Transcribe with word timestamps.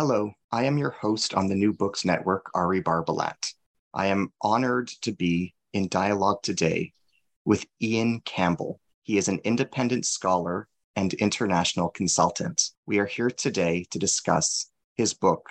Hello, 0.00 0.32
I 0.50 0.64
am 0.64 0.78
your 0.78 0.92
host 0.92 1.34
on 1.34 1.46
the 1.46 1.54
New 1.54 1.74
Books 1.74 2.06
Network, 2.06 2.50
Ari 2.54 2.82
Barbalat. 2.82 3.52
I 3.92 4.06
am 4.06 4.32
honored 4.40 4.88
to 5.02 5.12
be 5.12 5.54
in 5.74 5.88
dialogue 5.88 6.42
today 6.42 6.94
with 7.44 7.66
Ian 7.82 8.20
Campbell. 8.20 8.80
He 9.02 9.18
is 9.18 9.28
an 9.28 9.40
independent 9.44 10.06
scholar 10.06 10.68
and 10.96 11.12
international 11.12 11.90
consultant. 11.90 12.70
We 12.86 12.98
are 12.98 13.04
here 13.04 13.28
today 13.28 13.84
to 13.90 13.98
discuss 13.98 14.70
his 14.96 15.12
book, 15.12 15.50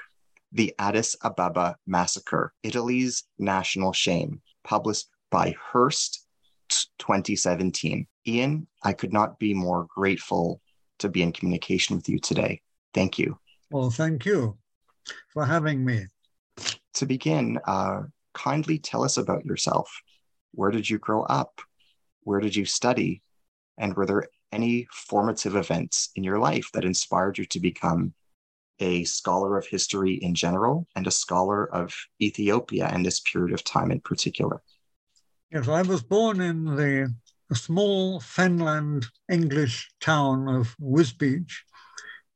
The 0.51 0.73
Addis 0.79 1.15
Ababa 1.21 1.77
Massacre 1.85 2.51
Italy's 2.63 3.25
National 3.37 3.93
Shame, 3.93 4.41
published 4.63 5.09
by 5.29 5.53
Hurst 5.71 6.25
2017. 6.97 8.07
Ian, 8.25 8.65
I 8.81 8.93
could 8.93 9.13
not 9.13 9.37
be 9.37 9.53
more 9.53 9.85
grateful 9.95 10.59
to 10.97 11.07
be 11.07 11.21
in 11.21 11.33
communication 11.33 11.97
with 11.97 12.09
you 12.09 12.17
today. 12.17 12.63
Thank 12.95 13.19
you. 13.19 13.37
Well, 13.71 13.91
thank 13.91 14.25
you 14.25 14.57
for 15.31 15.45
having 15.45 15.85
me. 15.85 16.07
To 16.95 17.05
begin, 17.05 17.59
uh, 17.65 18.01
kindly 18.33 18.79
tell 18.79 19.03
us 19.03 19.17
about 19.17 19.45
yourself. 19.45 20.01
Where 20.53 20.71
did 20.71 20.89
you 20.89 20.97
grow 20.97 21.23
up? 21.23 21.61
Where 22.23 22.39
did 22.39 22.55
you 22.55 22.65
study? 22.65 23.21
And 23.77 23.95
were 23.95 24.07
there 24.07 24.27
any 24.51 24.87
formative 24.91 25.55
events 25.55 26.09
in 26.15 26.23
your 26.23 26.39
life 26.39 26.69
that 26.73 26.83
inspired 26.83 27.37
you 27.37 27.45
to 27.45 27.59
become 27.59 28.13
a 28.79 29.03
scholar 29.03 29.57
of 29.57 29.67
history 29.67 30.13
in 30.13 30.33
general 30.33 30.87
and 30.95 31.05
a 31.05 31.11
scholar 31.11 31.71
of 31.71 31.93
Ethiopia 32.21 32.89
and 32.91 33.05
this 33.05 33.19
period 33.19 33.53
of 33.53 33.63
time 33.63 33.91
in 33.91 33.99
particular? 33.99 34.61
Yes, 35.51 35.67
I 35.67 35.83
was 35.83 36.01
born 36.01 36.41
in 36.41 36.65
the 36.75 37.13
small 37.53 38.19
Fenland 38.19 39.05
English 39.29 39.91
town 39.99 40.47
of 40.47 40.75
Wisbech 40.79 41.51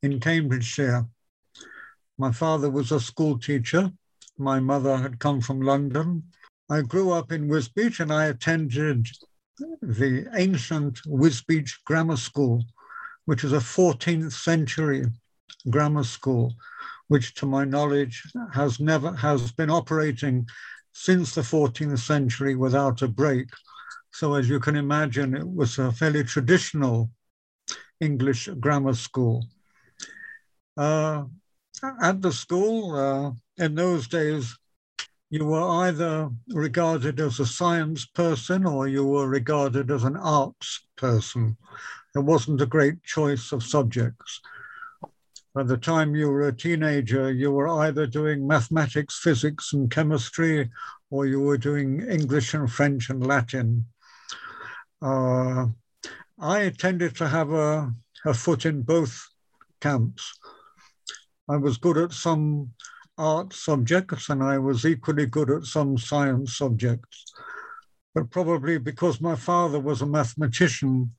in 0.01 0.19
Cambridgeshire. 0.19 1.07
My 2.23 2.31
father 2.31 2.69
was 2.69 2.93
a 2.93 3.01
school 3.01 3.37
teacher. 3.37 3.91
My 4.37 4.57
mother 4.57 4.95
had 4.95 5.19
come 5.19 5.41
from 5.41 5.59
London. 5.59 6.23
I 6.69 6.79
grew 6.79 7.11
up 7.11 7.33
in 7.33 7.49
Wisbech 7.49 7.99
and 7.99 8.13
I 8.13 8.27
attended 8.27 9.09
the 9.81 10.29
ancient 10.33 11.01
Wisbech 11.05 11.69
Grammar 11.83 12.15
School, 12.15 12.63
which 13.25 13.43
is 13.43 13.51
a 13.51 13.57
14th 13.57 14.31
century 14.31 15.03
grammar 15.69 16.05
school, 16.05 16.53
which 17.09 17.33
to 17.39 17.45
my 17.45 17.65
knowledge 17.65 18.23
has 18.53 18.79
never 18.79 19.11
has 19.11 19.51
been 19.51 19.69
operating 19.69 20.47
since 20.93 21.35
the 21.35 21.41
14th 21.41 21.99
century 21.99 22.55
without 22.55 23.01
a 23.01 23.09
break. 23.09 23.49
So 24.13 24.35
as 24.35 24.47
you 24.47 24.61
can 24.61 24.77
imagine, 24.77 25.35
it 25.35 25.49
was 25.61 25.77
a 25.77 25.91
fairly 25.91 26.23
traditional 26.23 27.11
English 27.99 28.47
grammar 28.61 28.93
school. 28.93 29.45
Uh, 30.77 31.25
at 32.01 32.21
the 32.21 32.31
school, 32.31 32.95
uh, 32.95 33.31
in 33.63 33.75
those 33.75 34.07
days, 34.07 34.57
you 35.29 35.45
were 35.45 35.67
either 35.85 36.29
regarded 36.49 37.19
as 37.19 37.39
a 37.39 37.45
science 37.45 38.05
person 38.05 38.65
or 38.65 38.87
you 38.87 39.05
were 39.05 39.27
regarded 39.27 39.89
as 39.91 40.03
an 40.03 40.15
arts 40.15 40.85
person. 40.95 41.57
There 42.13 42.21
wasn't 42.21 42.61
a 42.61 42.67
great 42.67 43.03
choice 43.03 43.51
of 43.51 43.63
subjects. 43.63 44.39
By 45.53 45.63
the 45.63 45.77
time 45.77 46.15
you 46.15 46.29
were 46.29 46.47
a 46.47 46.55
teenager, 46.55 47.31
you 47.31 47.51
were 47.51 47.67
either 47.67 48.07
doing 48.07 48.47
mathematics, 48.47 49.19
physics, 49.19 49.73
and 49.73 49.89
chemistry, 49.89 50.69
or 51.09 51.25
you 51.25 51.41
were 51.41 51.57
doing 51.57 52.01
English 52.01 52.53
and 52.53 52.71
French 52.71 53.09
and 53.09 53.25
Latin. 53.25 53.85
Uh, 55.01 55.67
I 56.39 56.69
tended 56.69 57.15
to 57.17 57.27
have 57.27 57.51
a, 57.51 57.93
a 58.25 58.33
foot 58.33 58.65
in 58.65 58.81
both 58.81 59.27
camps. 59.79 60.39
I 61.49 61.57
was 61.57 61.77
good 61.77 61.97
at 61.97 62.13
some 62.13 62.71
art 63.17 63.53
subjects 63.53 64.29
and 64.29 64.41
I 64.41 64.57
was 64.57 64.85
equally 64.85 65.25
good 65.25 65.51
at 65.51 65.63
some 65.63 65.97
science 65.97 66.57
subjects. 66.57 67.25
But 68.15 68.29
probably 68.29 68.77
because 68.77 69.19
my 69.19 69.35
father 69.35 69.79
was 69.79 70.01
a 70.01 70.05
mathematician, 70.05 71.11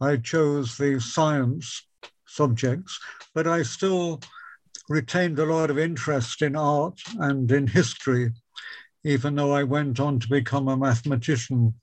I 0.00 0.16
chose 0.16 0.76
the 0.76 1.00
science 1.00 1.86
subjects, 2.26 2.98
but 3.34 3.46
I 3.46 3.62
still 3.62 4.20
retained 4.88 5.38
a 5.38 5.44
lot 5.46 5.70
of 5.70 5.78
interest 5.78 6.42
in 6.42 6.56
art 6.56 6.98
and 7.18 7.50
in 7.52 7.66
history, 7.68 8.32
even 9.04 9.36
though 9.36 9.52
I 9.52 9.62
went 9.62 10.00
on 10.00 10.18
to 10.18 10.28
become 10.28 10.66
a 10.66 10.76
mathematician. 10.76 11.74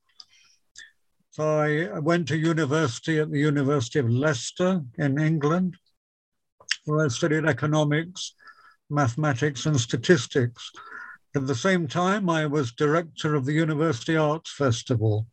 So 1.31 1.44
I 1.44 1.99
went 1.99 2.27
to 2.29 2.38
university 2.38 3.19
at 3.19 3.31
the 3.31 3.39
University 3.39 3.99
of 3.99 4.09
Leicester 4.09 4.81
in 4.97 5.19
England 5.19 5.77
where 6.85 7.06
I 7.06 7.09
studied 7.09 7.46
economics, 7.46 8.34
mathematics, 8.90 9.66
and 9.66 9.79
statistics. 9.79 10.72
At 11.35 11.47
the 11.47 11.56
same 11.56 11.88
time, 11.88 12.29
I 12.29 12.46
was 12.46 12.72
director 12.72 13.35
of 13.35 13.46
the 13.46 13.53
University 13.53 14.16
Arts 14.16 14.51
Festival. 14.51 15.28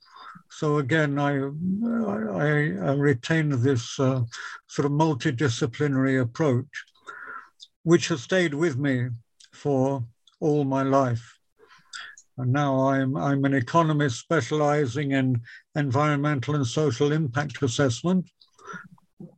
So 0.50 0.78
again, 0.78 1.18
I, 1.18 1.36
I, 1.36 2.90
I 2.90 2.94
retained 2.94 3.52
this 3.52 3.98
uh, 4.00 4.22
sort 4.66 4.86
of 4.86 4.92
multidisciplinary 4.92 6.20
approach, 6.20 6.84
which 7.84 8.08
has 8.08 8.22
stayed 8.22 8.54
with 8.54 8.76
me 8.76 9.08
for 9.52 10.04
all 10.40 10.64
my 10.64 10.82
life. 10.82 11.38
And 12.38 12.52
now 12.52 12.88
I'm, 12.88 13.16
I'm 13.16 13.44
an 13.44 13.54
economist 13.54 14.18
specializing 14.18 15.12
in 15.12 15.42
environmental 15.76 16.54
and 16.54 16.66
social 16.66 17.12
impact 17.12 17.62
assessment, 17.62 18.30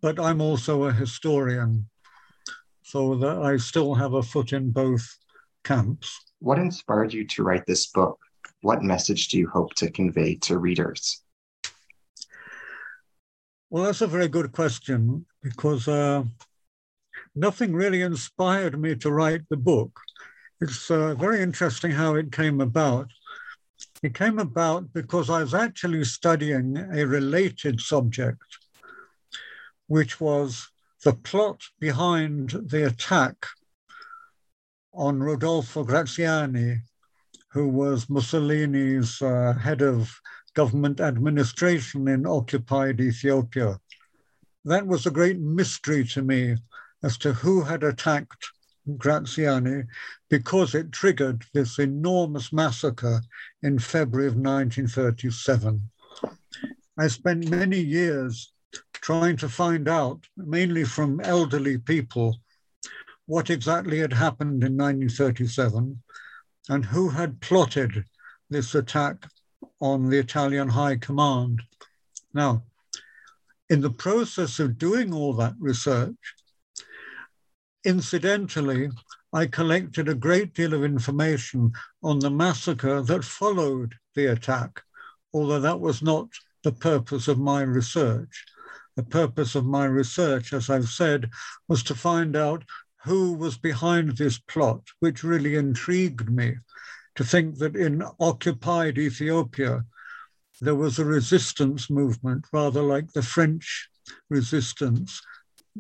but 0.00 0.18
I'm 0.18 0.40
also 0.40 0.84
a 0.84 0.92
historian 0.92 1.88
so 2.94 3.16
that 3.16 3.38
I 3.42 3.56
still 3.56 3.92
have 3.94 4.14
a 4.14 4.22
foot 4.22 4.52
in 4.52 4.70
both 4.70 5.04
camps. 5.64 6.08
What 6.38 6.60
inspired 6.60 7.12
you 7.12 7.26
to 7.26 7.42
write 7.42 7.66
this 7.66 7.86
book? 7.86 8.20
What 8.62 8.84
message 8.84 9.26
do 9.30 9.36
you 9.36 9.48
hope 9.48 9.74
to 9.80 9.90
convey 9.90 10.36
to 10.46 10.58
readers? 10.58 11.24
Well, 13.68 13.82
that's 13.82 14.00
a 14.00 14.06
very 14.06 14.28
good 14.28 14.52
question 14.52 15.26
because 15.42 15.88
uh, 15.88 16.22
nothing 17.34 17.74
really 17.74 18.02
inspired 18.02 18.80
me 18.80 18.94
to 18.94 19.10
write 19.10 19.42
the 19.50 19.56
book. 19.56 19.90
It's 20.60 20.88
uh, 20.88 21.16
very 21.16 21.42
interesting 21.42 21.90
how 21.90 22.14
it 22.14 22.30
came 22.30 22.60
about. 22.60 23.08
It 24.04 24.14
came 24.14 24.38
about 24.38 24.92
because 24.92 25.28
I 25.30 25.40
was 25.40 25.52
actually 25.52 26.04
studying 26.04 26.76
a 26.76 27.04
related 27.04 27.80
subject, 27.80 28.44
which 29.88 30.20
was 30.20 30.68
the 31.04 31.12
plot 31.12 31.60
behind 31.78 32.50
the 32.50 32.86
attack 32.86 33.46
on 34.94 35.22
Rodolfo 35.22 35.84
Graziani, 35.84 36.80
who 37.50 37.68
was 37.68 38.08
Mussolini's 38.08 39.20
uh, 39.20 39.52
head 39.52 39.82
of 39.82 40.18
government 40.54 41.00
administration 41.00 42.08
in 42.08 42.26
occupied 42.26 43.02
Ethiopia. 43.02 43.78
That 44.64 44.86
was 44.86 45.04
a 45.04 45.10
great 45.10 45.38
mystery 45.38 46.04
to 46.08 46.22
me 46.22 46.56
as 47.02 47.18
to 47.18 47.34
who 47.34 47.62
had 47.62 47.82
attacked 47.82 48.46
Graziani 48.96 49.84
because 50.30 50.74
it 50.74 50.90
triggered 50.90 51.44
this 51.52 51.78
enormous 51.78 52.50
massacre 52.50 53.20
in 53.62 53.78
February 53.78 54.28
of 54.28 54.36
1937. 54.36 55.82
I 56.96 57.08
spent 57.08 57.50
many 57.50 57.80
years 57.80 58.53
trying 58.92 59.36
to 59.36 59.48
find 59.48 59.88
out, 59.88 60.24
mainly 60.36 60.84
from 60.84 61.20
elderly 61.20 61.78
people, 61.78 62.36
what 63.26 63.50
exactly 63.50 63.98
had 63.98 64.12
happened 64.12 64.64
in 64.64 64.76
1937, 64.76 66.02
and 66.68 66.84
who 66.84 67.08
had 67.08 67.40
plotted 67.40 68.04
this 68.50 68.74
attack 68.74 69.26
on 69.80 70.08
the 70.08 70.18
Italian 70.18 70.68
High 70.68 70.96
Command. 70.96 71.62
Now, 72.32 72.64
in 73.68 73.80
the 73.80 73.90
process 73.90 74.58
of 74.58 74.78
doing 74.78 75.12
all 75.12 75.32
that 75.34 75.54
research, 75.58 76.34
incidentally, 77.84 78.90
I 79.32 79.46
collected 79.46 80.08
a 80.08 80.14
great 80.14 80.54
deal 80.54 80.74
of 80.74 80.84
information 80.84 81.72
on 82.02 82.20
the 82.20 82.30
massacre 82.30 83.02
that 83.02 83.24
followed 83.24 83.94
the 84.14 84.26
attack, 84.26 84.82
although 85.32 85.60
that 85.60 85.80
was 85.80 86.02
not 86.02 86.28
the 86.62 86.72
purpose 86.72 87.26
of 87.28 87.38
my 87.38 87.62
research. 87.62 88.44
The 88.96 89.02
purpose 89.02 89.54
of 89.54 89.64
my 89.66 89.86
research, 89.86 90.52
as 90.52 90.70
I've 90.70 90.88
said, 90.88 91.30
was 91.68 91.82
to 91.84 91.94
find 91.94 92.36
out 92.36 92.64
who 93.04 93.32
was 93.32 93.58
behind 93.58 94.16
this 94.16 94.38
plot, 94.38 94.82
which 95.00 95.24
really 95.24 95.56
intrigued 95.56 96.30
me 96.30 96.56
to 97.16 97.24
think 97.24 97.58
that 97.58 97.76
in 97.76 98.02
occupied 98.20 98.98
Ethiopia, 98.98 99.84
there 100.60 100.74
was 100.74 100.98
a 100.98 101.04
resistance 101.04 101.90
movement, 101.90 102.46
rather 102.52 102.82
like 102.82 103.12
the 103.12 103.22
French 103.22 103.88
resistance 104.30 105.20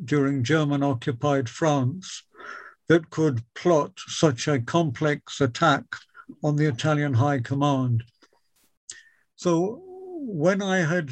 during 0.04 0.42
German 0.42 0.82
occupied 0.82 1.48
France, 1.48 2.24
that 2.88 3.10
could 3.10 3.42
plot 3.54 3.92
such 4.08 4.48
a 4.48 4.60
complex 4.60 5.40
attack 5.40 5.84
on 6.42 6.56
the 6.56 6.66
Italian 6.66 7.14
High 7.14 7.38
Command. 7.38 8.02
So 9.36 9.80
when 9.84 10.60
I 10.60 10.78
had 10.78 11.10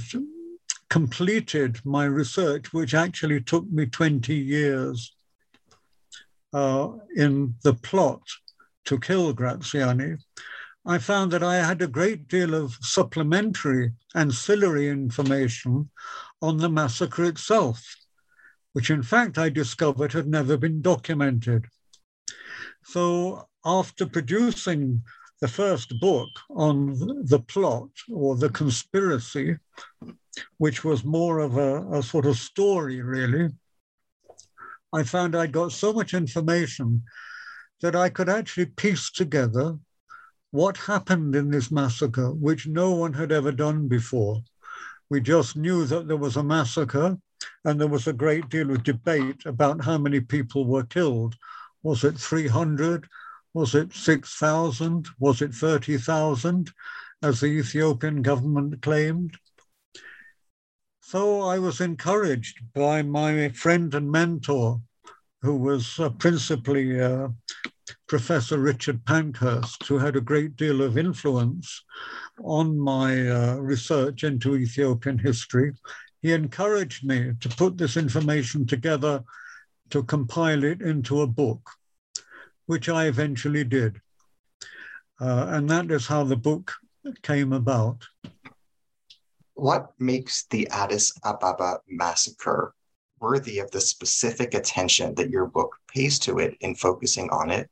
completed 0.92 1.80
my 1.84 2.04
research, 2.04 2.72
which 2.72 2.92
actually 2.92 3.40
took 3.40 3.66
me 3.70 3.86
20 3.86 4.34
years 4.34 5.16
uh, 6.52 6.90
in 7.16 7.54
the 7.62 7.72
plot 7.72 8.20
to 8.84 9.00
kill 9.00 9.32
Graziani, 9.32 10.18
I 10.84 10.98
found 10.98 11.32
that 11.32 11.42
I 11.42 11.56
had 11.56 11.80
a 11.80 11.86
great 11.86 12.28
deal 12.28 12.54
of 12.54 12.76
supplementary 12.82 13.92
ancillary 14.14 14.88
information 14.88 15.88
on 16.42 16.58
the 16.58 16.68
massacre 16.68 17.24
itself 17.24 17.82
which 18.72 18.90
in 18.90 19.02
fact 19.02 19.38
I 19.38 19.48
discovered 19.48 20.12
had 20.12 20.26
never 20.26 20.56
been 20.56 20.80
documented. 20.80 21.66
So 22.84 23.48
after 23.64 24.06
producing 24.06 25.02
the 25.42 25.48
first 25.48 25.98
book 25.98 26.28
on 26.50 26.96
the 27.26 27.40
plot 27.40 27.90
or 28.14 28.36
the 28.36 28.48
conspiracy, 28.48 29.58
which 30.58 30.84
was 30.84 31.04
more 31.04 31.40
of 31.40 31.56
a, 31.56 31.98
a 31.98 32.00
sort 32.00 32.26
of 32.26 32.38
story, 32.38 33.02
really, 33.02 33.48
I 34.92 35.02
found 35.02 35.34
I 35.34 35.48
got 35.48 35.72
so 35.72 35.92
much 35.92 36.14
information 36.14 37.02
that 37.80 37.96
I 37.96 38.08
could 38.08 38.28
actually 38.28 38.66
piece 38.66 39.10
together 39.10 39.78
what 40.52 40.76
happened 40.76 41.34
in 41.34 41.50
this 41.50 41.72
massacre, 41.72 42.30
which 42.30 42.68
no 42.68 42.92
one 42.92 43.14
had 43.14 43.32
ever 43.32 43.50
done 43.50 43.88
before. 43.88 44.44
We 45.10 45.20
just 45.20 45.56
knew 45.56 45.86
that 45.86 46.06
there 46.06 46.16
was 46.16 46.36
a 46.36 46.44
massacre 46.44 47.18
and 47.64 47.80
there 47.80 47.88
was 47.88 48.06
a 48.06 48.12
great 48.12 48.48
deal 48.48 48.70
of 48.70 48.84
debate 48.84 49.44
about 49.44 49.82
how 49.82 49.98
many 49.98 50.20
people 50.20 50.66
were 50.66 50.84
killed. 50.84 51.34
Was 51.82 52.04
it 52.04 52.16
300? 52.16 53.08
Was 53.54 53.74
it 53.74 53.92
6,000? 53.92 55.08
Was 55.18 55.42
it 55.42 55.54
30,000, 55.54 56.70
as 57.22 57.40
the 57.40 57.46
Ethiopian 57.46 58.22
government 58.22 58.82
claimed? 58.82 59.36
So 61.00 61.42
I 61.42 61.58
was 61.58 61.80
encouraged 61.80 62.60
by 62.74 63.02
my 63.02 63.50
friend 63.50 63.94
and 63.94 64.10
mentor, 64.10 64.80
who 65.42 65.56
was 65.56 65.98
uh, 65.98 66.10
principally 66.10 67.00
uh, 67.00 67.28
Professor 68.08 68.58
Richard 68.58 69.04
Pankhurst, 69.04 69.86
who 69.86 69.98
had 69.98 70.16
a 70.16 70.20
great 70.20 70.56
deal 70.56 70.82
of 70.82 70.96
influence 70.96 71.84
on 72.42 72.78
my 72.78 73.28
uh, 73.28 73.56
research 73.56 74.24
into 74.24 74.56
Ethiopian 74.56 75.18
history 75.18 75.72
he 76.22 76.32
encouraged 76.32 77.04
me 77.04 77.32
to 77.40 77.48
put 77.48 77.76
this 77.76 77.96
information 77.96 78.64
together 78.64 79.24
to 79.90 80.04
compile 80.04 80.62
it 80.62 80.80
into 80.80 81.20
a 81.20 81.26
book, 81.26 81.68
which 82.72 82.88
I 82.88 83.04
eventually 83.04 83.64
did. 83.64 84.00
Uh, 85.20 85.44
and 85.50 85.68
that 85.68 85.90
is 85.90 86.06
how 86.06 86.24
the 86.24 86.38
book 86.38 86.72
came 87.20 87.52
about. 87.52 87.98
What 89.52 89.92
makes 89.98 90.46
the 90.46 90.66
Addis 90.68 91.12
Ababa 91.22 91.80
massacre 91.86 92.74
worthy 93.20 93.58
of 93.58 93.70
the 93.72 93.80
specific 93.82 94.54
attention 94.54 95.14
that 95.16 95.28
your 95.28 95.44
book 95.46 95.76
pays 95.86 96.18
to 96.20 96.38
it 96.38 96.56
in 96.60 96.74
focusing 96.74 97.28
on 97.28 97.50
it, 97.50 97.68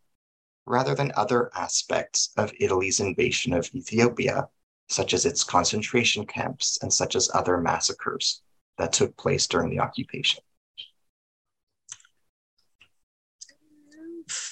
rather 0.66 0.94
than 0.94 1.12
other 1.16 1.50
aspects 1.56 2.28
of 2.36 2.52
Italy's 2.60 3.00
invasion 3.00 3.54
of 3.54 3.70
Ethiopia, 3.74 4.50
such 4.90 5.14
as 5.14 5.24
its 5.24 5.42
concentration 5.42 6.26
camps 6.26 6.78
and 6.82 6.92
such 6.92 7.16
as 7.16 7.30
other 7.32 7.56
massacres 7.56 8.42
that 8.76 8.92
took 8.92 9.16
place 9.16 9.46
during 9.46 9.70
the 9.70 9.80
occupation? 9.80 10.42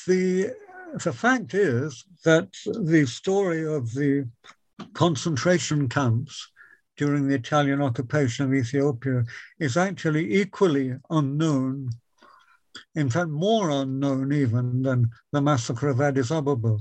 The, 0.09 0.55
the 1.05 1.13
fact 1.13 1.53
is 1.53 2.07
that 2.25 2.49
the 2.65 3.05
story 3.05 3.67
of 3.67 3.93
the 3.93 4.27
concentration 4.95 5.87
camps 5.87 6.51
during 6.97 7.29
the 7.29 7.35
Italian 7.35 7.83
occupation 7.83 8.47
of 8.47 8.55
Ethiopia 8.55 9.25
is 9.61 9.77
actually 9.77 10.41
equally 10.41 10.97
unknown, 11.11 11.91
in 12.95 13.11
fact, 13.11 13.29
more 13.29 13.69
unknown 13.69 14.33
even 14.33 14.81
than 14.81 15.11
the 15.31 15.43
massacre 15.43 15.89
of 15.89 16.01
Addis 16.01 16.31
Ababa. 16.31 16.79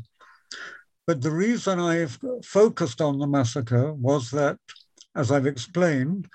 But 1.06 1.21
the 1.21 1.31
reason 1.31 1.81
I've 1.81 2.18
focused 2.45 3.01
on 3.01 3.19
the 3.19 3.27
massacre 3.27 3.91
was 3.91 4.31
that, 4.31 4.57
as 5.18 5.33
I've 5.33 5.47
explained, 5.47 6.29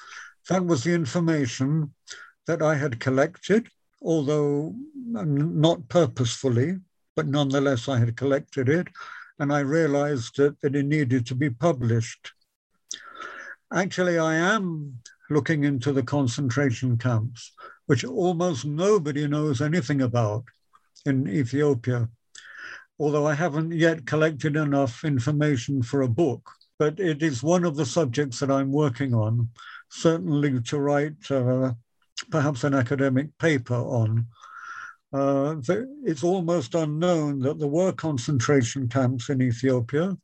that 0.50 0.66
was 0.66 0.84
the 0.84 0.92
information 0.92 1.94
that 2.46 2.60
I 2.60 2.74
had 2.74 3.00
collected, 3.00 3.70
although 4.02 4.74
not 5.06 5.88
purposefully, 5.88 6.78
but 7.16 7.26
nonetheless 7.26 7.88
I 7.88 7.98
had 7.98 8.16
collected 8.16 8.68
it, 8.68 8.88
and 9.38 9.52
I 9.52 9.60
realized 9.60 10.36
that, 10.36 10.60
that 10.60 10.76
it 10.76 10.86
needed 10.86 11.26
to 11.26 11.34
be 11.34 11.50
published. 11.50 12.32
Actually, 13.72 14.18
I 14.18 14.34
am 14.34 14.98
looking 15.30 15.64
into 15.64 15.92
the 15.92 16.02
concentration 16.02 16.98
camps, 16.98 17.52
which 17.86 18.04
almost 18.04 18.64
nobody 18.64 19.26
knows 19.26 19.60
anything 19.60 20.02
about 20.02 20.44
in 21.06 21.28
Ethiopia 21.28 22.08
although 23.02 23.26
I 23.26 23.34
haven't 23.34 23.72
yet 23.72 24.06
collected 24.06 24.54
enough 24.54 25.04
information 25.04 25.82
for 25.82 26.02
a 26.02 26.08
book. 26.08 26.48
But 26.78 27.00
it 27.00 27.20
is 27.20 27.42
one 27.42 27.64
of 27.64 27.74
the 27.74 27.84
subjects 27.84 28.38
that 28.38 28.50
I'm 28.50 28.70
working 28.70 29.12
on, 29.12 29.48
certainly 29.90 30.60
to 30.62 30.78
write 30.78 31.28
uh, 31.28 31.72
perhaps 32.32 32.64
an 32.64 32.74
academic 32.74 33.28
paper 33.38 33.74
on. 33.74 34.26
Uh, 35.12 35.56
it's 36.04 36.24
almost 36.24 36.74
unknown 36.74 37.38
that 37.40 37.58
there 37.58 37.68
were 37.68 37.92
concentration 37.92 38.88
camps 38.88 39.28
in 39.28 39.42
Ethiopia. 39.42 40.16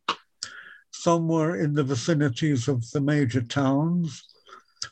Some 0.91 1.29
were 1.29 1.57
in 1.57 1.75
the 1.75 1.85
vicinities 1.85 2.67
of 2.67 2.91
the 2.91 3.01
major 3.03 3.43
towns. 3.43 4.25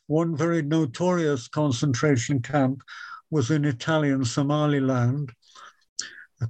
One 0.06 0.36
very 0.36 0.60
notorious 0.62 1.48
concentration 1.48 2.42
camp 2.42 2.82
was 3.30 3.50
in 3.50 3.64
Italian 3.64 4.24
Somaliland, 4.24 5.32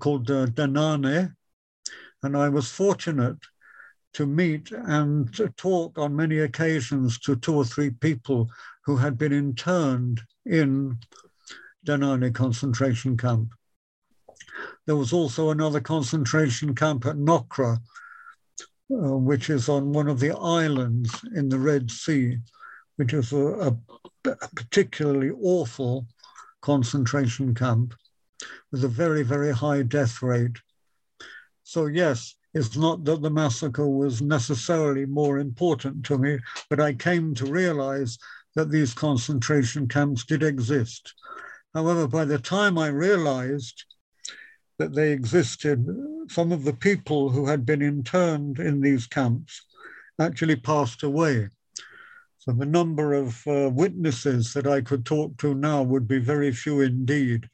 called 0.01 0.29
uh, 0.31 0.47
Danane. 0.47 1.33
And 2.25 2.37
I 2.37 2.49
was 2.49 2.69
fortunate 2.71 3.39
to 4.17 4.25
meet 4.25 4.73
and 4.73 5.33
to 5.35 5.51
talk 5.59 5.99
on 5.99 6.17
many 6.17 6.39
occasions 6.39 7.19
to 7.19 7.37
two 7.37 7.55
or 7.55 7.67
three 7.67 7.91
people 7.91 8.49
who 8.87 8.97
had 8.97 9.19
been 9.19 9.33
interned 9.33 10.23
in 10.47 10.97
Danane 11.87 12.35
concentration 12.35 13.19
camp. 13.19 13.53
There 14.87 14.97
was 14.97 15.13
also 15.13 15.51
another 15.51 15.83
concentration 15.83 16.75
camp 16.75 17.05
at 17.05 17.17
Nokra, 17.17 17.77
uh, 18.91 19.19
which 19.19 19.51
is 19.51 19.69
on 19.69 19.93
one 19.93 20.09
of 20.09 20.19
the 20.19 20.35
islands 20.35 21.15
in 21.35 21.51
the 21.51 21.59
Red 21.59 21.91
Sea, 21.91 22.39
which 22.97 23.13
is 23.13 23.35
a, 23.35 23.37
a, 23.37 23.77
a 24.25 24.49
particularly 24.55 25.31
awful 25.43 26.07
concentration 26.63 27.55
camp 27.55 27.93
with 28.73 28.83
a 28.83 28.89
very, 28.89 29.23
very 29.23 29.53
high 29.53 29.83
death 29.83 30.23
rate. 30.23 30.57
So, 31.65 31.85
yes, 31.85 32.35
it's 32.57 32.75
not 32.75 33.05
that 33.05 33.21
the 33.21 33.29
massacre 33.29 33.87
was 33.87 34.23
necessarily 34.23 35.05
more 35.05 35.39
important 35.39 36.07
to 36.07 36.17
me, 36.17 36.39
but 36.71 36.81
I 36.81 36.95
came 36.95 37.35
to 37.35 37.45
realize 37.45 38.17
that 38.55 38.71
these 38.71 38.95
concentration 38.95 39.87
camps 39.87 40.25
did 40.25 40.43
exist. 40.43 41.13
However, 41.75 42.09
by 42.09 42.25
the 42.25 42.39
time 42.39 42.79
I 42.79 42.87
realized 42.87 43.85
that 44.79 44.95
they 44.95 45.13
existed, 45.13 45.87
some 46.31 46.51
of 46.51 46.65
the 46.65 46.73
people 46.73 47.29
who 47.29 47.47
had 47.47 47.67
been 47.67 47.83
interned 47.83 48.59
in 48.59 48.81
these 48.81 49.07
camps 49.07 49.67
actually 50.19 50.57
passed 50.57 51.03
away. 51.03 51.51
So 52.39 52.53
the 52.53 52.65
number 52.65 53.13
of 53.13 53.47
uh, 53.47 53.69
witnesses 53.71 54.55
that 54.55 54.67
I 54.67 54.81
could 54.81 55.05
talk 55.05 55.37
to 55.39 55.55
now 55.55 55.83
would 55.83 56.09
be 56.09 56.21
very 56.21 56.53
few 56.53 56.81
indeed. 56.81 57.51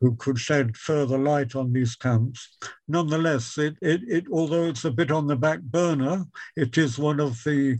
Who 0.00 0.14
could 0.16 0.38
shed 0.38 0.76
further 0.76 1.18
light 1.18 1.54
on 1.54 1.72
these 1.72 1.96
camps. 1.96 2.56
Nonetheless, 2.88 3.56
it, 3.58 3.76
it, 3.80 4.00
it, 4.06 4.24
although 4.30 4.64
it's 4.64 4.84
a 4.84 4.90
bit 4.90 5.10
on 5.10 5.26
the 5.26 5.36
back 5.36 5.60
burner, 5.60 6.24
it 6.56 6.76
is 6.76 6.98
one 6.98 7.20
of 7.20 7.42
the, 7.44 7.78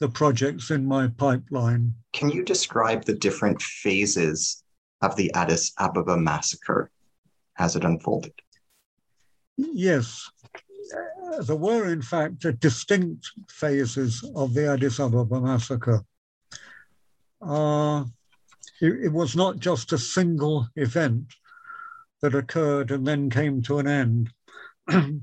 the 0.00 0.08
projects 0.08 0.70
in 0.70 0.86
my 0.86 1.08
pipeline. 1.08 1.94
Can 2.12 2.30
you 2.30 2.44
describe 2.44 3.04
the 3.04 3.14
different 3.14 3.60
phases 3.60 4.62
of 5.02 5.16
the 5.16 5.32
Addis 5.34 5.72
Ababa 5.78 6.16
massacre 6.16 6.90
as 7.58 7.74
it 7.74 7.84
unfolded? 7.84 8.34
Yes. 9.56 10.28
There 11.40 11.56
were, 11.56 11.86
in 11.86 12.02
fact, 12.02 12.46
distinct 12.60 13.26
phases 13.50 14.24
of 14.36 14.54
the 14.54 14.70
Addis 14.70 15.00
Ababa 15.00 15.40
massacre. 15.40 16.04
Uh, 17.42 18.04
it, 18.80 19.06
it 19.06 19.12
was 19.12 19.34
not 19.34 19.58
just 19.58 19.92
a 19.92 19.98
single 19.98 20.68
event 20.76 21.24
that 22.22 22.34
occurred 22.34 22.90
and 22.90 23.06
then 23.06 23.30
came 23.30 23.62
to 23.62 23.78
an 23.78 23.86
end. 23.86 24.30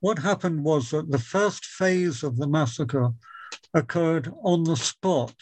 what 0.00 0.18
happened 0.18 0.64
was 0.64 0.90
that 0.90 1.10
the 1.10 1.18
first 1.18 1.64
phase 1.64 2.22
of 2.22 2.36
the 2.36 2.48
massacre 2.48 3.10
occurred 3.74 4.32
on 4.42 4.64
the 4.64 4.76
spot 4.76 5.34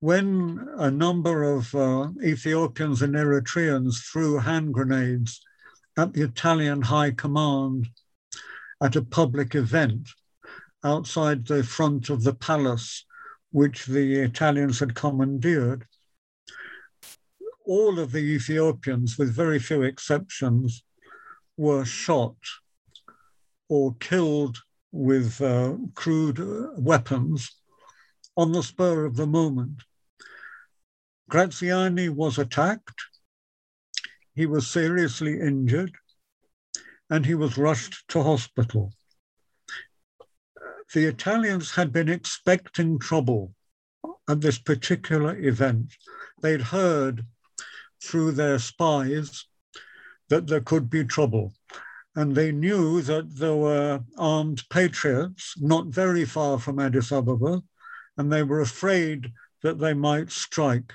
when 0.00 0.68
a 0.76 0.90
number 0.90 1.42
of 1.44 1.74
uh, 1.74 2.08
Ethiopians 2.22 3.00
and 3.00 3.14
Eritreans 3.14 4.04
threw 4.10 4.38
hand 4.38 4.74
grenades 4.74 5.40
at 5.96 6.12
the 6.12 6.22
Italian 6.22 6.82
High 6.82 7.12
Command 7.12 7.88
at 8.82 8.96
a 8.96 9.02
public 9.02 9.54
event 9.54 10.08
outside 10.84 11.46
the 11.46 11.62
front 11.62 12.10
of 12.10 12.22
the 12.22 12.34
palace, 12.34 13.06
which 13.50 13.86
the 13.86 14.20
Italians 14.20 14.80
had 14.80 14.94
commandeered 14.94 15.86
all 17.64 17.98
of 17.98 18.12
the 18.12 18.18
Ethiopians, 18.18 19.18
with 19.18 19.34
very 19.34 19.58
few 19.58 19.82
exceptions, 19.82 20.84
were 21.56 21.84
shot 21.84 22.36
or 23.68 23.94
killed 24.00 24.58
with 24.92 25.40
uh, 25.40 25.74
crude 25.94 26.40
uh, 26.40 26.68
weapons 26.76 27.50
on 28.36 28.52
the 28.52 28.62
spur 28.62 29.04
of 29.04 29.16
the 29.16 29.26
moment. 29.26 29.82
Graziani 31.28 32.08
was 32.08 32.38
attacked, 32.38 33.00
he 34.34 34.46
was 34.46 34.66
seriously 34.66 35.40
injured, 35.40 35.92
and 37.08 37.24
he 37.24 37.34
was 37.34 37.56
rushed 37.56 38.06
to 38.08 38.22
hospital. 38.22 38.92
The 40.92 41.06
Italians 41.06 41.74
had 41.74 41.92
been 41.92 42.08
expecting 42.08 42.98
trouble 42.98 43.54
at 44.28 44.40
this 44.40 44.58
particular 44.58 45.36
event. 45.38 45.94
They'd 46.42 46.62
heard 46.62 47.26
through 48.04 48.32
their 48.32 48.58
spies 48.58 49.46
that 50.28 50.46
there 50.46 50.60
could 50.60 50.90
be 50.90 51.04
trouble. 51.04 51.52
And 52.16 52.34
they 52.34 52.52
knew 52.52 53.02
that 53.02 53.36
there 53.36 53.56
were 53.56 54.00
armed 54.16 54.62
patriots 54.70 55.54
not 55.58 55.86
very 55.86 56.24
far 56.24 56.58
from 56.58 56.78
Addis 56.78 57.10
Ababa, 57.10 57.62
and 58.16 58.32
they 58.32 58.42
were 58.42 58.60
afraid 58.60 59.32
that 59.62 59.78
they 59.78 59.94
might 59.94 60.30
strike. 60.30 60.92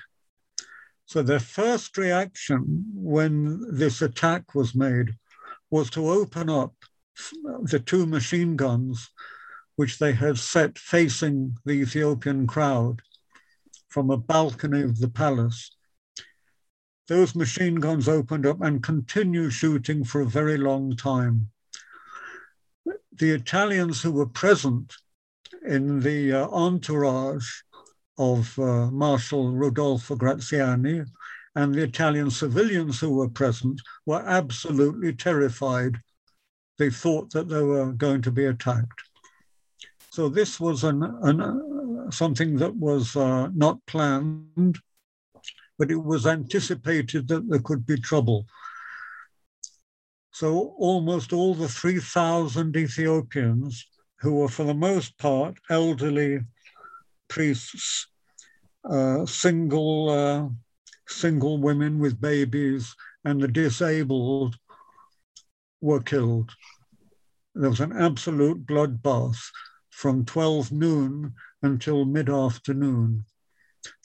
So 1.04 1.22
their 1.22 1.40
first 1.40 1.98
reaction 1.98 2.84
when 2.94 3.60
this 3.70 4.00
attack 4.00 4.54
was 4.54 4.74
made 4.74 5.16
was 5.70 5.90
to 5.90 6.08
open 6.08 6.48
up 6.48 6.74
the 7.62 7.80
two 7.84 8.06
machine 8.06 8.56
guns 8.56 9.10
which 9.76 9.98
they 9.98 10.12
had 10.12 10.38
set 10.38 10.78
facing 10.78 11.56
the 11.64 11.72
Ethiopian 11.72 12.46
crowd 12.46 13.02
from 13.88 14.10
a 14.10 14.16
balcony 14.16 14.82
of 14.82 14.98
the 15.00 15.08
palace 15.08 15.76
those 17.10 17.34
machine 17.34 17.74
guns 17.74 18.08
opened 18.08 18.46
up 18.46 18.60
and 18.62 18.84
continued 18.84 19.52
shooting 19.52 20.04
for 20.04 20.20
a 20.20 20.26
very 20.26 20.56
long 20.56 20.94
time. 20.94 21.50
The 22.84 23.30
Italians 23.30 24.00
who 24.00 24.12
were 24.12 24.26
present 24.26 24.94
in 25.66 25.98
the 25.98 26.32
uh, 26.32 26.48
entourage 26.50 27.50
of 28.16 28.56
uh, 28.60 28.92
Marshal 28.92 29.50
Rodolfo 29.50 30.14
Graziani 30.14 31.02
and 31.56 31.74
the 31.74 31.82
Italian 31.82 32.30
civilians 32.30 33.00
who 33.00 33.16
were 33.16 33.28
present 33.28 33.80
were 34.06 34.22
absolutely 34.24 35.12
terrified. 35.12 35.96
They 36.78 36.90
thought 36.90 37.32
that 37.32 37.48
they 37.48 37.60
were 37.60 37.90
going 37.90 38.22
to 38.22 38.30
be 38.30 38.44
attacked. 38.44 39.02
So 40.10 40.28
this 40.28 40.60
was 40.60 40.84
an, 40.84 41.02
an 41.02 41.40
uh, 41.40 42.10
something 42.12 42.56
that 42.58 42.76
was 42.76 43.16
uh, 43.16 43.48
not 43.52 43.84
planned 43.86 44.78
but 45.80 45.90
it 45.90 45.96
was 45.96 46.26
anticipated 46.26 47.26
that 47.26 47.48
there 47.48 47.58
could 47.58 47.86
be 47.86 47.98
trouble. 47.98 48.44
So 50.30 50.74
almost 50.76 51.32
all 51.32 51.54
the 51.54 51.68
3,000 51.68 52.76
Ethiopians, 52.76 53.86
who 54.20 54.34
were 54.34 54.48
for 54.48 54.64
the 54.64 54.74
most 54.74 55.16
part 55.16 55.56
elderly 55.70 56.40
priests, 57.28 58.08
uh, 58.84 59.24
single, 59.24 60.10
uh, 60.10 60.48
single 61.08 61.56
women 61.56 61.98
with 61.98 62.20
babies, 62.20 62.94
and 63.24 63.40
the 63.40 63.48
disabled 63.48 64.56
were 65.80 66.02
killed. 66.02 66.50
There 67.54 67.70
was 67.70 67.80
an 67.80 67.96
absolute 67.96 68.66
bloodbath 68.66 69.40
from 69.88 70.26
12 70.26 70.72
noon 70.72 71.32
until 71.62 72.04
mid 72.04 72.28
afternoon. 72.28 73.24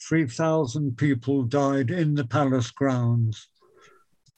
3,000 0.08 0.96
people 0.96 1.42
died 1.42 1.90
in 1.90 2.14
the 2.14 2.24
palace 2.24 2.70
grounds. 2.70 3.48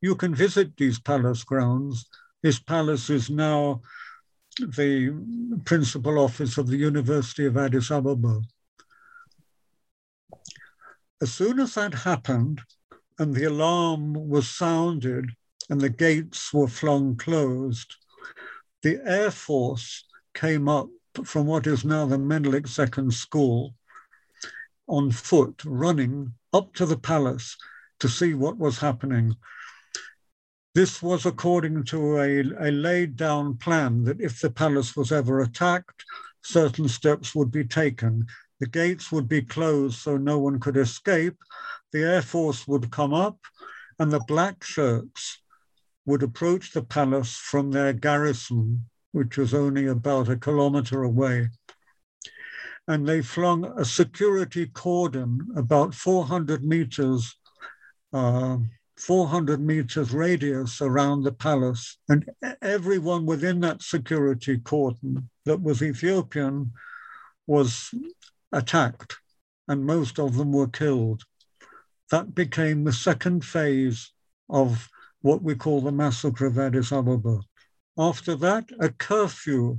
You 0.00 0.14
can 0.14 0.34
visit 0.34 0.76
these 0.76 0.98
palace 0.98 1.44
grounds. 1.44 2.06
This 2.42 2.58
palace 2.58 3.10
is 3.10 3.30
now 3.30 3.82
the 4.58 5.60
principal 5.64 6.18
office 6.18 6.58
of 6.58 6.68
the 6.68 6.76
University 6.76 7.46
of 7.46 7.56
Addis 7.56 7.90
Ababa. 7.90 8.42
As 11.20 11.32
soon 11.32 11.58
as 11.58 11.74
that 11.74 11.94
happened 11.94 12.60
and 13.18 13.34
the 13.34 13.44
alarm 13.44 14.14
was 14.14 14.48
sounded 14.48 15.30
and 15.68 15.80
the 15.80 15.90
gates 15.90 16.52
were 16.52 16.68
flung 16.68 17.16
closed, 17.16 17.96
the 18.82 19.00
Air 19.04 19.30
Force 19.30 20.04
came 20.34 20.68
up 20.68 20.88
from 21.24 21.46
what 21.46 21.66
is 21.66 21.84
now 21.84 22.06
the 22.06 22.18
Menelik 22.18 22.68
Second 22.68 23.12
School 23.12 23.74
on 24.88 25.10
foot, 25.10 25.62
running 25.64 26.32
up 26.52 26.74
to 26.74 26.86
the 26.86 26.96
palace 26.96 27.56
to 28.00 28.08
see 28.08 28.34
what 28.34 28.58
was 28.58 28.78
happening. 28.78 29.36
This 30.74 31.02
was 31.02 31.26
according 31.26 31.84
to 31.84 32.18
a, 32.18 32.40
a 32.40 32.70
laid 32.70 33.16
down 33.16 33.56
plan 33.56 34.04
that 34.04 34.20
if 34.20 34.40
the 34.40 34.50
palace 34.50 34.96
was 34.96 35.12
ever 35.12 35.40
attacked, 35.40 36.04
certain 36.42 36.88
steps 36.88 37.34
would 37.34 37.50
be 37.50 37.64
taken. 37.64 38.26
The 38.60 38.66
gates 38.66 39.12
would 39.12 39.28
be 39.28 39.42
closed 39.42 39.98
so 39.98 40.16
no 40.16 40.38
one 40.38 40.60
could 40.60 40.76
escape. 40.76 41.36
The 41.92 42.02
Air 42.02 42.22
Force 42.22 42.66
would 42.68 42.90
come 42.90 43.14
up, 43.14 43.38
and 43.98 44.12
the 44.12 44.20
black 44.20 44.62
shirts 44.62 45.40
would 46.06 46.22
approach 46.22 46.72
the 46.72 46.82
palace 46.82 47.36
from 47.36 47.70
their 47.70 47.92
garrison, 47.92 48.86
which 49.12 49.36
was 49.36 49.52
only 49.52 49.86
about 49.86 50.28
a 50.28 50.36
kilometer 50.36 51.02
away 51.02 51.50
and 52.88 53.06
they 53.06 53.20
flung 53.20 53.66
a 53.78 53.84
security 53.84 54.66
cordon 54.66 55.46
about 55.54 55.94
400 55.94 56.64
meters, 56.64 57.36
uh, 58.14 58.56
400 58.96 59.60
meters 59.60 60.12
radius 60.12 60.80
around 60.80 61.22
the 61.22 61.32
palace. 61.32 61.98
And 62.08 62.30
everyone 62.62 63.26
within 63.26 63.60
that 63.60 63.82
security 63.82 64.56
cordon 64.56 65.28
that 65.44 65.60
was 65.60 65.82
Ethiopian 65.82 66.72
was 67.46 67.94
attacked, 68.52 69.16
and 69.68 69.84
most 69.84 70.18
of 70.18 70.36
them 70.36 70.52
were 70.52 70.66
killed. 70.66 71.24
That 72.10 72.34
became 72.34 72.84
the 72.84 72.92
second 72.92 73.44
phase 73.44 74.12
of 74.48 74.88
what 75.20 75.42
we 75.42 75.54
call 75.54 75.82
the 75.82 75.92
massacre 75.92 76.46
of 76.46 76.58
Addis 76.58 76.90
Ababa. 76.90 77.40
After 77.98 78.34
that, 78.36 78.70
a 78.80 78.88
curfew 78.88 79.78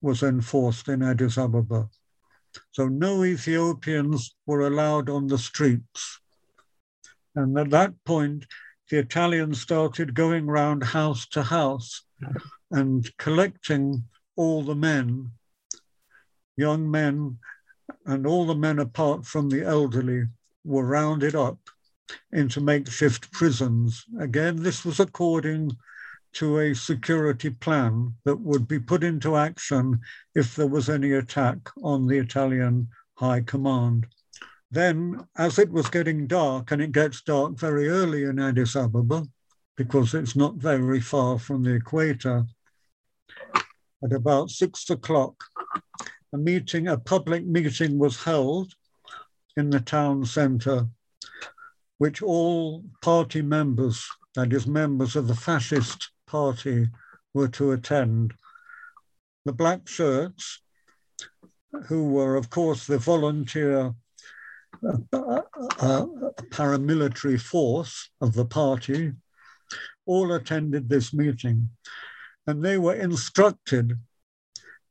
was 0.00 0.24
enforced 0.24 0.88
in 0.88 1.00
Addis 1.00 1.38
Ababa. 1.38 1.88
So 2.72 2.88
no 2.88 3.24
Ethiopians 3.24 4.34
were 4.46 4.60
allowed 4.60 5.08
on 5.08 5.26
the 5.26 5.38
streets. 5.38 6.20
And 7.34 7.58
at 7.58 7.70
that 7.70 7.94
point, 8.04 8.46
the 8.90 8.98
Italians 8.98 9.60
started 9.60 10.14
going 10.14 10.46
round 10.46 10.82
house 10.82 11.26
to 11.28 11.42
house 11.42 12.02
and 12.70 13.08
collecting 13.18 14.04
all 14.36 14.62
the 14.62 14.74
men, 14.74 15.30
young 16.56 16.90
men, 16.90 17.38
and 18.06 18.26
all 18.26 18.46
the 18.46 18.54
men 18.54 18.78
apart 18.78 19.26
from 19.26 19.48
the 19.48 19.64
elderly 19.64 20.24
were 20.64 20.84
rounded 20.84 21.34
up 21.34 21.58
into 22.32 22.60
makeshift 22.60 23.30
prisons. 23.32 24.04
Again, 24.18 24.56
this 24.56 24.84
was 24.84 24.98
according 24.98 25.70
to 26.32 26.58
a 26.58 26.74
security 26.74 27.50
plan 27.50 28.14
that 28.24 28.40
would 28.40 28.68
be 28.68 28.78
put 28.78 29.02
into 29.02 29.36
action 29.36 30.00
if 30.34 30.54
there 30.54 30.66
was 30.66 30.88
any 30.88 31.12
attack 31.12 31.58
on 31.82 32.06
the 32.06 32.18
Italian 32.18 32.88
High 33.14 33.40
Command. 33.40 34.06
Then, 34.70 35.26
as 35.36 35.58
it 35.58 35.70
was 35.70 35.90
getting 35.90 36.26
dark, 36.26 36.70
and 36.70 36.80
it 36.80 36.92
gets 36.92 37.22
dark 37.22 37.58
very 37.58 37.88
early 37.88 38.24
in 38.24 38.38
Addis 38.38 38.76
Ababa, 38.76 39.26
because 39.76 40.14
it's 40.14 40.36
not 40.36 40.54
very 40.56 41.00
far 41.00 41.38
from 41.38 41.64
the 41.64 41.74
equator, 41.74 42.44
at 44.04 44.12
about 44.12 44.50
six 44.50 44.88
o'clock, 44.90 45.34
a 46.32 46.38
meeting, 46.38 46.88
a 46.88 46.96
public 46.96 47.44
meeting 47.44 47.98
was 47.98 48.22
held 48.22 48.72
in 49.56 49.70
the 49.70 49.80
town 49.80 50.24
centre, 50.24 50.86
which 51.98 52.22
all 52.22 52.84
party 53.02 53.42
members, 53.42 54.06
that 54.36 54.52
is, 54.52 54.66
members 54.66 55.16
of 55.16 55.26
the 55.26 55.34
fascist 55.34 56.10
party, 56.30 56.88
were 57.34 57.48
to 57.48 57.72
attend. 57.72 58.32
The 59.44 59.52
black 59.52 59.88
shirts, 59.88 60.62
who 61.88 62.08
were, 62.10 62.36
of 62.36 62.50
course, 62.50 62.86
the 62.86 62.98
volunteer 62.98 63.94
uh, 64.86 64.98
uh, 65.12 65.42
uh, 65.80 66.06
paramilitary 66.50 67.40
force 67.40 68.10
of 68.20 68.34
the 68.34 68.44
party, 68.44 69.12
all 70.06 70.32
attended 70.32 70.88
this 70.88 71.12
meeting. 71.12 71.68
And 72.46 72.64
they 72.64 72.78
were 72.78 72.94
instructed 72.94 73.98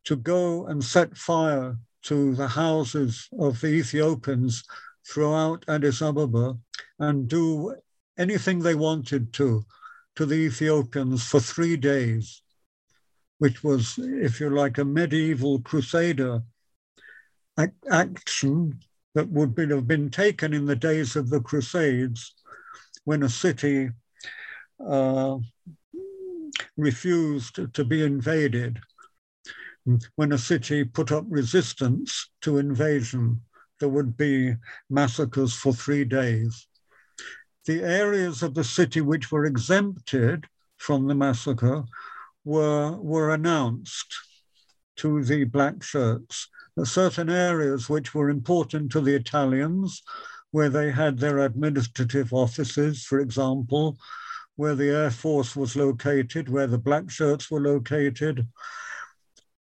to 0.06 0.16
go 0.16 0.66
and 0.68 0.84
set 0.84 1.18
fire 1.18 1.78
to 2.04 2.36
the 2.36 2.48
houses 2.48 3.28
of 3.38 3.62
the 3.62 3.68
Ethiopians 3.68 4.64
throughout 5.08 5.66
Addis 5.68 6.02
Ababa 6.02 6.58
and 7.00 7.28
do 7.28 7.76
anything 8.18 8.60
they 8.60 8.76
wanted 8.76 9.34
to 9.34 9.66
to 10.20 10.26
the 10.26 10.36
Ethiopians 10.36 11.24
for 11.24 11.40
three 11.40 11.78
days, 11.78 12.42
which 13.38 13.64
was, 13.64 13.98
if 13.98 14.42
you 14.42 14.50
like, 14.50 14.78
a 14.78 14.84
medieval 14.84 15.62
crusader 15.62 16.42
action 17.90 18.78
that 19.16 19.30
would 19.30 19.58
have 19.58 19.88
been 19.88 20.10
taken 20.10 20.54
in 20.54 20.66
the 20.66 20.76
days 20.76 21.16
of 21.16 21.30
the 21.30 21.40
Crusades 21.40 22.34
when 23.06 23.24
a 23.24 23.30
city 23.30 23.92
uh, 24.86 25.38
refused 26.76 27.74
to 27.74 27.86
be 27.86 28.04
invaded. 28.04 28.78
When 30.18 30.34
a 30.34 30.38
city 30.38 30.84
put 30.84 31.14
up 31.14 31.24
resistance 31.30 32.30
to 32.42 32.58
invasion, 32.58 33.40
there 33.80 33.88
would 33.88 34.18
be 34.18 34.56
massacres 34.90 35.54
for 35.54 35.72
three 35.72 36.04
days. 36.04 36.68
The 37.70 37.84
areas 37.84 38.42
of 38.42 38.56
the 38.56 38.64
city 38.64 39.00
which 39.00 39.32
were 39.32 39.46
exempted 39.46 40.48
from 40.78 41.08
the 41.08 41.14
massacre 41.14 41.84
were, 42.44 42.94
were 42.94 43.32
announced 43.32 44.12
to 44.96 45.24
the 45.24 45.44
black 45.44 45.84
shirts. 45.84 46.48
certain 46.84 47.30
areas 47.30 47.88
which 47.88 48.16
were 48.16 48.32
important 48.32 48.92
to 48.94 49.02
the 49.02 49.14
Italians, 49.14 50.02
where 50.50 50.72
they 50.72 50.90
had 50.90 51.20
their 51.20 51.38
administrative 51.38 52.34
offices, 52.34 53.04
for 53.04 53.20
example, 53.20 54.00
where 54.56 54.74
the 54.74 54.90
Air 54.90 55.12
Force 55.12 55.56
was 55.56 55.76
located, 55.76 56.50
where 56.50 56.66
the 56.66 56.80
black 56.80 57.12
shirts 57.12 57.52
were 57.52 57.62
located, 57.62 58.48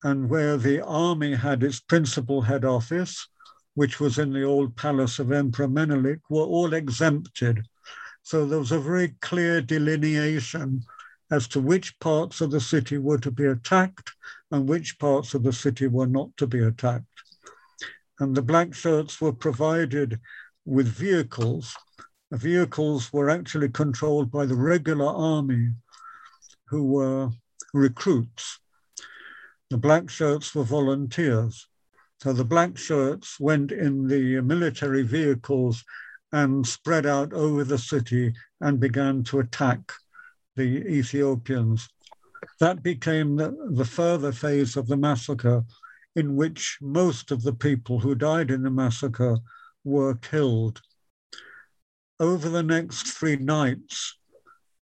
and 0.02 0.30
where 0.30 0.56
the 0.56 0.82
army 0.82 1.34
had 1.34 1.62
its 1.62 1.78
principal 1.78 2.40
head 2.40 2.64
office, 2.64 3.28
which 3.74 4.00
was 4.00 4.18
in 4.18 4.32
the 4.32 4.44
old 4.44 4.76
palace 4.76 5.18
of 5.18 5.30
Emperor 5.30 5.68
Menelik, 5.68 6.20
were 6.30 6.48
all 6.56 6.72
exempted. 6.72 7.66
So 8.28 8.44
there 8.44 8.58
was 8.58 8.72
a 8.72 8.78
very 8.78 9.16
clear 9.22 9.62
delineation 9.62 10.82
as 11.30 11.48
to 11.48 11.60
which 11.60 11.98
parts 11.98 12.42
of 12.42 12.50
the 12.50 12.60
city 12.60 12.98
were 12.98 13.16
to 13.16 13.30
be 13.30 13.46
attacked 13.46 14.12
and 14.50 14.68
which 14.68 14.98
parts 14.98 15.32
of 15.32 15.42
the 15.42 15.52
city 15.54 15.86
were 15.86 16.06
not 16.06 16.36
to 16.36 16.46
be 16.46 16.62
attacked. 16.62 17.06
And 18.20 18.36
the 18.36 18.42
black 18.42 18.74
shirts 18.74 19.18
were 19.18 19.32
provided 19.32 20.20
with 20.66 20.88
vehicles 20.88 21.74
the 22.30 22.36
vehicles 22.36 23.10
were 23.14 23.30
actually 23.30 23.70
controlled 23.70 24.30
by 24.30 24.44
the 24.44 24.54
regular 24.54 25.06
army, 25.06 25.72
who 26.66 26.84
were 26.84 27.30
recruits. 27.72 28.60
The 29.70 29.78
black 29.78 30.10
shirts 30.10 30.54
were 30.54 30.64
volunteers. 30.64 31.66
So 32.22 32.34
the 32.34 32.44
black 32.44 32.76
shirts 32.76 33.40
went 33.40 33.72
in 33.72 34.06
the 34.06 34.42
military 34.42 35.02
vehicles 35.02 35.82
and 36.32 36.66
spread 36.66 37.06
out 37.06 37.32
over 37.32 37.64
the 37.64 37.78
city 37.78 38.34
and 38.60 38.80
began 38.80 39.24
to 39.24 39.40
attack 39.40 39.92
the 40.56 40.86
Ethiopians. 40.86 41.88
That 42.60 42.82
became 42.82 43.36
the, 43.36 43.56
the 43.70 43.84
further 43.84 44.32
phase 44.32 44.76
of 44.76 44.86
the 44.86 44.96
massacre, 44.96 45.64
in 46.14 46.36
which 46.36 46.78
most 46.80 47.30
of 47.30 47.42
the 47.42 47.52
people 47.52 48.00
who 48.00 48.14
died 48.14 48.50
in 48.50 48.62
the 48.62 48.70
massacre 48.70 49.38
were 49.84 50.14
killed 50.14 50.80
over 52.20 52.48
the 52.48 52.62
next 52.62 53.12
three 53.12 53.36
nights, 53.36 54.18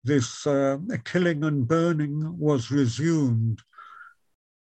this 0.04 0.47
uh, 0.47 0.78
killing 1.06 1.43
and 1.43 1.67
burning 1.67 2.38
was 2.39 2.71
resumed. 2.71 3.60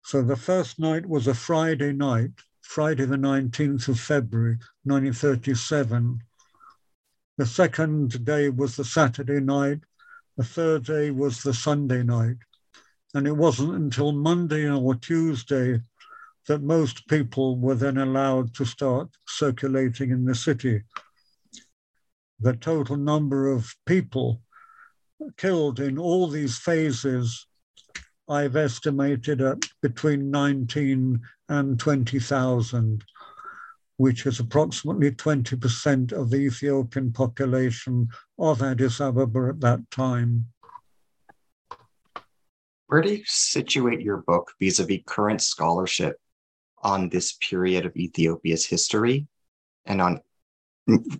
So 0.04 0.22
the 0.22 0.36
first 0.36 0.80
night 0.80 1.06
was 1.06 1.28
a 1.28 1.34
Friday 1.34 1.94
night, 1.94 2.32
Friday 2.62 3.06
the 3.06 3.18
19th 3.18 3.88
of 3.90 4.00
February, 4.00 4.58
1937. 4.84 6.20
The 7.38 7.46
second 7.46 8.24
day 8.26 8.50
was 8.50 8.76
the 8.76 8.86
Saturday 8.86 9.40
night. 9.40 9.80
The 10.38 10.44
third 10.44 10.86
day 10.86 11.12
was 11.12 11.42
the 11.42 11.54
Sunday 11.54 12.04
night. 12.04 12.38
And 13.14 13.28
it 13.28 13.38
wasn't 13.38 13.76
until 13.76 14.12
Monday 14.12 14.70
or 14.70 14.96
Tuesday 14.96 15.82
that 16.48 16.62
most 16.62 17.08
people 17.08 17.58
were 17.58 17.76
then 17.76 17.98
allowed 17.98 18.54
to 18.56 18.66
start 18.66 19.10
circulating 19.26 20.12
in 20.12 20.26
the 20.26 20.36
city 20.36 20.84
the 22.44 22.54
total 22.54 22.98
number 22.98 23.48
of 23.48 23.74
people 23.86 24.42
killed 25.38 25.80
in 25.80 25.98
all 25.98 26.28
these 26.28 26.58
phases, 26.58 27.48
I've 28.28 28.58
estimated 28.58 29.42
at 29.42 29.60
between 29.82 30.30
19 30.30 31.22
and 31.48 31.80
20,000, 31.80 33.04
which 33.98 34.26
is 34.26 34.40
approximately 34.40 35.12
20% 35.12 36.12
of 36.12 36.30
the 36.30 36.38
Ethiopian 36.38 37.12
population 37.12 38.08
of 38.40 38.62
Addis 38.62 39.00
Ababa 39.00 39.50
at 39.50 39.60
that 39.62 39.80
time. 39.92 40.48
Where 42.88 43.02
do 43.02 43.14
you 43.14 43.24
situate 43.26 44.02
your 44.02 44.18
book 44.18 44.52
vis 44.60 44.80
a 44.80 44.86
vis 44.86 45.02
current 45.06 45.42
scholarship 45.42 46.18
on 46.84 47.10
this 47.10 47.34
period 47.34 47.86
of 47.86 47.96
Ethiopia's 47.96 48.66
history 48.66 49.28
and 49.86 50.02
on 50.02 50.22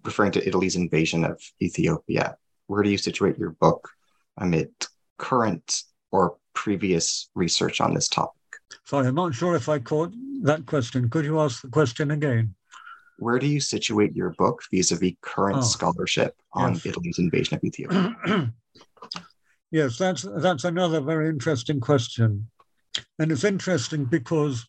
referring 0.04 0.32
to 0.34 0.48
Italy's 0.48 0.76
invasion 0.76 1.24
of 1.24 1.42
Ethiopia. 1.62 2.38
Where 2.68 2.84
do 2.84 2.90
you 2.90 2.98
situate 2.98 3.38
your 3.38 3.52
book 3.52 3.90
amid 4.38 4.72
current 5.18 5.84
or 6.12 6.38
previous 6.54 7.30
research 7.36 7.82
on 7.82 7.94
this 7.94 8.08
topic? 8.08 8.36
Sorry, 8.86 9.08
I'm 9.08 9.16
not 9.16 9.34
sure 9.34 9.56
if 9.56 9.70
I 9.70 9.80
caught 9.80 10.14
that 10.42 10.66
question. 10.66 11.10
Could 11.10 11.26
you 11.26 11.40
ask 11.40 11.62
the 11.62 11.70
question 11.70 12.12
again? 12.12 12.56
Where 13.18 13.40
do 13.40 13.48
you 13.48 13.60
situate 13.60 14.16
your 14.16 14.32
book 14.32 14.62
vis-a-vis 14.72 15.14
current 15.22 15.60
oh, 15.60 15.62
scholarship 15.62 16.36
on 16.54 16.74
yes. 16.74 16.86
Italy's 16.86 17.20
invasion 17.20 17.58
of 17.58 17.64
Ethiopia? 17.64 18.16
yes, 19.72 19.98
that's 19.98 20.26
that's 20.38 20.64
another 20.64 21.02
very 21.02 21.30
interesting 21.30 21.80
question, 21.80 22.50
and 23.20 23.32
it's 23.32 23.44
interesting 23.44 24.06
because 24.06 24.68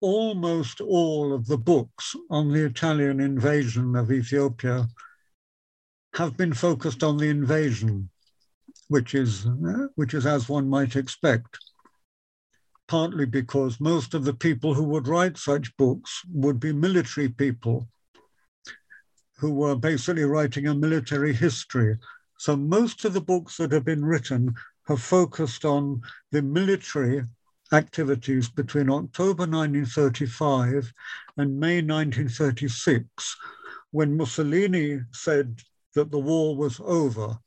almost 0.00 0.80
all 0.80 1.32
of 1.32 1.46
the 1.46 1.58
books 1.58 2.16
on 2.30 2.50
the 2.52 2.64
Italian 2.64 3.20
invasion 3.20 3.94
of 3.94 4.10
Ethiopia 4.10 4.88
have 6.14 6.36
been 6.36 6.54
focused 6.54 7.02
on 7.02 7.18
the 7.18 7.28
invasion, 7.28 8.08
which 8.88 9.14
is, 9.14 9.46
uh, 9.46 9.86
which 9.94 10.14
is 10.14 10.26
as 10.26 10.48
one 10.48 10.68
might 10.68 10.96
expect, 10.96 11.58
partly 12.90 13.24
because 13.24 13.78
most 13.78 14.14
of 14.14 14.24
the 14.24 14.34
people 14.34 14.74
who 14.74 14.82
would 14.82 15.06
write 15.06 15.38
such 15.38 15.76
books 15.76 16.22
would 16.34 16.58
be 16.58 16.72
military 16.72 17.28
people 17.28 17.86
who 19.38 19.52
were 19.52 19.76
basically 19.76 20.24
writing 20.24 20.66
a 20.66 20.74
military 20.74 21.32
history. 21.32 21.96
So 22.38 22.56
most 22.56 23.04
of 23.04 23.12
the 23.12 23.20
books 23.20 23.58
that 23.58 23.70
have 23.70 23.84
been 23.84 24.04
written 24.04 24.56
have 24.88 25.00
focused 25.00 25.64
on 25.64 26.02
the 26.32 26.42
military 26.42 27.22
activities 27.72 28.48
between 28.48 28.90
October 28.90 29.46
1935 29.46 30.92
and 31.36 31.60
May 31.60 31.80
1936, 31.82 33.36
when 33.92 34.16
Mussolini 34.16 35.02
said 35.12 35.60
that 35.94 36.10
the 36.10 36.18
war 36.18 36.56
was 36.56 36.80
over. 36.84 37.38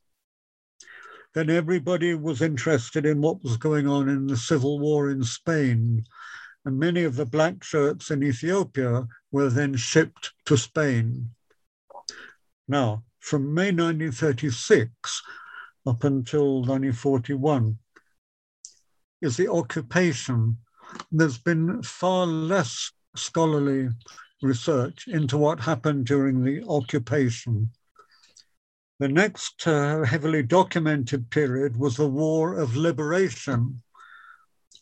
Then 1.34 1.50
everybody 1.50 2.14
was 2.14 2.42
interested 2.42 3.06
in 3.06 3.22
what 3.22 3.44
was 3.44 3.58
going 3.58 3.88
on 3.88 4.08
in 4.08 4.28
the 4.28 4.38
civil 4.38 4.80
war 4.80 5.10
in 5.10 5.24
Spain. 5.24 6.06
And 6.66 6.80
many 6.80 7.04
of 7.04 7.16
the 7.16 7.26
black 7.26 7.64
shirts 7.64 8.12
in 8.12 8.24
Ethiopia 8.24 9.08
were 9.32 9.50
then 9.50 9.76
shipped 9.76 10.32
to 10.46 10.58
Spain. 10.58 11.32
Now, 12.68 13.04
from 13.20 13.54
May 13.54 13.72
1936 13.72 15.22
up 15.86 16.04
until 16.04 16.62
1941, 16.62 17.78
is 19.22 19.38
the 19.38 19.50
occupation. 19.52 20.58
There's 21.12 21.38
been 21.38 21.82
far 21.82 22.26
less 22.26 22.92
scholarly 23.16 23.90
research 24.42 25.08
into 25.08 25.38
what 25.38 25.62
happened 25.62 26.06
during 26.06 26.44
the 26.44 26.64
occupation. 26.68 27.72
The 29.00 29.08
next 29.08 29.68
uh, 29.68 30.04
heavily 30.04 30.44
documented 30.44 31.30
period 31.32 31.78
was 31.78 31.98
the 31.98 32.08
War 32.08 32.56
of 32.56 32.76
Liberation, 32.76 33.82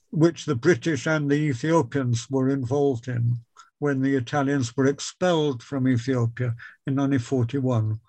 which 0.10 0.46
the 0.46 0.56
British 0.56 1.08
and 1.08 1.32
the 1.32 1.36
Ethiopians 1.36 2.30
were 2.30 2.50
involved 2.50 3.08
in 3.08 3.38
when 3.80 4.02
the 4.02 4.16
Italians 4.16 4.76
were 4.76 4.86
expelled 4.86 5.64
from 5.64 5.88
Ethiopia 5.88 6.56
in 6.86 6.96
1941. 6.96 8.00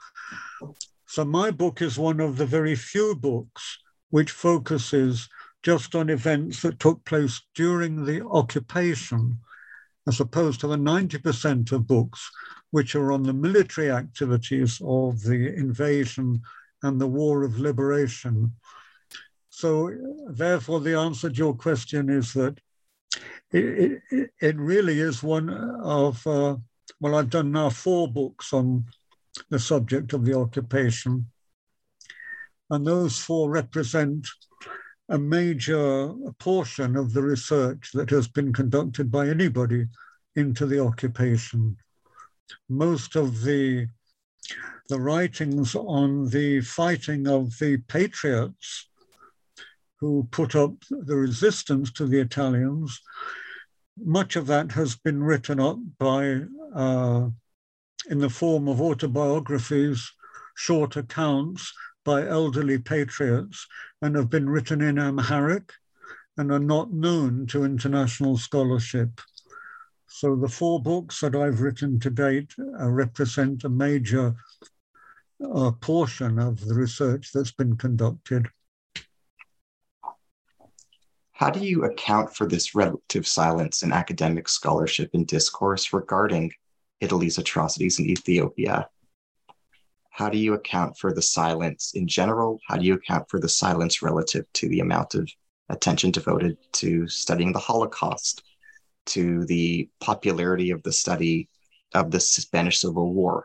So 1.07 1.25
my 1.25 1.51
book 1.51 1.81
is 1.81 1.99
one 1.99 2.21
of 2.21 2.37
the 2.37 2.47
very 2.47 2.75
few 2.75 3.15
books 3.15 3.79
which 4.11 4.33
focuses 4.33 5.29
just 5.62 5.95
on 5.95 6.11
events 6.11 6.62
that 6.62 6.81
took 6.81 7.05
place 7.05 7.41
during 7.55 8.05
the 8.05 8.27
occupation, 8.27 9.38
as 10.07 10.21
opposed 10.21 10.61
to 10.61 10.67
the 10.67 10.77
90% 10.77 11.73
of 11.73 11.87
books 11.87 12.31
which 12.71 12.95
are 12.95 13.12
on 13.12 13.23
the 13.23 13.33
military 13.33 13.91
activities 13.91 14.81
of 14.85 15.23
the 15.23 15.55
invasion 15.55 16.41
and 16.83 17.01
the 17.01 17.07
war 17.07 17.45
of 17.45 17.61
liberation. 17.61 18.53
So, 19.51 19.91
therefore, 20.29 20.81
the 20.81 20.99
answer 20.99 21.29
to 21.29 21.37
your 21.37 21.55
question 21.55 22.09
is 22.09 22.33
that 22.33 22.59
it, 23.53 24.03
it, 24.11 24.31
it 24.41 24.57
really 24.57 24.99
is 25.01 25.23
one 25.23 25.51
of, 25.51 26.27
uh, 26.27 26.57
well, 27.01 27.15
I've 27.15 27.31
done 27.31 27.53
now 27.53 27.69
four 27.69 28.09
books 28.09 28.53
on 28.53 28.87
the 29.51 29.59
subject 29.59 30.15
of 30.15 30.25
the 30.25 30.37
occupation. 30.37 31.27
And 32.71 32.87
those 32.87 33.19
four 33.19 33.51
represent 33.51 34.27
a 35.09 35.19
major 35.19 36.12
portion 36.38 36.97
of 36.97 37.12
the 37.12 37.23
research 37.23 37.91
that 37.93 38.11
has 38.11 38.29
been 38.29 38.53
conducted 38.53 39.11
by 39.11 39.29
anybody 39.29 39.87
into 40.37 40.67
the 40.67 40.83
occupation. 40.83 41.77
Most 42.69 43.17
of 43.17 43.43
the, 43.43 43.88
the 44.88 45.01
writings 45.01 45.75
on 45.75 46.29
the 46.31 46.61
fighting 46.61 47.27
of 47.27 47.59
the 47.59 47.79
patriots 47.88 48.88
who 49.99 50.27
put 50.31 50.55
up 50.57 50.73
the 50.91 51.17
resistance 51.17 51.93
to 51.93 52.07
the 52.07 52.19
Italians, 52.19 53.01
much 53.99 54.37
of 54.37 54.47
that 54.47 54.73
has 54.73 54.97
been 54.97 55.23
written 55.23 55.61
up 55.61 55.79
by, 55.99 56.41
uh, 56.75 57.29
in 58.09 58.19
the 58.19 58.31
form 58.31 58.67
of 58.69 58.81
autobiographies, 58.81 60.11
short 60.57 60.97
accounts 60.97 61.73
by 62.05 62.27
elderly 62.27 62.79
patriots 62.79 63.67
and 64.01 64.17
have 64.17 64.31
been 64.31 64.49
written 64.49 64.81
in 64.81 64.99
Amharic 64.99 65.73
and 66.37 66.51
are 66.51 66.59
not 66.59 66.93
known 66.93 67.47
to 67.49 67.65
international 67.65 68.37
scholarship. 68.37 69.21
So 70.07 70.37
the 70.37 70.49
four 70.49 70.81
books 70.83 71.21
that 71.21 71.35
I've 71.35 71.61
written 71.61 71.99
to 72.01 72.11
date 72.11 72.55
uh, 72.81 72.91
represent 72.91 73.65
a 73.65 73.69
major 73.69 74.35
uh, 75.43 75.73
portion 75.73 76.38
of 76.38 76.65
the 76.65 76.75
research 76.75 77.31
that's 77.33 77.53
been 77.53 77.77
conducted. 77.77 78.47
How 81.33 81.51
do 81.51 81.61
you 81.61 81.85
account 81.85 82.37
for 82.37 82.47
this 82.47 82.75
relative 82.75 83.27
silence 83.27 83.83
in 83.83 83.93
academic 83.93 84.49
scholarship 84.49 85.11
and 85.15 85.27
discourse 85.27 85.93
regarding 85.93 86.53
Italy's 87.01 87.38
atrocities 87.38 87.99
in 87.99 88.07
Ethiopia 88.07 88.88
how 90.12 90.29
do 90.29 90.37
you 90.37 90.53
account 90.53 90.98
for 90.98 91.12
the 91.12 91.22
silence 91.22 91.92
in 91.94 92.07
general? 92.07 92.61
How 92.68 92.77
do 92.77 92.85
you 92.85 92.94
account 92.94 93.31
for 93.31 93.40
the 93.40 93.48
silence 93.48 94.03
relative 94.03 94.44
to 94.53 94.68
the 94.68 94.81
amount 94.81 95.14
of 95.14 95.29
attention 95.70 96.11
devoted 96.11 96.59
to 96.72 97.09
studying 97.09 97.53
the 97.53 97.59
Holocaust, 97.59 98.42
to 99.07 99.46
the 99.46 99.88
popularity 100.01 100.70
of 100.70 100.83
the 100.83 100.92
study 100.92 101.48
of 101.94 102.11
the 102.11 102.20
Spanish 102.20 102.81
Civil 102.81 103.14
War? 103.14 103.44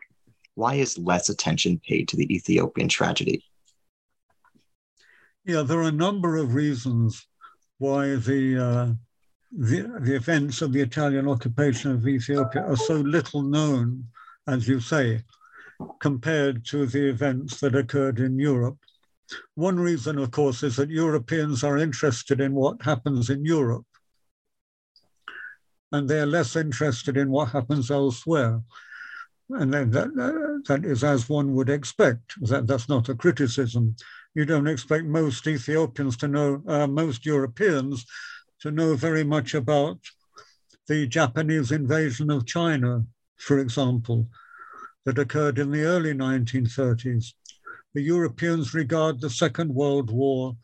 Why 0.56 0.76
is 0.76 0.98
less 0.98 1.30
attention 1.30 1.80
paid 1.88 2.10
to 2.10 2.18
the 2.18 2.36
Ethiopian 2.36 2.90
tragedy? 2.90 3.46
Yeah, 5.46 5.62
there 5.62 5.80
are 5.80 5.84
a 5.84 5.92
number 5.92 6.36
of 6.36 6.54
reasons 6.54 7.26
why 7.78 8.16
the, 8.16 8.58
uh, 8.58 8.94
the, 9.54 10.00
the 10.02 10.16
events 10.18 10.62
of 10.62 10.74
the 10.74 10.82
Italian 10.82 11.30
occupation 11.30 11.92
of 11.92 12.06
Ethiopia 12.06 12.64
are 12.64 12.76
so 12.76 12.96
little 12.96 13.42
known, 13.42 14.04
as 14.48 14.68
you 14.68 14.82
say 14.82 15.24
compared 16.00 16.66
to 16.66 16.86
the 16.86 17.10
events 17.10 17.60
that 17.60 17.76
occurred 17.76 18.20
in 18.20 18.40
Europe. 18.40 18.78
One 19.56 19.80
reason, 19.80 20.18
of 20.18 20.32
course, 20.32 20.64
is 20.64 20.78
that 20.78 20.90
Europeans 20.90 21.64
are 21.64 21.78
interested 21.78 22.40
in 22.40 22.54
what 22.54 22.82
happens 22.82 23.30
in 23.30 23.44
Europe, 23.46 23.86
and 25.92 26.08
they're 26.08 26.26
less 26.26 26.56
interested 26.56 27.18
in 27.18 27.30
what 27.30 27.50
happens 27.50 27.92
elsewhere. 27.92 28.62
And 29.50 29.74
then 29.74 29.92
that, 29.92 30.64
that 30.68 30.86
is 30.86 31.04
as 31.04 31.30
one 31.30 31.54
would 31.56 31.70
expect. 31.70 32.34
That, 32.42 32.68
that's 32.68 32.90
not 32.90 33.10
a 33.10 33.16
criticism. 33.16 33.96
You 34.36 34.46
don't 34.46 34.68
expect 34.68 35.06
most 35.06 35.48
Ethiopians 35.48 36.18
to 36.18 36.28
know, 36.28 36.62
uh, 36.68 36.88
most 36.88 37.26
Europeans 37.26 38.06
to 38.62 38.72
know 38.72 38.96
very 38.96 39.24
much 39.24 39.54
about 39.54 40.00
the 40.88 41.08
Japanese 41.08 41.72
invasion 41.72 42.30
of 42.32 42.46
China, 42.46 43.06
for 43.38 43.60
example, 43.60 44.28
that 45.08 45.18
occurred 45.18 45.58
in 45.58 45.72
the 45.72 45.84
early 45.84 46.14
1930s. 46.14 47.32
The 47.94 48.02
Europeans 48.02 48.74
regard 48.74 49.22
the 49.22 49.30
Second 49.30 49.74
World 49.74 50.12
War 50.12 50.58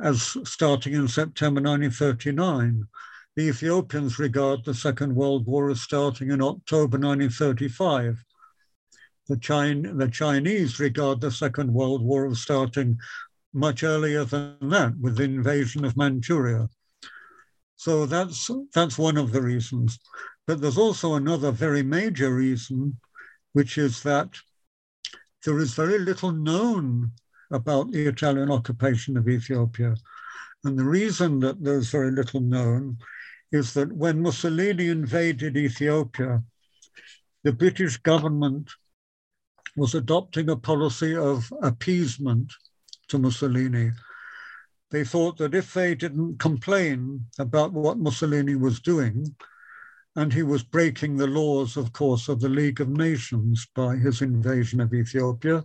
as 0.00 0.38
starting 0.44 0.94
in 0.94 1.06
September 1.06 1.60
1939. 1.60 2.88
The 3.36 3.42
Ethiopians 3.42 4.18
regard 4.18 4.64
the 4.64 4.72
Second 4.72 5.14
World 5.14 5.44
War 5.44 5.68
as 5.68 5.82
starting 5.82 6.30
in 6.30 6.40
October 6.40 6.96
1935. 6.96 8.24
The, 9.28 9.36
Chine, 9.36 9.98
the 9.98 10.08
Chinese 10.08 10.80
regard 10.80 11.20
the 11.20 11.30
Second 11.30 11.70
World 11.70 12.02
War 12.02 12.26
as 12.28 12.40
starting 12.40 12.98
much 13.52 13.82
earlier 13.82 14.24
than 14.24 14.56
that 14.62 14.94
with 14.98 15.18
the 15.18 15.24
invasion 15.24 15.84
of 15.84 15.94
Manchuria. 15.94 16.70
So 17.76 18.06
that's, 18.06 18.50
that's 18.72 18.96
one 18.96 19.18
of 19.18 19.32
the 19.32 19.42
reasons. 19.42 19.98
But 20.46 20.62
there's 20.62 20.78
also 20.78 21.16
another 21.16 21.50
very 21.50 21.82
major 21.82 22.34
reason, 22.34 22.98
which 23.54 23.78
is 23.78 24.02
that 24.02 24.28
there 25.44 25.58
is 25.58 25.74
very 25.74 25.98
little 25.98 26.32
known 26.32 27.12
about 27.50 27.90
the 27.90 28.06
Italian 28.06 28.50
occupation 28.50 29.16
of 29.16 29.28
Ethiopia. 29.28 29.94
And 30.64 30.78
the 30.78 30.84
reason 30.84 31.38
that 31.40 31.62
there's 31.62 31.90
very 31.90 32.10
little 32.10 32.40
known 32.40 32.98
is 33.52 33.72
that 33.74 33.92
when 33.92 34.22
Mussolini 34.22 34.88
invaded 34.88 35.56
Ethiopia, 35.56 36.42
the 37.44 37.52
British 37.52 37.96
government 37.98 38.70
was 39.76 39.94
adopting 39.94 40.50
a 40.50 40.56
policy 40.56 41.14
of 41.14 41.52
appeasement 41.62 42.52
to 43.08 43.18
Mussolini. 43.18 43.92
They 44.90 45.04
thought 45.04 45.36
that 45.38 45.54
if 45.54 45.74
they 45.74 45.94
didn't 45.94 46.38
complain 46.38 47.26
about 47.38 47.72
what 47.72 47.98
Mussolini 47.98 48.56
was 48.56 48.80
doing, 48.80 49.36
and 50.16 50.32
he 50.32 50.42
was 50.42 50.62
breaking 50.62 51.16
the 51.16 51.26
laws, 51.26 51.76
of 51.76 51.92
course, 51.92 52.28
of 52.28 52.40
the 52.40 52.48
League 52.48 52.80
of 52.80 52.88
Nations 52.88 53.66
by 53.74 53.96
his 53.96 54.22
invasion 54.22 54.80
of 54.80 54.94
Ethiopia. 54.94 55.64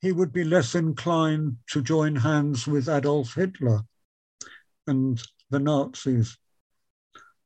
He 0.00 0.12
would 0.12 0.32
be 0.32 0.44
less 0.44 0.74
inclined 0.74 1.58
to 1.70 1.82
join 1.82 2.16
hands 2.16 2.66
with 2.66 2.88
Adolf 2.88 3.34
Hitler 3.34 3.82
and 4.86 5.22
the 5.50 5.58
Nazis. 5.58 6.38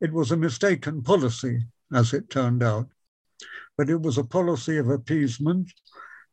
It 0.01 0.13
was 0.13 0.31
a 0.31 0.37
mistaken 0.37 1.03
policy, 1.03 1.65
as 1.93 2.13
it 2.13 2.31
turned 2.31 2.63
out, 2.63 2.89
but 3.77 3.91
it 3.91 4.01
was 4.01 4.19
a 4.19 4.25
policy 4.25 4.77
of 4.77 4.89
appeasement, 4.89 5.73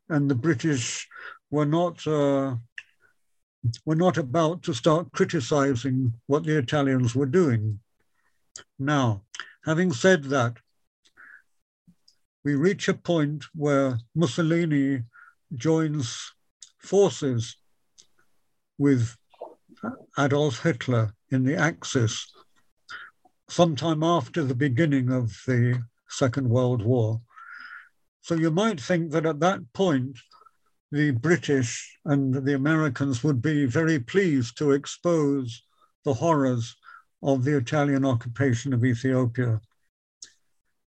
and 0.10 0.30
the 0.30 0.36
British 0.36 1.08
were 1.50 1.66
not. 1.66 2.06
Uh, 2.06 2.58
were 3.86 3.96
not 3.96 4.18
about 4.18 4.64
to 4.64 4.74
start 4.74 5.12
criticizing 5.12 6.12
what 6.26 6.44
the 6.44 6.58
Italians 6.58 7.14
were 7.14 7.28
doing. 7.28 7.80
Now, 8.80 9.24
having 9.66 9.94
said 9.94 10.26
that, 10.26 10.58
we 12.44 12.56
reach 12.56 12.88
a 12.88 12.94
point 12.94 13.46
where 13.54 14.00
Mussolini 14.16 15.04
joins 15.56 16.34
forces 16.80 17.56
with 18.78 19.16
Adolf 20.18 20.64
Hitler 20.64 21.14
in 21.30 21.44
the 21.44 21.56
Axis 21.56 22.32
sometime 23.50 24.02
after 24.02 24.44
the 24.44 24.56
beginning 24.56 25.12
of 25.12 25.30
the 25.46 25.84
Second 26.10 26.50
World 26.50 26.84
War. 26.84 27.22
So 28.22 28.36
you 28.36 28.52
might 28.52 28.80
think 28.80 29.12
that 29.12 29.26
at 29.26 29.40
that 29.40 29.74
point, 29.74 30.18
the 30.92 31.12
British 31.12 31.98
and 32.06 32.34
the 32.34 32.54
Americans 32.54 33.24
would 33.24 33.42
be 33.42 33.66
very 33.66 34.00
pleased 34.00 34.58
to 34.58 34.72
expose 34.72 35.64
the 36.06 36.14
horrors 36.14 36.76
of 37.24 37.44
the 37.44 37.58
Italian 37.58 38.06
occupation 38.06 38.74
of 38.74 38.84
Ethiopia. 38.84 39.62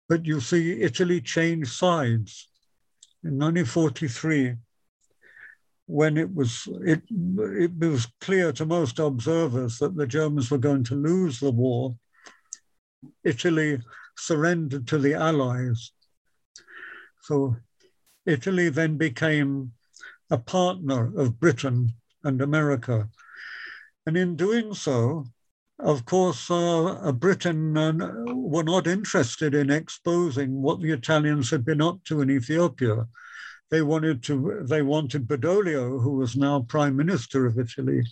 But 0.08 0.26
you 0.26 0.40
see, 0.40 0.82
Italy 0.82 1.22
changed 1.22 1.72
sides. 1.72 2.48
In 3.24 3.38
1943, 3.38 4.56
when 5.86 6.18
it 6.18 6.34
was, 6.34 6.68
it, 6.86 7.02
it 7.10 7.72
was 7.78 8.08
clear 8.22 8.52
to 8.54 8.66
most 8.66 9.00
observers 9.00 9.78
that 9.80 9.96
the 9.96 10.08
Germans 10.08 10.50
were 10.50 10.58
going 10.58 10.84
to 10.86 10.96
lose 10.96 11.40
the 11.40 11.52
war, 11.52 11.96
Italy 13.24 13.82
surrendered 14.18 14.88
to 14.88 14.98
the 14.98 15.14
Allies. 15.14 15.92
So 17.22 17.58
Italy 18.26 18.70
then 18.70 18.98
became 18.98 19.74
a 20.30 20.38
partner 20.38 21.12
of 21.18 21.40
Britain 21.40 21.94
and 22.24 22.42
America. 22.42 23.10
And 24.06 24.16
in 24.16 24.36
doing 24.36 24.74
so, 24.74 25.26
of 25.84 26.06
course, 26.06 26.50
uh, 26.50 27.12
Britain 27.14 27.78
uh, 27.78 27.94
were 28.34 28.64
not 28.64 28.88
interested 28.88 29.54
in 29.56 29.70
exposing 29.70 30.62
what 30.62 30.82
the 30.82 30.92
Italians 30.92 31.50
had 31.50 31.66
been 31.66 31.82
up 31.82 32.04
to 32.06 32.22
in 32.22 32.30
Ethiopia. 32.30 33.08
They 33.70 33.82
wanted 33.82 34.22
to. 34.24 34.66
They 34.68 34.82
wanted 34.82 35.28
Badoglio, 35.28 36.02
who 36.02 36.12
was 36.18 36.36
now 36.36 36.62
Prime 36.62 36.96
Minister 36.96 37.46
of 37.46 37.58
Italy, 37.58 38.04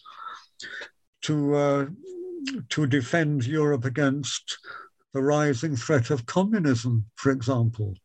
to 1.23 1.55
uh, 1.55 1.85
to 2.69 2.87
defend 2.87 3.45
Europe 3.45 3.85
against 3.85 4.57
the 5.13 5.21
rising 5.21 5.75
threat 5.75 6.09
of 6.09 6.25
communism, 6.25 7.05
for 7.15 7.31
example. 7.31 7.95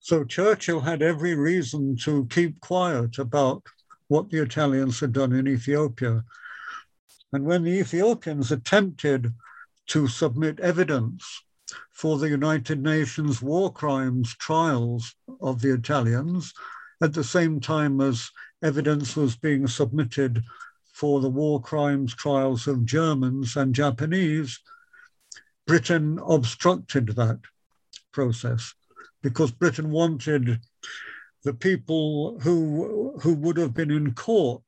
So 0.00 0.24
Churchill 0.24 0.80
had 0.80 1.02
every 1.02 1.34
reason 1.34 1.96
to 2.04 2.26
keep 2.30 2.60
quiet 2.60 3.18
about 3.18 3.62
what 4.08 4.30
the 4.30 4.38
Italians 4.38 5.00
had 5.00 5.12
done 5.12 5.32
in 5.32 5.46
Ethiopia. 5.46 6.24
And 7.32 7.44
when 7.44 7.62
the 7.62 7.78
Ethiopians 7.78 8.50
attempted 8.50 9.34
to 9.88 10.08
submit 10.08 10.60
evidence 10.60 11.42
for 11.90 12.18
the 12.18 12.28
United 12.28 12.82
Nations 12.82 13.42
war 13.42 13.72
crimes 13.72 14.34
trials 14.36 15.14
of 15.40 15.60
the 15.60 15.74
Italians, 15.74 16.54
at 17.02 17.12
the 17.12 17.24
same 17.24 17.60
time 17.60 18.00
as 18.00 18.30
evidence 18.62 19.14
was 19.14 19.36
being 19.36 19.66
submitted 19.66 20.42
for 20.92 21.20
the 21.20 21.28
war 21.28 21.60
crimes 21.60 22.14
trials 22.14 22.66
of 22.66 22.86
Germans 22.86 23.56
and 23.56 23.74
Japanese, 23.74 24.60
Britain 25.66 26.18
obstructed 26.26 27.08
that 27.08 27.40
process 28.10 28.74
because 29.22 29.52
Britain 29.52 29.90
wanted 29.90 30.60
the 31.44 31.52
people 31.52 32.40
who, 32.40 33.18
who 33.20 33.34
would 33.34 33.58
have 33.58 33.74
been 33.74 33.90
in 33.90 34.14
court 34.14 34.62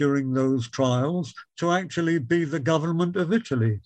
during 0.00 0.32
those 0.32 0.66
trials 0.70 1.34
to 1.58 1.70
actually 1.70 2.18
be 2.18 2.42
the 2.42 2.58
government 2.58 3.16
of 3.16 3.34
Italy 3.34 3.78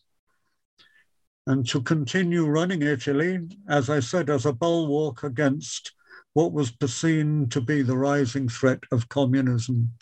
and 1.49 1.67
to 1.67 1.83
continue 1.83 2.47
running 2.47 2.83
Italy, 2.83 3.41
as 3.69 3.91
I 3.91 3.99
said, 3.99 4.31
as 4.31 4.47
a 4.47 4.53
bulwark 4.53 5.25
against 5.25 5.91
what 6.33 6.53
was 6.53 6.71
perceived 6.71 7.51
to 7.51 7.61
be 7.61 7.83
the 7.83 7.97
rising 7.97 8.49
threat 8.49 8.79
of 8.93 9.09
communism. 9.09 9.93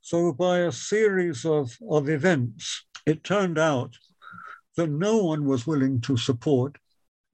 So, 0.00 0.32
by 0.32 0.58
a 0.58 0.72
series 0.72 1.44
of, 1.44 1.70
of 1.88 2.08
events, 2.08 2.84
it 3.06 3.22
turned 3.22 3.58
out 3.58 3.96
that 4.76 4.90
no 4.90 5.18
one 5.18 5.44
was 5.44 5.68
willing 5.68 6.00
to 6.00 6.16
support 6.16 6.78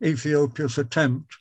Ethiopia's 0.05 0.77
attempt 0.77 1.35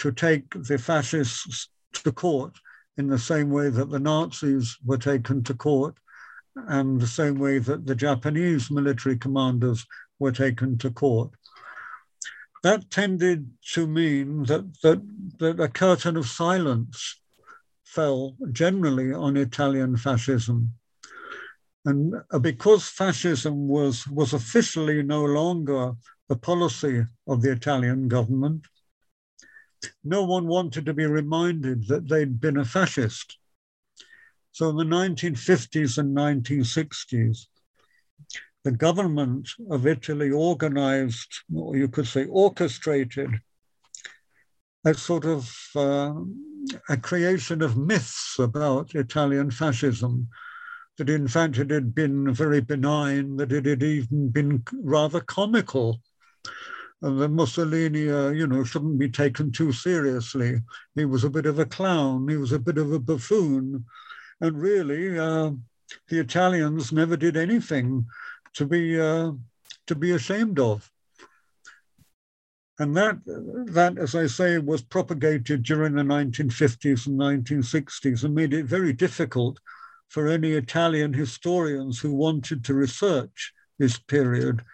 to 0.00 0.12
take 0.12 0.50
the 0.50 0.76
fascists 0.76 1.70
to 1.94 2.12
court 2.12 2.58
in 2.96 3.08
the 3.08 3.18
same 3.18 3.50
way 3.50 3.68
that 3.68 3.90
the 3.90 3.98
Nazis 3.98 4.76
were 4.84 4.98
taken 4.98 5.42
to 5.44 5.54
court 5.54 5.96
and 6.68 7.00
the 7.00 7.06
same 7.06 7.38
way 7.38 7.58
that 7.58 7.86
the 7.86 7.94
Japanese 7.94 8.70
military 8.70 9.16
commanders 9.16 9.86
were 10.18 10.32
taken 10.32 10.78
to 10.78 10.90
court. 10.90 11.30
That 12.62 12.90
tended 12.90 13.50
to 13.72 13.86
mean 13.86 14.44
that, 14.44 14.80
that, 14.82 15.02
that 15.38 15.60
a 15.60 15.68
curtain 15.68 16.16
of 16.16 16.26
silence 16.26 17.20
fell 17.82 18.36
generally 18.52 19.12
on 19.12 19.36
Italian 19.36 19.96
fascism. 19.96 20.72
And 21.84 22.14
because 22.40 22.88
fascism 22.88 23.68
was, 23.68 24.06
was 24.08 24.32
officially 24.32 25.02
no 25.02 25.24
longer 25.24 25.92
the 26.28 26.36
policy 26.36 27.04
of 27.26 27.42
the 27.42 27.52
Italian 27.52 28.08
government, 28.08 28.64
no 30.02 30.24
one 30.24 30.46
wanted 30.46 30.86
to 30.86 30.94
be 30.94 31.06
reminded 31.06 31.86
that 31.88 32.08
they'd 32.08 32.40
been 32.40 32.56
a 32.56 32.64
fascist. 32.64 33.38
So 34.52 34.70
in 34.70 34.76
the 34.76 34.84
1950s 34.84 35.98
and 35.98 36.16
1960s, 36.16 37.46
the 38.62 38.72
government 38.72 39.48
of 39.70 39.86
Italy 39.86 40.30
organized, 40.30 41.42
or 41.54 41.76
you 41.76 41.88
could 41.88 42.06
say 42.06 42.26
orchestrated, 42.26 43.30
a 44.86 44.94
sort 44.94 45.24
of 45.24 45.54
uh, 45.76 46.14
a 46.88 46.96
creation 46.96 47.62
of 47.62 47.76
myths 47.76 48.36
about 48.38 48.94
Italian 48.94 49.50
fascism, 49.50 50.28
that 50.98 51.10
in 51.10 51.26
fact 51.26 51.58
it 51.58 51.70
had 51.70 51.94
been 51.94 52.32
very 52.32 52.60
benign, 52.60 53.36
that 53.36 53.52
it 53.52 53.66
had 53.66 53.82
even 53.82 54.28
been 54.28 54.62
rather 54.82 55.20
comical 55.20 56.00
that 57.10 57.28
Mussolini, 57.28 58.10
uh, 58.10 58.30
you 58.30 58.46
know, 58.46 58.64
shouldn't 58.64 58.98
be 58.98 59.10
taken 59.10 59.52
too 59.52 59.72
seriously. 59.72 60.62
He 60.94 61.04
was 61.04 61.24
a 61.24 61.30
bit 61.30 61.44
of 61.44 61.58
a 61.58 61.66
clown. 61.66 62.26
He 62.28 62.36
was 62.36 62.52
a 62.52 62.58
bit 62.58 62.78
of 62.78 62.92
a 62.92 62.98
buffoon, 62.98 63.84
and 64.40 64.60
really, 64.60 65.18
uh, 65.18 65.50
the 66.08 66.18
Italians 66.18 66.92
never 66.92 67.16
did 67.16 67.36
anything 67.36 68.06
to 68.54 68.64
be 68.64 68.98
uh, 68.98 69.32
to 69.86 69.94
be 69.94 70.12
ashamed 70.12 70.58
of. 70.58 70.90
And 72.78 72.96
that, 72.96 73.18
that, 73.26 73.98
as 73.98 74.14
I 74.16 74.26
say, 74.26 74.58
was 74.58 74.82
propagated 74.82 75.62
during 75.62 75.94
the 75.94 76.02
1950s 76.02 77.06
and 77.06 77.20
1960s 77.20 78.24
and 78.24 78.34
made 78.34 78.52
it 78.52 78.64
very 78.64 78.92
difficult 78.92 79.60
for 80.08 80.26
any 80.26 80.52
Italian 80.52 81.12
historians 81.12 82.00
who 82.00 82.12
wanted 82.14 82.64
to 82.64 82.74
research 82.74 83.52
this 83.78 83.98
period 83.98 84.64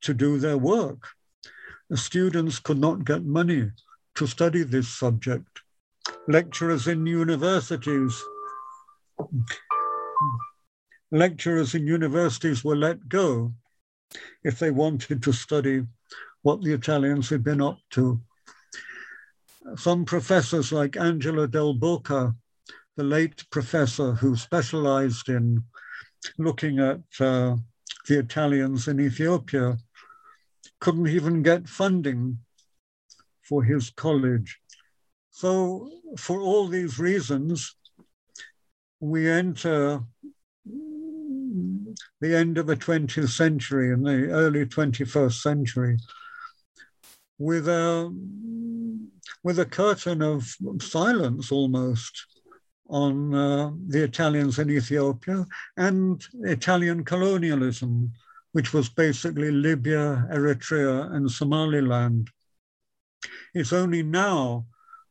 to 0.00 0.14
do 0.14 0.38
their 0.38 0.58
work. 0.58 1.08
The 1.90 1.96
students 1.96 2.58
could 2.58 2.78
not 2.78 3.04
get 3.04 3.24
money 3.24 3.70
to 4.16 4.26
study 4.26 4.62
this 4.62 4.88
subject. 4.88 5.62
Lecturers 6.26 6.86
in 6.86 7.06
universities 7.06 8.22
lecturers 11.10 11.74
in 11.74 11.86
universities 11.86 12.62
were 12.62 12.76
let 12.76 13.08
go 13.08 13.52
if 14.44 14.58
they 14.58 14.70
wanted 14.70 15.22
to 15.22 15.32
study 15.32 15.86
what 16.42 16.62
the 16.62 16.72
Italians 16.72 17.28
had 17.30 17.42
been 17.42 17.60
up 17.60 17.78
to. 17.90 18.20
Some 19.76 20.04
professors 20.04 20.72
like 20.72 20.96
Angelo 20.96 21.46
Del 21.46 21.74
Boca, 21.74 22.34
the 22.96 23.04
late 23.04 23.44
professor 23.50 24.12
who 24.12 24.36
specialized 24.36 25.28
in 25.28 25.62
looking 26.38 26.78
at 26.78 27.00
uh, 27.20 27.56
the 28.06 28.18
Italians 28.18 28.88
in 28.88 29.00
Ethiopia, 29.00 29.76
couldn't 30.80 31.08
even 31.08 31.42
get 31.42 31.68
funding 31.68 32.38
for 33.42 33.62
his 33.62 33.90
college. 33.90 34.60
So, 35.30 35.90
for 36.16 36.40
all 36.40 36.66
these 36.66 36.98
reasons, 36.98 37.76
we 39.00 39.28
enter 39.28 40.02
the 42.20 42.36
end 42.36 42.58
of 42.58 42.66
the 42.66 42.76
20th 42.76 43.28
century 43.28 43.92
and 43.92 44.04
the 44.04 44.28
early 44.30 44.66
21st 44.66 45.40
century 45.40 45.96
with 47.38 47.68
a, 47.68 48.12
with 49.44 49.58
a 49.60 49.64
curtain 49.64 50.22
of 50.22 50.44
silence 50.80 51.52
almost 51.52 52.26
on 52.88 53.34
uh, 53.34 53.70
the 53.86 54.02
Italians 54.02 54.58
in 54.58 54.70
Ethiopia 54.70 55.46
and 55.76 56.24
Italian 56.42 57.04
colonialism 57.04 58.12
which 58.52 58.72
was 58.72 58.88
basically 58.88 59.50
Libya, 59.50 60.26
Eritrea, 60.32 61.12
and 61.12 61.30
Somaliland. 61.30 62.30
It's 63.54 63.72
only 63.72 64.02
now, 64.02 64.66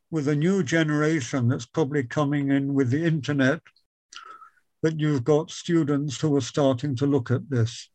with 0.09 0.27
a 0.27 0.35
new 0.35 0.63
generation 0.63 1.47
that's 1.47 1.65
probably 1.65 2.03
coming 2.03 2.51
in 2.51 2.73
with 2.73 2.89
the 2.89 3.03
internet, 3.03 3.61
that 4.81 4.99
you've 4.99 5.23
got 5.23 5.51
students 5.51 6.19
who 6.19 6.35
are 6.35 6.41
starting 6.41 6.95
to 6.95 7.05
look 7.05 7.31
at 7.31 7.49
this, 7.49 7.89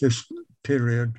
this 0.00 0.24
period. 0.64 1.16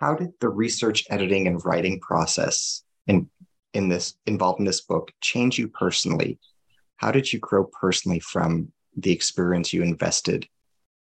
How 0.00 0.14
did 0.14 0.32
the 0.40 0.48
research, 0.48 1.04
editing, 1.10 1.46
and 1.46 1.64
writing 1.64 2.00
process 2.00 2.82
in, 3.06 3.30
in 3.74 3.88
this 3.88 4.14
involved 4.26 4.58
in 4.58 4.66
this 4.66 4.80
book 4.80 5.12
change 5.20 5.58
you 5.58 5.68
personally? 5.68 6.38
How 6.96 7.12
did 7.12 7.32
you 7.32 7.38
grow 7.38 7.64
personally 7.64 8.20
from 8.20 8.72
the 8.96 9.12
experience 9.12 9.72
you 9.72 9.82
invested 9.82 10.46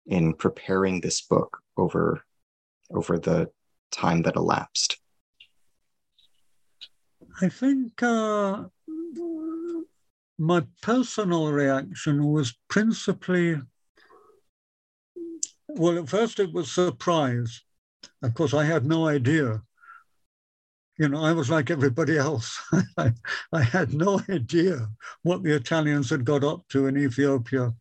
in 0.06 0.34
preparing 0.34 1.02
this 1.02 1.22
book 1.22 1.60
over 1.78 2.24
over 2.92 3.18
the 3.18 3.50
time 3.92 4.22
that 4.24 4.36
elapsed? 4.36 4.98
I 7.42 7.50
think 7.50 8.04
uh, 8.04 8.66
my 10.38 10.63
personal 10.82 11.52
reaction 11.52 12.26
was 12.26 12.56
principally 12.68 13.60
well, 15.76 15.98
at 15.98 16.10
first 16.10 16.39
it 16.39 16.54
was 16.54 16.72
surprise. 16.72 17.62
Of 18.22 18.34
course, 18.34 18.54
I 18.54 18.63
had 18.63 18.86
no 18.86 19.08
idea. 19.08 19.63
You 21.00 21.10
know, 21.10 21.24
I 21.24 21.34
was 21.34 21.50
like 21.50 21.72
everybody 21.72 22.18
else. 22.18 22.62
I, 22.98 23.13
I 23.52 23.63
had 23.63 23.94
no 23.94 24.22
idea 24.30 24.88
what 25.24 25.42
the 25.42 25.56
Italians 25.56 26.10
had 26.10 26.26
got 26.26 26.44
up 26.44 26.68
to 26.70 26.86
in 26.88 26.98
Ethiopia. 26.98 27.74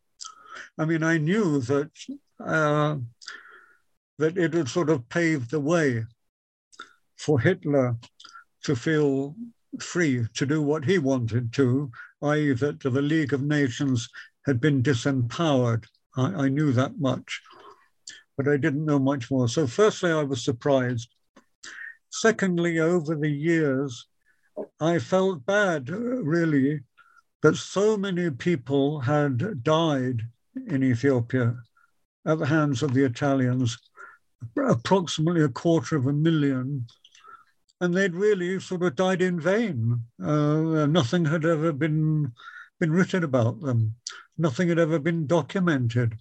I 0.79 0.85
mean, 0.85 1.03
I 1.03 1.19
knew 1.19 1.61
that 1.61 1.91
uh, 2.45 2.97
that 4.19 4.39
it 4.39 4.55
had 4.55 4.69
sort 4.69 4.91
of 4.91 5.09
paved 5.09 5.51
the 5.51 5.61
way 5.61 6.05
for 7.17 7.41
Hitler 7.41 7.97
to 8.65 8.77
feel 8.77 9.35
free 9.81 10.27
to 10.35 10.47
do 10.47 10.63
what 10.63 10.85
he 10.85 10.99
wanted 10.99 11.53
to, 11.55 11.91
i.e., 12.23 12.53
that 12.53 12.81
the 12.81 13.03
League 13.03 13.33
of 13.33 13.43
Nations 13.43 14.09
had 14.47 14.61
been 14.61 14.83
disempowered. 14.83 15.85
I, 16.17 16.45
I 16.45 16.49
knew 16.49 16.73
that 16.73 16.99
much, 16.99 17.41
but 18.37 18.49
I 18.49 18.57
didn't 18.57 18.85
know 18.85 18.99
much 18.99 19.31
more. 19.31 19.49
So, 19.49 19.67
firstly, 19.67 20.13
I 20.13 20.23
was 20.23 20.45
surprised. 20.45 21.09
Secondly, 22.11 22.79
over 22.79 23.15
the 23.15 23.31
years, 23.31 24.07
I 24.81 24.99
felt 24.99 25.47
bad, 25.47 25.89
really, 25.89 26.81
that 27.43 27.57
so 27.57 27.97
many 27.97 28.31
people 28.31 29.01
had 29.01 29.65
died 29.65 30.23
in 30.67 30.83
Ethiopia 30.83 31.57
at 32.27 32.39
the 32.39 32.47
hands 32.47 32.83
of 32.83 32.95
the 32.95 33.05
Italians, 33.05 33.79
approximately 34.57 35.43
a 35.43 35.49
quarter 35.49 35.97
of 35.97 36.07
a 36.07 36.13
million. 36.13 36.87
And 37.81 37.95
they'd 37.95 38.15
really 38.15 38.61
sort 38.61 38.83
of 38.83 38.95
died 38.95 39.23
in 39.23 39.41
vain. 39.41 40.05
Uh, 40.23 40.87
nothing 40.87 41.25
had 41.25 41.45
ever 41.45 41.73
been, 41.73 42.33
been 42.79 42.93
written 42.93 43.25
about 43.25 43.61
them. 43.61 43.97
Nothing 44.39 44.69
had 44.69 44.79
ever 44.79 44.99
been 44.99 45.27
documented. 45.27 46.15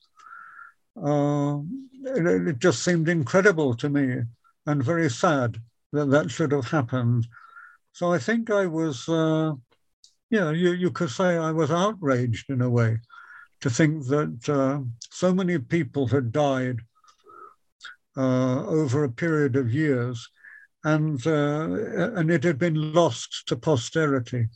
Uh, 0.98 1.60
it, 2.04 2.48
it 2.48 2.60
just 2.60 2.84
seemed 2.84 3.08
incredible 3.10 3.76
to 3.76 3.90
me 3.90 4.22
and 4.66 4.84
very 4.84 5.10
sad 5.10 5.58
that 5.94 6.10
that 6.10 6.32
should 6.32 6.52
have 6.52 6.68
happened. 6.70 7.28
So 7.94 8.12
I 8.12 8.18
think 8.18 8.50
I 8.50 8.66
was, 8.66 9.08
uh, 9.08 9.54
yeah, 10.30 10.52
you, 10.52 10.72
you 10.72 10.90
could 10.90 11.12
say 11.12 11.38
I 11.38 11.52
was 11.52 11.70
outraged 11.70 12.50
in 12.50 12.62
a 12.62 12.70
way 12.70 13.00
to 13.62 13.70
think 13.70 14.08
that 14.08 14.50
uh, 14.50 14.80
so 15.10 15.34
many 15.34 15.58
people 15.60 16.08
had 16.08 16.32
died 16.32 16.80
uh, 18.18 18.66
over 18.66 19.04
a 19.04 19.12
period 19.12 19.56
of 19.56 19.74
years 19.74 20.30
and, 20.84 21.26
uh, 21.28 22.12
and 22.16 22.32
it 22.32 22.44
had 22.44 22.58
been 22.58 22.94
lost 22.94 23.44
to 23.48 23.56
posterity. 23.56 24.48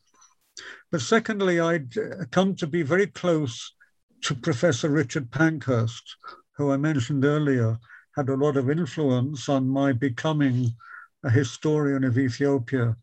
But 0.91 1.01
secondly, 1.01 1.59
I'd 1.59 1.93
come 2.31 2.55
to 2.55 2.67
be 2.67 2.81
very 2.81 3.07
close 3.07 3.73
to 4.21 4.33
Professor 4.33 4.89
Richard 4.89 5.29
Pankhurst, 5.29 6.15
who 6.57 6.71
I 6.71 6.77
mentioned 6.77 7.25
earlier, 7.25 7.77
had 8.15 8.29
a 8.29 8.35
lot 8.35 8.57
of 8.57 8.71
influence 8.71 9.49
on 9.49 9.67
my 9.69 9.91
becoming 9.91 10.71
a 11.23 11.29
historian 11.29 12.03
of 12.03 12.17
Ethiopia. 12.17 12.95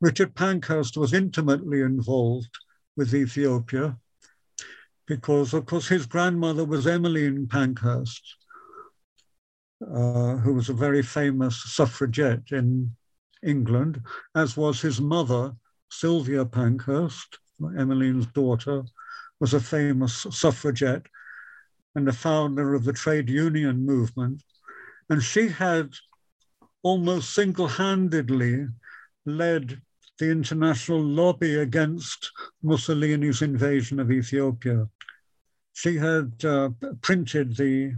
Richard 0.00 0.34
Pankhurst 0.34 0.96
was 0.96 1.14
intimately 1.14 1.80
involved 1.80 2.50
with 2.96 3.14
Ethiopia 3.14 3.96
because, 5.06 5.54
of 5.54 5.66
course, 5.66 5.88
his 5.88 6.06
grandmother 6.06 6.64
was 6.64 6.86
Emmeline 6.86 7.46
Pankhurst, 7.46 8.36
uh, 9.82 10.36
who 10.36 10.54
was 10.54 10.68
a 10.68 10.74
very 10.74 11.02
famous 11.02 11.62
suffragette 11.74 12.50
in 12.50 12.96
England, 13.42 14.02
as 14.34 14.56
was 14.56 14.80
his 14.80 15.00
mother, 15.00 15.54
Sylvia 15.90 16.44
Pankhurst, 16.44 17.38
Emmeline's 17.78 18.26
daughter, 18.26 18.82
was 19.38 19.54
a 19.54 19.60
famous 19.60 20.26
suffragette 20.30 21.06
and 21.94 22.06
the 22.06 22.12
founder 22.12 22.74
of 22.74 22.84
the 22.84 22.92
trade 22.92 23.28
union 23.28 23.84
movement. 23.84 24.42
And 25.08 25.22
she 25.22 25.48
had 25.48 25.92
almost 26.82 27.34
single 27.34 27.68
handedly 27.68 28.66
led 29.24 29.80
the 30.18 30.30
international 30.30 31.02
lobby 31.02 31.56
against 31.56 32.30
Mussolini's 32.62 33.42
invasion 33.42 34.00
of 34.00 34.10
Ethiopia. 34.10 34.88
She 35.74 35.96
had 35.96 36.32
uh, 36.44 36.70
printed 37.02 37.56
the 37.56 37.94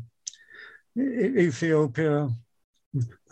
Ethiopia, 0.97 2.29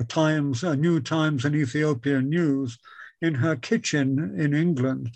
Times, 0.08 0.62
uh, 0.62 0.74
New 0.74 1.00
Times 1.00 1.44
and 1.44 1.56
Ethiopia 1.56 2.22
News 2.22 2.78
in 3.20 3.34
her 3.34 3.56
kitchen 3.56 4.38
in 4.38 4.54
England 4.54 5.10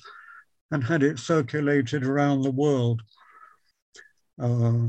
and 0.70 0.84
had 0.84 1.02
it 1.02 1.18
circulated 1.18 2.04
around 2.04 2.42
the 2.42 2.50
world. 2.50 3.02
Uh, 4.40 4.88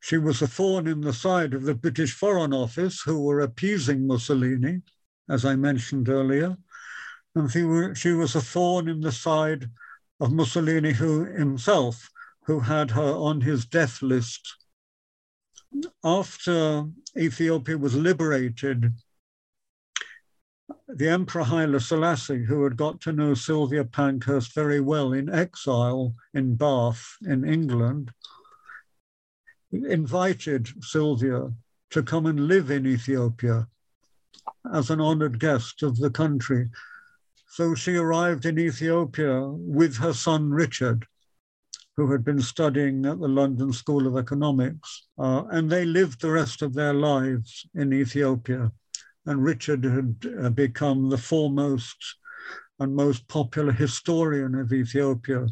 she 0.00 0.18
was 0.18 0.42
a 0.42 0.46
thorn 0.46 0.86
in 0.86 1.00
the 1.00 1.12
side 1.12 1.54
of 1.54 1.62
the 1.62 1.74
British 1.74 2.12
Foreign 2.12 2.52
Office, 2.52 3.02
who 3.02 3.22
were 3.22 3.40
appeasing 3.40 4.06
Mussolini, 4.06 4.82
as 5.28 5.44
I 5.44 5.56
mentioned 5.56 6.08
earlier. 6.08 6.56
And 7.34 7.50
she, 7.50 7.94
she 7.94 8.12
was 8.12 8.34
a 8.34 8.40
thorn 8.40 8.88
in 8.88 9.00
the 9.00 9.12
side 9.12 9.70
of 10.18 10.32
Mussolini 10.32 10.92
who 10.92 11.24
himself, 11.24 12.10
who 12.44 12.60
had 12.60 12.90
her 12.90 13.14
on 13.14 13.40
his 13.40 13.64
death 13.64 14.02
list. 14.02 14.56
After 16.02 16.86
Ethiopia 17.16 17.78
was 17.78 17.94
liberated, 17.94 18.92
the 20.88 21.08
Emperor 21.08 21.44
Haile 21.44 21.78
Selassie, 21.78 22.44
who 22.44 22.64
had 22.64 22.76
got 22.76 23.00
to 23.02 23.12
know 23.12 23.34
Sylvia 23.34 23.84
Pankhurst 23.84 24.52
very 24.52 24.80
well 24.80 25.12
in 25.12 25.28
exile 25.28 26.14
in 26.34 26.56
Bath 26.56 27.16
in 27.22 27.44
England, 27.44 28.12
invited 29.70 30.68
Sylvia 30.82 31.52
to 31.90 32.02
come 32.02 32.26
and 32.26 32.48
live 32.48 32.70
in 32.70 32.86
Ethiopia 32.86 33.68
as 34.72 34.90
an 34.90 35.00
honored 35.00 35.38
guest 35.38 35.82
of 35.82 35.98
the 35.98 36.10
country. 36.10 36.70
So 37.50 37.74
she 37.74 37.96
arrived 37.96 38.46
in 38.46 38.58
Ethiopia 38.58 39.48
with 39.48 39.96
her 39.96 40.12
son 40.12 40.50
Richard, 40.50 41.06
who 41.96 42.10
had 42.12 42.24
been 42.24 42.40
studying 42.40 43.04
at 43.06 43.20
the 43.20 43.28
London 43.28 43.72
School 43.72 44.06
of 44.06 44.16
Economics, 44.16 45.08
uh, 45.18 45.44
and 45.50 45.68
they 45.68 45.84
lived 45.84 46.20
the 46.20 46.30
rest 46.30 46.62
of 46.62 46.74
their 46.74 46.94
lives 46.94 47.66
in 47.74 47.92
Ethiopia. 47.92 48.72
And 49.26 49.44
Richard 49.44 49.84
had 49.84 50.16
uh, 50.40 50.50
become 50.50 51.10
the 51.10 51.18
foremost 51.18 51.96
and 52.78 52.94
most 52.94 53.28
popular 53.28 53.72
historian 53.72 54.54
of 54.54 54.72
Ethiopia 54.72 55.46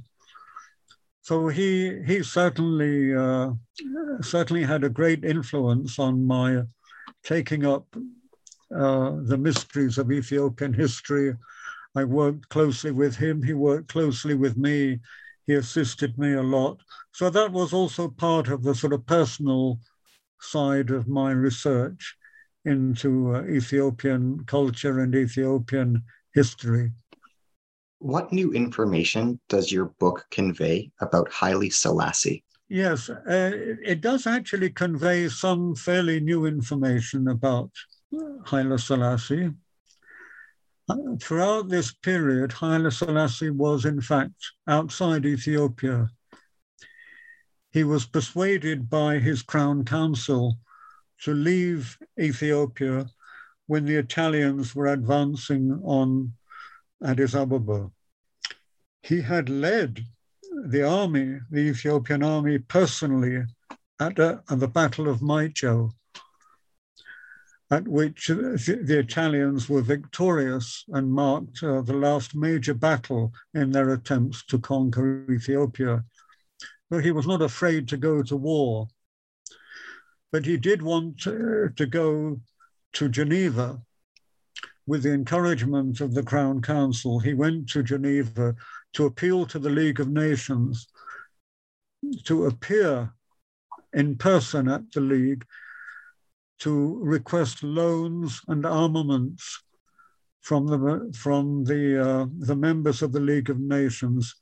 so 1.29 1.49
he 1.49 2.03
he 2.07 2.23
certainly 2.23 3.15
uh, 3.15 3.51
certainly 4.23 4.65
had 4.65 4.83
a 4.83 4.89
great 5.01 5.27
influence 5.27 5.99
on 5.99 6.27
my 6.27 6.63
taking 7.23 7.67
up 7.67 7.85
uh, 8.75 9.11
the 9.31 9.37
mysteries 9.37 9.99
of 9.99 10.11
Ethiopian 10.11 10.73
history. 10.73 11.37
I 11.95 12.05
worked 12.05 12.49
closely 12.49 12.91
with 12.91 13.17
him. 13.17 13.43
He 13.43 13.55
worked 13.55 13.89
closely 13.89 14.35
with 14.35 14.57
me. 14.57 15.01
He 15.47 15.55
assisted 15.55 16.19
me 16.19 16.35
a 16.35 16.43
lot. 16.43 16.81
So 17.13 17.31
that 17.31 17.53
was 17.53 17.73
also 17.73 18.09
part 18.09 18.49
of 18.49 18.63
the 18.63 18.75
sort 18.75 18.93
of 18.93 19.07
personal 19.07 19.81
side 20.41 20.91
of 20.91 21.09
my 21.09 21.31
research 21.33 22.17
into 22.65 23.35
uh, 23.35 23.43
Ethiopian 23.45 24.45
culture 24.45 25.01
and 25.01 25.15
Ethiopian 25.15 26.03
history. 26.35 26.93
What 28.01 28.33
new 28.33 28.53
information 28.53 29.41
does 29.49 29.73
your 29.73 29.87
book 29.99 30.27
convey 30.31 30.93
about 31.01 31.33
Haile 31.33 31.71
Selassie? 31.71 32.45
Yes, 32.69 33.09
uh, 33.09 33.51
it 33.83 34.03
does 34.03 34.27
actually 34.27 34.71
convey 34.71 35.29
some 35.29 35.75
fairly 35.75 36.21
new 36.21 36.45
information 36.45 37.29
about 37.29 37.71
Haile 38.47 38.79
Selassie. 38.79 39.51
Uh, 40.89 41.17
throughout 41.21 41.69
this 41.69 41.93
period, 41.93 42.53
Haile 42.53 42.91
Selassie 42.91 43.51
was 43.51 43.85
in 43.85 44.01
fact 44.01 44.53
outside 44.67 45.27
Ethiopia. 45.27 46.09
He 47.73 47.85
was 47.85 48.07
persuaded 48.07 48.89
by 48.89 49.19
his 49.19 49.43
crown 49.43 49.85
council 49.85 50.59
to 51.25 51.35
leave 51.35 51.99
Ethiopia 52.19 53.07
when 53.67 53.85
the 53.85 53.97
Italians 53.97 54.75
were 54.75 54.87
advancing 54.87 55.79
on 55.85 56.33
Addis 57.05 57.35
Ababa. 57.35 57.91
He 59.03 59.21
had 59.21 59.51
led 59.51 60.05
the 60.65 60.89
army, 60.89 61.39
the 61.51 61.61
Ethiopian 61.61 62.23
army, 62.23 62.59
personally 62.59 63.45
at, 64.01 64.19
at 64.19 64.47
the 64.49 64.69
Battle 64.69 65.09
of 65.09 65.21
Maychew, 65.21 65.93
at 67.71 67.87
which 67.87 68.29
the 68.29 68.99
Italians 68.99 69.69
were 69.69 69.83
victorious 69.83 70.85
and 70.89 71.13
marked 71.13 71.63
uh, 71.63 71.83
the 71.83 71.93
last 71.93 72.35
major 72.35 72.73
battle 72.73 73.33
in 73.53 73.71
their 73.71 73.91
attempts 73.91 74.45
to 74.47 74.59
conquer 74.59 75.31
Ethiopia. 75.31 76.05
But 76.89 77.05
he 77.05 77.11
was 77.11 77.27
not 77.27 77.43
afraid 77.43 77.87
to 77.89 77.99
go 77.99 78.23
to 78.23 78.37
war. 78.37 78.89
But 80.33 80.47
he 80.47 80.57
did 80.57 80.81
want 80.81 81.21
to, 81.21 81.71
to 81.77 81.87
go 81.87 82.41
to 82.95 83.09
Geneva 83.09 83.83
with 84.89 85.03
the 85.03 85.13
encouragement 85.13 86.01
of 86.01 86.15
the 86.15 86.23
Crown 86.23 86.63
Council, 86.63 87.21
he 87.21 87.35
went 87.35 87.69
to 87.69 87.83
Geneva 87.83 88.57
to 88.95 89.05
appeal 89.05 89.45
to 89.45 89.59
the 89.59 89.69
League 89.69 90.01
of 90.01 90.09
Nations 90.09 90.89
to 92.25 92.47
appear 92.47 93.13
in 93.93 94.17
person 94.17 94.67
at 94.67 94.91
the 94.93 95.03
League 95.03 95.45
to 96.61 96.99
request 97.03 97.63
loans 97.63 98.41
and 98.49 98.67
armaments 98.67 99.63
from 100.41 100.67
the, 100.67 101.13
from 101.15 101.65
the, 101.65 102.03
uh, 102.03 102.27
the 102.39 102.57
members 102.57 103.03
of 103.03 103.13
the 103.13 103.21
League 103.21 103.51
of 103.51 103.61
Nations 103.61 104.35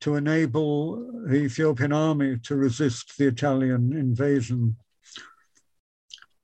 to 0.00 0.16
enable 0.16 0.96
the 1.26 1.36
Ethiopian 1.36 1.92
army 1.92 2.38
to 2.44 2.56
resist 2.56 3.16
the 3.18 3.26
Italian 3.26 3.92
invasion. 3.92 4.76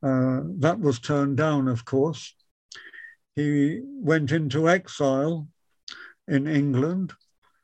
Uh, 0.02 0.40
that 0.58 0.78
was 0.78 0.98
turned 0.98 1.36
down, 1.36 1.68
of 1.68 1.84
course. 1.84 2.34
he 3.34 3.82
went 3.84 4.32
into 4.32 4.68
exile 4.68 5.46
in 6.26 6.46
England 6.46 7.12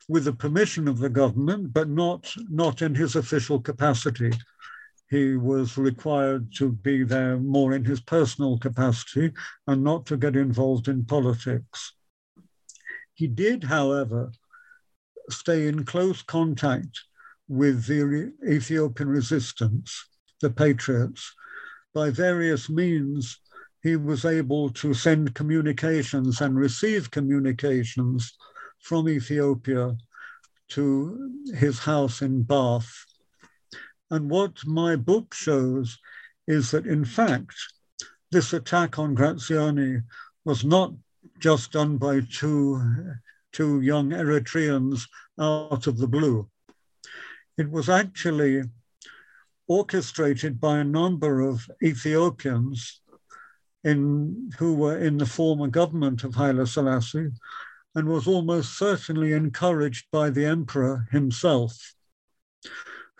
with 0.08 0.24
the 0.24 0.32
permission 0.32 0.88
of 0.88 0.98
the 0.98 1.08
government, 1.08 1.72
but 1.72 1.88
not, 1.88 2.32
not 2.50 2.82
in 2.82 2.94
his 2.94 3.16
official 3.16 3.58
capacity. 3.58 4.30
He 5.12 5.36
was 5.36 5.76
required 5.76 6.54
to 6.54 6.72
be 6.72 7.04
there 7.04 7.36
more 7.36 7.74
in 7.74 7.84
his 7.84 8.00
personal 8.00 8.56
capacity 8.56 9.34
and 9.66 9.84
not 9.84 10.06
to 10.06 10.16
get 10.16 10.36
involved 10.36 10.88
in 10.88 11.04
politics. 11.04 11.92
He 13.12 13.26
did, 13.26 13.64
however, 13.64 14.32
stay 15.28 15.68
in 15.68 15.84
close 15.84 16.22
contact 16.22 16.98
with 17.46 17.84
the 17.84 18.32
Ethiopian 18.42 19.10
resistance, 19.10 20.02
the 20.40 20.48
patriots. 20.48 21.34
By 21.92 22.08
various 22.08 22.70
means, 22.70 23.38
he 23.82 23.96
was 23.96 24.24
able 24.24 24.70
to 24.70 24.94
send 24.94 25.34
communications 25.34 26.40
and 26.40 26.56
receive 26.56 27.10
communications 27.10 28.32
from 28.80 29.10
Ethiopia 29.10 29.94
to 30.68 31.30
his 31.54 31.80
house 31.80 32.22
in 32.22 32.44
Bath. 32.44 33.04
And 34.12 34.28
what 34.28 34.66
my 34.66 34.94
book 34.94 35.32
shows 35.32 35.98
is 36.46 36.70
that, 36.72 36.84
in 36.84 37.02
fact, 37.02 37.54
this 38.30 38.52
attack 38.52 38.98
on 38.98 39.14
Graziani 39.14 40.02
was 40.44 40.66
not 40.66 40.92
just 41.38 41.72
done 41.72 41.96
by 41.96 42.20
two, 42.20 43.14
two 43.52 43.80
young 43.80 44.10
Eritreans 44.10 45.08
out 45.40 45.86
of 45.86 45.96
the 45.96 46.06
blue. 46.06 46.46
It 47.56 47.70
was 47.70 47.88
actually 47.88 48.64
orchestrated 49.66 50.60
by 50.60 50.80
a 50.80 50.84
number 50.84 51.40
of 51.40 51.66
Ethiopians 51.82 53.00
in, 53.82 54.50
who 54.58 54.74
were 54.74 54.98
in 54.98 55.16
the 55.16 55.24
former 55.24 55.68
government 55.68 56.22
of 56.22 56.34
Haile 56.34 56.66
Selassie 56.66 57.30
and 57.94 58.06
was 58.06 58.26
almost 58.26 58.76
certainly 58.76 59.32
encouraged 59.32 60.04
by 60.12 60.28
the 60.28 60.44
emperor 60.44 61.08
himself, 61.10 61.94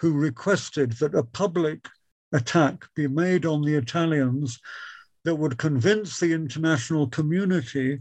who 0.03 0.13
requested 0.13 0.91
that 0.95 1.15
a 1.15 1.23
public 1.23 1.89
attack 2.33 2.85
be 2.97 3.07
made 3.07 3.47
on 3.47 3.63
the 3.63 3.77
Italians 3.77 4.59
that 5.23 5.37
would 5.37 5.57
convince 5.57 6.19
the 6.19 6.33
international 6.33 7.07
community 7.07 8.01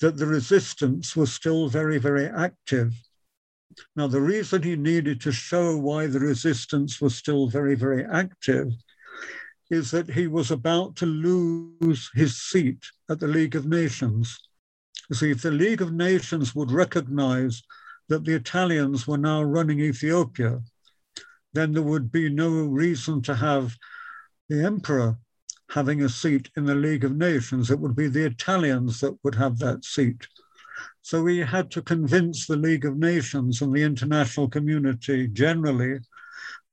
that 0.00 0.16
the 0.16 0.24
resistance 0.24 1.14
was 1.14 1.30
still 1.30 1.68
very, 1.68 1.98
very 1.98 2.26
active. 2.28 2.94
Now, 3.94 4.06
the 4.06 4.22
reason 4.22 4.62
he 4.62 4.74
needed 4.74 5.20
to 5.20 5.30
show 5.30 5.76
why 5.76 6.06
the 6.06 6.18
resistance 6.18 6.98
was 6.98 7.14
still 7.14 7.46
very, 7.46 7.74
very 7.74 8.06
active 8.06 8.72
is 9.70 9.90
that 9.90 10.08
he 10.08 10.28
was 10.28 10.50
about 10.50 10.96
to 10.96 11.04
lose 11.04 12.10
his 12.14 12.40
seat 12.40 12.82
at 13.10 13.20
the 13.20 13.28
League 13.28 13.54
of 13.54 13.66
Nations. 13.66 14.34
See, 15.12 15.30
if 15.30 15.42
the 15.42 15.50
League 15.50 15.82
of 15.82 15.92
Nations 15.92 16.54
would 16.54 16.70
recognize 16.70 17.62
that 18.08 18.24
the 18.24 18.34
Italians 18.34 19.06
were 19.06 19.18
now 19.18 19.42
running 19.42 19.78
Ethiopia, 19.78 20.62
then 21.52 21.72
there 21.72 21.82
would 21.82 22.10
be 22.12 22.28
no 22.28 22.50
reason 22.50 23.22
to 23.22 23.34
have 23.34 23.76
the 24.48 24.64
emperor 24.64 25.18
having 25.70 26.02
a 26.02 26.08
seat 26.08 26.50
in 26.56 26.64
the 26.64 26.74
League 26.74 27.04
of 27.04 27.16
Nations. 27.16 27.70
It 27.70 27.78
would 27.78 27.94
be 27.94 28.08
the 28.08 28.24
Italians 28.24 29.00
that 29.00 29.18
would 29.22 29.34
have 29.34 29.58
that 29.58 29.84
seat. 29.84 30.26
So 31.02 31.22
we 31.22 31.38
had 31.38 31.70
to 31.72 31.82
convince 31.82 32.46
the 32.46 32.56
League 32.56 32.84
of 32.84 32.96
Nations 32.96 33.60
and 33.60 33.74
the 33.74 33.82
international 33.82 34.48
community 34.48 35.28
generally 35.28 36.00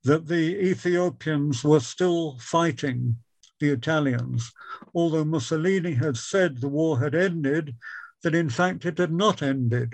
that 0.04 0.28
the 0.28 0.60
Ethiopians 0.64 1.64
were 1.64 1.80
still 1.80 2.38
fighting 2.40 3.18
the 3.60 3.70
Italians, 3.70 4.52
although 4.94 5.26
Mussolini 5.26 5.94
had 5.94 6.18
said 6.18 6.60
the 6.60 6.68
war 6.68 7.00
had 7.00 7.16
ended 7.16 7.76
that 8.24 8.36
in 8.36 8.50
fact 8.50 8.86
it 8.86 8.98
had 8.98 9.12
not 9.12 9.42
ended. 9.42 9.94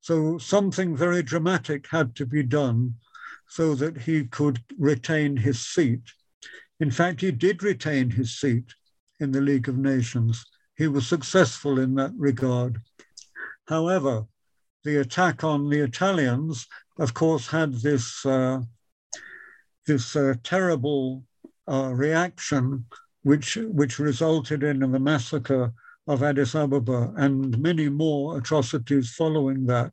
So 0.00 0.38
something 0.38 0.96
very 0.96 1.22
dramatic 1.22 1.86
had 1.88 2.16
to 2.16 2.26
be 2.26 2.42
done 2.42 2.94
so 3.50 3.74
that 3.74 3.98
he 4.02 4.24
could 4.24 4.60
retain 4.78 5.36
his 5.36 5.60
seat. 5.60 6.02
In 6.78 6.90
fact, 6.90 7.20
he 7.20 7.32
did 7.32 7.62
retain 7.62 8.10
his 8.10 8.38
seat 8.38 8.72
in 9.18 9.32
the 9.32 9.40
League 9.40 9.68
of 9.68 9.76
Nations. 9.76 10.44
He 10.76 10.86
was 10.86 11.06
successful 11.06 11.78
in 11.80 11.96
that 11.96 12.12
regard. 12.16 12.78
However, 13.66 14.24
the 14.84 14.98
attack 15.00 15.42
on 15.42 15.68
the 15.68 15.80
Italians, 15.80 16.66
of 16.98 17.12
course, 17.12 17.48
had 17.48 17.74
this, 17.74 18.24
uh, 18.24 18.60
this 19.84 20.14
uh, 20.14 20.34
terrible 20.44 21.24
uh, 21.68 21.90
reaction, 21.92 22.86
which, 23.24 23.56
which 23.56 23.98
resulted 23.98 24.62
in 24.62 24.78
the 24.78 24.98
massacre 24.98 25.72
of 26.06 26.22
Addis 26.22 26.54
Ababa 26.54 27.12
and 27.16 27.58
many 27.58 27.88
more 27.88 28.38
atrocities 28.38 29.12
following 29.12 29.66
that. 29.66 29.92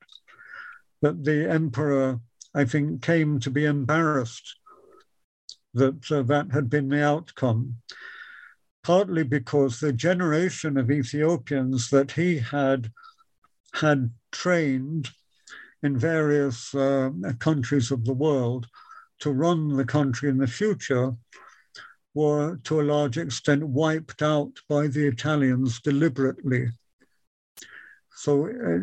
That 1.01 1.23
the 1.23 1.49
emperor, 1.49 2.19
I 2.57 2.65
think, 2.65 3.03
came 3.03 3.39
to 3.41 3.51
be 3.51 3.65
embarrassed 3.65 4.55
that 5.75 6.11
uh, 6.11 6.23
that 6.23 6.51
had 6.51 6.71
been 6.71 6.89
the 6.89 7.03
outcome, 7.03 7.77
partly 8.83 9.21
because 9.21 9.79
the 9.79 9.93
generation 9.93 10.75
of 10.75 10.89
Ethiopians 10.89 11.91
that 11.91 12.13
he 12.13 12.39
had 12.39 12.91
had 13.73 14.09
trained 14.31 15.11
in 15.83 15.99
various 15.99 16.73
uh, 16.73 17.11
countries 17.37 17.91
of 17.91 18.05
the 18.05 18.19
world 18.25 18.65
to 19.19 19.29
run 19.29 19.77
the 19.77 19.85
country 19.85 20.27
in 20.27 20.39
the 20.39 20.47
future 20.47 21.15
were 22.15 22.57
to 22.63 22.81
a 22.81 22.89
large 22.93 23.19
extent 23.19 23.63
wiped 23.67 24.23
out 24.23 24.53
by 24.67 24.87
the 24.87 25.05
Italians 25.05 25.79
deliberately. 25.81 26.69
So 28.15 28.47
uh, 28.47 28.79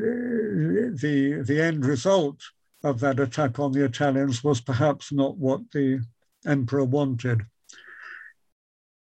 the, 1.03 1.43
the 1.45 1.61
end 1.61 1.85
result 1.85 2.41
of 2.85 3.01
that 3.01 3.19
attack 3.19 3.59
on 3.59 3.73
the 3.73 3.85
Italians 3.85 4.45
was 4.45 4.61
perhaps 4.61 5.11
not 5.11 5.37
what 5.37 5.63
the 5.73 6.05
emperor 6.47 6.85
wanted. 6.85 7.43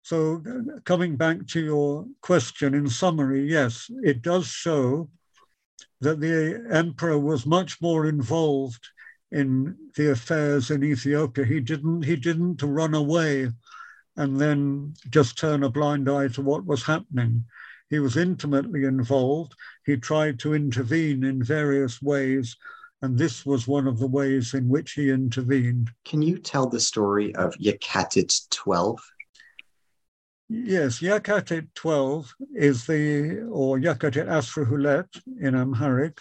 So 0.02 0.42
coming 0.84 1.16
back 1.16 1.46
to 1.48 1.60
your 1.60 2.06
question, 2.20 2.74
in 2.74 2.88
summary, 2.88 3.48
yes, 3.48 3.86
it 4.02 4.22
does 4.22 4.46
show 4.46 5.08
that 6.00 6.20
the 6.20 6.66
emperor 6.70 7.18
was 7.18 7.46
much 7.46 7.80
more 7.80 8.06
involved 8.06 8.84
in 9.30 9.76
the 9.96 10.10
affairs 10.10 10.70
in 10.70 10.82
Ethiopia. 10.82 11.44
He 11.44 11.60
didn't, 11.60 12.02
he 12.02 12.16
didn't 12.16 12.62
run 12.62 12.94
away 12.94 13.50
and 14.16 14.40
then 14.40 14.94
just 15.10 15.38
turn 15.38 15.62
a 15.62 15.68
blind 15.68 16.08
eye 16.08 16.28
to 16.28 16.42
what 16.42 16.66
was 16.66 16.82
happening. 16.82 17.44
He 17.90 17.98
was 17.98 18.16
intimately 18.16 18.84
involved. 18.84 19.54
He 19.86 19.96
tried 19.96 20.38
to 20.40 20.54
intervene 20.54 21.22
in 21.22 21.42
various 21.42 22.02
ways, 22.02 22.56
and 23.02 23.16
this 23.16 23.46
was 23.46 23.68
one 23.68 23.86
of 23.86 23.98
the 23.98 24.06
ways 24.06 24.54
in 24.54 24.68
which 24.68 24.92
he 24.92 25.10
intervened. 25.10 25.90
Can 26.04 26.22
you 26.22 26.38
tell 26.38 26.68
the 26.68 26.80
story 26.80 27.34
of 27.34 27.54
Yekatit 27.54 28.48
12? 28.50 29.00
Yes, 30.48 31.00
Yakatit 31.00 31.68
12 31.74 32.34
is 32.54 32.86
the, 32.86 33.40
or 33.50 33.78
Yakatit 33.78 34.26
Asrahulet 34.26 35.20
in 35.40 35.54
Amharic, 35.54 36.18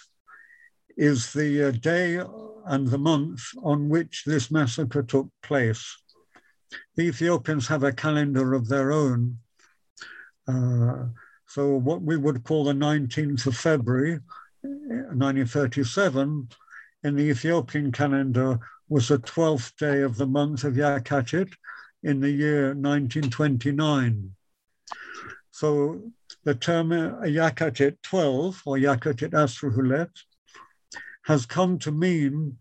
is 0.98 1.32
the 1.34 1.70
uh, 1.70 1.72
day 1.72 2.22
and 2.66 2.88
the 2.88 2.98
month 2.98 3.42
on 3.64 3.88
which 3.88 4.24
this 4.26 4.52
massacre 4.52 5.04
took 5.04 5.30
place 5.42 5.98
the 6.96 7.04
Ethiopians 7.04 7.68
have 7.68 7.84
a 7.84 7.94
calendar 7.94 8.54
of 8.54 8.68
their 8.68 8.92
own. 8.92 9.38
Uh, 10.48 11.06
so 11.48 11.76
what 11.76 12.02
we 12.02 12.18
would 12.18 12.44
call 12.44 12.64
the 12.64 12.74
19th 12.74 13.46
of 13.48 13.56
February, 13.56 14.20
1937, 14.62 16.50
in 17.04 17.16
the 17.16 17.24
Ethiopian 17.24 17.92
calendar 17.92 18.60
was 18.90 19.08
the 19.08 19.20
12th 19.20 19.76
day 19.78 20.02
of 20.02 20.18
the 20.18 20.26
month 20.26 20.64
of 20.64 20.74
Yakatit 20.76 21.54
in 22.04 22.20
the 22.20 22.32
year 22.32 22.74
1929. 22.74 24.34
So 25.52 26.02
the 26.44 26.56
term 26.56 26.92
uh, 26.92 27.22
Yakatit 27.22 27.98
12 28.04 28.62
or 28.66 28.78
Yakatit 28.78 29.32
Asrahulet 29.32 30.12
has 31.26 31.46
come 31.46 31.78
to 31.80 31.92
mean 31.92 32.58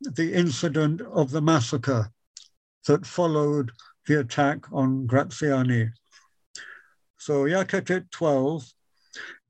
the 0.00 0.32
incident 0.32 1.00
of 1.00 1.30
the 1.30 1.42
massacre 1.42 2.10
that 2.86 3.04
followed 3.04 3.70
the 4.06 4.20
attack 4.20 4.64
on 4.72 5.06
Graziani. 5.06 5.90
So 7.18 7.44
Yakatit 7.44 8.10
12 8.10 8.64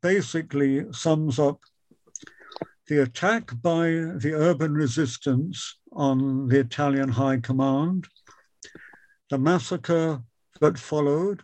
basically 0.02 0.86
sums 0.92 1.38
up 1.38 1.60
the 2.88 3.02
attack 3.02 3.50
by 3.62 3.88
the 3.88 4.32
urban 4.34 4.72
resistance 4.72 5.76
on 5.92 6.48
the 6.48 6.60
Italian 6.60 7.10
High 7.10 7.36
Command, 7.36 8.08
the 9.28 9.38
massacre 9.38 10.22
that 10.60 10.78
followed, 10.78 11.42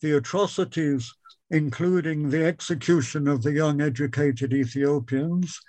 the 0.00 0.16
atrocities, 0.16 1.12
including 1.50 2.30
the 2.30 2.44
execution 2.44 3.26
of 3.26 3.42
the 3.42 3.52
young 3.52 3.80
educated 3.80 4.52
Ethiopians, 4.52 5.60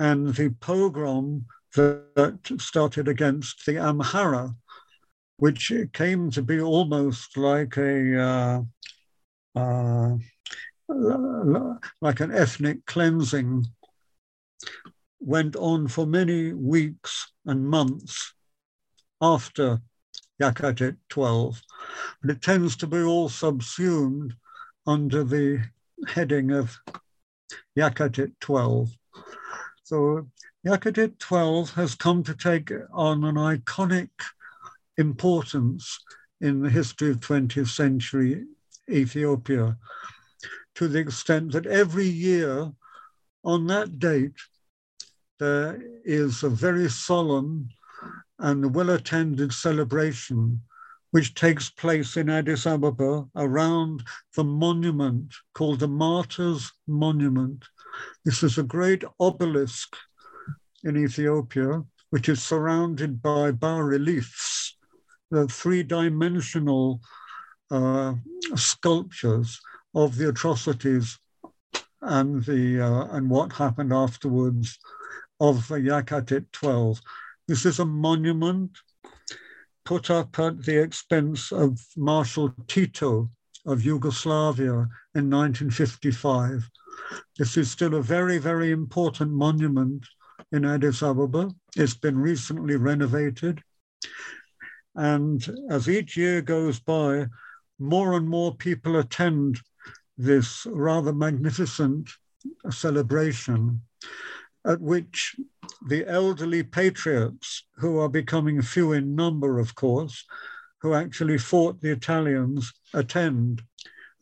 and 0.00 0.34
the 0.34 0.50
pogrom 0.60 1.46
that 1.76 2.40
started 2.58 3.06
against 3.06 3.64
the 3.66 3.74
Amhara, 3.74 4.56
which 5.36 5.72
came 5.92 6.30
to 6.32 6.42
be 6.42 6.60
almost 6.60 7.36
like 7.36 7.76
a, 7.76 8.20
uh, 8.20 8.62
uh, 9.54 10.16
like 12.00 12.20
an 12.20 12.32
ethnic 12.32 12.84
cleansing, 12.86 13.66
went 15.20 15.54
on 15.56 15.86
for 15.86 16.06
many 16.06 16.52
weeks 16.52 17.32
and 17.46 17.68
months 17.68 18.34
after 19.20 19.80
Yakatit 20.42 20.96
12, 21.10 21.60
but 22.22 22.30
it 22.30 22.42
tends 22.42 22.76
to 22.76 22.86
be 22.86 22.98
all 22.98 23.28
subsumed 23.28 24.34
under 24.86 25.22
the 25.22 25.62
heading 26.08 26.50
of 26.50 26.76
Yakatit 27.78 28.32
12. 28.40 28.90
So 29.84 30.26
Yakatit 30.66 31.18
12 31.18 31.74
has 31.74 31.94
come 31.94 32.22
to 32.24 32.34
take 32.34 32.72
on 32.92 33.24
an 33.24 33.36
iconic 33.36 34.10
importance 34.96 36.00
in 36.40 36.62
the 36.62 36.70
history 36.70 37.10
of 37.10 37.20
20th 37.20 37.68
century 37.68 38.46
Ethiopia 38.88 39.76
to 40.74 40.88
the 40.88 40.98
extent 40.98 41.52
that 41.52 41.66
every 41.66 42.06
year 42.06 42.72
on 43.44 43.66
that 43.66 43.98
date, 43.98 44.38
there 45.38 45.82
is 46.04 46.42
a 46.42 46.50
very 46.50 46.88
solemn 46.88 47.68
and 48.38 48.74
well 48.74 48.90
attended 48.90 49.52
celebration 49.52 50.60
which 51.10 51.34
takes 51.34 51.70
place 51.70 52.16
in 52.16 52.30
Addis 52.30 52.66
Ababa 52.66 53.26
around 53.34 54.02
the 54.36 54.44
monument 54.44 55.34
called 55.54 55.80
the 55.80 55.88
Martyrs 55.88 56.70
Monument. 56.86 57.64
This 58.24 58.42
is 58.42 58.58
a 58.58 58.62
great 58.62 59.02
obelisk 59.18 59.96
in 60.84 60.96
Ethiopia, 60.96 61.82
which 62.10 62.28
is 62.28 62.42
surrounded 62.42 63.20
by 63.20 63.50
bas 63.50 63.82
reliefs, 63.82 64.76
the 65.30 65.48
three 65.48 65.82
dimensional 65.82 67.00
uh, 67.70 68.14
sculptures 68.54 69.60
of 69.94 70.16
the 70.16 70.28
atrocities 70.28 71.18
and 72.02 72.44
the 72.44 72.80
uh, 72.80 73.16
and 73.16 73.28
what 73.28 73.52
happened 73.52 73.92
afterwards 73.92 74.78
of 75.40 75.66
the 75.68 75.76
Yakatit 75.76 76.46
12. 76.52 77.00
This 77.48 77.66
is 77.66 77.78
a 77.78 77.84
monument 77.84 78.70
put 79.84 80.10
up 80.10 80.38
at 80.38 80.62
the 80.62 80.80
expense 80.80 81.50
of 81.50 81.80
Marshal 81.96 82.54
Tito 82.68 83.30
of 83.66 83.84
Yugoslavia 83.84 84.88
in 85.14 85.28
1955. 85.28 86.68
This 87.38 87.56
is 87.56 87.70
still 87.70 87.94
a 87.94 88.02
very, 88.02 88.38
very 88.38 88.70
important 88.70 89.32
monument 89.32 90.06
in 90.52 90.64
Addis 90.64 91.02
Ababa. 91.02 91.50
It's 91.76 91.94
been 91.94 92.18
recently 92.18 92.76
renovated. 92.76 93.62
And 94.94 95.46
as 95.70 95.88
each 95.88 96.16
year 96.16 96.42
goes 96.42 96.80
by, 96.80 97.26
more 97.78 98.14
and 98.14 98.28
more 98.28 98.54
people 98.54 98.96
attend 98.96 99.60
this 100.22 100.66
rather 100.66 101.12
magnificent 101.12 102.10
celebration 102.70 103.82
at 104.64 104.80
which 104.80 105.36
the 105.86 106.06
elderly 106.06 106.62
patriots, 106.62 107.64
who 107.76 107.98
are 107.98 108.08
becoming 108.08 108.60
few 108.60 108.92
in 108.92 109.14
number, 109.14 109.58
of 109.58 109.74
course, 109.74 110.24
who 110.80 110.94
actually 110.94 111.38
fought 111.38 111.80
the 111.80 111.90
Italians, 111.90 112.72
attend. 112.92 113.62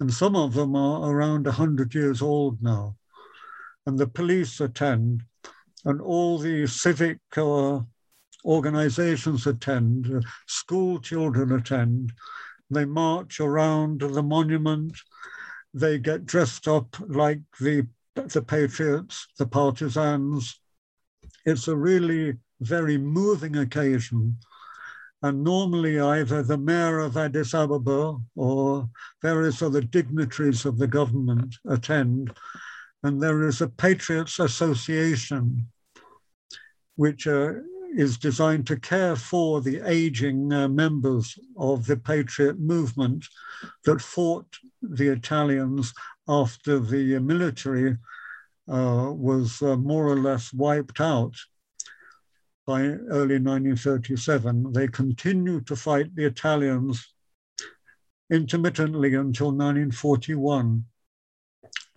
And 0.01 0.13
some 0.13 0.37
of 0.37 0.55
them 0.55 0.77
are 0.77 1.11
around 1.11 1.47
100 1.47 1.95
years 1.95 2.23
old 2.23 2.63
now. 2.63 2.97
And 3.87 3.99
the 3.99 4.07
police 4.07 4.61
attend, 4.61 5.23
and 5.85 6.01
all 6.01 6.39
the 6.39 6.67
civic 6.67 7.19
uh, 7.37 7.81
organizations 8.45 9.47
attend, 9.47 10.15
uh, 10.15 10.21
school 10.47 11.01
children 11.01 11.53
attend. 11.53 12.13
They 12.71 12.85
march 12.85 13.41
around 13.41 14.01
the 14.01 14.23
monument. 14.23 14.97
They 15.79 15.99
get 15.99 16.27
dressed 16.27 16.67
up 16.67 16.97
like 17.09 17.41
the, 17.61 17.87
the 18.15 18.43
patriots, 18.43 19.29
the 19.39 19.47
partisans. 19.47 20.61
It's 21.47 21.69
a 21.69 21.77
really 21.77 22.35
very 22.61 22.99
moving 22.99 23.57
occasion. 23.57 24.39
And 25.23 25.45
normally, 25.45 26.01
either 26.01 26.43
the 26.43 26.59
mayor 26.59 26.99
of 26.99 27.17
Addis 27.17 27.55
Ababa 27.55 28.17
or 28.37 28.89
various 29.23 29.63
other 29.63 29.81
dignitaries 29.81 30.65
of 30.65 30.79
the 30.79 30.87
government 30.87 31.55
attend. 31.69 32.37
And 33.03 33.21
there 33.21 33.47
is 33.47 33.61
a 33.61 33.69
Patriots 33.69 34.39
Association, 34.39 35.69
which 36.97 37.27
uh, 37.27 37.53
is 37.97 38.19
designed 38.19 38.67
to 38.67 38.79
care 38.79 39.17
for 39.17 39.61
the 39.61 39.81
aging 39.89 40.53
uh, 40.53 40.69
members 40.69 41.39
of 41.57 41.87
the 41.87 41.97
patriot 41.97 42.59
movement 42.59 43.25
that 43.85 44.01
fought 44.01 44.47
the 44.83 45.09
Italians 45.09 45.93
after 46.29 46.79
the 46.79 47.19
military 47.19 47.97
uh, 48.69 49.11
was 49.13 49.63
uh, 49.63 49.77
more 49.77 50.07
or 50.07 50.17
less 50.17 50.53
wiped 50.53 51.01
out 51.01 51.35
by 52.67 52.83
early 52.83 53.39
1937. 53.39 54.73
They 54.73 54.89
continued 54.89 55.67
to 55.69 55.77
fight 55.77 56.15
the 56.15 56.27
Italians 56.27 57.15
intermittently 58.31 59.15
until 59.15 59.47
1941. 59.47 60.85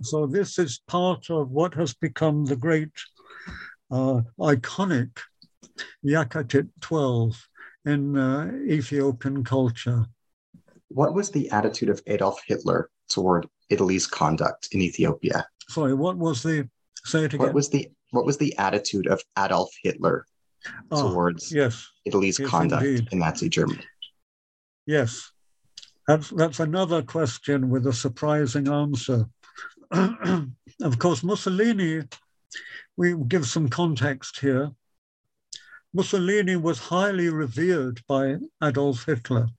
So 0.01 0.25
this 0.25 0.57
is 0.57 0.81
part 0.87 1.29
of 1.29 1.51
what 1.51 1.73
has 1.73 1.93
become 1.93 2.45
the 2.45 2.55
great 2.55 2.93
uh, 3.91 4.21
iconic 4.39 5.09
Yakatit 6.05 6.69
12 6.81 7.47
in 7.85 8.17
uh, 8.17 8.51
Ethiopian 8.65 9.43
culture. 9.43 10.05
What 10.89 11.13
was 11.13 11.31
the 11.31 11.49
attitude 11.51 11.89
of 11.89 12.01
Adolf 12.07 12.41
Hitler 12.45 12.89
toward 13.09 13.47
Italy's 13.69 14.07
conduct 14.07 14.69
in 14.71 14.81
Ethiopia? 14.81 15.45
Sorry, 15.69 15.93
what 15.93 16.17
was 16.17 16.43
the 16.43 16.67
say 17.05 17.25
it 17.25 17.33
again? 17.33 17.47
What 17.47 17.53
was 17.53 17.69
the 17.69 17.89
what 18.11 18.25
was 18.25 18.37
the 18.37 18.57
attitude 18.57 19.07
of 19.07 19.21
Adolf 19.37 19.71
Hitler 19.83 20.25
oh, 20.91 21.09
towards 21.09 21.51
yes, 21.51 21.87
Italy's 22.05 22.39
yes, 22.39 22.49
conduct 22.49 22.83
indeed. 22.83 23.07
in 23.11 23.19
Nazi 23.19 23.49
Germany? 23.49 23.83
Yes, 24.85 25.31
that's 26.07 26.29
that's 26.29 26.59
another 26.59 27.01
question 27.01 27.69
with 27.69 27.87
a 27.87 27.93
surprising 27.93 28.67
answer. 28.67 29.25
of 29.91 30.99
course, 30.99 31.23
Mussolini. 31.23 32.03
We 32.97 33.15
give 33.27 33.47
some 33.47 33.69
context 33.69 34.39
here. 34.39 34.71
Mussolini 35.93 36.55
was 36.55 36.79
highly 36.79 37.27
revered 37.27 38.01
by 38.07 38.37
Adolf 38.63 39.05
Hitler. 39.05 39.49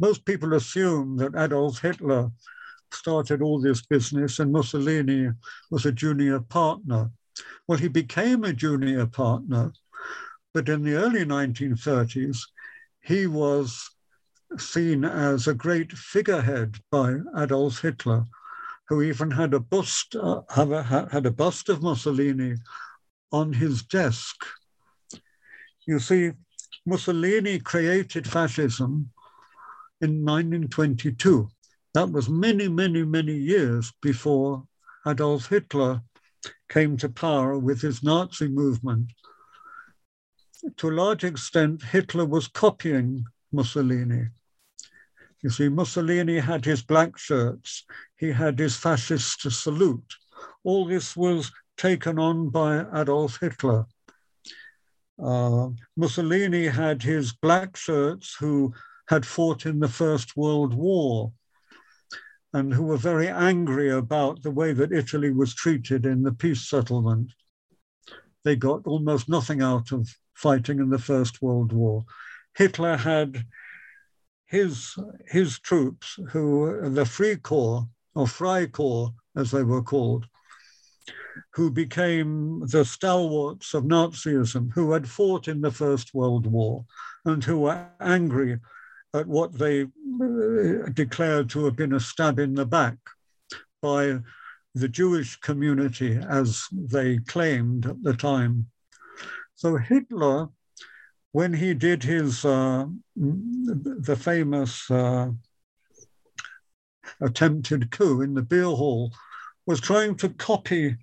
Most 0.00 0.24
people 0.24 0.54
assume 0.54 1.18
that 1.18 1.34
Adolf 1.36 1.80
Hitler 1.80 2.30
started 2.92 3.42
all 3.42 3.60
this 3.60 3.84
business 3.84 4.38
and 4.38 4.50
Mussolini 4.50 5.30
was 5.70 5.84
a 5.84 5.92
junior 5.92 6.40
partner. 6.40 7.10
Well, 7.66 7.78
he 7.78 7.88
became 7.88 8.42
a 8.42 8.54
junior 8.54 9.06
partner, 9.06 9.72
but 10.54 10.70
in 10.70 10.82
the 10.82 10.94
early 10.94 11.26
1930s, 11.26 12.38
he 13.02 13.26
was 13.26 13.90
seen 14.56 15.04
as 15.04 15.46
a 15.46 15.52
great 15.52 15.92
figurehead 15.92 16.78
by 16.90 17.18
Adolf 17.36 17.82
Hitler, 17.82 18.24
who 18.88 19.02
even 19.02 19.30
had 19.30 19.52
a 19.52 19.60
bust, 19.60 20.16
uh, 20.16 20.40
had 20.48 21.26
a 21.26 21.30
bust 21.30 21.68
of 21.68 21.82
Mussolini 21.82 22.54
on 23.30 23.52
his 23.52 23.82
desk 23.82 24.46
you 25.88 25.98
see, 25.98 26.32
Mussolini 26.84 27.58
created 27.58 28.28
fascism 28.28 29.10
in 30.02 30.22
1922. 30.22 31.48
That 31.94 32.10
was 32.10 32.28
many, 32.28 32.68
many, 32.68 33.04
many 33.04 33.32
years 33.32 33.90
before 34.02 34.64
Adolf 35.06 35.48
Hitler 35.48 36.02
came 36.68 36.98
to 36.98 37.08
power 37.08 37.58
with 37.58 37.80
his 37.80 38.02
Nazi 38.02 38.48
movement. 38.48 39.10
To 40.76 40.90
a 40.90 40.92
large 40.92 41.24
extent, 41.24 41.82
Hitler 41.82 42.26
was 42.26 42.48
copying 42.48 43.24
Mussolini. 43.50 44.26
You 45.42 45.48
see, 45.48 45.70
Mussolini 45.70 46.38
had 46.38 46.66
his 46.66 46.82
black 46.82 47.16
shirts, 47.16 47.86
he 48.18 48.30
had 48.30 48.58
his 48.58 48.76
fascist 48.76 49.50
salute. 49.50 50.14
All 50.64 50.84
this 50.84 51.16
was 51.16 51.50
taken 51.78 52.18
on 52.18 52.50
by 52.50 52.84
Adolf 52.94 53.38
Hitler. 53.40 53.86
Uh, 55.22 55.70
Mussolini 55.96 56.66
had 56.66 57.02
his 57.02 57.32
black 57.32 57.76
shirts 57.76 58.36
who 58.38 58.72
had 59.08 59.26
fought 59.26 59.66
in 59.66 59.80
the 59.80 59.88
First 59.88 60.36
World 60.36 60.74
War 60.74 61.32
and 62.52 62.72
who 62.72 62.84
were 62.84 62.96
very 62.96 63.28
angry 63.28 63.90
about 63.90 64.42
the 64.42 64.50
way 64.50 64.72
that 64.72 64.92
Italy 64.92 65.30
was 65.30 65.54
treated 65.54 66.06
in 66.06 66.22
the 66.22 66.32
peace 66.32 66.68
settlement. 66.68 67.32
They 68.44 68.56
got 68.56 68.86
almost 68.86 69.28
nothing 69.28 69.60
out 69.62 69.92
of 69.92 70.08
fighting 70.34 70.78
in 70.78 70.90
the 70.90 70.98
First 70.98 71.42
World 71.42 71.72
War. 71.72 72.04
Hitler 72.56 72.96
had 72.96 73.44
his, 74.46 74.96
his 75.26 75.58
troops, 75.58 76.18
who 76.30 76.88
the 76.90 77.04
Free 77.04 77.36
Corps, 77.36 77.86
or 78.14 78.26
Freikorps 78.26 79.14
as 79.36 79.50
they 79.50 79.62
were 79.62 79.82
called, 79.82 80.26
who 81.52 81.70
became 81.70 82.60
the 82.66 82.84
stalwarts 82.84 83.74
of 83.74 83.84
Nazism, 83.84 84.72
who 84.72 84.92
had 84.92 85.08
fought 85.08 85.48
in 85.48 85.60
the 85.60 85.70
First 85.70 86.14
World 86.14 86.46
War 86.46 86.84
and 87.24 87.42
who 87.42 87.60
were 87.60 87.86
angry 88.00 88.58
at 89.14 89.26
what 89.26 89.52
they 89.52 89.82
uh, 89.82 90.88
declared 90.92 91.50
to 91.50 91.64
have 91.64 91.76
been 91.76 91.94
a 91.94 92.00
stab 92.00 92.38
in 92.38 92.54
the 92.54 92.66
back 92.66 92.96
by 93.80 94.18
the 94.74 94.88
Jewish 94.88 95.36
community, 95.36 96.20
as 96.28 96.66
they 96.72 97.18
claimed 97.18 97.86
at 97.86 98.02
the 98.02 98.14
time. 98.14 98.66
So 99.54 99.76
Hitler, 99.76 100.48
when 101.32 101.52
he 101.52 101.74
did 101.74 102.02
his 102.02 102.44
uh, 102.44 102.86
the 103.16 104.16
famous 104.16 104.90
uh, 104.90 105.30
attempted 107.20 107.90
coup 107.90 108.20
in 108.20 108.34
the 108.34 108.42
beer 108.42 108.64
hall, 108.64 109.12
was 109.66 109.80
trying 109.80 110.16
to 110.16 110.28
copy 110.28 110.96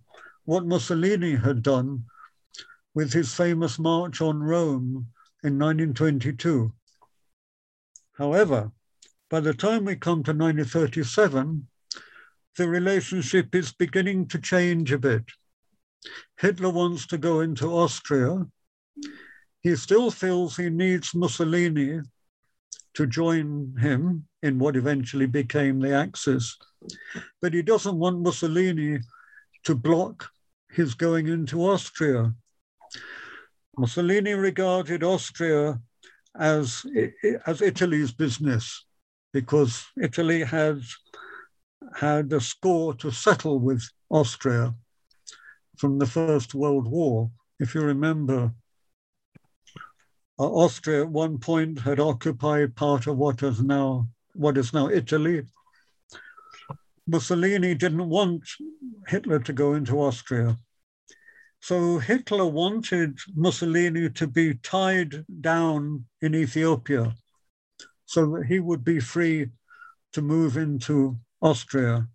what 0.46 0.66
Mussolini 0.66 1.36
had 1.36 1.64
done 1.64 2.06
with 2.93 3.12
his 3.12 3.34
famous 3.34 3.78
march 3.78 4.22
on 4.22 4.41
Rome 4.41 5.08
in 5.43 5.60
1922. 5.60 6.72
However, 8.18 8.72
by 9.30 9.39
the 9.39 9.54
time 9.54 9.86
we 9.86 9.96
come 9.96 10.24
to 10.24 10.32
1937, 10.32 11.68
the 12.58 12.68
relationship 12.70 13.54
is 13.54 13.74
beginning 13.74 14.28
to 14.28 14.39
change 14.39 14.91
a 14.91 15.00
bit. 15.00 15.24
Hitler 16.38 16.70
wants 16.70 17.08
to 17.08 17.18
go 17.18 17.41
into 17.41 17.68
Austria. 17.68 18.46
He 19.62 19.76
still 19.76 20.12
feels 20.12 20.56
he 20.56 20.70
needs 20.70 21.16
Mussolini 21.16 22.02
to 22.93 23.08
join 23.08 23.76
him 23.78 24.28
in 24.41 24.60
what 24.60 24.78
eventually 24.78 25.26
became 25.26 25.80
the 25.80 25.93
Axis. 25.93 26.58
But 27.41 27.54
he 27.54 27.62
doesn't 27.62 27.98
want 27.98 28.22
Mussolini 28.22 29.00
to 29.64 29.76
block 29.76 30.32
his 30.76 30.93
going 30.93 31.28
into 31.28 31.65
Austria. 31.65 32.34
Mussolini 33.78 34.34
regarded 34.34 35.03
Austria 35.03 35.80
as, 36.38 36.86
as 37.45 37.61
Italy's 37.61 38.11
business 38.11 38.86
because 39.34 39.86
Italy 40.01 40.43
had 40.43 40.82
had 41.95 42.32
a 42.34 42.41
score 42.41 42.93
to 42.95 43.11
settle 43.11 43.59
with 43.59 43.84
Austria 44.09 44.73
from 45.78 45.99
the 45.99 46.05
First 46.05 46.53
World 46.55 46.88
War. 46.88 47.30
If 47.59 47.76
you 47.76 47.82
remember, 47.82 48.51
uh, 50.39 50.43
Austria 50.43 51.01
at 51.01 51.09
one 51.09 51.38
point 51.38 51.80
had 51.80 51.99
occupied 51.99 52.76
part 52.76 53.07
of 53.07 53.17
what 53.17 53.43
is 53.43 53.61
now 53.61 54.07
what 54.34 54.57
is 54.57 54.73
now 54.73 54.89
Italy. 54.89 55.43
Mussolini 57.07 57.76
didn't 57.76 58.09
want 58.09 58.43
Hitler 59.07 59.39
to 59.39 59.53
go 59.53 59.76
into 59.76 60.01
Austria. 60.01 60.57
So 61.68 61.97
Hitler 61.97 62.45
wanted 62.45 63.18
Mussolini 63.34 64.11
to 64.11 64.28
be 64.28 64.53
tied 64.53 65.26
down 65.41 66.05
in 66.22 66.36
Ethiopia 66.36 67.16
so 68.05 68.28
that 68.34 68.45
he 68.45 68.59
would 68.59 68.84
be 68.84 68.99
free 68.99 69.49
to 70.13 70.22
move 70.22 70.57
into 70.57 71.18
Austria. 71.41 72.07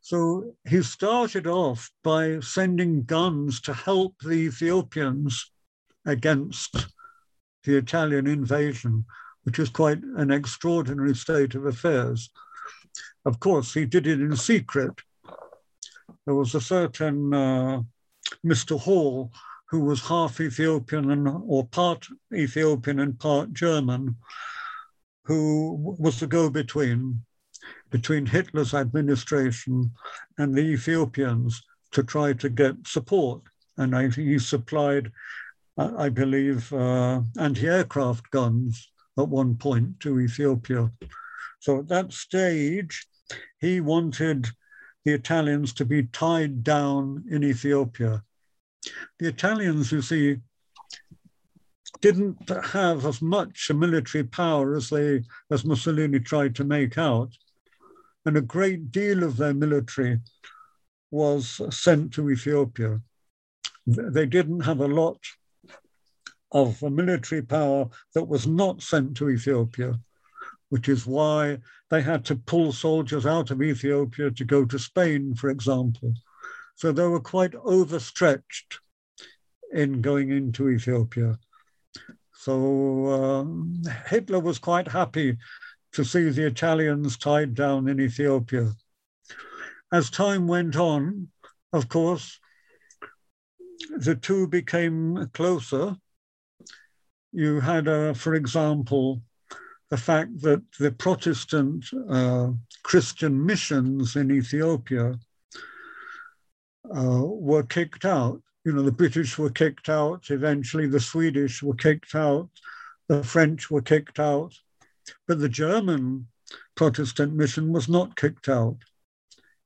So 0.00 0.54
he 0.64 0.80
started 0.84 1.48
off 1.48 1.90
by 2.04 2.38
sending 2.38 3.02
guns 3.02 3.60
to 3.62 3.74
help 3.74 4.14
the 4.20 4.46
Ethiopians 4.46 5.50
against 6.06 6.86
the 7.64 7.76
Italian 7.76 8.28
invasion, 8.28 9.06
which 9.42 9.58
is 9.58 9.70
quite 9.70 10.04
an 10.14 10.30
extraordinary 10.30 11.16
state 11.16 11.56
of 11.56 11.66
affairs. 11.66 12.30
Of 13.24 13.40
course, 13.40 13.74
he 13.74 13.86
did 13.86 14.06
it 14.06 14.20
in 14.20 14.36
secret. 14.36 15.00
There 16.26 16.36
was 16.36 16.54
a 16.54 16.60
certain 16.60 17.34
uh, 17.34 17.82
Mr. 18.44 18.78
Hall, 18.78 19.30
who 19.68 19.80
was 19.80 20.06
half 20.06 20.40
Ethiopian 20.40 21.10
and, 21.10 21.28
or 21.46 21.66
part 21.66 22.06
Ethiopian 22.32 22.98
and 23.00 23.18
part 23.18 23.52
German, 23.52 24.16
who 25.24 25.96
was 25.98 26.20
the 26.20 26.26
go 26.26 26.50
between 26.50 27.22
between 27.90 28.26
Hitler's 28.26 28.74
administration 28.74 29.92
and 30.38 30.54
the 30.54 30.62
Ethiopians 30.62 31.62
to 31.92 32.02
try 32.02 32.32
to 32.32 32.48
get 32.48 32.86
support. 32.86 33.42
And 33.76 33.94
I, 33.94 34.08
he 34.08 34.38
supplied, 34.38 35.12
I 35.78 36.08
believe, 36.08 36.72
uh, 36.72 37.20
anti 37.38 37.66
aircraft 37.68 38.30
guns 38.30 38.90
at 39.18 39.28
one 39.28 39.56
point 39.56 40.00
to 40.00 40.20
Ethiopia. 40.20 40.90
So 41.60 41.78
at 41.80 41.88
that 41.88 42.12
stage, 42.12 43.06
he 43.60 43.80
wanted 43.80 44.48
the 45.04 45.12
Italians 45.12 45.72
to 45.74 45.84
be 45.84 46.04
tied 46.04 46.62
down 46.62 47.24
in 47.30 47.42
Ethiopia. 47.44 48.22
The 49.18 49.28
Italians, 49.28 49.92
you 49.92 50.02
see, 50.02 50.38
didn't 52.00 52.50
have 52.64 53.06
as 53.06 53.22
much 53.22 53.70
military 53.70 54.24
power 54.24 54.74
as 54.74 54.90
they 54.90 55.22
as 55.50 55.64
Mussolini 55.64 56.18
tried 56.18 56.54
to 56.56 56.64
make 56.64 56.98
out, 56.98 57.30
and 58.26 58.36
a 58.36 58.40
great 58.40 58.90
deal 58.90 59.22
of 59.22 59.36
their 59.36 59.54
military 59.54 60.20
was 61.10 61.60
sent 61.70 62.12
to 62.14 62.30
Ethiopia. 62.30 63.00
They 63.86 64.26
didn't 64.26 64.60
have 64.60 64.80
a 64.80 64.88
lot 64.88 65.18
of 66.50 66.82
military 66.82 67.42
power 67.42 67.88
that 68.14 68.24
was 68.24 68.46
not 68.46 68.82
sent 68.82 69.16
to 69.16 69.30
Ethiopia 69.30 69.98
which 70.72 70.88
is 70.88 71.06
why 71.06 71.58
they 71.90 72.00
had 72.00 72.24
to 72.24 72.34
pull 72.34 72.72
soldiers 72.72 73.26
out 73.26 73.50
of 73.50 73.60
Ethiopia 73.60 74.30
to 74.30 74.42
go 74.42 74.64
to 74.64 74.78
Spain, 74.78 75.34
for 75.34 75.50
example. 75.50 76.14
So 76.76 76.92
they 76.92 77.06
were 77.06 77.20
quite 77.20 77.54
overstretched 77.54 78.80
in 79.70 80.00
going 80.00 80.30
into 80.30 80.70
Ethiopia. 80.70 81.38
So 82.32 82.54
um, 83.08 83.82
Hitler 84.06 84.40
was 84.40 84.58
quite 84.58 84.88
happy 84.88 85.36
to 85.92 86.06
see 86.06 86.30
the 86.30 86.46
Italians 86.46 87.18
tied 87.18 87.52
down 87.54 87.86
in 87.86 88.00
Ethiopia. 88.00 88.72
As 89.92 90.08
time 90.08 90.46
went 90.48 90.76
on, 90.76 91.28
of 91.74 91.90
course, 91.90 92.40
the 93.98 94.14
two 94.14 94.48
became 94.48 95.28
closer. 95.34 95.96
You 97.30 97.60
had, 97.60 98.16
for 98.16 98.32
example, 98.34 99.20
the 99.92 99.98
fact 99.98 100.40
that 100.40 100.62
the 100.78 100.90
Protestant 100.90 101.84
uh, 102.08 102.48
Christian 102.82 103.44
missions 103.44 104.16
in 104.16 104.32
Ethiopia 104.32 105.18
uh, 106.96 107.22
were 107.22 107.62
kicked 107.64 108.06
out. 108.06 108.40
You 108.64 108.72
know, 108.72 108.80
the 108.80 108.90
British 109.02 109.36
were 109.36 109.50
kicked 109.50 109.90
out, 109.90 110.30
eventually 110.30 110.86
the 110.86 110.98
Swedish 110.98 111.62
were 111.62 111.74
kicked 111.74 112.14
out, 112.14 112.48
the 113.08 113.22
French 113.22 113.70
were 113.70 113.82
kicked 113.82 114.18
out, 114.18 114.54
but 115.28 115.40
the 115.40 115.50
German 115.50 116.26
Protestant 116.74 117.34
mission 117.34 117.70
was 117.70 117.86
not 117.86 118.16
kicked 118.16 118.48
out. 118.48 118.78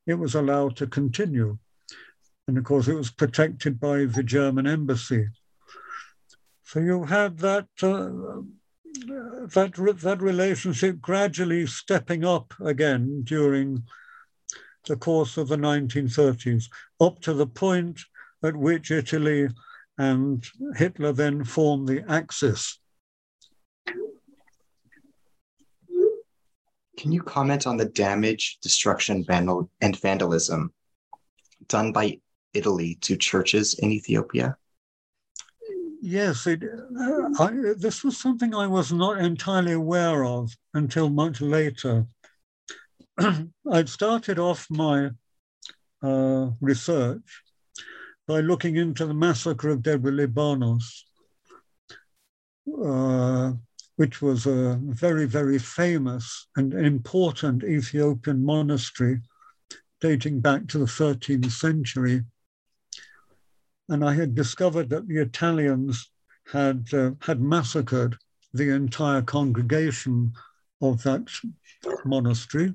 It 0.08 0.14
was 0.14 0.34
allowed 0.34 0.74
to 0.78 0.88
continue. 0.88 1.56
And 2.48 2.58
of 2.58 2.64
course, 2.64 2.88
it 2.88 2.94
was 2.94 3.12
protected 3.12 3.78
by 3.78 4.06
the 4.06 4.24
German 4.24 4.66
embassy. 4.66 5.28
So 6.64 6.80
you 6.80 7.04
had 7.04 7.38
that 7.38 7.68
uh, 7.80 8.42
that, 9.04 9.98
that 10.02 10.22
relationship 10.22 11.00
gradually 11.00 11.66
stepping 11.66 12.24
up 12.24 12.52
again 12.64 13.22
during 13.24 13.84
the 14.86 14.96
course 14.96 15.36
of 15.36 15.48
the 15.48 15.56
1930s, 15.56 16.64
up 17.00 17.20
to 17.20 17.34
the 17.34 17.46
point 17.46 18.00
at 18.42 18.56
which 18.56 18.90
Italy 18.90 19.48
and 19.98 20.44
Hitler 20.76 21.12
then 21.12 21.44
formed 21.44 21.88
the 21.88 22.04
Axis. 22.08 22.78
Can 26.96 27.12
you 27.12 27.22
comment 27.22 27.66
on 27.66 27.76
the 27.76 27.84
damage, 27.84 28.58
destruction, 28.62 29.24
vandal- 29.24 29.70
and 29.80 29.98
vandalism 30.00 30.72
done 31.68 31.92
by 31.92 32.20
Italy 32.54 32.96
to 33.02 33.16
churches 33.16 33.74
in 33.74 33.90
Ethiopia? 33.90 34.56
Yes, 36.00 36.46
it, 36.46 36.62
uh, 36.62 37.28
I, 37.38 37.50
this 37.76 38.04
was 38.04 38.16
something 38.16 38.54
I 38.54 38.66
was 38.66 38.92
not 38.92 39.18
entirely 39.18 39.72
aware 39.72 40.24
of 40.24 40.52
until 40.74 41.08
much 41.10 41.40
later. 41.40 42.06
I'd 43.72 43.88
started 43.88 44.38
off 44.38 44.66
my 44.70 45.10
uh, 46.02 46.50
research 46.60 47.42
by 48.26 48.40
looking 48.40 48.76
into 48.76 49.06
the 49.06 49.14
massacre 49.14 49.70
of 49.70 49.80
Debre 49.80 50.12
Libanos, 50.12 50.84
uh, 52.84 53.52
which 53.96 54.20
was 54.20 54.46
a 54.46 54.78
very, 54.82 55.24
very 55.24 55.58
famous 55.58 56.48
and 56.56 56.74
important 56.74 57.64
Ethiopian 57.64 58.44
monastery 58.44 59.20
dating 60.00 60.40
back 60.40 60.66
to 60.68 60.78
the 60.78 60.84
13th 60.84 61.50
century 61.50 62.24
and 63.88 64.04
I 64.04 64.14
had 64.14 64.34
discovered 64.34 64.90
that 64.90 65.06
the 65.08 65.18
Italians 65.18 66.10
had 66.52 66.88
uh, 66.92 67.12
had 67.20 67.40
massacred 67.40 68.16
the 68.52 68.70
entire 68.70 69.22
congregation 69.22 70.32
of 70.80 71.02
that 71.02 71.28
monastery 72.04 72.72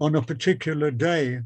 on 0.00 0.14
a 0.14 0.22
particular 0.22 0.90
day 0.90 1.40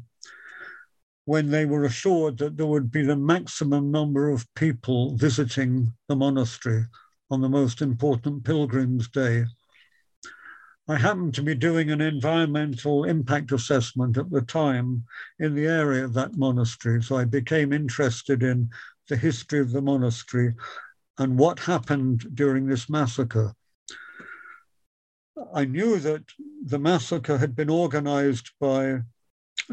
when 1.25 1.51
they 1.51 1.65
were 1.65 1.83
assured 1.83 2.37
that 2.39 2.57
there 2.57 2.65
would 2.65 2.91
be 2.91 3.03
the 3.03 3.15
maximum 3.15 3.91
number 3.91 4.29
of 4.29 4.47
people 4.55 5.15
visiting 5.15 5.93
the 6.07 6.15
monastery 6.15 6.85
on 7.29 7.41
the 7.41 7.49
most 7.49 7.81
important 7.81 8.43
pilgrim's 8.43 9.07
day. 9.07 9.45
I 10.89 10.97
happened 10.97 11.35
to 11.35 11.43
be 11.43 11.53
doing 11.53 11.91
an 11.91 12.01
environmental 12.01 13.03
impact 13.03 13.51
assessment 13.51 14.17
at 14.17 14.31
the 14.31 14.41
time 14.41 15.05
in 15.37 15.53
the 15.53 15.67
area 15.67 16.03
of 16.03 16.15
that 16.15 16.35
monastery. 16.35 17.03
So 17.03 17.15
I 17.15 17.25
became 17.25 17.71
interested 17.71 18.41
in 18.41 18.71
the 19.07 19.15
history 19.15 19.59
of 19.59 19.71
the 19.71 19.83
monastery 19.83 20.55
and 21.19 21.37
what 21.37 21.59
happened 21.59 22.35
during 22.35 22.65
this 22.65 22.89
massacre. 22.89 23.53
I 25.53 25.65
knew 25.65 25.99
that 25.99 26.23
the 26.65 26.79
massacre 26.79 27.37
had 27.37 27.55
been 27.55 27.69
organized 27.69 28.49
by 28.59 29.01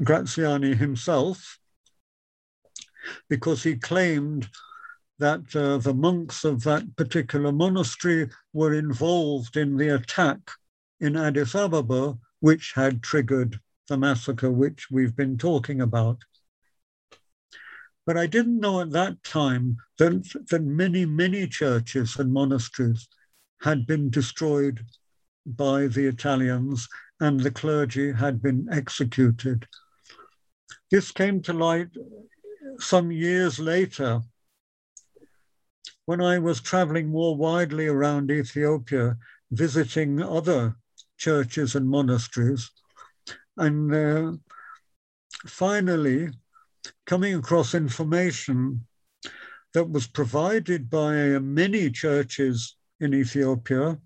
Graziani 0.05 0.75
himself 0.75 1.59
because 3.31 3.63
he 3.63 3.77
claimed 3.77 4.51
that 5.19 5.57
uh, 5.57 5.79
the 5.79 5.95
monks 5.95 6.45
of 6.45 6.63
that 6.65 6.95
particular 6.97 7.53
monastery 7.53 8.29
were 8.53 8.75
involved 8.75 9.57
in 9.57 9.79
the 9.79 9.95
attack 9.95 10.41
in 11.01 11.17
Addis 11.17 11.55
Ababa, 11.55 12.19
which 12.41 12.73
had 12.75 13.03
triggered 13.03 13.61
the 13.89 13.97
massacre 13.97 14.51
which 14.51 14.91
we've 14.91 15.15
been 15.15 15.37
talking 15.39 15.81
about. 15.81 16.19
But 18.07 18.17
I 18.17 18.27
didn't 18.27 18.61
know 18.61 18.81
at 18.81 18.91
that 18.93 19.23
time 19.25 19.77
that, 19.99 20.47
that 20.51 20.63
many, 20.63 21.05
many 21.05 21.47
churches 21.49 22.17
and 22.17 22.33
monasteries 22.33 23.09
had 23.63 23.87
been 23.87 24.11
destroyed 24.11 24.85
by 25.45 25.87
the 25.87 26.07
Italians 26.07 26.89
and 27.21 27.41
the 27.41 27.51
clergy 27.51 28.13
had 28.13 28.43
been 28.43 28.69
executed. 28.71 29.67
This 30.91 31.11
came 31.11 31.43
to 31.43 31.53
light 31.53 31.89
some 32.79 33.11
years 33.11 33.59
later 33.59 34.21
when 36.05 36.21
I 36.21 36.39
was 36.39 36.61
traveling 36.61 37.09
more 37.09 37.37
widely 37.37 37.89
around 37.89 38.31
Ethiopia, 38.31 39.17
visiting 39.51 40.23
other 40.23 40.77
churches 41.17 41.75
and 41.75 41.89
monasteries, 41.89 42.71
and 43.57 43.95
uh, 43.95 44.33
finally 45.47 46.31
coming 47.07 47.35
across 47.35 47.75
information 47.75 48.87
that 49.75 49.89
was 49.91 50.07
provided 50.07 50.89
by 50.89 51.39
many 51.39 51.91
churches 51.91 52.77
in 53.01 53.13
Ethiopia 53.15 53.99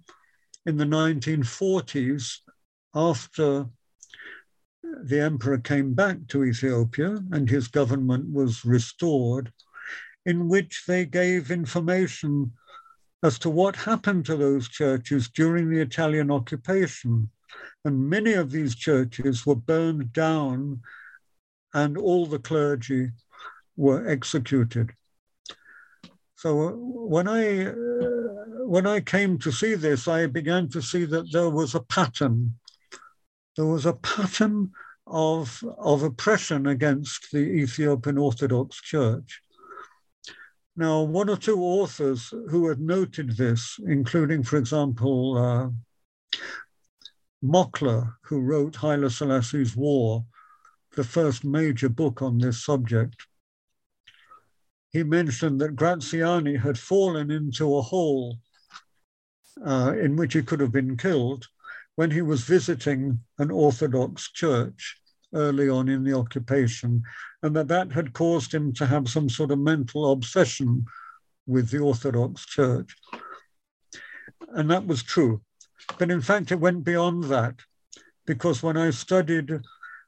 in 0.67 0.77
the 0.77 0.85
1940s 0.85 2.39
after 2.95 3.67
the 5.05 5.21
emperor 5.21 5.59
came 5.59 5.95
back 5.95 6.19
to 6.29 6.45
Ethiopia 6.45 7.23
and 7.33 7.49
his 7.49 7.69
government 7.69 8.31
was 8.33 8.65
restored, 8.65 9.53
in 10.27 10.49
which 10.49 10.85
they 10.87 11.05
gave 11.07 11.51
information 11.51 12.53
as 13.23 13.39
to 13.41 13.51
what 13.51 13.77
happened 13.77 14.25
to 14.27 14.37
those 14.37 14.69
churches 14.69 15.29
during 15.29 15.69
the 15.69 15.81
Italian 15.81 16.31
occupation. 16.31 17.31
And 17.85 18.09
many 18.09 18.33
of 18.33 18.51
these 18.51 18.75
churches 18.75 19.45
were 19.45 19.57
burned 19.57 20.13
down 20.13 20.81
and 21.75 21.97
all 21.97 22.27
the 22.27 22.39
clergy 22.39 23.11
were 23.77 24.09
executed. 24.09 24.91
So 26.37 26.69
uh, 26.69 26.73
when 26.73 27.29
I 27.29 27.67
uh, 27.67 27.75
when 28.65 28.87
I 28.87 29.01
came 29.01 29.39
to 29.41 29.53
see 29.53 29.75
this, 29.75 30.09
I 30.09 30.27
began 30.27 30.69
to 30.71 30.81
see 30.81 31.05
that 31.05 31.31
there 31.33 31.51
was 31.51 31.75
a 31.75 31.81
pattern. 31.81 32.55
There 33.57 33.67
was 33.67 33.85
a 33.85 33.95
pattern 33.95 34.71
of, 35.07 35.63
of 35.79 36.03
oppression 36.03 36.67
against 36.67 37.33
the 37.33 37.39
Ethiopian 37.39 38.17
Orthodox 38.17 38.81
Church. 38.81 39.43
Now, 40.81 41.03
one 41.03 41.29
or 41.29 41.37
two 41.37 41.63
authors 41.63 42.33
who 42.49 42.67
had 42.69 42.81
noted 42.81 43.37
this, 43.37 43.79
including, 43.87 44.43
for 44.43 44.57
example, 44.57 45.37
uh, 45.37 46.39
Mockler, 47.45 48.15
who 48.23 48.41
wrote 48.41 48.77
Haile 48.77 49.11
Selassie's 49.11 49.77
War, 49.77 50.25
the 50.97 51.05
first 51.05 51.45
major 51.45 51.91
book 51.91 52.23
on 52.23 52.39
this 52.39 52.65
subject, 52.65 53.27
he 54.91 55.03
mentioned 55.03 55.61
that 55.61 55.77
Graziani 55.77 56.57
had 56.57 56.79
fallen 56.79 57.31
into 57.31 57.77
a 57.77 57.83
hole 57.83 58.39
uh, 59.63 59.93
in 60.01 60.17
which 60.17 60.33
he 60.33 60.41
could 60.41 60.61
have 60.61 60.73
been 60.73 60.97
killed 60.97 61.47
when 61.97 62.11
he 62.11 62.23
was 62.23 62.45
visiting 62.45 63.21
an 63.39 63.51
Orthodox 63.51 64.33
church 64.33 64.97
early 65.35 65.69
on 65.69 65.91
in 65.91 66.05
the 66.05 66.17
occupation, 66.17 67.03
and 67.43 67.57
that 67.57 67.69
that 67.69 67.93
had 67.93 68.13
caused 68.13 68.53
him 68.53 68.73
to 68.75 68.87
have 68.87 69.09
some 69.09 69.29
sort 69.29 69.51
of 69.51 69.59
mental 69.59 70.13
obsession 70.13 70.85
with 71.47 71.71
the 71.71 71.79
Orthodox 71.79 72.45
Church. 72.47 72.95
And 74.49 74.71
that 74.71 74.87
was 74.87 75.03
true. 75.03 75.41
But 75.99 76.11
in 76.11 76.21
fact, 76.21 76.53
it 76.53 76.61
went 76.61 76.85
beyond 76.85 77.25
that, 77.25 77.55
because 78.27 78.63
when 78.63 78.77
I 78.77 78.91
studied, 78.91 79.51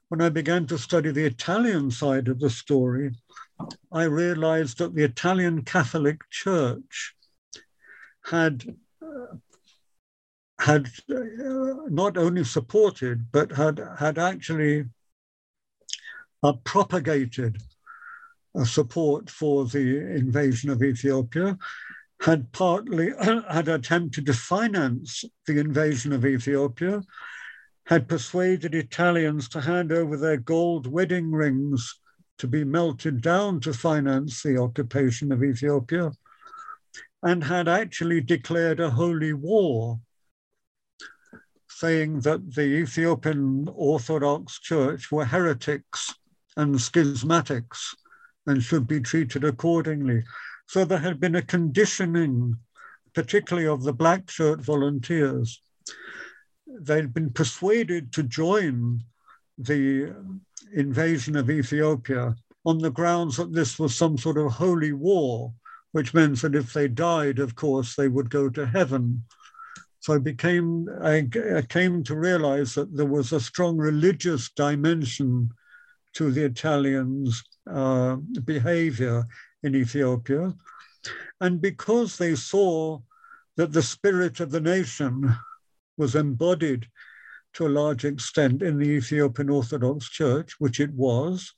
when 0.09 0.21
I 0.21 0.29
began 0.29 0.67
to 0.67 0.77
study 0.77 1.11
the 1.11 1.25
Italian 1.25 1.91
side 1.91 2.27
of 2.27 2.39
the 2.39 2.49
story, 2.49 3.11
I 3.91 4.03
realized 4.03 4.77
that 4.77 4.95
the 4.95 5.03
Italian 5.03 5.63
Catholic 5.63 6.21
Church 6.29 7.15
had 8.25 8.75
uh, 9.01 9.35
had 10.59 10.87
uh, 11.09 11.89
not 11.89 12.17
only 12.17 12.43
supported 12.43 13.31
but 13.31 13.51
had 13.51 13.81
had 13.99 14.17
actually 14.17 14.85
uh, 16.43 16.53
propagated 16.63 17.57
support 18.63 19.29
for 19.29 19.65
the 19.65 19.97
invasion 20.15 20.69
of 20.69 20.83
Ethiopia, 20.83 21.57
had 22.21 22.51
partly 22.51 23.11
had 23.49 23.67
attempted 23.67 24.25
to 24.25 24.33
finance 24.33 25.23
the 25.47 25.59
invasion 25.59 26.13
of 26.13 26.25
Ethiopia, 26.25 27.01
had 27.85 28.07
persuaded 28.07 28.75
Italians 28.75 29.49
to 29.49 29.61
hand 29.61 29.91
over 29.91 30.15
their 30.17 30.37
gold 30.37 30.85
wedding 30.87 31.31
rings 31.31 31.99
to 32.37 32.47
be 32.47 32.63
melted 32.63 33.21
down 33.21 33.59
to 33.61 33.73
finance 33.73 34.43
the 34.43 34.57
occupation 34.57 35.31
of 35.31 35.43
Ethiopia, 35.43 36.11
and 37.23 37.43
had 37.43 37.67
actually 37.67 38.21
declared 38.21 38.79
a 38.79 38.89
holy 38.89 39.33
war 39.33 39.99
saying 41.69 42.19
that 42.21 42.53
the 42.53 42.61
Ethiopian 42.61 43.67
Orthodox 43.73 44.59
Church 44.59 45.11
were 45.11 45.25
heretics 45.25 46.13
and 46.57 46.75
schismatics 46.75 47.95
and 48.45 48.61
should 48.61 48.87
be 48.87 48.99
treated 48.99 49.43
accordingly. 49.43 50.23
So 50.67 50.85
there 50.85 50.99
had 50.99 51.19
been 51.19 51.35
a 51.35 51.41
conditioning, 51.41 52.57
particularly 53.13 53.67
of 53.67 53.83
the 53.83 53.93
black 53.93 54.29
shirt 54.29 54.61
volunteers. 54.61 55.61
They'd 56.67 57.13
been 57.13 57.31
persuaded 57.31 58.11
to 58.13 58.23
join 58.23 59.03
the 59.57 60.15
invasion 60.73 61.35
of 61.35 61.49
Ethiopia 61.49 62.35
on 62.65 62.79
the 62.79 62.91
grounds 62.91 63.37
that 63.37 63.53
this 63.53 63.77
was 63.77 63.95
some 63.95 64.17
sort 64.17 64.37
of 64.37 64.51
holy 64.51 64.93
war, 64.93 65.53
which 65.91 66.13
meant 66.13 66.41
that 66.41 66.55
if 66.55 66.73
they 66.73 66.87
died, 66.87 67.39
of 67.39 67.55
course, 67.55 67.95
they 67.95 68.07
would 68.07 68.29
go 68.29 68.49
to 68.49 68.65
heaven. 68.65 69.23
So 69.99 70.15
I 70.15 70.17
became, 70.17 70.87
I, 71.01 71.27
I 71.55 71.61
came 71.61 72.03
to 72.03 72.15
realize 72.15 72.73
that 72.75 72.95
there 72.95 73.05
was 73.05 73.31
a 73.31 73.39
strong 73.39 73.77
religious 73.77 74.49
dimension 74.51 75.49
to 76.13 76.31
the 76.31 76.45
Italians' 76.45 77.43
uh, 77.69 78.17
behavior 78.43 79.25
in 79.63 79.75
Ethiopia. 79.75 80.53
And 81.41 81.61
because 81.61 82.17
they 82.17 82.35
saw 82.35 82.99
that 83.57 83.71
the 83.71 83.83
spirit 83.83 84.39
of 84.39 84.51
the 84.51 84.61
nation 84.61 85.35
was 85.97 86.15
embodied 86.15 86.87
to 87.53 87.67
a 87.67 87.69
large 87.69 88.03
extent 88.05 88.61
in 88.61 88.77
the 88.77 88.89
Ethiopian 88.89 89.49
Orthodox 89.49 90.09
Church, 90.09 90.55
which 90.59 90.79
it 90.79 90.91
was, 90.91 91.53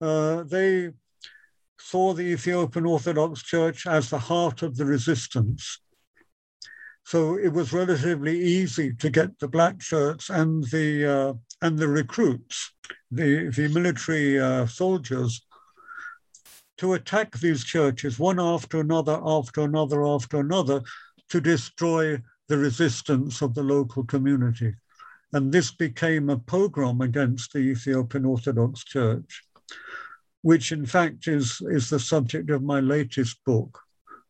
uh, 0.00 0.42
they 0.44 0.90
saw 1.78 2.12
the 2.12 2.24
Ethiopian 2.24 2.86
Orthodox 2.86 3.42
Church 3.42 3.86
as 3.86 4.10
the 4.10 4.18
heart 4.18 4.62
of 4.62 4.76
the 4.76 4.84
resistance. 4.84 5.80
So 7.04 7.38
it 7.38 7.52
was 7.52 7.72
relatively 7.72 8.38
easy 8.38 8.92
to 8.94 9.08
get 9.08 9.38
the 9.38 9.48
black 9.48 9.80
shirts 9.80 10.28
and 10.28 10.64
the 10.64 11.06
uh, 11.06 11.32
and 11.62 11.78
the 11.78 11.88
recruits 11.88 12.72
the, 13.10 13.50
the 13.50 13.68
military 13.68 14.40
uh, 14.40 14.66
soldiers 14.66 15.42
to 16.76 16.94
attack 16.94 17.32
these 17.38 17.64
churches 17.64 18.18
one 18.18 18.38
after 18.38 18.80
another, 18.80 19.20
after 19.24 19.62
another, 19.62 20.06
after 20.06 20.38
another, 20.38 20.80
to 21.28 21.40
destroy 21.40 22.20
the 22.48 22.56
resistance 22.56 23.42
of 23.42 23.54
the 23.54 23.62
local 23.62 24.04
community. 24.04 24.74
And 25.32 25.52
this 25.52 25.72
became 25.72 26.30
a 26.30 26.38
pogrom 26.38 27.00
against 27.00 27.52
the 27.52 27.58
Ethiopian 27.58 28.24
Orthodox 28.24 28.84
Church, 28.84 29.42
which 30.42 30.72
in 30.72 30.86
fact 30.86 31.26
is, 31.28 31.60
is 31.68 31.90
the 31.90 32.00
subject 32.00 32.48
of 32.50 32.62
my 32.62 32.80
latest 32.80 33.44
book 33.44 33.78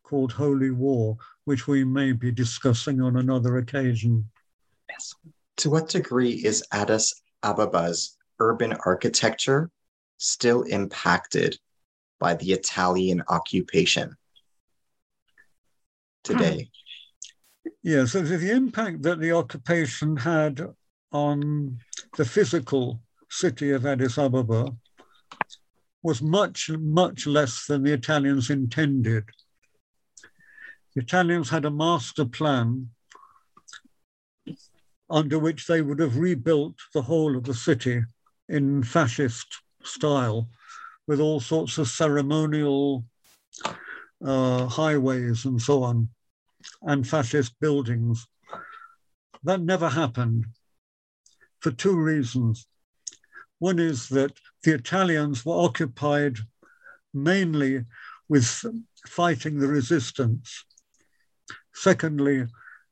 called 0.02 0.32
Holy 0.32 0.70
War, 0.70 1.16
which 1.44 1.68
we 1.68 1.84
may 1.84 2.12
be 2.12 2.32
discussing 2.32 3.00
on 3.00 3.16
another 3.16 3.58
occasion. 3.58 4.28
Yes. 4.90 5.14
To 5.58 5.70
what 5.70 5.88
degree 5.88 6.32
is 6.32 6.62
Addis 6.72 7.20
Ababa's 7.42 8.16
urban 8.38 8.74
architecture 8.86 9.70
still 10.16 10.62
impacted 10.62 11.58
by 12.20 12.34
the 12.34 12.52
Italian 12.52 13.22
occupation 13.28 14.10
hmm. 14.10 14.14
today? 16.22 16.70
Yeah, 17.82 18.04
so 18.04 18.22
the 18.22 18.50
impact 18.52 19.02
that 19.02 19.18
the 19.18 19.32
occupation 19.32 20.16
had 20.16 20.64
on 21.10 21.78
the 22.16 22.24
physical 22.24 23.00
city 23.28 23.72
of 23.72 23.84
Addis 23.84 24.16
Ababa 24.16 24.76
was 26.02 26.22
much, 26.22 26.70
much 26.70 27.26
less 27.26 27.66
than 27.66 27.82
the 27.82 27.92
Italians 27.92 28.50
intended. 28.50 29.24
The 30.94 31.02
Italians 31.02 31.50
had 31.50 31.64
a 31.64 31.70
master 31.70 32.24
plan 32.24 32.90
under 35.10 35.38
which 35.38 35.66
they 35.66 35.80
would 35.80 36.00
have 36.00 36.18
rebuilt 36.18 36.74
the 36.92 37.02
whole 37.02 37.36
of 37.36 37.44
the 37.44 37.54
city 37.54 38.02
in 38.48 38.82
fascist 38.82 39.46
style 39.82 40.48
with 41.06 41.20
all 41.20 41.40
sorts 41.40 41.78
of 41.78 41.88
ceremonial 41.88 43.04
uh, 44.24 44.66
highways 44.66 45.44
and 45.44 45.60
so 45.60 45.82
on, 45.82 46.08
and 46.82 47.08
fascist 47.08 47.58
buildings. 47.60 48.26
That 49.44 49.60
never 49.60 49.88
happened 49.88 50.46
for 51.60 51.70
two 51.70 51.96
reasons. 51.96 52.66
One 53.58 53.78
is 53.78 54.08
that 54.10 54.32
the 54.62 54.74
Italians 54.74 55.44
were 55.44 55.64
occupied 55.64 56.38
mainly 57.14 57.84
with 58.28 58.64
fighting 59.06 59.58
the 59.58 59.68
resistance. 59.68 60.64
Secondly, 61.74 62.46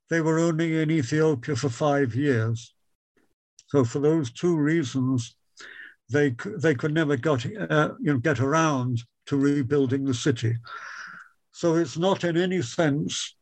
they 0.09 0.21
were 0.21 0.39
only 0.39 0.81
in 0.81 0.91
Ethiopia 0.91 1.57
for 1.57 1.69
five 1.69 2.15
years. 2.15 2.75
So 3.69 3.85
for 3.85 3.99
those 3.99 4.31
two 4.31 4.57
reasons, 4.57 5.37
they, 6.09 6.35
they 6.63 6.75
could 6.75 6.95
never 6.95 7.17
got, 7.17 7.45
uh, 7.47 7.91
you 8.01 8.13
know, 8.13 8.19
get 8.19 8.41
around 8.41 9.03
to 9.27 9.37
rebuilding 9.37 10.05
the 10.05 10.15
city. 10.15 10.57
So 11.53 11.75
it's 11.75 11.99
not 11.99 12.23
in 12.23 12.37
any 12.37 12.63
sense 12.63 13.35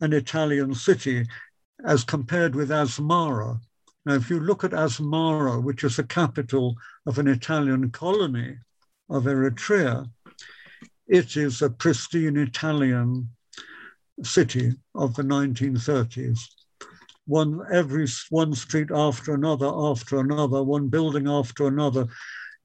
an 0.00 0.12
Italian 0.12 0.74
city 0.74 1.26
as 1.84 2.02
compared 2.02 2.54
with 2.56 2.70
Asmara. 2.70 3.60
Now, 4.04 4.14
if 4.14 4.30
you 4.30 4.40
look 4.40 4.64
at 4.64 4.72
Asmara, 4.72 5.62
which 5.62 5.84
is 5.84 5.96
the 5.96 6.04
capital 6.04 6.74
of 7.06 7.18
an 7.18 7.28
Italian 7.28 7.90
colony 7.90 8.56
of 9.08 9.24
Eritrea, 9.24 10.10
it 11.06 11.36
is 11.36 11.62
a 11.62 11.70
pristine 11.70 12.36
Italian 12.36 13.30
city 14.22 14.72
of 14.94 15.14
the 15.14 15.22
1930s. 15.22 16.38
One 17.26 17.60
every 17.70 18.06
one 18.30 18.54
street 18.54 18.90
after 18.90 19.34
another, 19.34 19.66
after 19.66 20.20
another, 20.20 20.62
one 20.62 20.88
building 20.88 21.28
after 21.28 21.66
another 21.66 22.06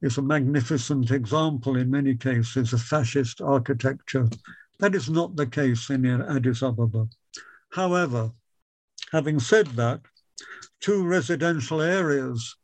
is 0.00 0.18
a 0.18 0.22
magnificent 0.22 1.10
example 1.10 1.76
in 1.76 1.90
many 1.90 2.14
cases 2.14 2.72
of 2.72 2.82
fascist 2.82 3.40
architecture. 3.40 4.28
That 4.78 4.94
is 4.94 5.08
not 5.08 5.36
the 5.36 5.46
case 5.46 5.90
in 5.90 6.04
Addis 6.06 6.62
Ababa. 6.62 7.08
However, 7.72 8.32
having 9.12 9.38
said 9.38 9.66
that, 9.76 10.00
two 10.80 11.04
residential 11.04 11.80
areas 11.80 12.56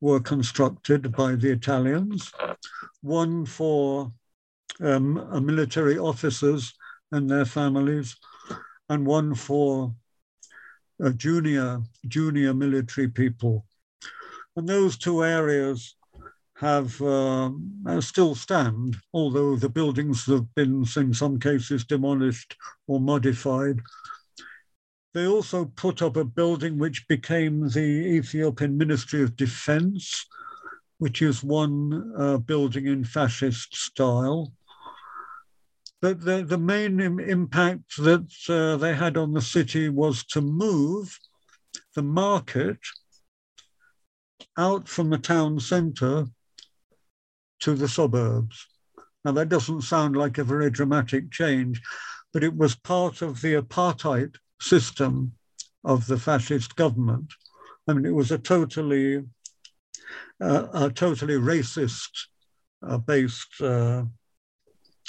were 0.00 0.20
constructed 0.20 1.12
by 1.12 1.34
the 1.36 1.50
Italians, 1.50 2.32
one 3.02 3.46
for 3.46 4.12
um, 4.80 5.46
military 5.46 5.98
officers 5.98 6.74
and 7.12 7.30
their 7.30 7.44
families, 7.44 8.16
and 8.88 9.06
one 9.06 9.34
for 9.34 9.94
uh, 11.02 11.10
junior, 11.10 11.82
junior 12.08 12.54
military 12.54 13.08
people. 13.08 13.64
And 14.56 14.68
those 14.68 14.96
two 14.96 15.24
areas 15.24 15.96
have 16.56 17.00
um, 17.02 17.72
uh, 17.86 18.00
still 18.00 18.34
stand, 18.34 18.96
although 19.12 19.56
the 19.56 19.68
buildings 19.68 20.26
have 20.26 20.54
been, 20.54 20.84
in 20.96 21.12
some 21.14 21.40
cases, 21.40 21.84
demolished 21.84 22.56
or 22.86 23.00
modified. 23.00 23.80
They 25.14 25.26
also 25.26 25.66
put 25.66 26.00
up 26.02 26.16
a 26.16 26.24
building 26.24 26.78
which 26.78 27.06
became 27.08 27.68
the 27.68 27.80
Ethiopian 27.80 28.78
Ministry 28.78 29.22
of 29.22 29.36
Defense, 29.36 30.26
which 30.98 31.20
is 31.20 31.42
one 31.42 32.14
uh, 32.16 32.38
building 32.38 32.86
in 32.86 33.04
fascist 33.04 33.74
style. 33.74 34.52
But 36.02 36.20
the, 36.24 36.42
the 36.42 36.58
main 36.58 37.00
Im- 37.00 37.20
impact 37.20 37.96
that 37.98 38.28
uh, 38.48 38.76
they 38.76 38.92
had 38.92 39.16
on 39.16 39.32
the 39.32 39.40
city 39.40 39.88
was 39.88 40.24
to 40.26 40.40
move 40.40 41.16
the 41.94 42.02
market 42.02 42.78
out 44.58 44.88
from 44.88 45.10
the 45.10 45.18
town 45.18 45.60
centre 45.60 46.26
to 47.60 47.74
the 47.74 47.86
suburbs. 47.86 48.66
Now, 49.24 49.30
that 49.32 49.48
doesn't 49.48 49.82
sound 49.82 50.16
like 50.16 50.38
a 50.38 50.44
very 50.44 50.70
dramatic 50.70 51.30
change, 51.30 51.80
but 52.32 52.42
it 52.42 52.56
was 52.56 52.74
part 52.74 53.22
of 53.22 53.40
the 53.40 53.54
apartheid 53.54 54.34
system 54.60 55.34
of 55.84 56.08
the 56.08 56.18
fascist 56.18 56.74
government. 56.74 57.32
I 57.86 57.92
mean, 57.92 58.06
it 58.06 58.14
was 58.14 58.32
a 58.32 58.38
totally, 58.38 59.22
uh, 60.40 60.66
a 60.74 60.90
totally 60.90 61.34
racist 61.34 62.26
uh, 62.84 62.98
based 62.98 63.60
uh, 63.60 64.04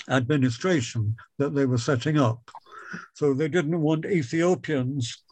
administration 0.10 1.16
that 1.38 1.56
they 1.56 1.66
were 1.66 1.78
setting 1.78 2.18
up. 2.18 2.51
So 3.14 3.34
they 3.34 3.47
didn't 3.47 3.82
want 3.82 4.06
Ethiopians 4.06 5.24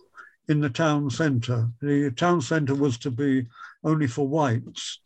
in 0.47 0.59
the 0.59 0.69
town 0.69 1.09
centre. 1.09 1.69
The 1.81 2.11
town 2.11 2.41
centre 2.41 2.75
was 2.75 2.97
to 2.99 3.11
be 3.11 3.47
only 3.83 4.07
for 4.07 4.27
whites. 4.27 4.99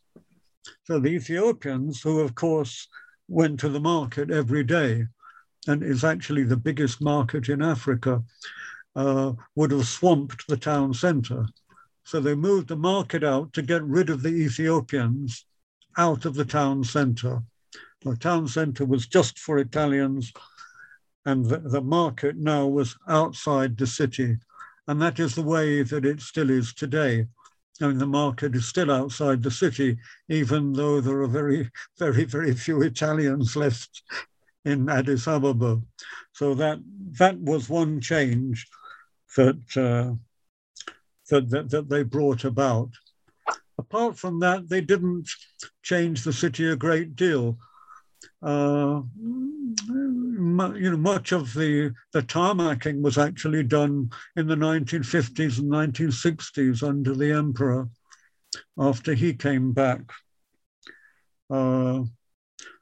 So 0.83 0.99
the 0.99 1.09
Ethiopians, 1.09 2.01
who 2.01 2.19
of 2.19 2.35
course 2.35 2.87
went 3.27 3.59
to 3.59 3.69
the 3.69 3.79
market 3.79 4.31
every 4.31 4.63
day 4.63 5.05
and 5.67 5.83
is 5.83 6.03
actually 6.03 6.43
the 6.43 6.57
biggest 6.57 7.01
market 7.01 7.49
in 7.49 7.61
Africa, 7.61 8.23
uh, 8.95 9.33
would 9.55 9.71
have 9.71 9.87
swamped 9.87 10.47
the 10.47 10.57
town 10.57 10.93
centre. 10.93 11.45
So 12.03 12.19
they 12.19 12.35
moved 12.35 12.67
the 12.67 12.75
market 12.75 13.23
out 13.23 13.51
to 13.53 13.61
get 13.61 13.83
rid 13.83 14.09
of 14.09 14.21
the 14.21 14.29
Ethiopians 14.29 15.45
out 15.97 16.25
of 16.25 16.35
the 16.35 16.45
town 16.45 16.83
centre. 16.83 17.41
The 18.05 18.15
town 18.15 18.47
centre 18.47 18.85
was 18.85 19.07
just 19.07 19.39
for 19.39 19.57
Italians, 19.57 20.31
and 21.25 21.43
the, 21.43 21.57
the 21.57 21.81
market 21.81 22.37
now 22.37 22.67
was 22.67 22.95
outside 23.07 23.75
the 23.75 23.87
city. 23.87 24.37
And 24.87 25.01
that 25.01 25.19
is 25.19 25.33
the 25.33 25.41
way 25.41 25.81
that 25.81 26.05
it 26.05 26.21
still 26.21 26.51
is 26.51 26.71
today. 26.71 27.25
I 27.81 27.87
mean, 27.87 27.97
the 27.97 28.05
market 28.05 28.55
is 28.55 28.67
still 28.67 28.91
outside 28.91 29.41
the 29.41 29.49
city, 29.49 29.97
even 30.29 30.71
though 30.73 31.01
there 31.01 31.19
are 31.21 31.27
very, 31.27 31.71
very, 31.97 32.25
very 32.25 32.53
few 32.53 32.83
Italians 32.83 33.55
left 33.55 34.03
in 34.65 34.87
Addis 34.87 35.27
Ababa. 35.27 35.81
So 36.33 36.53
that 36.53 36.79
that 37.17 37.39
was 37.39 37.69
one 37.69 38.01
change 38.01 38.67
that 39.35 39.57
uh, 39.75 40.13
that, 41.31 41.49
that, 41.49 41.69
that 41.71 41.89
they 41.89 42.03
brought 42.03 42.43
about. 42.43 42.91
Apart 43.79 44.15
from 44.15 44.39
that, 44.41 44.69
they 44.69 44.81
didn't 44.81 45.27
change 45.81 46.23
the 46.23 46.33
city 46.33 46.69
a 46.69 46.75
great 46.75 47.15
deal 47.15 47.57
uh, 48.45 49.01
you 49.17 50.91
know, 50.91 50.97
much 50.97 51.31
of 51.31 51.53
the, 51.53 51.91
the 52.13 52.21
tarmacking 52.21 53.01
was 53.01 53.17
actually 53.17 53.63
done 53.63 54.09
in 54.35 54.47
the 54.47 54.55
1950s 54.55 55.59
and 55.59 55.71
1960s 55.71 56.87
under 56.87 57.15
the 57.15 57.31
emperor 57.31 57.89
after 58.77 59.13
he 59.13 59.33
came 59.33 59.71
back. 59.71 60.01
Uh, 61.49 62.03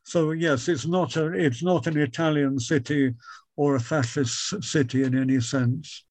so 0.04 0.32
yes, 0.32 0.68
it's 0.68 0.86
not 0.86 1.16
a 1.16 1.32
it's 1.32 1.64
not 1.64 1.88
an 1.88 1.98
Italian 1.98 2.60
city 2.60 3.14
or 3.56 3.76
a 3.76 3.80
fascist 3.80 4.64
city 4.64 5.04
in 5.04 5.18
any 5.18 5.40
sense. 5.40 6.06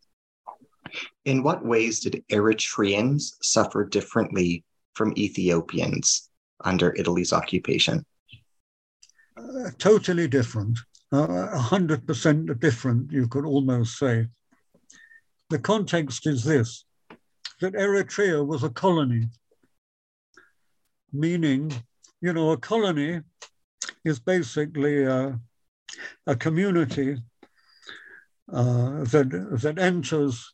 In 1.25 1.43
what 1.43 1.65
ways 1.65 2.01
did 2.01 2.25
Eritreans 2.31 3.35
suffer 3.43 3.85
differently 3.85 4.65
from 4.95 5.13
Ethiopians 5.17 6.31
under 6.65 6.95
Italy's 6.97 7.33
occupation? 7.33 8.05
Uh, 9.37 9.71
totally 9.79 10.29
different, 10.29 10.79
uh, 11.13 11.27
100% 11.27 12.61
different, 12.61 13.13
you 13.13 13.27
could 13.29 13.45
almost 13.45 13.99
say. 13.99 14.27
The 15.51 15.59
context 15.59 16.27
is 16.27 16.45
this 16.45 16.85
that 17.61 17.75
Eritrea 17.75 18.45
was 18.45 18.65
a 18.65 18.71
colony, 18.71 19.29
meaning, 21.13 21.73
you 22.21 22.33
know, 22.33 22.51
a 22.51 22.57
colony 22.57 23.21
is 24.05 24.19
basically 24.19 25.05
a, 25.05 25.39
a 26.27 26.35
community 26.35 27.23
uh, 28.53 29.05
that, 29.05 29.31
that 29.63 29.79
enters 29.79 30.53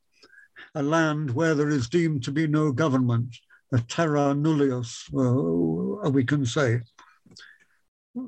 a 0.74 0.82
land 0.82 1.30
where 1.30 1.54
there 1.54 1.70
is 1.70 1.88
deemed 1.88 2.22
to 2.24 2.30
be 2.30 2.46
no 2.46 2.70
government, 2.70 3.34
a 3.72 3.78
terra 3.80 4.34
nullius, 4.34 5.08
uh, 5.14 6.10
we 6.10 6.24
can 6.24 6.44
say 6.44 6.80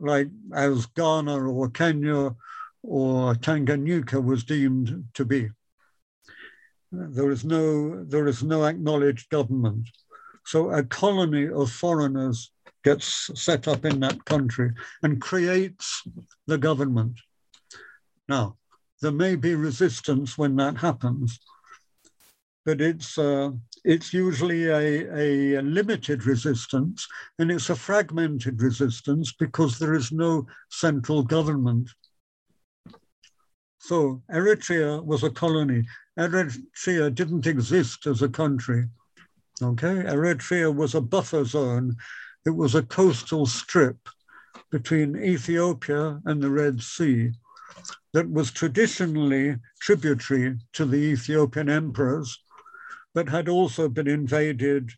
like 0.01 0.29
as 0.55 0.87
Ghana 0.87 1.51
or 1.51 1.71
Kenya 1.71 2.35
or 2.83 3.35
Tanganyika 3.35 4.23
was 4.23 4.45
deemed 4.45 5.05
to 5.15 5.25
be. 5.25 5.51
There 6.93 7.31
is 7.31 7.45
no, 7.45 8.05
there 8.05 8.27
is 8.27 8.43
no 8.43 8.65
acknowledged 8.65 9.31
government. 9.31 9.89
So 10.45 10.71
a 10.71 10.83
colony 10.83 11.49
of 11.49 11.71
foreigners 11.71 12.51
gets 12.83 13.31
set 13.35 13.69
up 13.69 13.85
in 13.85 14.01
that 14.01 14.25
country 14.25 14.73
and 15.03 15.21
creates 15.21 16.03
the 16.47 16.59
government. 16.59 17.21
Now, 18.29 18.57
there 19.01 19.13
may 19.13 19.37
be 19.37 19.55
resistance 19.55 20.37
when 20.37 20.57
that 20.57 20.79
happens, 20.79 21.39
but 22.65 22.81
it's 22.81 23.17
uh, 23.19 23.51
it's 23.85 24.13
usually 24.13 24.67
a, 24.67 25.59
a 25.59 25.63
limited 25.63 26.27
resistance 26.27 27.07
and 27.39 27.51
it's 27.51 27.71
a 27.71 27.77
fragmented 27.77 28.61
resistance 28.61 29.33
because 29.33 29.79
there 29.79 29.95
is 29.95 30.13
no 30.13 30.47
central 30.71 31.23
government. 31.23 31.89
So 33.79 34.23
Eritrea 34.31 35.03
was 35.05 35.23
a 35.23 35.31
colony. 35.31 35.85
Eritrea 36.19 37.15
didn't 37.15 37.47
exist 37.47 38.07
as 38.07 38.23
a 38.23 38.29
country. 38.29 38.85
Okay, 39.63 40.05
Eritrea 40.05 40.75
was 40.75 40.95
a 40.95 41.01
buffer 41.01 41.45
zone. 41.45 41.97
It 42.47 42.51
was 42.51 42.75
a 42.75 42.83
coastal 42.83 43.47
strip 43.47 43.97
between 44.71 45.17
Ethiopia 45.17 46.21
and 46.25 46.43
the 46.43 46.51
Red 46.51 46.81
Sea 46.81 47.33
that 48.13 48.31
was 48.31 48.51
traditionally 48.51 49.57
tributary 49.81 50.59
to 50.73 50.85
the 50.85 50.97
Ethiopian 50.97 51.69
emperors, 51.69 52.39
but 53.15 53.29
had 53.29 53.49
also 53.49 53.89
been 53.89 54.07
invaded 54.07 54.91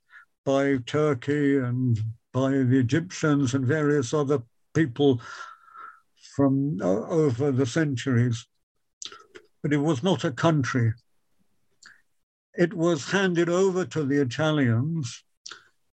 by 0.45 0.77
Turkey 0.87 1.57
and 1.57 1.99
by 2.33 2.51
the 2.51 2.79
Egyptians 2.79 3.55
and 3.55 3.67
various 3.67 4.13
other 4.13 4.43
people 4.75 5.21
from 6.35 6.81
over 6.83 7.53
the 7.53 7.67
centuries. 7.67 8.47
But 9.63 9.73
it 9.73 9.79
was 9.79 10.03
not 10.03 10.25
a 10.25 10.33
country. 10.33 10.93
It 12.55 12.75
was 12.75 13.11
handed 13.11 13.49
over 13.49 13.85
to 13.87 14.05
the 14.05 14.21
Italians 14.21 15.25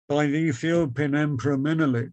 by 0.08 0.26
the 0.26 0.36
Ethiopian 0.36 1.14
Emperor 1.14 1.56
Menelik, 1.56 2.12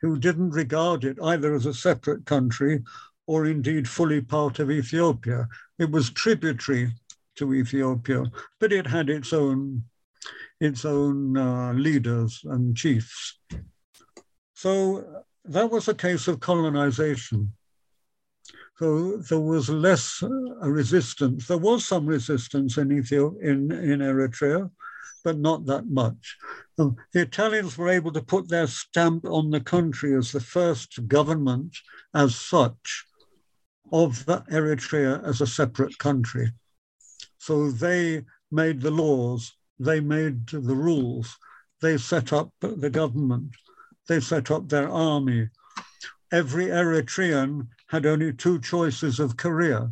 who 0.00 0.18
didn't 0.18 0.50
regard 0.50 1.04
it 1.04 1.18
either 1.22 1.54
as 1.54 1.66
a 1.66 1.74
separate 1.74 2.24
country 2.24 2.82
or 3.26 3.46
indeed 3.46 3.88
fully 3.88 4.20
part 4.20 4.58
of 4.58 4.70
Ethiopia. 4.70 5.46
It 5.78 5.90
was 5.90 6.10
tributary 6.10 6.92
to 7.36 7.54
Ethiopia, 7.54 8.24
but 8.58 8.72
it 8.72 8.86
had 8.86 9.10
its 9.10 9.32
own, 9.32 9.84
its 10.60 10.84
own 10.84 11.36
uh, 11.36 11.72
leaders 11.72 12.40
and 12.44 12.76
chiefs. 12.76 13.38
So 14.54 15.24
that 15.44 15.70
was 15.70 15.88
a 15.88 15.94
case 15.94 16.28
of 16.28 16.40
colonization. 16.40 17.52
So 18.76 19.18
there 19.18 19.40
was 19.40 19.68
less 19.68 20.22
uh, 20.22 20.28
resistance. 20.68 21.46
There 21.46 21.58
was 21.58 21.84
some 21.84 22.06
resistance 22.06 22.78
in 22.78 22.92
Ethiopia, 22.92 23.50
in, 23.50 23.70
in 23.72 24.00
Eritrea, 24.00 24.70
but 25.22 25.38
not 25.38 25.66
that 25.66 25.86
much. 25.86 26.38
the 26.76 26.94
Italians 27.12 27.76
were 27.76 27.88
able 27.88 28.12
to 28.12 28.22
put 28.22 28.48
their 28.48 28.66
stamp 28.66 29.24
on 29.26 29.50
the 29.50 29.60
country 29.60 30.16
as 30.16 30.32
the 30.32 30.40
first 30.40 31.06
government 31.08 31.76
as 32.14 32.34
such 32.36 33.04
of 33.92 34.24
Eritrea 34.50 35.22
as 35.24 35.40
a 35.40 35.46
separate 35.46 35.98
country. 35.98 36.52
So 37.40 37.70
they 37.70 38.26
made 38.50 38.82
the 38.82 38.90
laws, 38.90 39.54
they 39.78 39.98
made 39.98 40.46
the 40.46 40.76
rules, 40.76 41.38
they 41.80 41.96
set 41.96 42.34
up 42.34 42.52
the 42.60 42.90
government, 42.90 43.56
they 44.08 44.20
set 44.20 44.50
up 44.50 44.68
their 44.68 44.90
army. 44.90 45.48
Every 46.30 46.66
Eritrean 46.66 47.68
had 47.88 48.04
only 48.04 48.34
two 48.34 48.60
choices 48.60 49.18
of 49.18 49.38
career. 49.38 49.90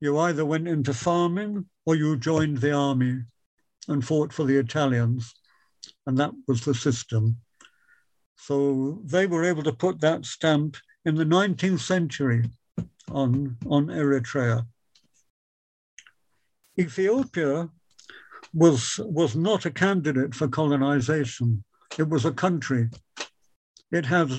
You 0.00 0.18
either 0.18 0.44
went 0.44 0.66
into 0.66 0.92
farming 0.92 1.66
or 1.86 1.94
you 1.94 2.16
joined 2.16 2.58
the 2.58 2.72
army 2.72 3.22
and 3.86 4.04
fought 4.04 4.32
for 4.32 4.44
the 4.44 4.56
Italians. 4.56 5.32
And 6.08 6.18
that 6.18 6.32
was 6.48 6.64
the 6.64 6.74
system. 6.74 7.36
So 8.36 9.00
they 9.04 9.28
were 9.28 9.44
able 9.44 9.62
to 9.62 9.72
put 9.72 10.00
that 10.00 10.24
stamp 10.24 10.76
in 11.04 11.14
the 11.14 11.24
19th 11.24 11.80
century 11.80 12.50
on, 13.08 13.56
on 13.66 13.86
Eritrea. 13.86 14.66
Ethiopia 16.78 17.68
was, 18.54 18.98
was 19.04 19.36
not 19.36 19.66
a 19.66 19.70
candidate 19.70 20.34
for 20.34 20.48
colonization. 20.48 21.64
It 21.98 22.08
was 22.08 22.24
a 22.24 22.32
country. 22.32 22.88
It 23.90 24.06
had, 24.06 24.30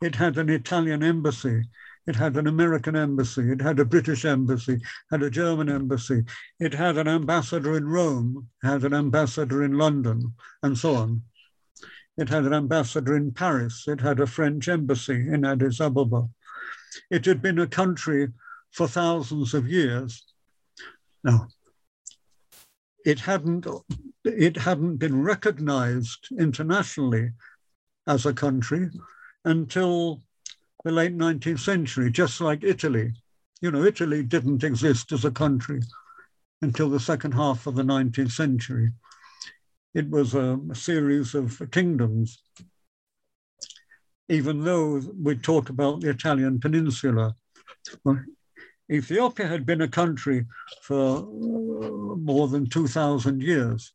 it 0.00 0.14
had 0.14 0.38
an 0.38 0.48
Italian 0.48 1.02
embassy. 1.02 1.64
It 2.06 2.16
had 2.16 2.36
an 2.36 2.46
American 2.46 2.94
embassy. 2.96 3.50
It 3.50 3.60
had 3.60 3.80
a 3.80 3.84
British 3.84 4.24
embassy, 4.24 4.80
had 5.10 5.22
a 5.22 5.30
German 5.30 5.68
embassy. 5.68 6.24
It 6.60 6.74
had 6.74 6.98
an 6.98 7.08
ambassador 7.08 7.76
in 7.76 7.88
Rome, 7.88 8.48
had 8.62 8.84
an 8.84 8.92
ambassador 8.92 9.64
in 9.64 9.78
London, 9.78 10.34
and 10.62 10.76
so 10.76 10.94
on. 10.96 11.22
It 12.16 12.28
had 12.28 12.44
an 12.44 12.52
ambassador 12.52 13.16
in 13.16 13.32
Paris. 13.32 13.84
It 13.88 14.00
had 14.00 14.20
a 14.20 14.26
French 14.26 14.68
embassy 14.68 15.28
in 15.28 15.44
Addis 15.44 15.80
Ababa. 15.80 16.28
It 17.10 17.24
had 17.24 17.42
been 17.42 17.58
a 17.58 17.66
country 17.66 18.28
for 18.70 18.86
thousands 18.86 19.54
of 19.54 19.68
years. 19.68 20.24
Now, 21.24 21.48
it 23.04 23.20
hadn't, 23.20 23.66
it 24.24 24.56
hadn't 24.56 24.96
been 24.96 25.22
recognized 25.22 26.28
internationally 26.38 27.32
as 28.06 28.26
a 28.26 28.34
country 28.34 28.90
until 29.44 30.22
the 30.84 30.92
late 30.92 31.16
19th 31.16 31.60
century, 31.60 32.10
just 32.10 32.40
like 32.40 32.64
Italy. 32.64 33.12
You 33.60 33.70
know, 33.70 33.84
Italy 33.84 34.22
didn't 34.22 34.64
exist 34.64 35.12
as 35.12 35.24
a 35.24 35.30
country 35.30 35.80
until 36.62 36.90
the 36.90 37.00
second 37.00 37.32
half 37.32 37.66
of 37.66 37.74
the 37.74 37.82
19th 37.82 38.32
century. 38.32 38.92
It 39.94 40.10
was 40.10 40.34
a, 40.34 40.58
series 40.74 41.34
of 41.34 41.62
kingdoms 41.70 42.38
even 44.28 44.64
though 44.64 45.00
we 45.22 45.36
talk 45.36 45.68
about 45.68 46.00
the 46.00 46.10
Italian 46.10 46.58
peninsula. 46.58 47.34
Ethiopia 48.90 49.46
had 49.46 49.64
been 49.64 49.80
a 49.80 49.88
country 49.88 50.46
for 50.82 51.18
uh, 51.18 52.16
more 52.16 52.48
than 52.48 52.68
2,000 52.68 53.42
years. 53.42 53.92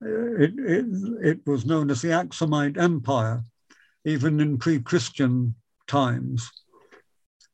It, 0.00 0.54
it, 0.58 0.86
it, 1.22 1.46
was 1.46 1.64
known 1.64 1.90
as 1.90 2.02
the 2.02 2.08
Aksumite 2.08 2.76
Empire, 2.76 3.42
even 4.04 4.40
in 4.40 4.58
pre 4.58 4.80
Christian 4.80 5.54
times. 5.86 6.48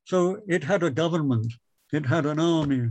So 0.04 0.40
it 0.48 0.64
had 0.64 0.82
a 0.82 0.90
government, 0.90 1.52
it 1.92 2.06
had 2.06 2.26
an 2.26 2.40
army, 2.40 2.90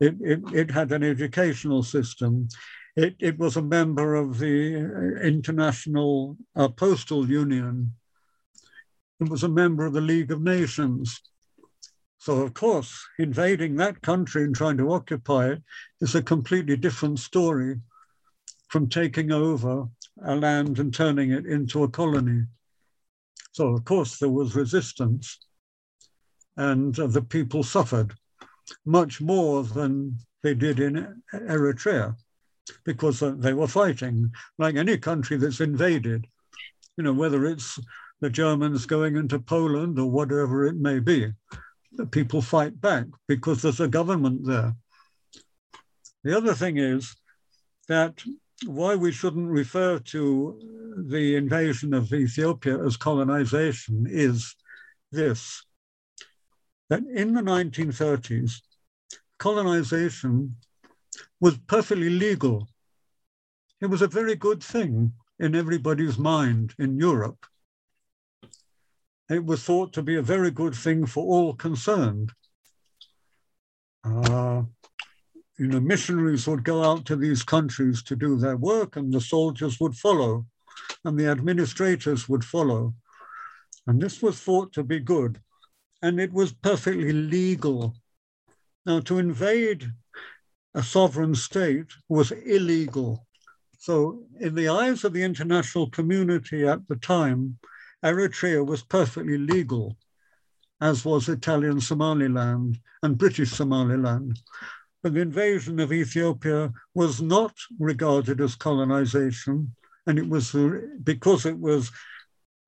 it, 0.00 0.16
it, 0.20 0.40
it 0.52 0.70
had 0.70 0.90
an 0.92 1.04
educational 1.04 1.82
system. 1.82 2.48
It, 2.96 3.14
it 3.20 3.38
was 3.38 3.56
a 3.56 3.62
member 3.62 4.16
of 4.16 4.38
the 4.38 5.20
International 5.22 6.36
uh, 6.56 6.68
Postal 6.68 7.30
Union, 7.30 7.92
it 9.20 9.28
was 9.28 9.42
a 9.42 9.48
member 9.48 9.86
of 9.86 9.92
the 9.92 10.00
League 10.00 10.30
of 10.30 10.42
Nations. 10.42 11.20
So, 12.18 12.40
of 12.42 12.52
course, 12.52 13.06
invading 13.18 13.76
that 13.76 14.02
country 14.02 14.42
and 14.42 14.54
trying 14.54 14.76
to 14.78 14.92
occupy 14.92 15.52
it 15.52 15.62
is 16.00 16.14
a 16.14 16.22
completely 16.22 16.76
different 16.76 17.20
story 17.20 17.76
from 18.68 18.88
taking 18.88 19.30
over 19.30 19.86
a 20.24 20.34
land 20.34 20.78
and 20.78 20.92
turning 20.92 21.30
it 21.30 21.46
into 21.46 21.84
a 21.84 21.88
colony. 21.88 22.44
So, 23.52 23.68
of 23.68 23.84
course, 23.84 24.18
there 24.18 24.28
was 24.28 24.56
resistance, 24.56 25.38
and 26.56 26.98
uh, 26.98 27.06
the 27.06 27.22
people 27.22 27.62
suffered 27.62 28.14
much 28.84 29.20
more 29.20 29.62
than 29.62 30.18
they 30.42 30.54
did 30.54 30.80
in 30.80 31.22
Eritrea 31.32 32.16
because 32.84 33.22
uh, 33.22 33.34
they 33.38 33.54
were 33.54 33.68
fighting 33.68 34.32
like 34.58 34.74
any 34.74 34.98
country 34.98 35.36
that's 35.36 35.60
invaded. 35.60 36.26
You 36.96 37.04
know, 37.04 37.12
whether 37.12 37.46
it's 37.46 37.78
the 38.20 38.28
Germans 38.28 38.86
going 38.86 39.16
into 39.16 39.38
Poland 39.38 39.98
or 39.98 40.10
whatever 40.10 40.66
it 40.66 40.76
may 40.76 40.98
be. 40.98 41.32
The 41.92 42.06
people 42.06 42.42
fight 42.42 42.80
back 42.80 43.06
because 43.26 43.62
there's 43.62 43.80
a 43.80 43.88
government 43.88 44.46
there. 44.46 44.74
The 46.24 46.36
other 46.36 46.54
thing 46.54 46.76
is 46.76 47.16
that 47.88 48.22
why 48.66 48.96
we 48.96 49.12
shouldn't 49.12 49.48
refer 49.48 49.98
to 49.98 51.04
the 51.08 51.36
invasion 51.36 51.94
of 51.94 52.12
Ethiopia 52.12 52.84
as 52.84 52.96
colonization 52.96 54.06
is 54.08 54.54
this 55.12 55.62
that 56.90 57.02
in 57.14 57.34
the 57.34 57.42
1930s, 57.42 58.62
colonization 59.38 60.56
was 61.40 61.58
perfectly 61.66 62.10
legal. 62.10 62.66
It 63.80 63.86
was 63.86 64.02
a 64.02 64.08
very 64.08 64.34
good 64.34 64.62
thing 64.62 65.12
in 65.38 65.54
everybody's 65.54 66.18
mind 66.18 66.74
in 66.78 66.98
Europe 66.98 67.46
it 69.30 69.44
was 69.44 69.62
thought 69.62 69.92
to 69.92 70.02
be 70.02 70.16
a 70.16 70.22
very 70.22 70.50
good 70.50 70.74
thing 70.74 71.06
for 71.06 71.24
all 71.24 71.54
concerned. 71.54 72.32
Uh, 74.04 74.62
you 75.58 75.66
know, 75.66 75.80
missionaries 75.80 76.46
would 76.46 76.64
go 76.64 76.82
out 76.84 77.04
to 77.06 77.16
these 77.16 77.42
countries 77.42 78.02
to 78.04 78.16
do 78.16 78.36
their 78.36 78.56
work, 78.56 78.96
and 78.96 79.12
the 79.12 79.20
soldiers 79.20 79.78
would 79.80 79.94
follow, 79.94 80.46
and 81.04 81.18
the 81.18 81.28
administrators 81.28 82.28
would 82.28 82.44
follow. 82.44 82.94
And 83.86 84.00
this 84.00 84.22
was 84.22 84.40
thought 84.40 84.72
to 84.74 84.84
be 84.84 85.00
good, 85.00 85.40
and 86.00 86.20
it 86.20 86.32
was 86.32 86.52
perfectly 86.52 87.12
legal. 87.12 87.94
Now, 88.86 89.00
to 89.00 89.18
invade 89.18 89.92
a 90.74 90.82
sovereign 90.82 91.34
state 91.34 91.92
was 92.08 92.30
illegal. 92.30 93.26
So, 93.78 94.24
in 94.40 94.54
the 94.54 94.68
eyes 94.68 95.04
of 95.04 95.12
the 95.12 95.22
international 95.22 95.90
community 95.90 96.66
at 96.66 96.86
the 96.88 96.96
time, 96.96 97.58
Eritrea 98.04 98.64
was 98.64 98.82
perfectly 98.82 99.38
legal, 99.38 99.96
as 100.80 101.04
was 101.04 101.28
Italian 101.28 101.80
Somaliland 101.80 102.78
and 103.02 103.18
British 103.18 103.50
Somaliland. 103.50 104.40
But 105.02 105.14
the 105.14 105.20
invasion 105.20 105.80
of 105.80 105.92
Ethiopia 105.92 106.72
was 106.94 107.20
not 107.20 107.54
regarded 107.78 108.40
as 108.40 108.54
colonization, 108.54 109.74
and 110.06 110.18
it 110.18 110.28
was 110.28 110.54
because 111.02 111.46
it 111.46 111.58
was 111.58 111.90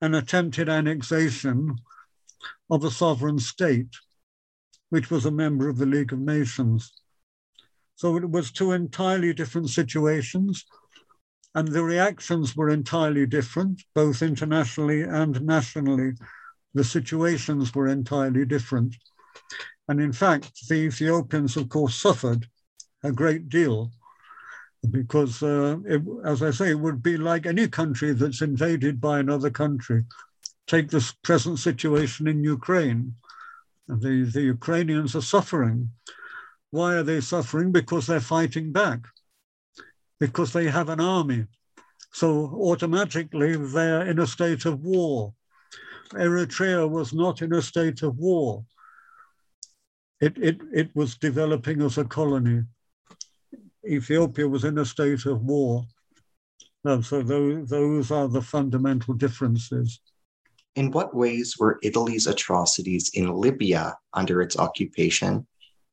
an 0.00 0.14
attempted 0.14 0.68
annexation 0.68 1.76
of 2.70 2.84
a 2.84 2.90
sovereign 2.90 3.38
state, 3.38 3.96
which 4.88 5.10
was 5.10 5.26
a 5.26 5.30
member 5.30 5.68
of 5.68 5.78
the 5.78 5.86
League 5.86 6.12
of 6.12 6.18
Nations. 6.18 6.92
So 7.94 8.16
it 8.16 8.30
was 8.30 8.50
two 8.50 8.72
entirely 8.72 9.34
different 9.34 9.70
situations, 9.70 10.64
and 11.54 11.68
the 11.68 11.82
reactions 11.82 12.56
were 12.56 12.70
entirely 12.70 13.26
different, 13.26 13.82
both 13.94 14.22
internationally 14.22 15.02
and 15.02 15.42
nationally. 15.42 16.12
The 16.74 16.84
situations 16.84 17.74
were 17.74 17.88
entirely 17.88 18.44
different. 18.44 18.94
And 19.88 20.00
in 20.00 20.12
fact, 20.12 20.68
the 20.68 20.76
Ethiopians, 20.76 21.56
of 21.56 21.68
course, 21.68 21.96
suffered 21.96 22.46
a 23.02 23.10
great 23.10 23.48
deal 23.48 23.90
because, 24.90 25.42
uh, 25.42 25.78
it, 25.84 26.02
as 26.24 26.42
I 26.42 26.52
say, 26.52 26.70
it 26.70 26.78
would 26.78 27.02
be 27.02 27.16
like 27.16 27.44
any 27.44 27.66
country 27.68 28.12
that's 28.12 28.40
invaded 28.40 29.00
by 29.00 29.18
another 29.18 29.50
country. 29.50 30.04
Take 30.66 30.90
this 30.90 31.12
present 31.12 31.58
situation 31.58 32.28
in 32.28 32.44
Ukraine. 32.44 33.14
The, 33.88 34.30
the 34.32 34.42
Ukrainians 34.42 35.16
are 35.16 35.22
suffering. 35.22 35.90
Why 36.70 36.94
are 36.94 37.02
they 37.02 37.20
suffering? 37.20 37.72
Because 37.72 38.06
they're 38.06 38.20
fighting 38.20 38.70
back, 38.70 39.00
because 40.20 40.52
they 40.52 40.66
have 40.66 40.90
an 40.90 41.00
army. 41.00 41.46
So 42.12 42.28
automatically 42.62 43.56
they're 43.56 44.06
in 44.06 44.18
a 44.18 44.26
state 44.26 44.66
of 44.66 44.80
war. 44.80 45.34
Eritrea 46.12 46.88
was 46.88 47.12
not 47.12 47.40
in 47.40 47.52
a 47.54 47.62
state 47.62 48.02
of 48.02 48.16
war. 48.18 48.64
It, 50.20 50.36
it, 50.36 50.60
it 50.72 50.94
was 50.94 51.16
developing 51.16 51.80
as 51.82 51.96
a 51.96 52.04
colony. 52.04 52.64
Ethiopia 53.88 54.46
was 54.46 54.64
in 54.64 54.76
a 54.78 54.84
state 54.84 55.24
of 55.24 55.42
war. 55.42 55.84
No, 56.84 57.00
so 57.00 57.22
those, 57.22 57.68
those 57.68 58.10
are 58.10 58.28
the 58.28 58.42
fundamental 58.42 59.14
differences. 59.14 60.00
In 60.76 60.90
what 60.90 61.14
ways 61.14 61.56
were 61.58 61.78
Italy's 61.82 62.26
atrocities 62.26 63.10
in 63.14 63.32
Libya 63.32 63.96
under 64.12 64.42
its 64.42 64.58
occupation 64.58 65.46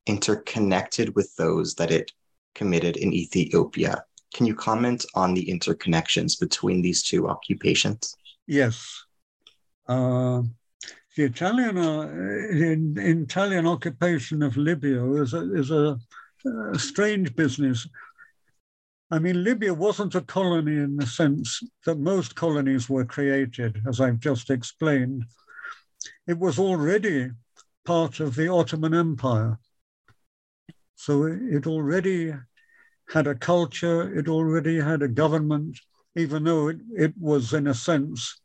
interconnected 0.05 1.15
with 1.15 1.33
those 1.35 1.75
that 1.75 1.91
it 1.91 2.11
committed 2.55 2.97
in 2.97 3.13
Ethiopia? 3.13 4.03
Can 4.33 4.45
you 4.45 4.55
comment 4.55 5.05
on 5.15 5.33
the 5.33 5.45
interconnections 5.45 6.39
between 6.39 6.81
these 6.81 7.03
two 7.03 7.27
occupations? 7.27 8.15
Yes. 8.45 9.03
Uh, 9.87 10.43
the 11.15 11.23
Italian, 11.23 11.77
uh, 11.77 12.01
in, 12.51 12.95
Italian 12.97 13.65
occupation 13.65 14.43
of 14.43 14.57
Libya 14.57 15.03
is 15.21 15.33
a, 15.33 15.55
is 15.55 15.71
a, 15.71 15.97
a 16.73 16.79
strange 16.79 17.35
business. 17.35 17.87
I 19.09 19.19
mean, 19.19 19.43
Libya 19.43 19.73
wasn't 19.73 20.15
a 20.15 20.21
colony 20.21 20.75
in 20.75 20.97
the 20.97 21.07
sense 21.07 21.63
that 21.85 21.97
most 21.97 22.35
colonies 22.35 22.89
were 22.89 23.05
created, 23.05 23.81
as 23.87 24.01
I've 24.01 24.19
just 24.19 24.49
explained. 24.49 25.23
It 26.27 26.37
was 26.37 26.59
already 26.59 27.31
part 27.85 28.19
of 28.19 28.35
the 28.35 28.49
Ottoman 28.49 28.93
Empire. 28.93 29.57
So 30.95 31.23
it 31.23 31.67
already 31.67 32.33
had 33.09 33.27
a 33.27 33.35
culture, 33.35 34.17
it 34.17 34.27
already 34.27 34.79
had 34.79 35.01
a 35.01 35.07
government, 35.07 35.79
even 36.15 36.43
though 36.43 36.67
it, 36.67 36.77
it 36.95 37.13
was, 37.17 37.53
in 37.53 37.67
a 37.67 37.73
sense, 37.73 38.41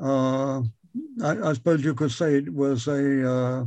uh, 0.00 0.60
I, 1.22 1.38
I, 1.48 1.52
suppose 1.52 1.84
you 1.84 1.94
could 1.94 2.12
say 2.12 2.36
it 2.36 2.52
was 2.52 2.86
a 2.86 3.30
uh, 3.30 3.64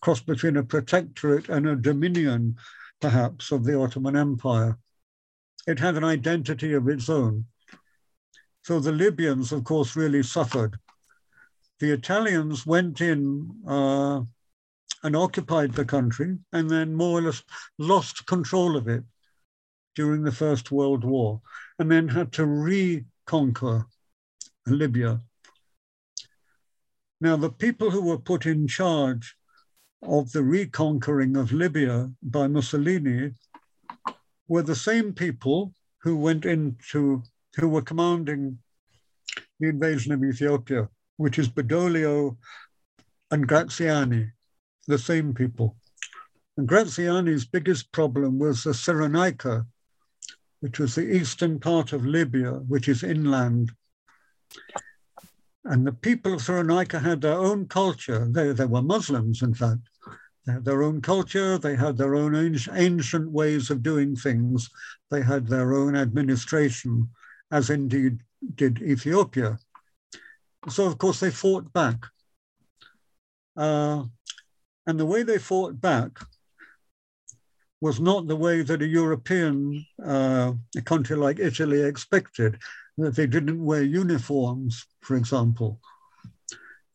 cross 0.00 0.20
between 0.20 0.56
a 0.56 0.62
protectorate 0.62 1.48
and 1.48 1.68
a 1.68 1.76
dominion, 1.76 2.56
perhaps, 3.00 3.52
of 3.52 3.64
the 3.64 3.78
Ottoman 3.78 4.16
Empire. 4.16 4.78
It 5.66 5.78
had 5.78 5.96
an 5.96 6.04
identity 6.04 6.72
of 6.72 6.88
its 6.88 7.08
own. 7.08 7.46
So 8.62 8.80
the 8.80 8.92
Libyans, 8.92 9.52
of 9.52 9.64
course, 9.64 9.96
really 9.96 10.22
suffered. 10.22 10.76
The 11.78 11.92
Italians 11.92 12.66
went 12.66 13.00
in 13.00 13.50
uh, 13.66 14.22
and 15.02 15.16
occupied 15.16 15.72
the 15.72 15.84
country 15.84 16.38
and 16.52 16.70
then 16.70 16.94
more 16.94 17.18
or 17.18 17.22
less 17.22 17.42
lost 17.78 18.26
control 18.26 18.76
of 18.76 18.88
it 18.88 19.04
during 19.94 20.22
the 20.22 20.32
First 20.32 20.70
World 20.70 21.04
War 21.04 21.40
and 21.78 21.90
then 21.90 22.08
had 22.08 22.32
to 22.32 22.46
reconquer 22.46 23.86
Libya. 24.66 25.20
Now, 27.20 27.36
the 27.36 27.50
people 27.50 27.90
who 27.90 28.02
were 28.02 28.18
put 28.18 28.46
in 28.46 28.66
charge 28.66 29.36
of 30.02 30.32
the 30.32 30.42
reconquering 30.42 31.36
of 31.36 31.52
Libya 31.52 32.10
by 32.22 32.48
Mussolini 32.48 33.32
were 34.48 34.62
the 34.62 34.74
same 34.74 35.12
people 35.12 35.72
who 36.02 36.16
went 36.16 36.44
into, 36.44 37.22
who 37.56 37.68
were 37.68 37.82
commanding 37.82 38.58
the 39.60 39.68
invasion 39.68 40.12
of 40.12 40.24
Ethiopia, 40.24 40.88
which 41.16 41.38
is 41.38 41.48
Badoglio 41.48 42.36
and 43.30 43.46
Graziani, 43.46 44.32
the 44.88 44.98
same 44.98 45.32
people. 45.32 45.76
And 46.56 46.68
Graziani's 46.68 47.46
biggest 47.46 47.92
problem 47.92 48.38
was 48.38 48.64
the 48.64 48.72
Cyrenaica, 48.72 49.64
which 50.62 50.78
was 50.78 50.94
the 50.94 51.12
eastern 51.16 51.58
part 51.58 51.92
of 51.92 52.06
Libya, 52.06 52.52
which 52.52 52.88
is 52.88 53.02
inland. 53.02 53.72
And 55.64 55.84
the 55.84 55.92
people 55.92 56.34
of 56.34 56.40
Cyrenaica 56.40 57.02
had 57.02 57.20
their 57.20 57.36
own 57.36 57.66
culture. 57.66 58.28
They, 58.30 58.52
they 58.52 58.66
were 58.66 58.80
Muslims, 58.80 59.42
in 59.42 59.54
fact. 59.54 59.80
They 60.46 60.52
had 60.52 60.64
their 60.64 60.84
own 60.84 61.00
culture, 61.00 61.58
they 61.58 61.74
had 61.74 61.96
their 61.96 62.14
own 62.14 62.36
ancient 62.36 63.30
ways 63.32 63.70
of 63.70 63.82
doing 63.82 64.14
things, 64.14 64.70
they 65.10 65.22
had 65.22 65.48
their 65.48 65.74
own 65.74 65.96
administration, 65.96 67.08
as 67.50 67.68
indeed 67.68 68.20
did 68.54 68.80
Ethiopia. 68.82 69.58
So, 70.68 70.86
of 70.86 70.96
course, 70.96 71.18
they 71.18 71.32
fought 71.32 71.72
back. 71.72 72.06
Uh, 73.56 74.04
and 74.86 74.98
the 74.98 75.06
way 75.06 75.24
they 75.24 75.38
fought 75.38 75.80
back 75.80 76.20
was 77.82 77.98
not 77.98 78.28
the 78.28 78.36
way 78.36 78.62
that 78.62 78.80
a 78.80 78.86
European 78.86 79.84
uh, 80.06 80.52
a 80.76 80.82
country 80.82 81.16
like 81.16 81.40
Italy 81.40 81.82
expected, 81.82 82.56
that 82.96 83.16
they 83.16 83.26
didn't 83.26 83.64
wear 83.64 83.82
uniforms, 83.82 84.86
for 85.00 85.16
example. 85.16 85.80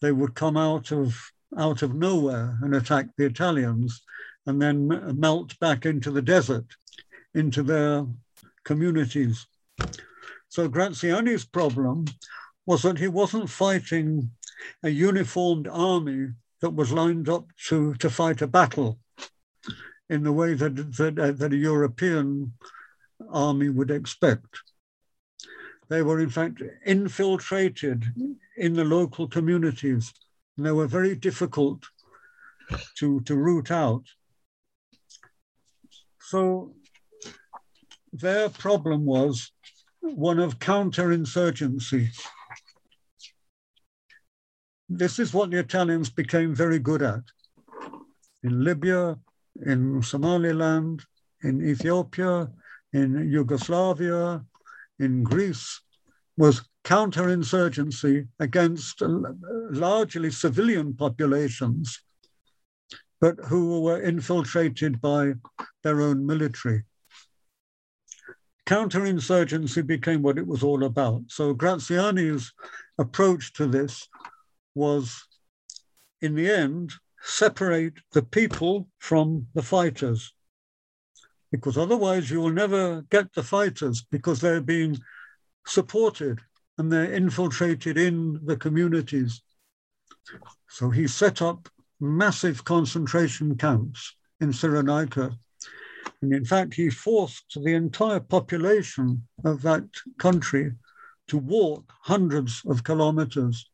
They 0.02 0.14
would 0.14 0.34
come 0.34 0.56
out 0.56 0.94
of, 0.94 1.20
out 1.58 1.82
of 1.82 1.94
nowhere 1.94 2.58
and 2.62 2.74
attack 2.74 3.08
the 3.18 3.26
Italians 3.26 4.02
and 4.46 4.62
then 4.62 4.88
melt 5.20 5.60
back 5.60 5.86
into 5.86 6.10
the 6.10 6.22
desert, 6.22 6.68
into 7.36 7.64
their 7.64 8.06
communities. 8.64 9.46
So 10.48 10.70
Graziani's 10.70 11.44
problem 11.44 12.06
was 12.66 12.84
that 12.84 12.98
he 12.98 13.10
wasn't 13.10 13.50
fighting 13.50 14.32
a 14.84 14.90
uniformed 14.90 15.68
army 15.68 16.30
that 16.62 16.70
was 16.70 16.94
lined 16.94 17.28
up 17.28 17.46
to, 17.68 17.94
to 17.96 18.10
fight 18.10 18.42
a 18.42 18.48
battle 18.48 19.00
in 20.10 20.24
the 20.24 20.32
way 20.32 20.54
that, 20.54 20.76
that, 20.98 21.38
that 21.38 21.54
a 21.54 21.58
European 21.58 22.54
army 23.30 23.70
would 23.70 23.92
expect. 23.92 24.62
They 25.90 26.02
were, 26.02 26.20
in 26.20 26.30
fact, 26.30 26.62
infiltrated 26.86 28.06
in 28.58 28.74
the 28.74 28.84
local 28.84 29.28
communities, 29.28 30.14
and 30.56 30.66
they 30.66 30.72
were 30.72 30.88
very 30.88 31.16
difficult 31.16 31.84
to, 32.98 33.22
to 33.22 33.36
root 33.36 33.72
out. 33.72 34.04
So 36.20 36.74
their 38.12 38.50
problem 38.50 39.06
was 39.06 39.52
one 40.02 40.40
of 40.40 40.60
counterinsurgency. 40.60 42.10
This 44.90 45.20
is 45.20 45.34
what 45.34 45.52
the 45.52 45.60
Italians 45.60 46.10
became 46.10 46.56
very 46.56 46.80
good 46.80 47.02
at. 47.02 47.24
In 48.44 48.64
Libya, 48.64 49.18
in 49.66 50.02
Somaliland, 50.02 51.04
in 51.44 51.66
Ethiopia, 51.66 52.50
in 52.94 53.30
Yugoslavia, 53.30 54.44
in 55.00 55.24
Greece, 55.24 55.82
was 56.38 56.68
counterinsurgency 56.84 58.28
against 58.40 59.02
largely 59.72 60.32
civilian 60.32 60.94
populations, 60.94 62.02
but 63.20 63.36
who 63.48 63.82
were 63.82 64.02
infiltrated 64.02 65.02
by 65.02 65.34
their 65.84 66.02
own 66.02 66.26
military. 66.26 66.84
Counterinsurgency 68.66 69.86
became 69.86 70.22
what 70.22 70.38
it 70.38 70.46
was 70.46 70.64
all 70.64 70.84
about. 70.84 71.24
So 71.28 71.54
Graziani's 71.54 72.54
approach 72.98 73.54
to 73.54 73.66
this 73.66 74.08
was, 74.76 75.24
in 76.22 76.36
the 76.36 76.50
end, 76.52 76.92
separate 77.28 77.94
the 78.14 78.24
people 78.24 78.88
from 79.00 79.48
the 79.54 79.62
fighters. 79.62 80.34
Because 81.52 81.78
otherwise, 81.78 82.30
you 82.32 82.42
will 82.42 82.52
never 82.52 83.02
get 83.10 83.34
the 83.34 83.44
fighters 83.44 84.04
because 84.12 84.40
they're 84.42 84.62
being 84.62 84.98
supported 85.66 86.40
and 86.78 86.92
they're 86.92 87.14
infiltrated 87.14 87.98
in 87.98 88.40
the 88.46 88.58
communities. 88.58 89.42
So 90.70 90.90
he 90.90 91.08
set 91.08 91.42
up 91.42 91.70
massive 92.00 92.64
concentration 92.64 93.58
camps 93.58 94.16
in 94.40 94.52
Cyrenaica 94.52 95.38
And 96.22 96.34
in 96.34 96.46
fact, 96.46 96.74
he 96.74 96.90
forced 96.90 97.58
the 97.64 97.74
entire 97.74 98.20
population 98.20 99.28
of 99.44 99.62
that 99.64 99.86
country 100.18 100.74
to 101.28 101.38
walk 101.38 101.92
hundreds 102.02 102.62
of 102.66 102.84
kilometers. 102.84 103.70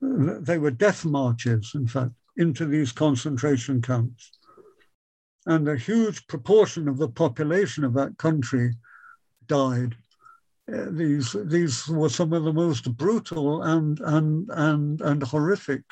They 0.00 0.58
were 0.58 0.70
death 0.70 1.04
marches, 1.04 1.72
in 1.74 1.86
fact, 1.86 2.12
into 2.36 2.66
these 2.66 2.92
concentration 2.92 3.82
camps. 3.82 4.32
And 5.46 5.68
a 5.68 5.76
huge 5.76 6.26
proportion 6.26 6.88
of 6.88 6.98
the 6.98 7.08
population 7.08 7.84
of 7.84 7.94
that 7.94 8.18
country 8.18 8.74
died. 9.46 9.96
Uh, 10.72 10.86
these, 10.90 11.34
these 11.44 11.88
were 11.88 12.10
some 12.10 12.32
of 12.32 12.44
the 12.44 12.52
most 12.52 12.96
brutal 12.96 13.62
and, 13.62 13.98
and, 14.00 14.48
and, 14.50 15.00
and 15.00 15.22
horrific 15.22 15.82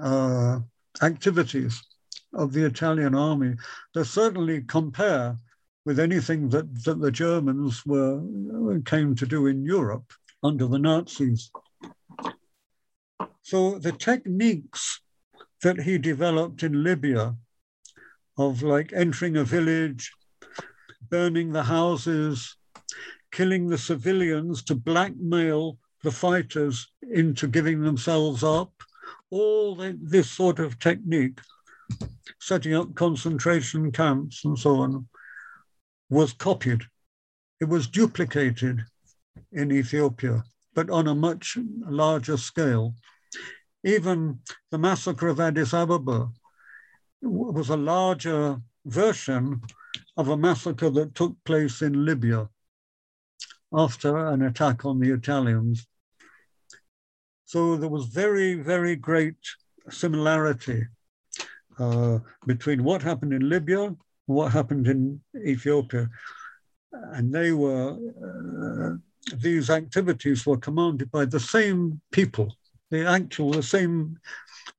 uh, 0.00 0.60
activities 1.02 1.82
of 2.32 2.52
the 2.52 2.64
Italian 2.64 3.14
army 3.14 3.54
they 3.94 4.04
certainly 4.04 4.62
compare 4.62 5.36
with 5.84 5.98
anything 5.98 6.48
that, 6.48 6.84
that 6.84 7.00
the 7.00 7.10
Germans 7.10 7.84
were 7.86 8.20
came 8.84 9.14
to 9.14 9.26
do 9.26 9.46
in 9.46 9.64
Europe 9.64 10.12
under 10.42 10.66
the 10.66 10.78
Nazis. 10.78 11.50
So 13.46 13.78
the 13.78 13.92
techniques 13.92 15.02
that 15.62 15.82
he 15.82 15.98
developed 15.98 16.64
in 16.64 16.82
Libya 16.82 17.36
of 18.36 18.64
like 18.64 18.92
entering 18.92 19.36
a 19.36 19.44
village, 19.44 20.12
burning 21.08 21.52
the 21.52 21.62
houses, 21.62 22.56
killing 23.30 23.68
the 23.68 23.78
civilians 23.78 24.64
to 24.64 24.74
blackmail 24.74 25.78
the 26.02 26.10
fighters 26.10 26.90
into 27.02 27.46
giving 27.46 27.82
themselves 27.82 28.42
up, 28.42 28.72
all 29.30 29.76
the, 29.76 29.96
this 30.02 30.28
sort 30.28 30.58
of 30.58 30.80
technique, 30.80 31.38
setting 32.40 32.74
up 32.74 32.96
concentration 32.96 33.92
camps 33.92 34.44
and 34.44 34.58
so 34.58 34.80
on, 34.80 35.06
was 36.10 36.32
copied. 36.32 36.82
It 37.60 37.66
was 37.66 37.86
duplicated 37.86 38.82
in 39.52 39.70
Ethiopia, 39.70 40.42
but 40.74 40.90
on 40.90 41.06
a 41.06 41.14
much 41.14 41.56
larger 41.88 42.38
scale. 42.38 42.96
Even 43.86 44.40
the 44.72 44.78
massacre 44.78 45.28
of 45.28 45.38
Addis 45.38 45.72
Ababa 45.72 46.28
was 47.22 47.68
a 47.68 47.76
larger 47.76 48.60
version 48.84 49.60
of 50.16 50.28
a 50.28 50.36
massacre 50.36 50.90
that 50.90 51.14
took 51.14 51.36
place 51.44 51.82
in 51.82 52.04
Libya 52.04 52.48
after 53.72 54.26
an 54.26 54.42
attack 54.42 54.84
on 54.84 54.98
the 54.98 55.12
Italians. 55.12 55.86
So 57.44 57.76
there 57.76 57.88
was 57.88 58.06
very, 58.06 58.54
very 58.54 58.96
great 58.96 59.36
similarity 59.88 60.82
uh, 61.78 62.18
between 62.44 62.82
what 62.82 63.02
happened 63.02 63.34
in 63.34 63.48
Libya 63.48 63.82
and 63.82 63.96
what 64.26 64.50
happened 64.50 64.88
in 64.88 65.20
Ethiopia. 65.36 66.08
And 67.12 67.32
they 67.32 67.52
were, 67.52 67.90
uh, 68.26 68.96
these 69.36 69.70
activities 69.70 70.44
were 70.44 70.56
commanded 70.56 71.12
by 71.12 71.24
the 71.24 71.38
same 71.38 72.00
people, 72.10 72.56
the 72.90 73.06
actual, 73.06 73.52
the 73.52 73.62
same 73.62 74.18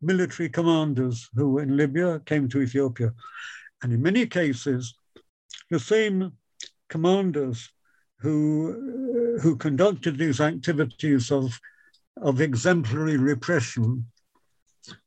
military 0.02 0.50
commanders 0.50 1.30
who 1.36 1.52
were 1.52 1.64
in 1.64 1.78
Libya 1.78 2.20
came 2.26 2.48
to 2.50 2.62
Ethiopia. 2.62 3.14
And 3.82 3.94
in 3.94 4.02
many 4.02 4.26
cases, 4.26 4.96
the 5.70 5.80
same 5.80 6.34
commanders 6.90 7.70
who, 8.20 9.38
uh, 9.38 9.42
who 9.42 9.56
conducted 9.56 10.18
these 10.18 10.42
activities 10.42 11.32
of 11.32 11.60
of 12.22 12.42
exemplary 12.42 13.18
repression 13.18 14.06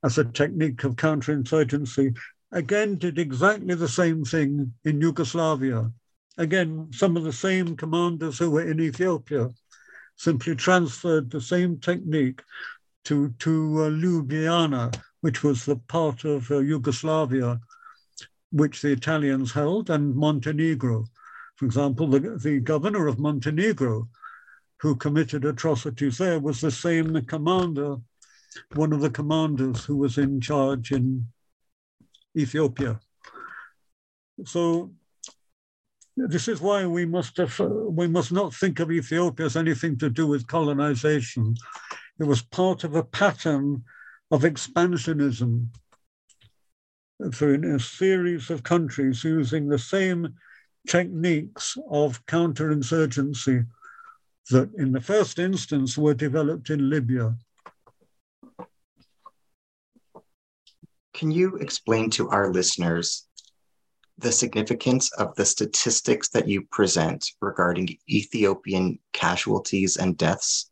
as 0.05 0.19
a 0.19 0.25
technique 0.25 0.85
of 0.85 0.97
counterinsurgency, 0.97 2.17
again 2.53 2.97
did 2.97 3.19
exactly 3.19 3.75
the 3.75 3.89
same 3.89 4.25
thing 4.25 4.73
in 4.85 5.01
Yugoslavia. 5.01 5.91
Again, 6.39 6.89
some 6.93 7.17
of 7.17 7.25
the 7.25 7.33
same 7.33 7.77
commanders 7.77 8.39
who 8.39 8.51
were 8.51 8.69
in 8.69 8.81
Ethiopia 8.81 9.49
simply 10.17 10.55
transferred 10.55 11.31
the 11.31 11.41
same 11.41 11.79
technique 11.79 12.43
to, 13.05 13.31
to 13.39 13.85
uh, 13.85 13.91
Ljubljana, 13.91 14.95
which 15.21 15.43
was 15.43 15.65
the 15.65 15.77
part 15.77 16.25
of 16.25 16.51
uh, 16.51 16.59
Yugoslavia 16.59 17.61
which 18.53 18.83
the 18.83 18.91
Italians 18.91 19.53
held, 19.53 19.91
and 19.91 20.15
Montenegro. 20.15 21.07
For 21.57 21.67
example, 21.67 22.07
the, 22.09 22.39
the 22.43 22.61
governor 22.61 23.07
of 23.07 23.19
Montenegro 23.19 24.09
who 24.81 24.97
committed 24.97 25.45
atrocities 25.45 26.19
there 26.19 26.41
was 26.41 26.61
the 26.61 26.71
same 26.71 27.21
commander, 27.27 27.97
one 28.75 28.93
of 28.93 29.01
the 29.01 29.11
commanders 29.11 29.85
who 29.85 29.97
was 29.97 30.19
in 30.19 30.41
charge 30.41 30.91
in 30.91 31.27
Ethiopia. 32.37 32.99
So 34.45 34.93
this 36.17 36.49
is 36.49 36.61
why 36.61 36.87
we 36.87 37.05
must 37.05 37.37
have, 37.37 37.59
we 37.61 38.09
must 38.09 38.33
not 38.33 38.55
think 38.55 38.81
of 38.81 38.91
Ethiopia 38.91 39.47
as 39.47 39.57
anything 39.57 39.99
to 39.99 40.09
do 40.09 40.27
with 40.27 40.47
colonization. 40.47 41.55
It 42.21 42.27
was 42.27 42.43
part 42.43 42.85
of 42.85 42.95
a 42.95 43.03
pattern 43.03 43.83
of 44.31 44.43
expansionism 44.43 45.69
through 47.33 47.75
a 47.75 47.81
series 47.81 48.51
of 48.51 48.63
countries 48.63 49.25
using 49.25 49.69
the 49.69 49.79
same 49.79 50.35
techniques 50.87 51.79
of 51.91 52.25
counterinsurgency 52.27 53.67
that 54.51 54.71
in 54.75 54.93
the 54.93 55.01
first 55.01 55.39
instance 55.39 55.97
were 55.97 56.13
developed 56.13 56.69
in 56.69 56.91
Libya. 56.91 57.37
Can 61.15 61.31
you 61.31 61.57
explain 61.57 62.11
to 62.11 62.29
our 62.29 62.53
listeners 62.53 63.27
the 64.19 64.33
significance 64.33 65.11
of 65.13 65.35
the 65.37 65.47
statistics 65.47 66.29
that 66.29 66.47
you 66.47 66.67
present 66.71 67.27
regarding 67.41 67.97
Ethiopian 68.11 68.99
casualties 69.15 69.97
and 69.97 70.19
deaths 70.19 70.70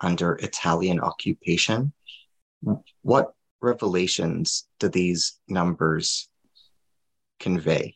under 0.00 0.34
Italian 0.36 1.00
occupation? 1.00 1.92
What 3.02 3.32
revelations 3.60 4.66
do 4.78 4.88
these 4.88 5.38
numbers 5.48 6.28
convey? 7.40 7.94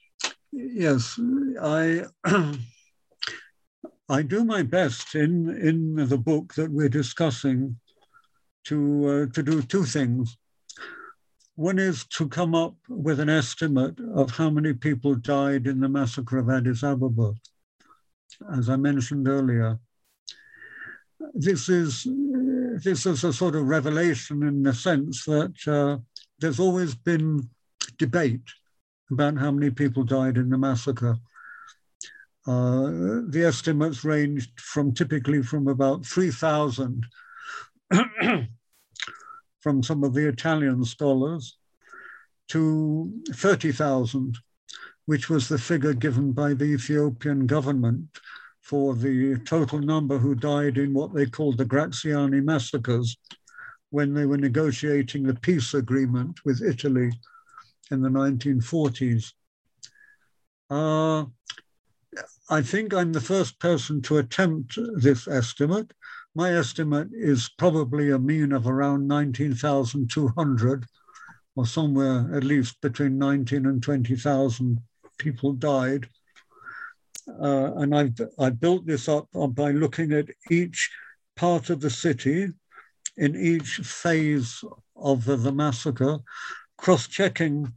Yes, 0.52 1.18
I 1.60 2.04
I 4.10 4.22
do 4.22 4.44
my 4.44 4.64
best 4.64 5.14
in, 5.14 5.48
in 5.56 5.94
the 5.94 6.18
book 6.18 6.54
that 6.54 6.72
we're 6.72 6.88
discussing 6.88 7.78
to, 8.64 9.08
uh, 9.30 9.32
to 9.34 9.42
do 9.42 9.62
two 9.62 9.84
things. 9.84 10.36
One 11.54 11.78
is 11.78 12.06
to 12.16 12.28
come 12.28 12.52
up 12.52 12.74
with 12.88 13.20
an 13.20 13.28
estimate 13.28 14.00
of 14.12 14.32
how 14.32 14.50
many 14.50 14.72
people 14.72 15.14
died 15.14 15.68
in 15.68 15.78
the 15.78 15.88
massacre 15.88 16.38
of 16.38 16.50
Addis 16.50 16.82
Ababa, 16.82 17.34
as 18.52 18.68
I 18.68 18.74
mentioned 18.74 19.28
earlier. 19.28 19.78
This 21.34 21.68
is, 21.68 22.06
this 22.82 23.06
is 23.06 23.24
a 23.24 23.32
sort 23.32 23.54
of 23.54 23.66
revelation 23.66 24.42
in 24.42 24.62
the 24.62 24.74
sense 24.74 25.24
that 25.24 25.54
uh, 25.66 25.98
there's 26.38 26.60
always 26.60 26.94
been 26.94 27.48
debate 27.98 28.48
about 29.10 29.36
how 29.36 29.50
many 29.50 29.70
people 29.70 30.04
died 30.04 30.36
in 30.36 30.48
the 30.48 30.58
massacre. 30.58 31.16
Uh, 32.46 33.20
the 33.28 33.44
estimates 33.46 34.04
ranged 34.04 34.58
from 34.58 34.92
typically 34.92 35.42
from 35.42 35.68
about 35.68 36.06
3,000 36.06 37.04
from 39.60 39.82
some 39.82 40.04
of 40.04 40.14
the 40.14 40.26
Italian 40.26 40.84
scholars 40.84 41.58
to 42.48 43.12
30,000, 43.34 44.38
which 45.04 45.28
was 45.28 45.48
the 45.48 45.58
figure 45.58 45.92
given 45.92 46.32
by 46.32 46.54
the 46.54 46.64
Ethiopian 46.64 47.46
government 47.46 48.08
for 48.60 48.94
the 48.94 49.38
total 49.44 49.78
number 49.78 50.18
who 50.18 50.34
died 50.34 50.78
in 50.78 50.92
what 50.92 51.14
they 51.14 51.26
called 51.26 51.58
the 51.58 51.64
Graziani 51.64 52.40
massacres 52.40 53.16
when 53.90 54.14
they 54.14 54.26
were 54.26 54.36
negotiating 54.36 55.24
the 55.24 55.34
peace 55.34 55.74
agreement 55.74 56.38
with 56.44 56.62
Italy 56.62 57.10
in 57.90 58.00
the 58.02 58.08
1940s. 58.08 59.32
Uh, 60.70 61.24
I 62.48 62.62
think 62.62 62.94
I'm 62.94 63.12
the 63.12 63.20
first 63.20 63.58
person 63.58 64.02
to 64.02 64.18
attempt 64.18 64.78
this 64.96 65.26
estimate. 65.26 65.92
My 66.34 66.52
estimate 66.52 67.08
is 67.12 67.50
probably 67.58 68.10
a 68.10 68.18
mean 68.18 68.52
of 68.52 68.66
around 68.66 69.08
19,200 69.08 70.86
or 71.56 71.66
somewhere 71.66 72.30
at 72.34 72.44
least 72.44 72.80
between 72.80 73.18
19 73.18 73.66
and 73.66 73.82
20,000 73.82 74.80
people 75.18 75.52
died. 75.52 76.08
Uh, 77.40 77.72
and 77.76 77.94
I've, 77.94 78.20
I 78.38 78.50
built 78.50 78.86
this 78.86 79.08
up 79.08 79.28
by 79.32 79.70
looking 79.72 80.12
at 80.12 80.28
each 80.50 80.90
part 81.36 81.70
of 81.70 81.80
the 81.80 81.90
city 81.90 82.48
in 83.16 83.36
each 83.36 83.76
phase 83.76 84.64
of 84.96 85.24
the, 85.24 85.36
the 85.36 85.52
massacre, 85.52 86.18
cross-checking 86.78 87.72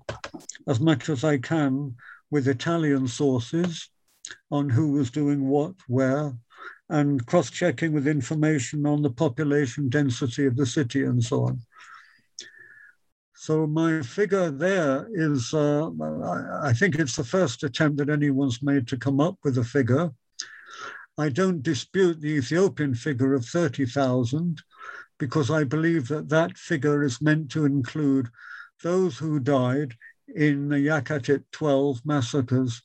as 0.68 0.80
much 0.80 1.10
as 1.10 1.24
I 1.24 1.38
can 1.38 1.96
with 2.32 2.48
Italian 2.48 3.08
sources 3.08 3.90
on 4.52 4.70
who 4.70 4.94
was 4.94 5.12
doing 5.12 5.48
what, 5.48 5.74
where, 5.88 6.34
and 6.90 7.26
cross 7.26 7.50
checking 7.50 7.92
with 7.94 8.08
information 8.08 8.86
on 8.86 9.02
the 9.02 9.10
population 9.10 9.90
density 9.90 10.46
of 10.46 10.56
the 10.56 10.66
city 10.66 11.04
and 11.04 11.24
so 11.24 11.46
on. 11.46 11.60
So 13.46 13.68
my 13.68 14.02
figure 14.04 14.52
there 14.52 15.06
is, 15.12 15.54
uh, 15.54 15.90
I 16.64 16.72
think 16.72 16.96
it's 16.96 17.18
the 17.18 17.26
first 17.26 17.62
attempt 17.66 17.98
that 17.98 18.10
anyone's 18.10 18.64
made 18.64 18.88
to 18.88 18.96
come 18.96 19.20
up 19.20 19.36
with 19.44 19.58
a 19.58 19.66
figure. 19.66 20.12
I 21.18 21.28
don't 21.28 21.62
dispute 21.62 22.22
the 22.22 22.38
Ethiopian 22.38 22.96
figure 22.96 23.34
of 23.34 23.46
30,000 23.46 24.62
because 25.20 25.52
I 25.52 25.66
believe 25.66 26.08
that 26.08 26.30
that 26.30 26.58
figure 26.58 27.04
is 27.04 27.22
meant 27.22 27.52
to 27.52 27.66
include 27.66 28.30
those 28.82 29.18
who 29.18 29.42
died 29.42 29.98
in 30.34 30.70
the 30.70 30.78
Yakatit 30.78 31.44
12 31.52 32.06
massacres 32.06 32.82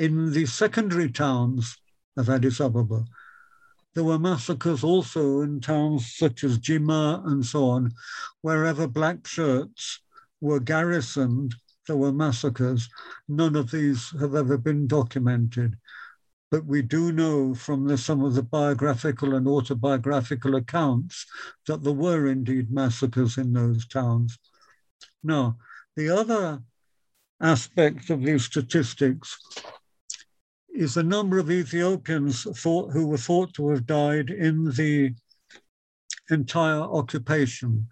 in 0.00 0.32
the 0.32 0.46
secondary 0.46 1.12
towns 1.12 1.78
of 2.16 2.28
Addis 2.28 2.60
Ababa. 2.60 3.04
There 3.94 4.04
were 4.04 4.18
massacres 4.18 4.84
also 4.84 5.40
in 5.40 5.60
towns 5.60 6.14
such 6.14 6.44
as 6.44 6.58
Jimma 6.58 7.26
and 7.26 7.44
so 7.44 7.68
on. 7.70 7.92
Wherever 8.40 8.86
black 8.86 9.26
shirts 9.26 10.00
were 10.40 10.60
garrisoned, 10.60 11.56
there 11.86 11.96
were 11.96 12.12
massacres. 12.12 12.88
None 13.28 13.56
of 13.56 13.72
these 13.72 14.10
have 14.20 14.34
ever 14.34 14.56
been 14.56 14.86
documented. 14.86 15.76
But 16.50 16.66
we 16.66 16.82
do 16.82 17.10
know 17.12 17.54
from 17.54 17.86
the, 17.86 17.98
some 17.98 18.22
of 18.24 18.34
the 18.34 18.42
biographical 18.42 19.34
and 19.34 19.46
autobiographical 19.46 20.54
accounts 20.54 21.26
that 21.66 21.82
there 21.82 21.92
were 21.92 22.26
indeed 22.26 22.70
massacres 22.70 23.38
in 23.38 23.52
those 23.52 23.86
towns. 23.86 24.38
Now, 25.22 25.58
the 25.96 26.10
other 26.10 26.62
aspect 27.40 28.10
of 28.10 28.22
these 28.22 28.44
statistics 28.44 29.38
is 30.80 30.94
the 30.94 31.02
number 31.02 31.38
of 31.38 31.50
Ethiopians 31.50 32.44
thought, 32.58 32.90
who 32.90 33.06
were 33.06 33.18
thought 33.18 33.52
to 33.52 33.68
have 33.68 33.84
died 33.84 34.30
in 34.30 34.64
the 34.64 35.14
entire 36.30 36.80
occupation, 36.80 37.86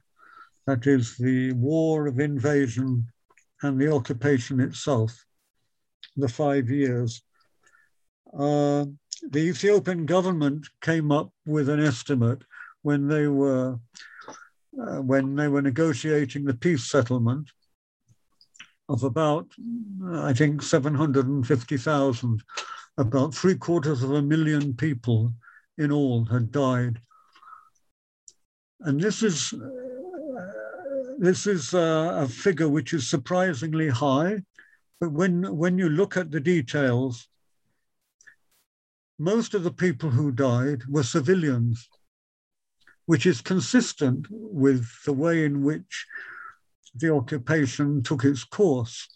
that 0.67 0.87
is, 0.87 1.15
the 1.19 1.53
war 1.53 2.07
of 2.07 2.19
invasion 2.19 3.07
and 3.61 3.79
the 3.79 3.93
occupation 3.93 4.59
itself, 4.59 5.27
the 6.17 6.31
five 6.31 6.71
years. 6.71 7.21
Uh, 8.33 8.87
the 9.33 9.41
Ethiopian 9.41 10.07
government 10.07 10.67
came 10.81 11.13
up 11.13 11.31
with 11.45 11.69
an 11.69 11.85
estimate 11.85 12.41
when 12.81 13.07
they 13.07 13.27
were 13.27 13.79
uh, 14.81 15.03
when 15.03 15.35
they 15.35 15.49
were 15.49 15.61
negotiating 15.61 16.45
the 16.45 16.55
peace 16.55 16.85
settlement 16.91 17.51
of 18.89 19.03
about, 19.03 19.47
I 20.11 20.33
think, 20.33 20.63
750,000. 20.63 22.43
About 22.99 23.33
three 23.33 23.55
quarters 23.55 24.03
of 24.03 24.11
a 24.11 24.21
million 24.21 24.75
people 24.75 25.33
in 25.79 25.93
all 25.93 26.25
had 26.25 26.51
died. 26.51 27.01
And 28.81 29.01
this 29.01 29.23
is, 29.23 29.53
uh, 29.53 31.15
this 31.19 31.47
is 31.47 31.75
uh, 31.75 32.19
a 32.23 32.29
figure 32.29 32.69
which 32.69 32.93
is 32.93 33.09
surprisingly 33.09 33.89
high. 33.89 34.43
But 35.01 35.13
when, 35.13 35.57
when 35.57 35.79
you 35.79 35.89
look 35.89 36.17
at 36.17 36.33
the 36.33 36.41
details, 36.41 37.29
most 39.17 39.55
of 39.55 39.63
the 39.63 39.73
people 39.73 40.11
who 40.11 40.33
died 40.33 40.83
were 40.89 41.05
civilians, 41.05 41.89
which 43.07 43.27
is 43.27 43.41
consistent 43.41 44.27
with 44.31 44.87
the 45.05 45.13
way 45.13 45.45
in 45.45 45.63
which 45.63 46.05
the 46.97 47.15
occupation 47.15 48.03
took 48.03 48.25
its 48.25 48.43
course. 48.43 49.07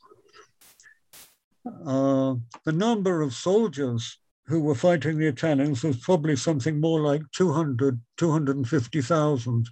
Uh, 1.64 2.34
the 2.64 2.72
number 2.72 3.22
of 3.22 3.32
soldiers 3.32 4.18
who 4.46 4.60
were 4.60 4.74
fighting 4.74 5.18
the 5.18 5.28
Italians 5.28 5.82
was 5.84 5.96
probably 5.98 6.36
something 6.36 6.80
more 6.80 7.00
like 7.00 7.22
200, 7.32 8.00
250,000 8.16 9.68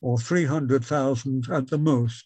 or 0.00 0.18
300,000 0.18 1.48
at 1.50 1.68
the 1.68 1.78
most. 1.78 2.24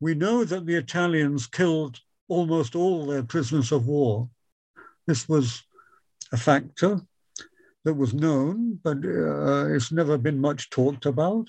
We 0.00 0.14
know 0.14 0.44
that 0.44 0.64
the 0.64 0.76
Italians 0.76 1.46
killed 1.46 2.00
almost 2.28 2.74
all 2.74 3.06
their 3.06 3.22
prisoners 3.22 3.72
of 3.72 3.86
war. 3.86 4.30
This 5.06 5.28
was 5.28 5.62
a 6.32 6.36
factor 6.36 7.00
that 7.84 7.94
was 7.94 8.14
known, 8.14 8.78
but 8.82 8.98
uh, 9.04 9.74
it's 9.74 9.92
never 9.92 10.16
been 10.16 10.40
much 10.40 10.70
talked 10.70 11.06
about 11.06 11.48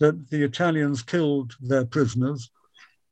that 0.00 0.30
the 0.30 0.42
Italians 0.42 1.02
killed 1.02 1.54
their 1.60 1.84
prisoners. 1.84 2.50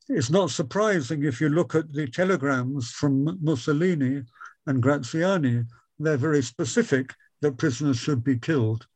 It's 0.09 0.31
not 0.31 0.51
surprising 0.51 1.25
if 1.25 1.41
you 1.41 1.49
look 1.49 1.75
at 1.75 1.93
the 1.93 2.07
telegrams 2.07 2.91
from 2.91 3.39
Mussolini 3.41 4.23
and 4.67 4.83
Graziani, 4.83 5.65
they're 5.99 6.17
very 6.17 6.43
specific 6.43 7.15
that 7.41 7.59
prisoners 7.59 7.99
should 7.99 8.25
be 8.25 8.39
killed. 8.39 8.87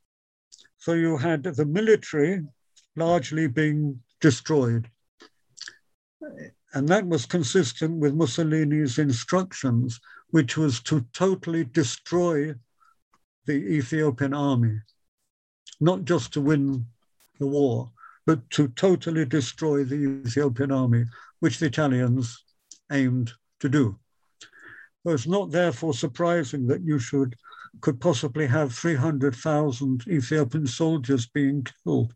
So 0.78 0.92
you 0.92 1.16
had 1.16 1.42
the 1.42 1.64
military 1.64 2.42
largely 2.96 3.46
being 3.46 4.00
destroyed. 4.20 4.90
And 6.74 6.88
that 6.88 7.06
was 7.06 7.26
consistent 7.26 7.98
with 7.98 8.14
Mussolini's 8.14 8.98
instructions, 8.98 10.00
which 10.30 10.56
was 10.56 10.80
to 10.82 11.06
totally 11.12 11.64
destroy 11.64 12.54
the 13.46 13.52
Ethiopian 13.52 14.34
army, 14.34 14.80
not 15.80 16.04
just 16.04 16.32
to 16.32 16.40
win 16.40 16.86
the 17.38 17.46
war, 17.46 17.92
but 18.26 18.48
to 18.50 18.68
totally 18.68 19.24
destroy 19.24 19.84
the 19.84 20.20
Ethiopian 20.26 20.72
army, 20.72 21.04
which 21.40 21.58
the 21.58 21.66
Italians 21.66 22.44
aimed 22.90 23.32
to 23.60 23.68
do. 23.68 23.98
So 25.04 25.12
it's 25.12 25.26
not 25.26 25.52
therefore 25.52 25.94
surprising 25.94 26.66
that 26.66 26.82
you 26.82 26.98
should 26.98 27.36
could 27.80 28.00
possibly 28.00 28.46
have 28.46 28.74
300,000 28.74 30.04
Ethiopian 30.08 30.66
soldiers 30.66 31.26
being 31.26 31.66
killed. 31.84 32.14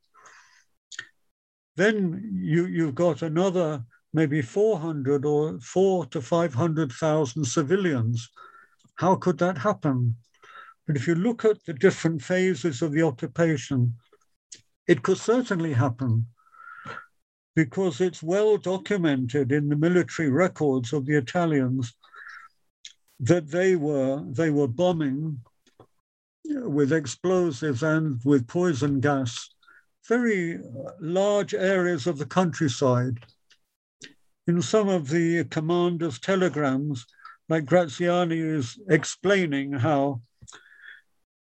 Then 1.77 2.31
you, 2.35 2.67
you've 2.67 2.95
got 2.95 3.23
another 3.23 3.85
maybe 4.13 4.43
400 4.43 5.25
or 5.25 5.61
four 5.61 6.07
to 6.07 6.21
500,000 6.21 7.45
civilians. 7.45 8.29
How 8.97 9.15
could 9.15 9.39
that 9.39 9.59
happen? 9.59 10.17
But 10.87 10.97
if 10.97 11.07
you 11.07 11.15
look 11.15 11.45
at 11.45 11.65
the 11.65 11.75
different 11.75 12.23
phases 12.23 12.83
of 12.83 12.93
the 12.93 13.03
occupation, 13.03 13.95
it 14.91 15.05
could 15.05 15.19
certainly 15.19 15.73
happen 15.73 16.27
because 17.55 18.01
it's 18.01 18.25
well 18.25 18.57
documented 18.57 19.53
in 19.53 19.69
the 19.69 19.77
military 19.77 20.29
records 20.29 20.93
of 20.93 21.07
the 21.07 21.17
Italians 21.17 21.95
that 23.21 23.49
they 23.51 23.77
were 23.77 24.25
they 24.41 24.51
were 24.51 24.67
bombing 24.67 25.41
with 26.45 26.93
explosives 26.93 27.85
and 27.85 28.21
with 28.25 28.49
poison 28.49 28.99
gas 28.99 29.51
very 30.09 30.57
uh, 30.57 30.91
large 31.01 31.55
areas 31.55 32.09
of 32.09 32.19
the 32.19 32.27
countryside. 32.27 33.17
In 34.49 34.61
some 34.61 34.89
of 34.89 35.09
the 35.09 35.45
commanders' 35.45 36.19
telegrams, 36.19 37.07
like 37.49 37.65
Graziani 37.65 38.41
is 38.41 38.77
explaining 38.89 39.73
how, 39.73 40.21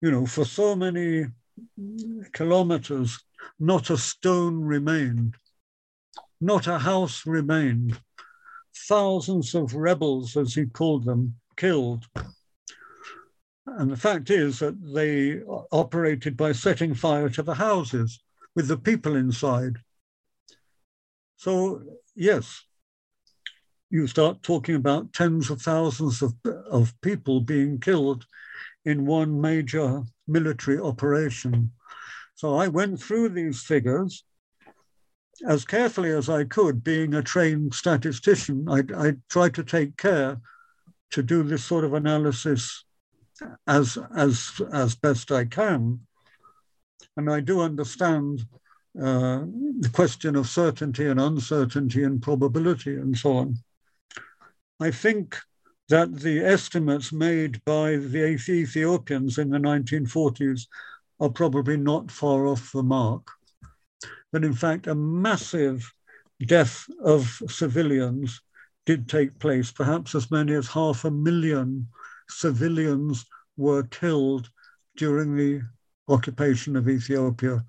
you 0.01 0.11
know, 0.11 0.27
for 0.27 0.45
so 0.45 0.75
many 0.75 1.25
kilometers, 2.31 3.19
not 3.59 3.89
a 3.89 3.97
stone 3.97 4.61
remained, 4.61 5.35
not 6.41 6.67
a 6.67 6.79
house 6.79 7.25
remained. 7.25 7.99
Thousands 8.87 9.53
of 9.53 9.75
rebels, 9.75 10.35
as 10.35 10.55
he 10.55 10.65
called 10.65 11.05
them, 11.05 11.35
killed. 11.55 12.05
And 13.65 13.91
the 13.91 13.97
fact 13.97 14.29
is 14.29 14.59
that 14.59 14.75
they 14.93 15.41
operated 15.71 16.35
by 16.35 16.51
setting 16.51 16.93
fire 16.93 17.29
to 17.29 17.43
the 17.43 17.53
houses 17.53 18.19
with 18.55 18.67
the 18.67 18.77
people 18.77 19.15
inside. 19.15 19.77
So, 21.37 21.83
yes, 22.15 22.63
you 23.89 24.07
start 24.07 24.43
talking 24.43 24.75
about 24.75 25.13
tens 25.13 25.49
of 25.49 25.61
thousands 25.61 26.21
of, 26.21 26.33
of 26.69 26.99
people 27.01 27.41
being 27.41 27.79
killed 27.79 28.25
in 28.85 29.05
one 29.05 29.39
major 29.39 30.03
military 30.27 30.79
operation. 30.79 31.71
So 32.35 32.55
I 32.55 32.67
went 32.67 33.01
through 33.01 33.29
these 33.29 33.61
figures 33.61 34.23
as 35.47 35.65
carefully 35.65 36.11
as 36.11 36.29
I 36.29 36.43
could, 36.43 36.83
being 36.83 37.13
a 37.13 37.21
trained 37.21 37.73
statistician. 37.73 38.67
I, 38.69 38.83
I 38.95 39.13
tried 39.29 39.53
to 39.55 39.63
take 39.63 39.97
care 39.97 40.39
to 41.11 41.23
do 41.23 41.43
this 41.43 41.63
sort 41.63 41.83
of 41.83 41.93
analysis 41.93 42.85
as, 43.67 43.97
as, 44.15 44.61
as 44.71 44.95
best 44.95 45.31
I 45.31 45.45
can. 45.45 46.01
And 47.17 47.29
I 47.29 47.39
do 47.39 47.61
understand 47.61 48.45
uh, 48.99 49.41
the 49.79 49.89
question 49.91 50.35
of 50.35 50.47
certainty 50.47 51.07
and 51.07 51.19
uncertainty 51.19 52.03
and 52.03 52.21
probability 52.21 52.95
and 52.95 53.17
so 53.17 53.33
on. 53.37 53.57
I 54.79 54.91
think 54.91 55.37
that 55.89 56.19
the 56.19 56.39
estimates 56.39 57.11
made 57.11 57.63
by 57.65 57.97
the 57.97 58.25
Ethiopians 58.25 59.37
in 59.37 59.49
the 59.49 59.57
1940s 59.57 60.67
are 61.19 61.29
probably 61.29 61.77
not 61.77 62.09
far 62.09 62.47
off 62.47 62.71
the 62.71 62.83
mark. 62.83 63.27
That 64.31 64.43
in 64.43 64.53
fact, 64.53 64.87
a 64.87 64.95
massive 64.95 65.91
death 66.45 66.85
of 67.03 67.41
civilians 67.47 68.41
did 68.85 69.07
take 69.07 69.39
place. 69.39 69.71
Perhaps 69.71 70.15
as 70.15 70.31
many 70.31 70.53
as 70.53 70.67
half 70.67 71.05
a 71.05 71.11
million 71.11 71.87
civilians 72.29 73.25
were 73.57 73.83
killed 73.83 74.49
during 74.97 75.35
the 75.35 75.61
occupation 76.07 76.75
of 76.75 76.89
Ethiopia. 76.89 77.63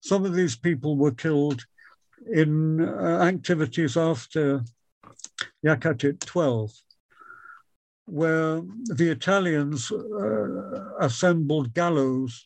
some 0.00 0.24
of 0.24 0.34
these 0.34 0.56
people 0.56 0.96
were 0.96 1.12
killed 1.12 1.64
in 2.32 2.80
uh, 2.80 3.20
activities 3.22 3.96
after 3.96 4.62
Yakatit 5.64 6.20
12, 6.20 6.72
where 8.06 8.62
the 8.84 9.10
Italians 9.10 9.90
uh, 9.90 10.94
assembled 11.00 11.74
gallows, 11.74 12.44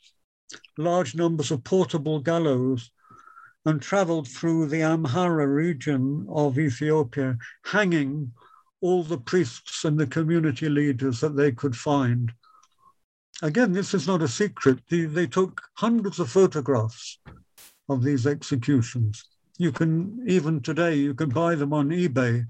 large 0.78 1.14
numbers 1.14 1.50
of 1.50 1.62
portable 1.62 2.20
gallows, 2.20 2.90
and 3.64 3.80
traveled 3.80 4.26
through 4.26 4.66
the 4.66 4.80
Amhara 4.80 5.46
region 5.46 6.26
of 6.30 6.58
Ethiopia, 6.58 7.36
hanging 7.64 8.32
all 8.80 9.04
the 9.04 9.18
priests 9.18 9.84
and 9.84 9.98
the 9.98 10.06
community 10.06 10.68
leaders 10.68 11.20
that 11.20 11.36
they 11.36 11.52
could 11.52 11.76
find. 11.76 12.32
Again, 13.42 13.72
this 13.72 13.94
is 13.94 14.06
not 14.06 14.22
a 14.22 14.28
secret. 14.28 14.80
They, 14.88 15.02
they 15.02 15.26
took 15.26 15.60
hundreds 15.74 16.18
of 16.18 16.30
photographs 16.30 17.18
of 17.88 18.02
these 18.02 18.26
executions. 18.26 19.24
You 19.58 19.70
can, 19.70 20.24
even 20.26 20.60
today, 20.60 20.94
you 20.94 21.14
can 21.14 21.28
buy 21.28 21.54
them 21.54 21.72
on 21.72 21.90
eBay 21.90 22.46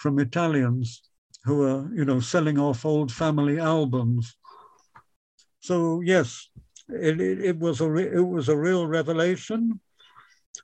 from 0.00 0.18
Italians 0.18 1.02
who 1.44 1.62
are, 1.62 1.94
you 1.94 2.06
know, 2.06 2.20
selling 2.20 2.58
off 2.58 2.86
old 2.86 3.12
family 3.12 3.58
albums. 3.60 4.34
So 5.60 6.00
yes, 6.00 6.48
it, 6.88 7.20
it, 7.20 7.44
it 7.44 7.58
was 7.58 7.82
a 7.82 7.94
it 7.94 8.26
was 8.26 8.48
a 8.48 8.56
real 8.56 8.86
revelation 8.86 9.78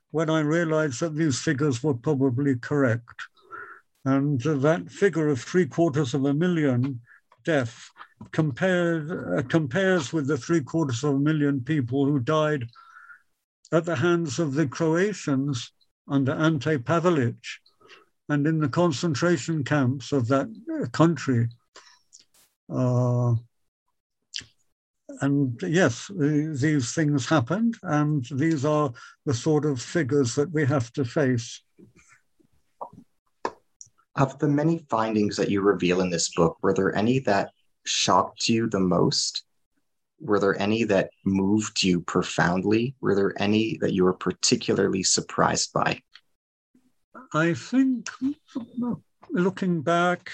when 0.09 0.29
I 0.31 0.39
realized 0.39 1.01
that 1.01 1.15
these 1.15 1.39
figures 1.39 1.83
were 1.83 1.93
probably 1.93 2.55
correct. 2.55 3.21
And 4.05 4.41
that 4.41 4.89
figure 4.89 5.27
of 5.27 5.39
three 5.41 5.67
quarters 5.67 6.15
of 6.15 6.25
a 6.25 6.33
million 6.33 7.01
death 7.45 7.89
compared, 8.31 9.11
uh, 9.11 9.43
compares 9.43 10.13
with 10.13 10.27
the 10.27 10.37
three 10.37 10.61
quarters 10.61 11.03
of 11.03 11.15
a 11.15 11.19
million 11.19 11.61
people 11.61 12.05
who 12.05 12.19
died 12.19 12.65
at 13.71 13.85
the 13.85 13.97
hands 13.97 14.39
of 14.39 14.53
the 14.53 14.65
Croatians 14.65 15.71
under 16.07 16.31
Ante 16.31 16.77
Pavelic 16.77 17.35
and 18.29 18.45
in 18.45 18.59
the 18.59 18.69
concentration 18.69 19.63
camps 19.63 20.11
of 20.11 20.27
that 20.27 20.49
country. 20.91 21.47
Uh, 22.69 23.35
and 25.21 25.59
yes, 25.63 26.11
these 26.15 26.93
things 26.93 27.27
happened, 27.27 27.75
and 27.83 28.25
these 28.31 28.65
are 28.65 28.91
the 29.25 29.33
sort 29.33 29.65
of 29.65 29.81
figures 29.81 30.35
that 30.35 30.51
we 30.51 30.65
have 30.65 30.91
to 30.93 31.05
face. 31.05 31.61
Of 34.15 34.37
the 34.39 34.47
many 34.47 34.79
findings 34.89 35.37
that 35.37 35.49
you 35.49 35.61
reveal 35.61 36.01
in 36.01 36.09
this 36.09 36.29
book, 36.35 36.57
were 36.61 36.73
there 36.73 36.95
any 36.95 37.19
that 37.19 37.51
shocked 37.85 38.49
you 38.49 38.67
the 38.67 38.79
most? 38.79 39.43
Were 40.19 40.39
there 40.39 40.59
any 40.59 40.83
that 40.85 41.11
moved 41.23 41.83
you 41.83 42.01
profoundly? 42.01 42.95
Were 42.99 43.15
there 43.15 43.33
any 43.41 43.77
that 43.81 43.93
you 43.93 44.03
were 44.03 44.13
particularly 44.13 45.03
surprised 45.03 45.71
by? 45.71 46.01
I 47.33 47.53
think, 47.53 48.09
looking 49.29 49.81
back, 49.81 50.31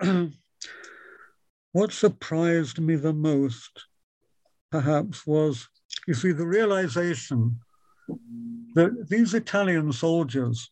what 1.72 1.92
surprised 1.92 2.78
me 2.78 2.96
the 2.96 3.12
most 3.12 3.84
perhaps 4.70 5.26
was, 5.26 5.68
you 6.06 6.14
see, 6.14 6.32
the 6.32 6.46
realization 6.46 7.60
that 8.74 9.06
these 9.08 9.32
Italian 9.32 9.92
soldiers, 9.92 10.68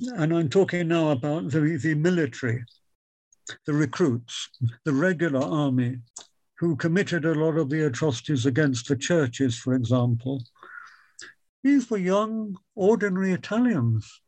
and 0.00 0.34
I'm 0.34 0.48
talking 0.48 0.88
now 0.88 1.10
about 1.10 1.50
the, 1.50 1.78
the 1.82 1.94
military, 1.94 2.64
the 3.66 3.74
recruits, 3.74 4.48
the 4.84 4.94
regular 4.94 5.44
army, 5.44 5.98
who 6.58 6.74
committed 6.76 7.26
a 7.26 7.34
lot 7.34 7.58
of 7.58 7.68
the 7.68 7.86
atrocities 7.86 8.46
against 8.46 8.88
the 8.88 8.96
churches, 8.96 9.58
for 9.58 9.74
example, 9.74 10.42
these 11.62 11.90
were 11.90 11.98
young, 11.98 12.56
ordinary 12.74 13.32
Italians. 13.32 14.20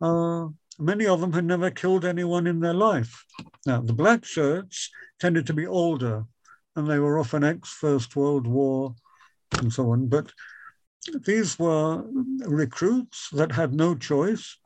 Uh, 0.00 0.48
many 0.78 1.06
of 1.06 1.20
them 1.20 1.32
had 1.32 1.44
never 1.44 1.70
killed 1.70 2.04
anyone 2.04 2.46
in 2.46 2.60
their 2.60 2.74
life. 2.74 3.24
Now, 3.66 3.80
the 3.80 3.92
black 3.92 4.24
shirts 4.24 4.90
tended 5.18 5.46
to 5.46 5.52
be 5.52 5.66
older, 5.66 6.24
and 6.74 6.88
they 6.88 6.98
were 6.98 7.18
often 7.18 7.44
ex 7.44 7.68
First 7.68 8.16
World 8.16 8.46
War 8.46 8.94
and 9.58 9.72
so 9.72 9.90
on. 9.92 10.08
But 10.08 10.32
these 11.26 11.58
were 11.58 12.04
recruits 12.46 13.28
that 13.32 13.52
had 13.52 13.74
no 13.74 13.94
choice 13.94 14.56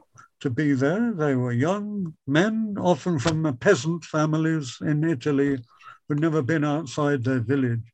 to 0.41 0.51
be 0.51 0.73
there. 0.73 1.13
They 1.13 1.35
were 1.35 1.53
young 1.53 2.15
men, 2.27 2.77
often 2.79 3.19
from 3.19 3.57
peasant 3.59 4.05
families 4.05 4.79
in 4.81 5.05
Italy, 5.05 5.59
who'd 6.07 6.21
never 6.21 6.43
been 6.43 6.65
outside 6.65 7.25
their 7.25 7.41
village. 7.41 7.93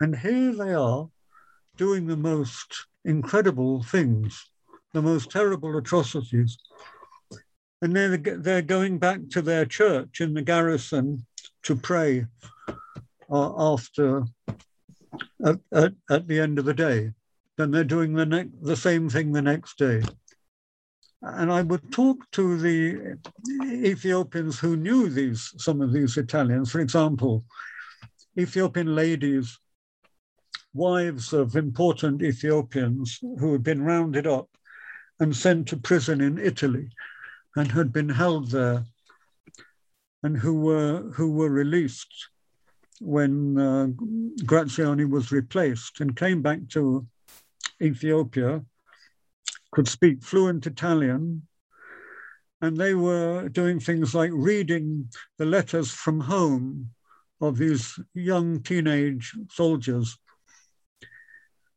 And 0.00 0.16
here 0.16 0.54
they 0.54 0.72
are 0.74 1.08
doing 1.76 2.06
the 2.06 2.16
most 2.16 2.86
incredible 3.04 3.82
things, 3.82 4.50
the 4.92 5.02
most 5.02 5.30
terrible 5.30 5.76
atrocities. 5.76 6.58
And 7.80 7.96
they're, 7.96 8.16
they're 8.16 8.62
going 8.62 8.98
back 8.98 9.20
to 9.30 9.42
their 9.42 9.66
church 9.66 10.20
in 10.20 10.34
the 10.34 10.42
garrison 10.42 11.26
to 11.64 11.74
pray 11.74 12.26
uh, 13.30 13.72
after, 13.72 14.24
at, 15.44 15.58
at, 15.72 15.92
at, 16.10 16.28
the 16.28 16.38
end 16.38 16.58
of 16.58 16.64
the 16.64 16.74
day. 16.74 17.10
Then 17.56 17.70
they're 17.70 17.84
doing 17.84 18.12
the, 18.14 18.26
ne- 18.26 18.50
the 18.60 18.76
same 18.76 19.08
thing 19.08 19.32
the 19.32 19.42
next 19.42 19.78
day. 19.78 20.02
And 21.22 21.52
I 21.52 21.62
would 21.62 21.92
talk 21.92 22.18
to 22.32 22.58
the 22.58 23.16
Ethiopians 23.64 24.58
who 24.58 24.76
knew 24.76 25.08
these, 25.08 25.52
some 25.56 25.80
of 25.80 25.92
these 25.92 26.16
Italians. 26.16 26.70
For 26.70 26.80
example, 26.80 27.44
Ethiopian 28.38 28.94
ladies, 28.94 29.58
wives 30.74 31.32
of 31.32 31.54
important 31.54 32.22
Ethiopians 32.22 33.18
who 33.38 33.52
had 33.52 33.62
been 33.62 33.82
rounded 33.82 34.26
up 34.26 34.48
and 35.22 35.36
sent 35.36 35.68
to 35.68 35.76
prison 35.76 36.20
in 36.20 36.36
Italy 36.36 36.88
and 37.54 37.70
had 37.70 37.92
been 37.92 38.08
held 38.08 38.50
there 38.50 38.84
and 40.24 40.36
who 40.36 40.54
were, 40.54 41.12
who 41.14 41.30
were 41.30 41.48
released 41.48 42.12
when 43.00 43.56
uh, 43.56 43.86
Graziani 44.44 45.04
was 45.04 45.30
replaced 45.30 46.00
and 46.00 46.16
came 46.16 46.42
back 46.42 46.58
to 46.70 47.06
Ethiopia 47.80 48.64
could 49.70 49.86
speak 49.86 50.24
fluent 50.24 50.66
Italian. 50.66 51.46
And 52.60 52.76
they 52.76 52.94
were 52.94 53.48
doing 53.48 53.78
things 53.78 54.16
like 54.16 54.32
reading 54.32 55.08
the 55.38 55.46
letters 55.46 55.92
from 55.92 56.18
home 56.18 56.90
of 57.40 57.58
these 57.58 57.96
young 58.12 58.60
teenage 58.60 59.36
soldiers 59.50 60.18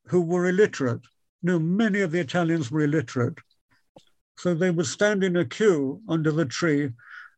who 0.08 0.22
were 0.22 0.48
illiterate. 0.48 1.02
Know, 1.46 1.60
many 1.60 2.02
of 2.02 2.12
the 2.12 2.20
Italians 2.20 2.72
were 2.72 2.82
illiterate. 2.82 3.38
So 4.40 4.56
they 4.56 4.72
would 4.72 4.88
stand 4.88 5.24
in 5.24 5.36
a 5.36 5.46
queue 5.46 6.02
under 6.10 6.32
the 6.32 6.46
tree 6.46 6.90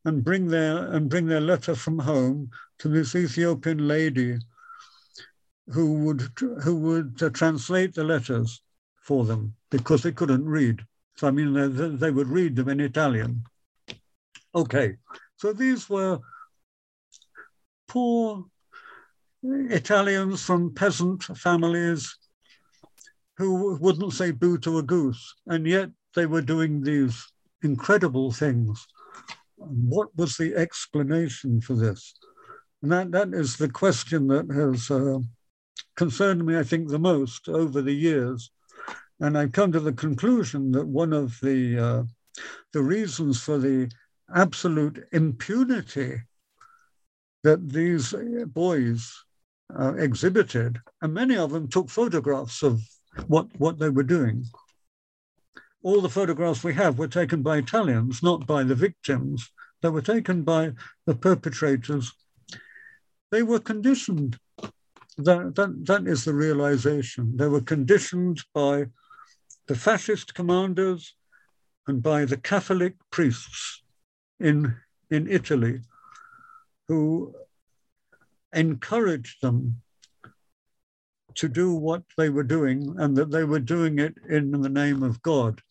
and 0.06 0.24
bring 0.24 0.48
their 0.48 0.78
and 0.94 1.10
bring 1.10 1.26
their 1.26 1.42
letter 1.42 1.76
from 1.76 2.00
home 2.00 2.50
to 2.80 2.88
this 2.88 3.16
Ethiopian 3.16 3.86
lady 3.86 4.38
who 5.68 6.06
would 6.06 6.22
who 6.64 6.78
would 6.78 7.22
uh, 7.22 7.30
translate 7.32 7.94
the 7.96 8.06
letters 8.06 8.62
for 8.96 9.26
them 9.26 9.54
because 9.72 10.04
they 10.04 10.14
couldn't 10.14 10.46
read. 10.46 10.86
So, 11.18 11.28
I 11.28 11.32
mean, 11.32 11.52
they, 11.52 11.90
they 11.90 12.12
would 12.12 12.30
read 12.30 12.56
them 12.56 12.70
in 12.70 12.80
Italian. 12.80 13.44
Okay, 14.56 14.96
so 15.36 15.52
these 15.52 15.90
were 15.90 16.20
poor 17.90 18.46
Italians 19.44 20.44
from 20.44 20.74
peasant 20.74 21.24
families 21.24 22.18
who 23.38 23.78
wouldn't 23.80 24.14
say 24.14 24.32
boo 24.32 24.58
to 24.60 24.80
a 24.80 24.84
goose, 24.84 25.36
and 25.46 25.68
yet 25.68 25.90
they 26.16 26.26
were 26.26 26.42
doing 26.42 26.82
these 26.82 27.26
incredible 27.62 28.32
things. 28.32 28.86
What 29.58 30.16
was 30.16 30.38
the 30.38 30.56
explanation 30.56 31.62
for 31.62 31.76
this? 31.76 32.14
And 32.82 32.92
that, 32.92 33.12
that 33.12 33.34
is 33.34 33.58
the 33.58 33.70
question 33.70 34.28
that 34.28 34.52
has 34.52 34.90
uh, 34.92 35.20
concerned 35.96 36.46
me, 36.46 36.58
I 36.58 36.64
think, 36.64 36.90
the 36.90 37.00
most 37.00 37.48
over 37.50 37.82
the 37.82 37.94
years. 37.94 38.52
And 39.20 39.38
I've 39.38 39.52
come 39.52 39.72
to 39.72 39.80
the 39.80 39.94
conclusion 39.94 40.72
that 40.72 40.88
one 40.88 41.14
of 41.14 41.40
the, 41.42 41.78
uh, 41.78 42.04
the 42.74 42.84
reasons 42.84 43.42
for 43.42 43.58
the 43.58 43.92
absolute 44.36 45.04
impunity 45.12 46.22
that 47.44 47.70
these 47.70 48.14
boys 48.48 49.14
uh, 49.80 49.94
exhibited, 49.96 50.80
and 51.02 51.14
many 51.14 51.36
of 51.36 51.52
them 51.52 51.68
took 51.68 51.90
photographs 51.90 52.62
of 52.62 52.82
what, 53.28 53.48
what 53.58 53.80
they 53.80 53.90
were 53.90 54.04
doing. 54.04 54.46
All 55.84 56.02
the 56.02 56.10
photographs 56.10 56.64
we 56.64 56.74
have 56.74 56.98
were 56.98 57.08
taken 57.08 57.42
by 57.42 57.58
Italians, 57.58 58.22
not 58.22 58.46
by 58.48 58.64
the 58.64 58.76
victims. 58.76 59.52
They 59.82 59.90
were 59.90 60.02
taken 60.02 60.44
by 60.44 60.74
the 61.06 61.16
perpetrators. 61.16 62.12
They 63.32 63.44
were 63.44 63.60
conditioned. 63.60 64.40
That, 65.18 65.56
that, 65.56 65.86
that 65.86 66.08
is 66.08 66.26
the 66.26 66.34
realization. 66.34 67.38
They 67.38 67.48
were 67.48 67.62
conditioned 67.62 68.44
by 68.54 68.88
the 69.68 69.76
fascist 69.76 70.34
commanders 70.34 71.16
and 71.88 72.04
by 72.04 72.26
the 72.26 72.38
Catholic 72.38 72.96
priests 73.12 73.84
in, 74.40 74.76
in 75.10 75.28
Italy 75.28 75.82
who 76.88 77.34
encouraged 78.54 79.42
them 79.42 79.82
to 81.38 81.48
do 81.48 81.74
what 81.74 82.04
they 82.18 82.30
were 82.30 82.44
doing 82.44 82.96
and 82.98 83.16
that 83.16 83.32
they 83.32 83.44
were 83.44 83.60
doing 83.60 84.00
it 84.00 84.16
in 84.30 84.52
the 84.52 84.70
name 84.70 85.04
of 85.04 85.22
God, 85.22 85.62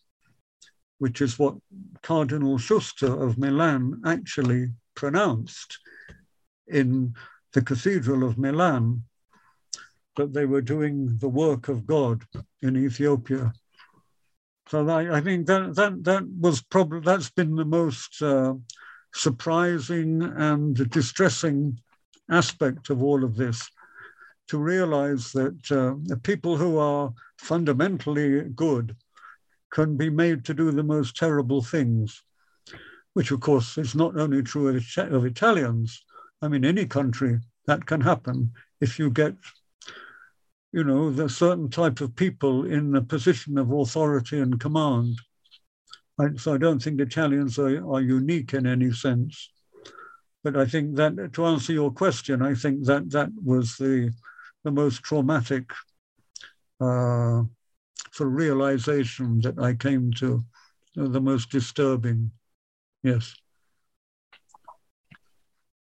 which 0.98 1.20
is 1.20 1.38
what 1.38 1.56
Cardinal 2.02 2.56
Schuster 2.56 3.12
of 3.22 3.36
Milan 3.36 4.00
actually 4.06 4.70
pronounced 4.94 5.78
in 6.68 7.14
the 7.52 7.62
Cathedral 7.62 8.24
of 8.24 8.38
Milan, 8.38 9.02
that 10.16 10.32
they 10.32 10.46
were 10.46 10.62
doing 10.62 11.18
the 11.18 11.28
work 11.28 11.68
of 11.68 11.86
God 11.86 12.24
in 12.62 12.76
Ethiopia. 12.76 13.52
So 14.68 14.88
I, 14.88 15.18
I 15.18 15.20
think 15.20 15.46
that, 15.46 15.74
that, 15.74 16.04
that 16.04 16.24
was 16.40 16.62
probably, 16.62 17.00
that's 17.00 17.30
been 17.30 17.54
the 17.54 17.64
most 17.64 18.22
uh, 18.22 18.54
surprising 19.14 20.22
and 20.22 20.74
distressing 20.90 21.78
aspect 22.30 22.90
of 22.90 23.02
all 23.02 23.24
of 23.24 23.36
this 23.36 23.68
to 24.48 24.58
realize 24.58 25.32
that 25.32 25.70
uh, 25.70 26.14
people 26.22 26.56
who 26.56 26.78
are 26.78 27.12
fundamentally 27.38 28.42
good 28.54 28.96
can 29.72 29.96
be 29.96 30.08
made 30.08 30.44
to 30.44 30.54
do 30.54 30.70
the 30.70 30.82
most 30.82 31.16
terrible 31.16 31.62
things, 31.62 32.22
which 33.14 33.30
of 33.30 33.40
course 33.40 33.76
is 33.78 33.94
not 33.94 34.16
only 34.16 34.42
true 34.42 34.68
of, 34.68 34.84
of 35.12 35.24
Italians. 35.24 36.02
I 36.42 36.48
mean, 36.48 36.64
any 36.64 36.86
country 36.86 37.40
that 37.66 37.86
can 37.86 38.00
happen 38.00 38.52
if 38.80 38.98
you 38.98 39.10
get, 39.10 39.34
you 40.72 40.84
know, 40.84 41.10
the 41.10 41.28
certain 41.28 41.68
type 41.68 42.00
of 42.00 42.14
people 42.14 42.64
in 42.66 42.94
a 42.94 43.02
position 43.02 43.58
of 43.58 43.72
authority 43.72 44.38
and 44.38 44.60
command. 44.60 45.16
so 46.36 46.54
I 46.54 46.58
don't 46.58 46.82
think 46.82 47.00
Italians 47.00 47.58
are, 47.58 47.84
are 47.92 48.00
unique 48.00 48.54
in 48.54 48.66
any 48.66 48.92
sense. 48.92 49.50
But 50.44 50.56
I 50.56 50.64
think 50.64 50.94
that 50.96 51.32
to 51.32 51.46
answer 51.46 51.72
your 51.72 51.90
question, 51.90 52.40
I 52.40 52.54
think 52.54 52.84
that 52.84 53.10
that 53.10 53.30
was 53.44 53.76
the 53.76 54.12
the 54.66 54.72
most 54.72 55.04
traumatic 55.04 55.70
uh, 56.80 57.42
sort 58.10 58.28
of 58.28 58.32
realization 58.32 59.40
that 59.42 59.56
I 59.60 59.74
came 59.74 60.10
to, 60.14 60.44
the 60.96 61.20
most 61.20 61.50
disturbing. 61.50 62.32
Yes. 63.04 63.32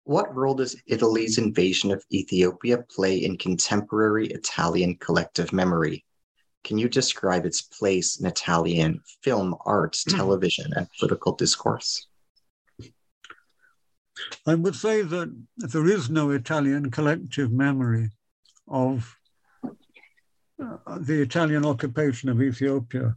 What 0.03 0.35
role 0.35 0.53
does 0.53 0.79
Italy's 0.85 1.39
invasion 1.39 1.89
of 1.91 2.05
Ethiopia 2.13 2.85
play 2.95 3.17
in 3.17 3.39
contemporary 3.39 4.27
Italian 4.27 4.97
collective 4.97 5.51
memory? 5.51 6.05
Can 6.63 6.77
you 6.77 6.87
describe 6.87 7.43
its 7.43 7.63
place 7.63 8.19
in 8.19 8.27
Italian 8.27 9.01
film, 9.23 9.55
art, 9.65 9.97
hmm. 10.07 10.15
television, 10.15 10.71
and 10.75 10.87
political 10.99 11.33
discourse? 11.33 12.07
I 14.45 14.53
would 14.53 14.75
say 14.75 15.01
that 15.01 15.29
there 15.57 15.87
is 15.87 16.11
no 16.11 16.29
Italian 16.29 16.91
collective 16.91 17.51
memory 17.51 18.11
of 18.67 19.17
uh, 20.59 20.99
the 20.99 21.21
Italian 21.21 21.65
occupation 21.65 22.29
of 22.29 22.41
Ethiopia. 22.41 23.15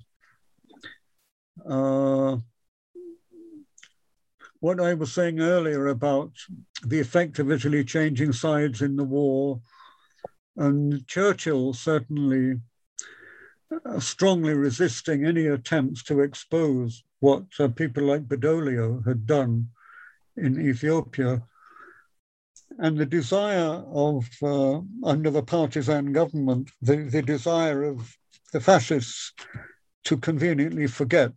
Uh, 1.68 2.36
what 4.60 4.80
I 4.80 4.94
was 4.94 5.12
saying 5.12 5.40
earlier 5.40 5.86
about 5.86 6.32
the 6.84 7.00
effect 7.00 7.38
of 7.38 7.50
Italy 7.50 7.84
changing 7.84 8.32
sides 8.32 8.82
in 8.82 8.96
the 8.96 9.04
war, 9.04 9.60
and 10.56 11.06
Churchill 11.06 11.72
certainly 11.74 12.60
uh, 13.84 14.00
strongly 14.00 14.54
resisting 14.54 15.24
any 15.24 15.46
attempts 15.46 16.02
to 16.04 16.20
expose 16.20 17.04
what 17.20 17.44
uh, 17.60 17.68
people 17.68 18.04
like 18.04 18.28
Badoglio 18.28 19.04
had 19.06 19.26
done 19.26 19.68
in 20.36 20.60
Ethiopia 20.60 21.42
and 22.78 22.96
the 22.96 23.06
desire 23.06 23.82
of, 23.92 24.28
uh, 24.42 24.80
under 25.04 25.30
the 25.30 25.42
partisan 25.42 26.12
government, 26.12 26.70
the, 26.80 26.96
the 26.96 27.22
desire 27.22 27.82
of 27.82 28.16
the 28.52 28.60
fascists 28.60 29.32
to 30.04 30.16
conveniently 30.16 30.86
forget 30.86 31.32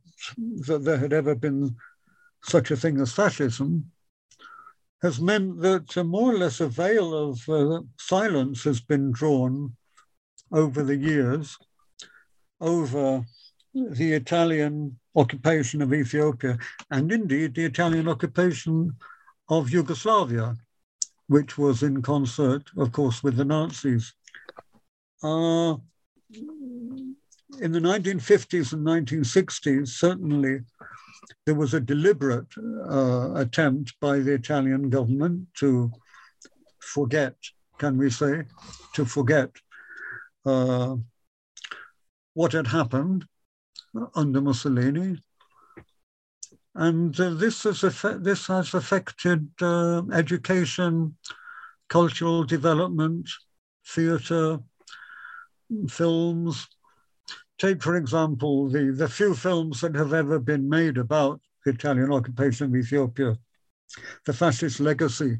that 0.67 0.83
there 0.83 0.97
had 0.97 1.13
ever 1.13 1.35
been 1.35 1.75
such 2.43 2.71
a 2.71 2.75
thing 2.75 2.99
as 2.99 3.11
fascism 3.11 3.91
has 5.01 5.19
meant 5.19 5.59
that 5.61 5.97
uh, 5.97 6.03
more 6.03 6.31
or 6.33 6.37
less 6.37 6.59
a 6.59 6.67
veil 6.67 7.13
of 7.13 7.49
uh, 7.49 7.81
silence 7.99 8.63
has 8.63 8.79
been 8.79 9.11
drawn 9.11 9.75
over 10.51 10.83
the 10.83 10.95
years 10.95 11.57
over 12.59 13.25
the 13.73 14.13
Italian 14.13 14.99
occupation 15.15 15.81
of 15.81 15.93
Ethiopia 15.93 16.57
and 16.91 17.11
indeed 17.11 17.55
the 17.55 17.65
Italian 17.65 18.07
occupation 18.07 18.95
of 19.49 19.71
Yugoslavia 19.71 20.55
which 21.31 21.57
was 21.57 21.81
in 21.81 22.01
concert, 22.01 22.63
of 22.75 22.91
course, 22.91 23.23
with 23.23 23.37
the 23.37 23.45
Nazis. 23.45 24.13
Uh, 25.23 25.75
in 27.61 27.71
the 27.71 27.79
1950s 27.79 28.73
and 28.73 28.85
1960s, 28.85 29.87
certainly 29.87 30.59
there 31.45 31.55
was 31.55 31.73
a 31.73 31.79
deliberate 31.79 32.51
uh, 32.57 33.33
attempt 33.35 33.93
by 34.01 34.19
the 34.19 34.33
Italian 34.33 34.89
government 34.89 35.47
to 35.59 35.89
forget, 36.81 37.35
can 37.77 37.97
we 37.97 38.09
say, 38.09 38.43
to 38.95 39.05
forget 39.05 39.51
uh, 40.45 40.97
what 42.33 42.51
had 42.51 42.67
happened 42.67 43.23
under 44.15 44.41
Mussolini 44.41 45.17
and 46.75 47.19
uh, 47.19 47.31
this, 47.31 47.63
has 47.63 47.81
this 48.19 48.47
has 48.47 48.73
affected 48.73 49.49
uh, 49.61 50.03
education, 50.13 51.15
cultural 51.89 52.43
development, 52.43 53.29
theatre, 53.85 54.59
films. 55.89 56.67
Take, 57.57 57.83
for 57.83 57.95
example, 57.95 58.69
the, 58.69 58.91
the 58.91 59.09
few 59.09 59.35
films 59.35 59.81
that 59.81 59.95
have 59.95 60.13
ever 60.13 60.39
been 60.39 60.67
made 60.67 60.97
about 60.97 61.41
the 61.65 61.71
Italian 61.71 62.11
occupation 62.11 62.67
of 62.67 62.75
Ethiopia. 62.75 63.37
The 64.25 64.33
Fascist 64.33 64.79
Legacy, 64.79 65.39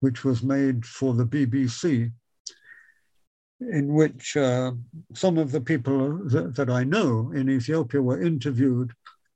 which 0.00 0.24
was 0.24 0.42
made 0.42 0.84
for 0.84 1.14
the 1.14 1.24
BBC, 1.24 2.10
in 3.60 3.92
which 3.92 4.36
uh, 4.36 4.72
some 5.14 5.38
of 5.38 5.52
the 5.52 5.60
people 5.60 6.18
that, 6.28 6.56
that 6.56 6.70
I 6.70 6.82
know 6.82 7.30
in 7.34 7.48
Ethiopia 7.48 8.02
were 8.02 8.20
interviewed 8.20 8.92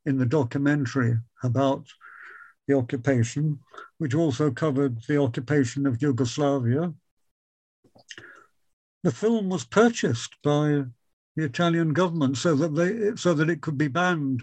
in 0.07 0.19
the 0.19 0.27
documentary 0.27 1.19
about 1.43 1.87
the 2.67 2.77
occupation, 2.77 3.59
which 3.99 4.15
also 4.15 4.51
covered 4.51 5.03
the 5.07 5.21
occupation 5.21 5.87
of 5.87 6.01
Yugoslavia. 6.01 6.93
The 9.03 9.13
film 9.13 9.49
was 9.49 9.65
purchased 9.65 10.35
by 10.43 10.85
the 11.37 11.45
Italian 11.45 11.93
government 11.93 12.39
so 12.39 12.55
that 12.55 12.75
they 12.75 13.17
so 13.17 13.35
that 13.35 13.51
it 13.51 13.61
could 13.61 13.77
be 13.77 13.89
banned 13.89 14.43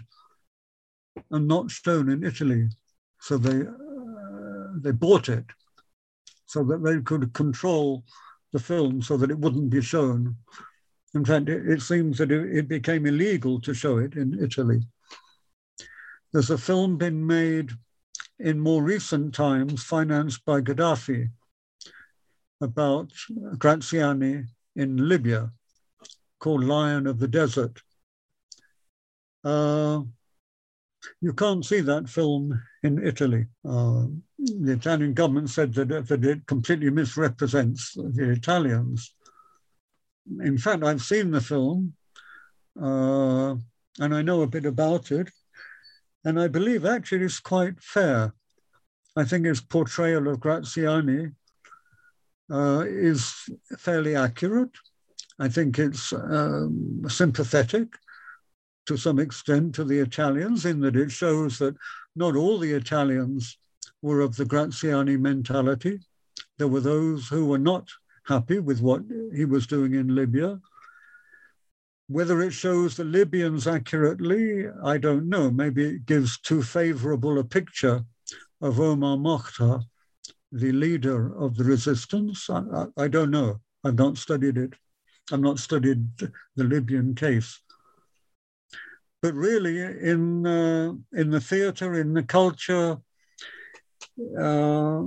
and 1.30 1.48
not 1.48 1.70
shown 1.70 2.08
in 2.08 2.22
Italy. 2.24 2.68
So 3.20 3.38
they 3.38 3.62
uh, 3.62 4.68
they 4.80 4.92
bought 4.92 5.28
it 5.28 5.46
so 6.46 6.62
that 6.64 6.84
they 6.84 7.00
could 7.00 7.32
control 7.32 8.04
the 8.52 8.60
film 8.60 9.02
so 9.02 9.16
that 9.16 9.30
it 9.30 9.38
wouldn't 9.38 9.70
be 9.70 9.80
shown. 9.80 10.36
In 11.14 11.24
fact, 11.24 11.48
it, 11.48 11.68
it 11.68 11.82
seems 11.82 12.18
that 12.18 12.30
it, 12.30 12.56
it 12.56 12.68
became 12.68 13.06
illegal 13.06 13.60
to 13.62 13.74
show 13.74 13.98
it 13.98 14.14
in 14.14 14.42
Italy. 14.42 14.82
There's 16.32 16.50
a 16.50 16.58
film 16.58 16.96
been 16.96 17.26
made 17.26 17.70
in 18.38 18.58
more 18.58 18.82
recent 18.82 19.34
times, 19.34 19.82
financed 19.82 20.44
by 20.44 20.60
Gaddafi, 20.60 21.28
about 22.60 23.12
Graziani 23.58 24.44
in 24.76 25.08
Libya, 25.08 25.50
called 26.38 26.64
Lion 26.64 27.06
of 27.06 27.18
the 27.18 27.28
Desert. 27.28 27.80
Uh, 29.44 30.02
you 31.20 31.32
can't 31.32 31.64
see 31.64 31.80
that 31.80 32.08
film 32.08 32.62
in 32.82 33.04
Italy. 33.04 33.46
Uh, 33.68 34.06
the 34.38 34.72
Italian 34.72 35.14
government 35.14 35.50
said 35.50 35.74
that, 35.74 36.06
that 36.08 36.24
it 36.24 36.46
completely 36.46 36.90
misrepresents 36.90 37.94
the 37.94 38.30
Italians. 38.30 39.14
In 40.40 40.56
fact, 40.56 40.84
I've 40.84 41.02
seen 41.02 41.30
the 41.30 41.40
film 41.40 41.94
uh, 42.80 43.54
and 43.98 44.14
I 44.14 44.22
know 44.22 44.42
a 44.42 44.46
bit 44.46 44.64
about 44.64 45.10
it. 45.10 45.28
And 46.24 46.40
I 46.40 46.48
believe 46.48 46.84
actually 46.84 47.24
it's 47.24 47.40
quite 47.40 47.80
fair. 47.80 48.34
I 49.16 49.24
think 49.24 49.44
his 49.44 49.60
portrayal 49.60 50.28
of 50.28 50.40
Graziani 50.40 51.32
uh, 52.50 52.84
is 52.86 53.34
fairly 53.78 54.16
accurate. 54.16 54.70
I 55.38 55.48
think 55.48 55.78
it's 55.78 56.12
um, 56.12 57.02
sympathetic 57.08 57.88
to 58.86 58.96
some 58.96 59.18
extent 59.18 59.74
to 59.74 59.84
the 59.84 59.98
Italians 59.98 60.64
in 60.64 60.80
that 60.80 60.96
it 60.96 61.10
shows 61.10 61.58
that 61.58 61.76
not 62.16 62.36
all 62.36 62.58
the 62.58 62.72
Italians 62.72 63.58
were 64.02 64.20
of 64.20 64.36
the 64.36 64.44
Graziani 64.44 65.16
mentality. 65.16 66.00
There 66.58 66.68
were 66.68 66.80
those 66.80 67.28
who 67.28 67.46
were 67.46 67.58
not 67.58 67.88
happy 68.24 68.58
with 68.58 68.80
what 68.80 69.02
he 69.34 69.44
was 69.44 69.66
doing 69.66 69.94
in 69.94 70.14
Libya. 70.14 70.60
Whether 72.12 72.42
it 72.42 72.52
shows 72.52 72.94
the 72.94 73.04
Libyans 73.04 73.66
accurately, 73.66 74.66
I 74.84 74.98
don't 74.98 75.30
know. 75.30 75.50
Maybe 75.50 75.96
it 75.96 76.04
gives 76.04 76.38
too 76.38 76.62
favorable 76.62 77.38
a 77.38 77.44
picture 77.44 78.04
of 78.60 78.78
Omar 78.78 79.16
Mokhtar, 79.16 79.84
the 80.52 80.72
leader 80.72 81.34
of 81.38 81.56
the 81.56 81.64
resistance. 81.64 82.50
I, 82.50 82.60
I, 82.74 83.04
I 83.04 83.08
don't 83.08 83.30
know. 83.30 83.60
I've 83.82 83.94
not 83.94 84.18
studied 84.18 84.58
it. 84.58 84.74
I've 85.32 85.40
not 85.40 85.58
studied 85.58 86.06
the 86.18 86.64
Libyan 86.64 87.14
case. 87.14 87.58
But 89.22 89.32
really, 89.32 89.80
in, 89.80 90.46
uh, 90.46 90.92
in 91.14 91.30
the 91.30 91.40
theater, 91.40 91.94
in 91.98 92.12
the 92.12 92.24
culture, 92.24 92.98
uh, 94.38 95.02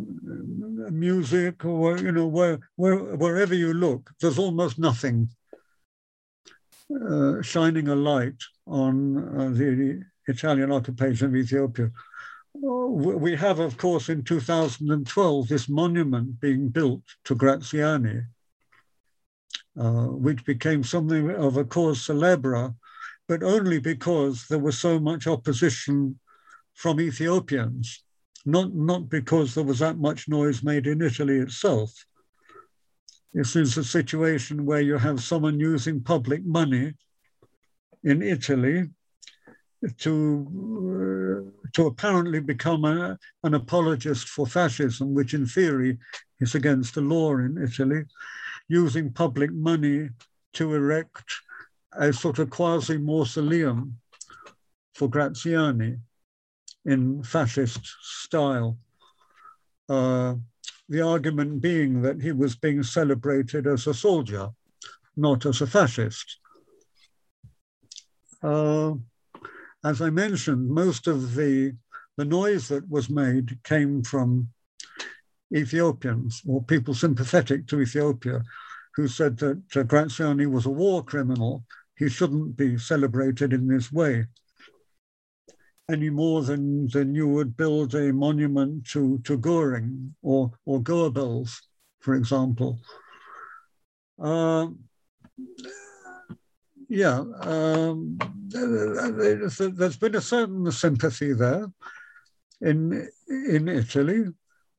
music, 0.90 1.65
or 1.65 1.99
you 1.99 2.11
know, 2.11 2.26
where, 2.26 2.57
where, 2.77 2.98
wherever 2.98 3.53
you 3.53 3.76
look, 3.76 4.10
there's 4.19 4.40
almost 4.40 4.80
nothing 4.80 5.30
uh, 6.93 7.41
shining 7.41 7.87
a 7.87 7.95
light 7.95 8.41
on 8.67 9.17
uh, 9.17 9.49
the 9.49 10.03
Italian 10.27 10.71
occupation 10.71 11.27
of 11.27 11.35
Ethiopia. 11.35 11.91
We 12.53 13.35
have, 13.35 13.59
of 13.59 13.77
course, 13.77 14.07
in 14.09 14.23
2012, 14.23 15.47
this 15.47 15.67
monument 15.67 16.39
being 16.39 16.69
built 16.69 17.01
to 17.25 17.35
Graziani, 17.35 18.21
uh, 19.77 20.07
which 20.07 20.45
became 20.45 20.83
something 20.83 21.31
of 21.31 21.57
a 21.57 21.65
cause 21.65 22.05
celebre, 22.05 22.73
but 23.27 23.43
only 23.43 23.79
because 23.79 24.47
there 24.47 24.59
was 24.59 24.77
so 24.79 24.99
much 24.99 25.27
opposition 25.27 26.19
from 26.75 27.01
Ethiopians, 27.01 28.03
not, 28.45 28.73
not 28.73 29.09
because 29.09 29.55
there 29.55 29.63
was 29.63 29.79
that 29.79 29.97
much 29.97 30.29
noise 30.29 30.63
made 30.63 30.87
in 30.87 31.01
Italy 31.01 31.39
itself. 31.39 32.05
This 33.35 33.57
is 33.57 33.77
a 33.77 33.83
situation 33.83 34.65
where 34.65 34.79
you 34.79 34.97
have 34.97 35.21
someone 35.21 35.59
using 35.59 36.01
public 36.01 36.45
money 36.45 36.93
in 38.05 38.21
Italy 38.21 38.85
to, 39.97 40.13
uh, 40.95 41.69
to 41.73 41.87
apparently 41.87 42.39
become 42.39 42.85
a, 42.85 43.19
an 43.43 43.55
apologist 43.55 44.29
for 44.29 44.47
fascism, 44.47 45.13
which 45.13 45.33
in 45.33 45.45
theory 45.45 45.97
is 46.39 46.55
against 46.55 46.95
the 46.95 47.01
law 47.01 47.35
in 47.35 47.61
Italy, 47.61 48.05
using 48.69 49.11
public 49.11 49.51
money 49.51 50.07
to 50.53 50.73
erect 50.73 51.25
a 51.91 52.13
sort 52.13 52.39
of 52.39 52.49
quasi 52.49 52.97
mausoleum 52.97 53.97
for 54.93 55.09
Graziani 55.09 55.97
in 56.85 57.21
fascist 57.21 57.85
style. 58.01 58.77
Uh, 59.89 60.35
the 60.89 61.01
argument 61.01 61.61
being 61.61 62.01
that 62.01 62.21
he 62.21 62.31
was 62.31 62.55
being 62.55 62.83
celebrated 62.83 63.67
as 63.67 63.87
a 63.87 63.93
soldier, 63.93 64.49
not 65.17 65.45
as 65.45 65.61
a 65.61 65.67
fascist. 65.67 66.37
Uh, 68.43 68.93
as 69.83 70.01
I 70.01 70.09
mentioned, 70.09 70.69
most 70.69 71.07
of 71.07 71.35
the, 71.35 71.75
the 72.17 72.25
noise 72.25 72.67
that 72.67 72.89
was 72.89 73.09
made 73.09 73.63
came 73.63 74.03
from 74.03 74.49
Ethiopians 75.55 76.41
or 76.47 76.63
people 76.63 76.93
sympathetic 76.93 77.67
to 77.67 77.81
Ethiopia 77.81 78.41
who 78.95 79.07
said 79.07 79.37
that 79.37 79.61
uh, 79.75 79.83
Graziani 79.83 80.45
was 80.45 80.65
a 80.65 80.69
war 80.69 81.03
criminal. 81.03 81.63
He 81.97 82.09
shouldn't 82.09 82.57
be 82.57 82.77
celebrated 82.77 83.53
in 83.53 83.67
this 83.67 83.91
way 83.91 84.27
any 85.89 86.09
more 86.09 86.41
than, 86.41 86.87
than 86.87 87.13
you 87.13 87.27
would 87.27 87.55
build 87.55 87.93
a 87.95 88.11
monument 88.11 88.87
to, 88.87 89.19
to 89.19 89.37
Goring 89.37 90.15
or, 90.21 90.51
or 90.65 90.79
Goebbels, 90.81 91.51
for 91.99 92.15
example. 92.15 92.79
Uh, 94.21 94.67
yeah, 96.87 97.23
um, 97.41 98.17
there's 98.47 99.97
been 99.97 100.15
a 100.15 100.21
certain 100.21 100.71
sympathy 100.71 101.33
there 101.33 101.67
in 102.61 103.09
in 103.27 103.67
Italy, 103.67 104.25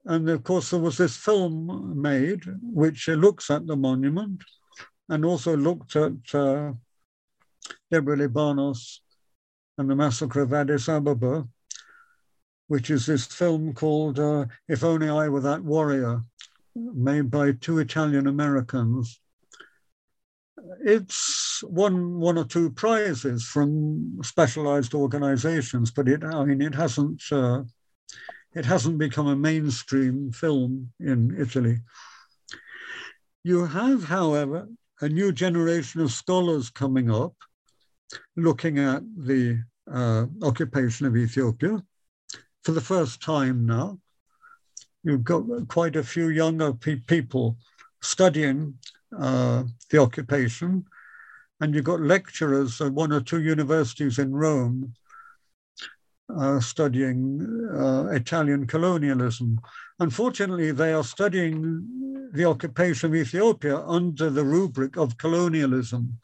and 0.04 0.28
of 0.30 0.42
course 0.44 0.70
there 0.70 0.80
was 0.80 0.96
this 0.98 1.16
film 1.16 2.00
made 2.00 2.42
which 2.62 3.08
looks 3.08 3.50
at 3.50 3.66
the 3.66 3.76
monument, 3.76 4.42
and 5.08 5.24
also 5.24 5.56
looked 5.56 5.96
at 5.96 6.12
uh, 6.32 6.72
Debre 7.92 8.16
Libanos 8.16 9.00
and 9.78 9.90
the 9.90 9.96
massacre 9.96 10.40
of 10.40 10.52
Addis 10.52 10.88
Ababa, 10.88 11.46
which 12.68 12.90
is 12.90 13.06
this 13.06 13.26
film 13.26 13.74
called 13.74 14.18
uh, 14.18 14.46
"If 14.68 14.82
Only 14.84 15.08
I 15.08 15.28
Were 15.28 15.40
That 15.40 15.62
Warrior," 15.62 16.22
made 16.74 17.30
by 17.30 17.52
two 17.52 17.78
Italian 17.78 18.26
Americans 18.26 19.20
it's 20.80 21.62
won 21.64 22.18
one 22.18 22.38
or 22.38 22.44
two 22.44 22.70
prizes 22.70 23.44
from 23.44 24.18
specialized 24.22 24.94
organizations, 24.94 25.90
but 25.90 26.08
it, 26.08 26.24
I 26.24 26.44
mean, 26.44 26.62
it 26.62 26.74
hasn't, 26.74 27.22
uh, 27.30 27.64
it 28.54 28.64
hasn't 28.64 28.98
become 28.98 29.26
a 29.26 29.36
mainstream 29.36 30.32
film 30.32 30.92
in 31.00 31.36
Italy. 31.38 31.78
You 33.44 33.66
have, 33.66 34.04
however, 34.04 34.68
a 35.00 35.08
new 35.08 35.32
generation 35.32 36.00
of 36.00 36.12
scholars 36.12 36.70
coming 36.70 37.10
up 37.10 37.34
looking 38.36 38.78
at 38.78 39.02
the 39.16 39.62
uh, 39.90 40.26
occupation 40.42 41.06
of 41.06 41.16
Ethiopia 41.16 41.82
for 42.64 42.72
the 42.72 42.80
first 42.80 43.22
time 43.22 43.66
now. 43.66 43.98
You've 45.04 45.24
got 45.24 45.44
quite 45.68 45.96
a 45.96 46.02
few 46.02 46.28
younger 46.28 46.72
pe- 46.72 46.96
people 46.96 47.56
studying 48.02 48.74
uh, 49.18 49.64
the 49.90 49.98
occupation. 49.98 50.84
And 51.60 51.74
you've 51.74 51.84
got 51.84 52.00
lecturers 52.00 52.80
at 52.80 52.92
one 52.92 53.12
or 53.12 53.20
two 53.20 53.40
universities 53.40 54.18
in 54.18 54.34
Rome 54.34 54.92
uh, 56.34 56.60
studying 56.60 57.40
uh, 57.72 58.08
Italian 58.08 58.66
colonialism. 58.66 59.60
Unfortunately, 60.00 60.72
they 60.72 60.92
are 60.92 61.04
studying 61.04 62.30
the 62.32 62.44
occupation 62.44 63.10
of 63.10 63.16
Ethiopia 63.16 63.78
under 63.86 64.28
the 64.28 64.44
rubric 64.44 64.96
of 64.96 65.16
colonialism, 65.18 66.18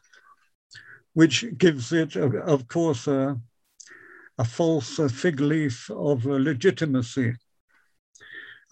which 1.13 1.45
gives 1.57 1.91
it, 1.91 2.15
uh, 2.15 2.29
of 2.41 2.67
course, 2.67 3.07
a, 3.07 3.39
a 4.37 4.43
false 4.43 4.99
uh, 4.99 5.07
fig 5.07 5.39
leaf 5.39 5.89
of 5.91 6.25
legitimacy 6.25 7.33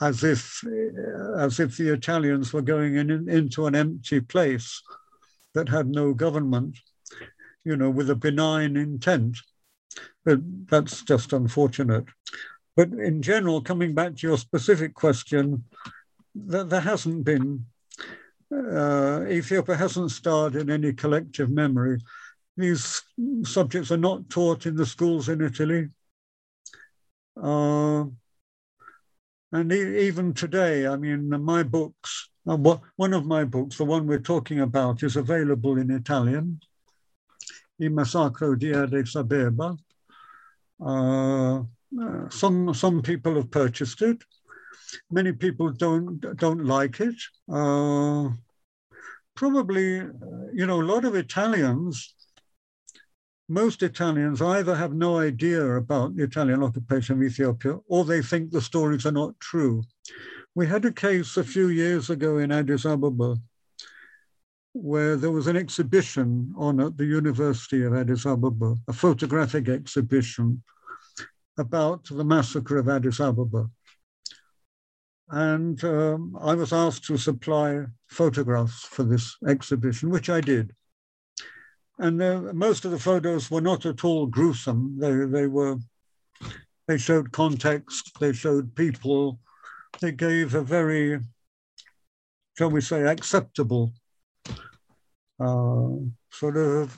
as 0.01 0.23
if 0.23 0.63
as 1.37 1.59
if 1.59 1.77
the 1.77 1.89
Italians 1.89 2.51
were 2.51 2.63
going 2.63 2.95
in, 2.95 3.29
into 3.29 3.67
an 3.67 3.75
empty 3.75 4.19
place 4.19 4.81
that 5.53 5.69
had 5.69 5.87
no 5.87 6.13
government, 6.13 6.75
you 7.63 7.75
know, 7.75 7.89
with 7.89 8.09
a 8.09 8.15
benign 8.15 8.75
intent. 8.75 9.37
But 10.25 10.39
that's 10.67 11.03
just 11.03 11.33
unfortunate. 11.33 12.05
But 12.75 12.89
in 12.89 13.21
general, 13.21 13.61
coming 13.61 13.93
back 13.93 14.15
to 14.15 14.27
your 14.27 14.37
specific 14.37 14.95
question, 14.95 15.65
that 16.33 16.69
there 16.69 16.81
hasn't 16.81 17.23
been 17.23 17.65
uh, 18.51 19.23
Ethiopia 19.29 19.75
hasn't 19.75 20.11
starred 20.11 20.55
in 20.55 20.69
any 20.69 20.93
collective 20.93 21.49
memory. 21.49 21.99
These 22.61 23.01
subjects 23.43 23.91
are 23.91 23.97
not 23.97 24.29
taught 24.29 24.65
in 24.67 24.75
the 24.75 24.85
schools 24.85 25.29
in 25.29 25.41
Italy. 25.41 25.89
Uh, 27.41 28.05
and 29.51 29.71
even 29.71 30.33
today, 30.33 30.85
I 30.85 30.95
mean, 30.95 31.29
my 31.43 31.63
books, 31.63 32.29
uh, 32.47 32.57
one 32.95 33.13
of 33.13 33.25
my 33.25 33.43
books, 33.45 33.77
the 33.77 33.85
one 33.85 34.05
we're 34.05 34.19
talking 34.19 34.59
about, 34.59 35.01
is 35.01 35.15
available 35.15 35.77
in 35.77 35.89
Italian, 35.89 36.59
Il 37.79 37.89
Massacro 37.89 38.55
di 38.55 38.73
Addis 38.73 39.15
Abeba. 39.15 39.77
Uh, 40.79 41.63
uh, 41.99 42.29
some, 42.29 42.73
some 42.73 43.01
people 43.01 43.35
have 43.35 43.49
purchased 43.49 44.01
it. 44.01 44.23
Many 45.09 45.31
people 45.31 45.71
don't, 45.71 46.19
don't 46.37 46.65
like 46.65 46.99
it. 46.99 47.15
Uh, 47.51 48.29
probably, 49.35 50.01
uh, 50.01 50.05
you 50.53 50.67
know, 50.67 50.81
a 50.81 50.91
lot 50.93 51.05
of 51.05 51.15
Italians 51.15 52.13
most 53.51 53.83
Italians 53.83 54.41
either 54.41 54.73
have 54.73 54.93
no 54.93 55.17
idea 55.17 55.75
about 55.75 56.15
the 56.15 56.23
Italian 56.23 56.63
occupation 56.63 57.17
of 57.17 57.23
Ethiopia 57.23 57.77
or 57.87 58.05
they 58.05 58.21
think 58.21 58.49
the 58.49 58.61
stories 58.61 59.05
are 59.05 59.11
not 59.11 59.37
true. 59.41 59.83
We 60.55 60.67
had 60.67 60.85
a 60.85 60.91
case 60.91 61.35
a 61.35 61.43
few 61.43 61.67
years 61.67 62.09
ago 62.09 62.37
in 62.37 62.51
Addis 62.51 62.85
Ababa 62.85 63.35
where 64.73 65.17
there 65.17 65.31
was 65.31 65.47
an 65.47 65.57
exhibition 65.57 66.53
on 66.57 66.79
at 66.79 66.97
the 66.97 67.05
University 67.05 67.83
of 67.83 67.93
Addis 67.93 68.25
Ababa, 68.25 68.75
a 68.87 68.93
photographic 68.93 69.67
exhibition 69.67 70.63
about 71.57 72.05
the 72.05 72.23
massacre 72.23 72.77
of 72.77 72.87
Addis 72.87 73.19
Ababa. 73.19 73.69
And 75.29 75.83
um, 75.83 76.37
I 76.39 76.55
was 76.55 76.71
asked 76.71 77.03
to 77.05 77.17
supply 77.17 77.85
photographs 78.07 78.85
for 78.85 79.03
this 79.03 79.35
exhibition, 79.45 80.09
which 80.09 80.29
I 80.29 80.39
did. 80.39 80.73
And 82.01 82.19
uh, 82.19 82.51
most 82.53 82.83
of 82.83 82.89
the 82.89 82.97
photos 82.97 83.51
were 83.51 83.61
not 83.61 83.85
at 83.85 84.03
all 84.03 84.25
gruesome. 84.25 84.97
They, 84.97 85.13
they 85.25 85.45
were, 85.45 85.77
they 86.87 86.97
showed 86.97 87.31
context, 87.31 88.17
they 88.19 88.33
showed 88.33 88.75
people, 88.75 89.39
they 89.99 90.11
gave 90.11 90.55
a 90.55 90.63
very, 90.63 91.19
shall 92.57 92.71
we 92.71 92.81
say, 92.81 93.03
acceptable 93.03 93.93
uh, 95.39 95.89
sort 96.31 96.57
of 96.57 96.97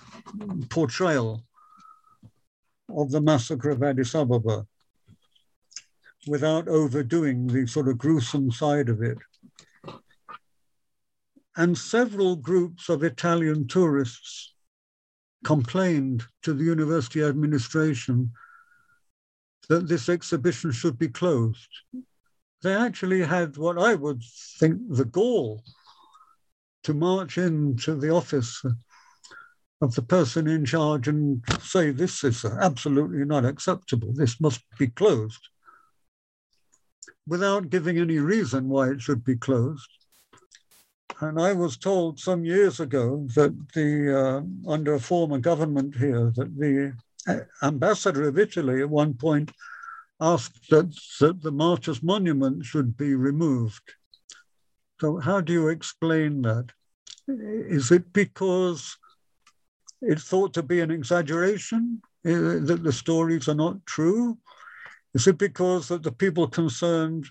portrayal 0.70 1.44
of 2.88 3.12
the 3.12 3.20
massacre 3.20 3.72
of 3.72 3.84
Addis 3.84 4.16
Ababa 4.16 4.66
without 6.28 6.70
overdoing 6.70 7.48
the 7.48 7.68
sort 7.68 7.90
of 7.90 7.98
gruesome 7.98 8.54
side 8.54 8.88
of 8.88 9.02
it. 9.02 9.18
And 11.58 11.78
several 11.78 12.38
groups 12.38 12.88
of 12.88 13.04
Italian 13.04 13.68
tourists 13.68 14.53
complained 15.44 16.24
to 16.44 16.53
the 16.53 16.64
university 16.64 17.24
administration 17.24 18.32
that 19.70 19.88
this 19.88 20.10
exhibition 20.10 20.72
should 20.72 20.98
be 20.98 21.07
closed. 21.07 21.70
They 22.61 22.74
actually 22.74 23.24
had 23.24 23.57
what 23.57 23.78
I 23.78 23.95
would 23.95 24.22
think 24.60 24.82
the 24.90 25.06
gall 25.06 25.64
to 26.84 26.94
march 26.94 27.38
into 27.38 27.95
the 27.95 28.10
office 28.10 28.61
of 29.82 29.95
the 29.95 30.02
person 30.02 30.48
in 30.48 30.65
charge 30.65 31.07
and 31.07 31.44
say, 31.61 31.91
this 31.91 32.24
is 32.24 32.45
absolutely 32.45 33.26
not 33.26 33.45
acceptable, 33.45 34.14
this 34.14 34.40
must 34.40 34.61
be 34.78 34.88
closed, 34.88 35.49
without 37.28 37.70
giving 37.70 37.98
any 37.98 38.20
reason 38.20 38.70
why 38.70 38.90
it 38.90 39.02
should 39.02 39.24
be 39.24 39.36
closed. 39.36 39.90
And 41.22 41.40
I 41.40 41.54
was 41.54 41.78
told 41.78 42.20
some 42.20 42.44
years 42.44 42.80
ago 42.80 43.28
that 43.36 43.54
the 43.74 43.90
uh, 44.20 44.72
under 44.72 44.96
a 44.96 45.00
former 45.00 45.38
government 45.38 45.96
here 45.96 46.32
that 46.36 46.58
the 46.58 46.94
uh, 47.28 47.66
ambassador 47.66 48.28
of 48.28 48.38
Italy 48.38 48.82
at 48.82 48.90
one 48.90 49.14
point 49.14 49.52
asked 50.20 50.70
that, 50.70 50.94
that 51.20 51.42
the 51.42 51.52
martyrs 51.52 52.04
monument 52.04 52.66
should 52.66 52.98
be 52.98 53.16
removed. 53.16 53.94
So 55.00 55.20
how 55.20 55.42
do 55.42 55.54
you 55.54 55.68
explain 55.68 56.42
that? 56.44 56.68
Is 57.28 57.92
it 57.92 58.12
because 58.14 58.98
it's 60.02 60.24
thought 60.24 60.54
to 60.54 60.64
be 60.64 60.82
an 60.82 60.92
exaggeration, 60.92 62.02
uh, 62.26 62.60
that 62.68 62.82
the 62.84 62.92
stories 62.92 63.48
are 63.48 63.56
not 63.56 63.86
true? 63.86 64.38
Is 65.14 65.28
it 65.28 65.38
because 65.38 65.88
that 65.88 66.04
the 66.04 66.12
people 66.12 66.48
concerned 66.48 67.28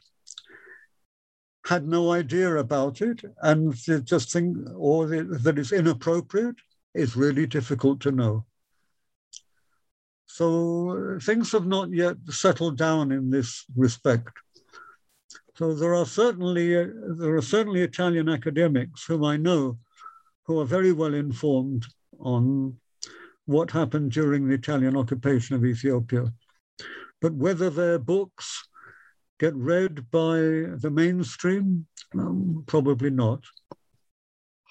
had 1.65 1.87
no 1.87 2.13
idea 2.13 2.57
about 2.57 3.01
it 3.01 3.23
and 3.43 3.75
just 4.05 4.33
think, 4.33 4.57
or 4.77 5.07
that 5.07 5.59
it's 5.59 5.73
inappropriate? 5.73 6.57
It's 6.95 7.17
really 7.17 7.47
difficult 7.47 8.01
to 8.01 8.13
know. 8.13 8.45
So 10.27 11.19
things 11.23 11.53
have 11.53 11.67
not 11.67 11.93
yet 11.93 12.17
settled 12.31 12.79
down 12.79 13.13
in 13.13 13.31
this 13.31 13.65
respect. 13.77 14.31
So 15.57 15.75
there 15.75 15.95
are 15.95 16.07
certainly 16.07 16.77
uh, 16.77 16.87
there 17.19 17.37
are 17.37 17.43
certainly 17.43 17.83
Italian 17.83 18.29
academics 18.29 19.05
whom 19.05 19.25
I 19.25 19.37
know 19.37 19.79
who 20.45 20.59
are 20.61 20.65
very 20.65 20.93
well 20.93 21.15
informed 21.15 21.87
on 22.19 22.77
what 23.45 23.71
happened 23.71 24.13
during 24.13 24.49
the 24.49 24.55
Italian 24.55 24.97
occupation 24.97 25.55
of 25.55 25.65
Ethiopia. 25.65 26.33
But 27.21 27.35
whether 27.35 27.69
their 27.71 27.99
books 27.99 28.67
get 29.43 29.55
read 29.57 30.09
by 30.13 30.37
the 30.37 30.89
mainstream, 30.89 31.85
um, 32.15 32.63
probably 32.69 33.11
not. 33.11 33.43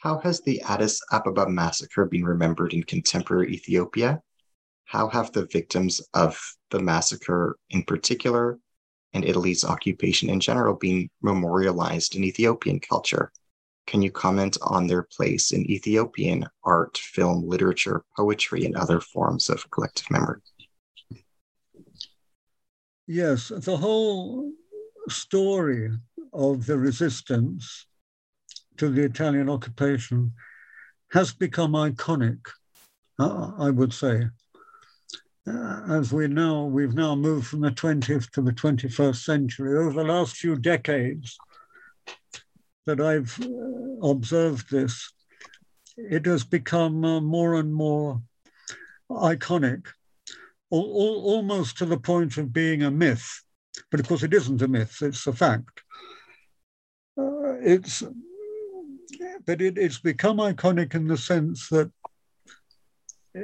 How 0.01 0.19
has 0.19 0.39
the 0.39 0.61
Addis 0.61 1.01
Ababa 1.11 1.49
massacre 1.49 2.05
been 2.05 2.23
remembered 2.23 2.71
in 2.71 2.83
contemporary 2.83 3.51
Ethiopia? 3.51 4.21
How 4.85 5.09
have 5.09 5.33
the 5.33 5.45
victims 5.47 5.99
of 6.13 6.39
the 6.69 6.79
massacre 6.79 7.57
in 7.69 7.83
particular 7.83 8.59
and 9.11 9.25
Italy's 9.25 9.65
occupation 9.65 10.29
in 10.29 10.39
general 10.39 10.75
been 10.75 11.09
memorialized 11.21 12.15
in 12.15 12.23
Ethiopian 12.23 12.79
culture? 12.79 13.33
Can 13.87 14.01
you 14.01 14.09
comment 14.09 14.57
on 14.61 14.87
their 14.87 15.03
place 15.03 15.51
in 15.51 15.69
Ethiopian 15.69 16.47
art, 16.63 16.97
film, 16.97 17.45
literature, 17.45 18.05
poetry, 18.15 18.63
and 18.63 18.77
other 18.77 19.01
forms 19.01 19.49
of 19.49 19.69
collective 19.69 20.09
memory? 20.09 20.39
Yes, 23.05 23.49
the 23.49 23.75
whole 23.75 24.53
story 25.11 25.91
of 26.33 26.65
the 26.65 26.77
resistance 26.77 27.85
to 28.77 28.89
the 28.89 29.03
Italian 29.03 29.49
occupation 29.49 30.33
has 31.11 31.33
become 31.33 31.73
iconic, 31.73 32.39
I 33.19 33.69
would 33.69 33.93
say. 33.93 34.27
Uh, 35.47 35.81
as 35.89 36.13
we 36.13 36.27
know, 36.27 36.65
we've 36.65 36.93
now 36.93 37.15
moved 37.15 37.47
from 37.47 37.61
the 37.61 37.71
20th 37.71 38.29
to 38.31 38.41
the 38.41 38.51
21st 38.51 39.23
century. 39.23 39.77
Over 39.77 40.03
the 40.03 40.11
last 40.11 40.35
few 40.35 40.55
decades, 40.55 41.37
that 42.85 42.99
I've 42.99 43.39
uh, 43.41 44.07
observed 44.07 44.69
this, 44.71 45.11
it 45.97 46.25
has 46.25 46.43
become 46.43 47.03
uh, 47.03 47.21
more 47.21 47.55
and 47.55 47.73
more 47.73 48.21
iconic, 49.09 49.87
al- 50.71 50.79
al- 50.79 51.23
almost 51.33 51.77
to 51.77 51.85
the 51.85 51.99
point 51.99 52.37
of 52.37 52.53
being 52.53 52.83
a 52.83 52.91
myth. 52.91 53.43
But 53.89 53.99
of 53.99 54.07
course, 54.07 54.23
it 54.23 54.33
isn't 54.33 54.61
a 54.61 54.67
myth, 54.67 54.97
it's 55.01 55.27
a 55.27 55.33
fact. 55.33 55.81
Uh, 57.17 57.59
it's, 57.61 58.03
but 59.45 59.61
it, 59.61 59.77
it's 59.77 59.99
become 59.99 60.37
iconic 60.37 60.95
in 60.95 61.07
the 61.07 61.17
sense 61.17 61.67
that 61.69 61.91
uh, 63.35 63.41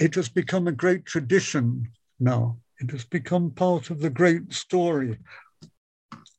it 0.00 0.14
has 0.14 0.28
become 0.28 0.68
a 0.68 0.72
great 0.72 1.04
tradition 1.06 1.88
now. 2.20 2.58
It 2.80 2.90
has 2.92 3.04
become 3.04 3.50
part 3.50 3.90
of 3.90 4.00
the 4.00 4.10
great 4.10 4.52
story 4.52 5.18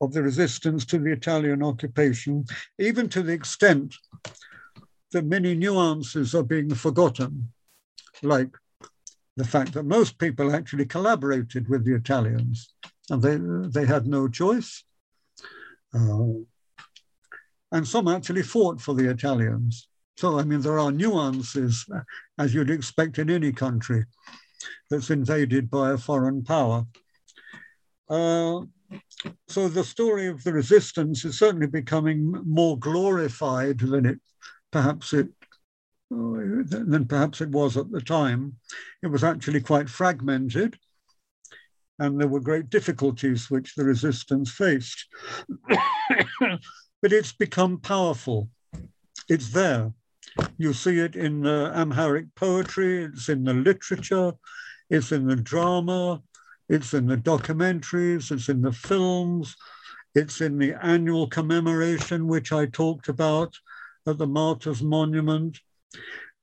of 0.02 0.14
the 0.14 0.24
resistance 0.24 0.86
to 0.86 0.98
the 0.98 1.12
Italian 1.12 1.62
occupation, 1.62 2.46
even 2.78 3.10
to 3.10 3.22
the 3.22 3.34
extent 3.34 3.96
that 5.12 5.26
many 5.26 5.56
nuances 5.56 6.34
are 6.34 6.44
being 6.44 6.74
forgotten, 6.74 7.52
like 8.24 8.56
the 9.36 9.44
fact 9.44 9.74
that 9.74 9.84
most 9.84 10.18
people 10.18 10.54
actually 10.54 10.86
collaborated 10.86 11.68
with 11.68 11.84
the 11.84 11.96
Italians 11.96 12.74
and 13.10 13.22
they, 13.22 13.38
they 13.82 13.86
had 13.86 14.08
no 14.08 14.28
choice. 14.28 14.84
Uh, 15.94 16.44
and 17.72 17.88
some 17.88 18.08
actually 18.08 18.44
fought 18.44 18.82
for 18.82 18.94
the 18.94 19.10
Italians. 19.10 19.88
So, 20.18 20.40
I 20.40 20.44
mean, 20.44 20.62
there 20.62 20.80
are 20.80 20.92
nuances, 20.92 21.86
as 22.38 22.54
you'd 22.54 22.70
expect 22.70 23.20
in 23.20 23.30
any 23.30 23.52
country 23.52 24.06
that's 24.90 25.10
invaded 25.10 25.70
by 25.70 25.92
a 25.92 25.98
foreign 25.98 26.44
power. 26.44 26.86
Uh, 28.10 28.62
so 29.48 29.68
the 29.68 29.84
story 29.84 30.28
of 30.28 30.44
the 30.44 30.52
resistance 30.52 31.24
is 31.24 31.38
certainly 31.38 31.68
becoming 31.68 32.32
more 32.46 32.78
glorified 32.78 33.80
than 33.80 34.06
it 34.06 34.20
perhaps 34.72 35.14
it 35.14 35.28
than 36.10 37.06
perhaps 37.06 37.40
it 37.40 37.50
was 37.50 37.78
at 37.78 37.92
the 37.92 38.02
time. 38.02 38.56
It 39.04 39.08
was 39.08 39.24
actually 39.24 39.62
quite 39.62 39.90
fragmented, 39.90 40.78
and 42.00 42.20
there 42.20 42.28
were 42.28 42.40
great 42.40 42.70
difficulties 42.70 43.50
which 43.50 43.76
the 43.76 43.84
resistance 43.84 44.52
faced. 44.52 45.06
but 47.02 47.14
it's 47.14 47.32
become 47.32 47.80
powerful. 47.80 48.50
It's 49.28 49.52
there. 49.52 49.94
You 50.58 50.74
see 50.74 51.00
it 51.00 51.16
in 51.16 51.42
the 51.42 51.72
Amharic 51.76 52.34
poetry, 52.36 53.04
it's 53.04 53.30
in 53.30 53.44
the 53.44 53.54
literature, 53.54 54.34
it's 54.90 55.12
in 55.12 55.28
the 55.28 55.36
drama, 55.36 56.22
it's 56.68 56.94
in 56.94 57.08
the 57.08 57.18
documentaries, 57.18 58.32
it's 58.32 58.50
in 58.50 58.62
the 58.62 58.72
films, 58.72 59.56
it's 60.16 60.42
in 60.42 60.58
the 60.58 60.74
annual 60.82 61.28
commemoration, 61.28 62.28
which 62.28 62.52
I 62.52 62.66
talked 62.68 63.10
about 63.10 63.56
at 64.08 64.18
the 64.18 64.28
Martyrs 64.28 64.82
Monument. 64.82 65.60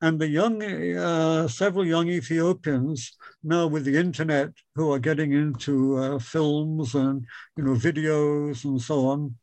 And 0.02 0.20
the 0.20 0.28
young, 0.28 0.62
uh, 0.62 1.48
several 1.48 1.86
young 1.86 2.08
Ethiopians 2.08 3.16
now 3.42 3.66
with 3.66 3.84
the 3.84 3.96
internet 3.96 4.50
who 4.74 4.92
are 4.92 4.98
getting 4.98 5.32
into 5.32 5.96
uh, 5.96 6.18
films 6.18 6.94
and 6.94 7.24
you 7.56 7.64
know 7.64 7.74
videos 7.74 8.64
and 8.64 8.80
so 8.80 9.06
on, 9.08 9.36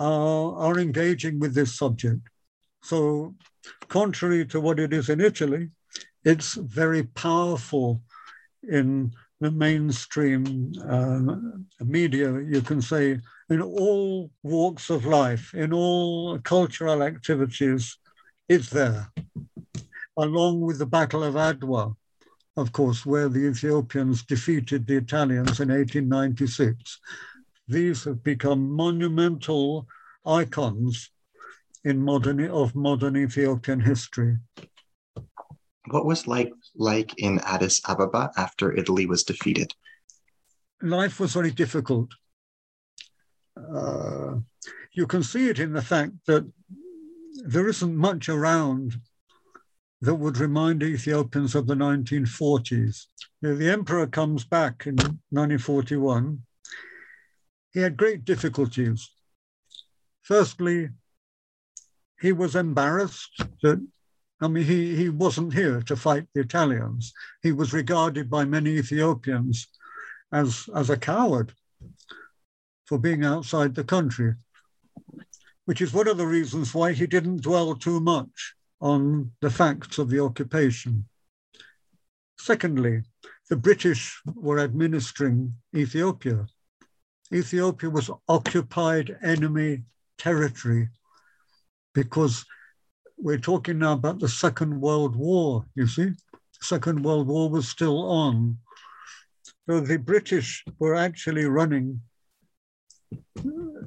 uh, 0.00 0.54
are 0.54 0.78
engaging 0.78 1.38
with 1.38 1.54
this 1.54 1.76
subject. 1.76 2.20
So, 2.82 3.34
contrary 3.88 4.46
to 4.46 4.60
what 4.60 4.78
it 4.80 4.92
is 4.92 5.10
in 5.10 5.20
Italy, 5.20 5.70
it's 6.24 6.54
very 6.54 7.02
powerful 7.02 8.00
in 8.62 9.12
the 9.40 9.50
mainstream 9.50 10.72
uh, 10.88 11.36
media, 11.84 12.40
you 12.40 12.60
can 12.60 12.82
say, 12.82 13.18
in 13.50 13.62
all 13.62 14.30
walks 14.42 14.90
of 14.90 15.04
life, 15.04 15.54
in 15.54 15.72
all 15.72 16.38
cultural 16.40 17.02
activities, 17.02 17.96
it's 18.48 18.70
there. 18.70 19.08
Along 20.16 20.60
with 20.60 20.78
the 20.78 20.86
Battle 20.86 21.22
of 21.22 21.34
Adwa, 21.34 21.94
of 22.56 22.72
course, 22.72 23.06
where 23.06 23.28
the 23.28 23.46
Ethiopians 23.46 24.24
defeated 24.24 24.86
the 24.86 24.96
Italians 24.96 25.60
in 25.60 25.68
1896. 25.68 26.98
These 27.68 28.04
have 28.04 28.24
become 28.24 28.70
monumental 28.70 29.86
icons 30.26 31.10
in 31.84 32.02
modern, 32.02 32.40
of 32.50 32.74
modern 32.74 33.16
Ethiopian 33.16 33.80
history. 33.80 34.38
What 35.90 36.04
was 36.04 36.26
like 36.26 36.52
like 36.74 37.14
in 37.18 37.38
Addis 37.40 37.80
Ababa 37.88 38.30
after 38.36 38.76
Italy 38.76 39.06
was 39.06 39.22
defeated? 39.22 39.72
Life 40.82 41.20
was 41.20 41.32
very 41.32 41.50
difficult. 41.50 42.10
Uh, 43.56 44.36
you 44.92 45.06
can 45.06 45.22
see 45.22 45.48
it 45.48 45.58
in 45.58 45.72
the 45.72 45.82
fact 45.82 46.12
that 46.26 46.50
there 47.48 47.66
isn't 47.66 47.96
much 47.96 48.28
around 48.28 49.00
that 50.02 50.14
would 50.14 50.36
remind 50.36 50.82
Ethiopians 50.82 51.54
of 51.54 51.66
the 51.66 51.74
1940s. 51.74 53.06
You 53.40 53.48
know, 53.48 53.56
the 53.56 53.70
emperor 53.70 54.06
comes 54.06 54.44
back 54.44 54.86
in 54.86 54.96
1941. 55.30 56.42
He 57.72 57.80
had 57.80 57.96
great 57.96 58.26
difficulties. 58.26 59.10
Firstly, 60.20 60.90
he 62.20 62.32
was 62.32 62.54
embarrassed 62.54 63.42
that, 63.62 63.84
I 64.42 64.48
mean, 64.48 64.64
he, 64.64 64.94
he 64.94 65.08
wasn't 65.08 65.54
here 65.54 65.80
to 65.82 65.96
fight 65.96 66.26
the 66.34 66.42
Italians. 66.42 67.14
He 67.42 67.52
was 67.52 67.72
regarded 67.72 68.28
by 68.28 68.44
many 68.44 68.76
Ethiopians 68.76 69.68
as, 70.32 70.68
as 70.74 70.90
a 70.90 70.98
coward 70.98 71.54
for 72.84 72.98
being 72.98 73.24
outside 73.24 73.74
the 73.74 73.84
country, 73.84 74.34
which 75.68 75.82
is 75.82 75.92
one 75.92 76.08
of 76.08 76.16
the 76.16 76.26
reasons 76.26 76.72
why 76.72 76.94
he 76.94 77.06
didn't 77.06 77.42
dwell 77.42 77.74
too 77.74 78.00
much 78.00 78.54
on 78.80 79.30
the 79.42 79.50
facts 79.50 79.98
of 79.98 80.08
the 80.08 80.18
occupation. 80.18 81.06
Secondly, 82.38 83.02
the 83.50 83.56
British 83.56 84.18
were 84.34 84.60
administering 84.60 85.52
Ethiopia. 85.76 86.46
Ethiopia 87.30 87.90
was 87.90 88.10
occupied 88.30 89.18
enemy 89.22 89.82
territory 90.16 90.88
because 91.92 92.46
we're 93.18 93.36
talking 93.36 93.78
now 93.78 93.92
about 93.92 94.20
the 94.20 94.28
Second 94.44 94.80
World 94.80 95.16
War, 95.16 95.66
you 95.74 95.86
see. 95.86 96.12
Second 96.62 97.04
World 97.04 97.26
War 97.26 97.50
was 97.50 97.68
still 97.68 98.10
on. 98.10 98.56
So 99.68 99.80
the 99.80 99.98
British 99.98 100.64
were 100.78 100.94
actually 100.94 101.44
running 101.44 102.00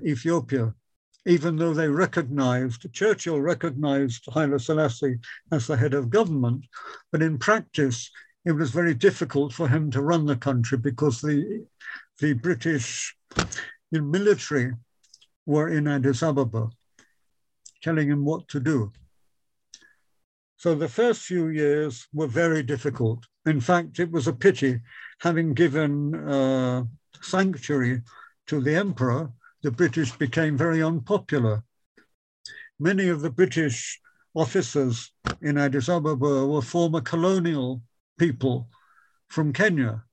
Ethiopia, 0.05 0.75
even 1.25 1.55
though 1.55 1.73
they 1.73 1.87
recognized, 1.87 2.91
Churchill 2.93 3.39
recognized 3.39 4.25
Haile 4.33 4.57
Selassie 4.57 5.19
as 5.51 5.67
the 5.67 5.77
head 5.77 5.93
of 5.93 6.09
government, 6.09 6.65
but 7.11 7.21
in 7.21 7.37
practice, 7.37 8.09
it 8.45 8.53
was 8.53 8.71
very 8.71 8.95
difficult 8.95 9.53
for 9.53 9.67
him 9.67 9.91
to 9.91 10.01
run 10.01 10.25
the 10.25 10.35
country 10.35 10.77
because 10.77 11.21
the, 11.21 11.65
the 12.19 12.33
British 12.33 13.15
military 13.91 14.73
were 15.45 15.69
in 15.69 15.87
Addis 15.87 16.23
Ababa 16.23 16.69
telling 17.83 18.09
him 18.09 18.25
what 18.25 18.47
to 18.47 18.59
do. 18.59 18.91
So 20.57 20.75
the 20.75 20.87
first 20.87 21.21
few 21.23 21.47
years 21.47 22.07
were 22.13 22.27
very 22.27 22.61
difficult. 22.61 23.25
In 23.45 23.59
fact, 23.59 23.99
it 23.99 24.11
was 24.11 24.27
a 24.27 24.33
pity, 24.33 24.79
having 25.19 25.53
given 25.53 26.13
uh, 26.15 26.83
sanctuary 27.21 28.01
to 28.47 28.61
the 28.61 28.75
emperor, 28.75 29.31
the 29.61 29.71
British 29.71 30.11
became 30.17 30.57
very 30.57 30.81
unpopular. 30.81 31.63
Many 32.79 33.09
of 33.09 33.21
the 33.21 33.29
British 33.29 33.99
officers 34.33 35.11
in 35.41 35.57
Addis 35.57 35.89
Ababa 35.89 36.47
were 36.47 36.61
former 36.61 37.01
colonial 37.01 37.81
people 38.17 38.69
from 39.27 39.53
Kenya 39.53 40.03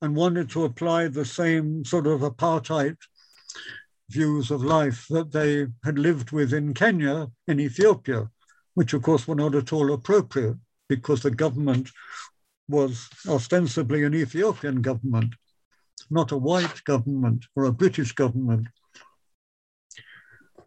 and 0.00 0.14
wanted 0.14 0.48
to 0.50 0.64
apply 0.64 1.08
the 1.08 1.24
same 1.24 1.84
sort 1.84 2.06
of 2.06 2.20
apartheid 2.20 2.96
views 4.10 4.50
of 4.50 4.64
life 4.64 5.06
that 5.10 5.32
they 5.32 5.66
had 5.84 5.98
lived 5.98 6.30
with 6.30 6.52
in 6.54 6.72
Kenya, 6.72 7.30
in 7.46 7.60
Ethiopia, 7.60 8.30
which 8.74 8.92
of 8.94 9.02
course 9.02 9.26
were 9.26 9.34
not 9.34 9.54
at 9.54 9.72
all 9.72 9.92
appropriate 9.92 10.56
because 10.88 11.22
the 11.22 11.30
government 11.30 11.90
was 12.68 13.08
ostensibly 13.28 14.04
an 14.04 14.14
Ethiopian 14.14 14.82
government, 14.82 15.34
not 16.10 16.32
a 16.32 16.36
white 16.36 16.82
government 16.84 17.44
or 17.56 17.64
a 17.64 17.72
British 17.72 18.12
government. 18.12 18.66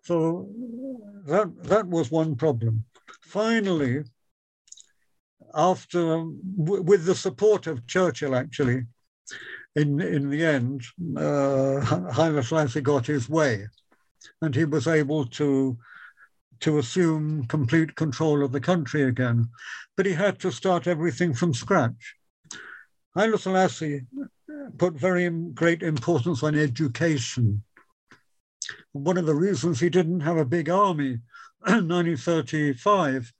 So 0.03 0.49
that, 1.25 1.51
that 1.63 1.87
was 1.87 2.11
one 2.11 2.35
problem. 2.35 2.85
Finally, 3.21 4.03
after, 5.53 6.23
with 6.57 7.05
the 7.05 7.15
support 7.15 7.67
of 7.67 7.85
Churchill 7.87 8.35
actually, 8.35 8.85
in, 9.75 10.01
in 10.01 10.29
the 10.29 10.43
end, 10.43 10.83
uh, 11.15 11.79
Haile 12.11 12.43
Selassie 12.43 12.81
got 12.81 13.05
his 13.05 13.29
way 13.29 13.67
and 14.41 14.55
he 14.55 14.65
was 14.65 14.87
able 14.87 15.25
to, 15.25 15.77
to 16.61 16.77
assume 16.79 17.45
complete 17.45 17.95
control 17.95 18.43
of 18.43 18.51
the 18.51 18.59
country 18.59 19.03
again. 19.03 19.47
But 19.95 20.05
he 20.05 20.13
had 20.13 20.39
to 20.39 20.51
start 20.51 20.87
everything 20.87 21.33
from 21.33 21.53
scratch. 21.53 22.15
Haile 23.15 23.37
Selassie 23.37 24.01
put 24.77 24.93
very 24.93 25.29
great 25.29 25.83
importance 25.83 26.43
on 26.43 26.55
education. 26.55 27.63
One 28.91 29.17
of 29.17 29.25
the 29.25 29.35
reasons 29.35 29.79
he 29.79 29.89
didn't 29.89 30.21
have 30.21 30.37
a 30.37 30.45
big 30.45 30.69
army 30.69 31.19
in 31.67 31.87
1935 31.87 33.31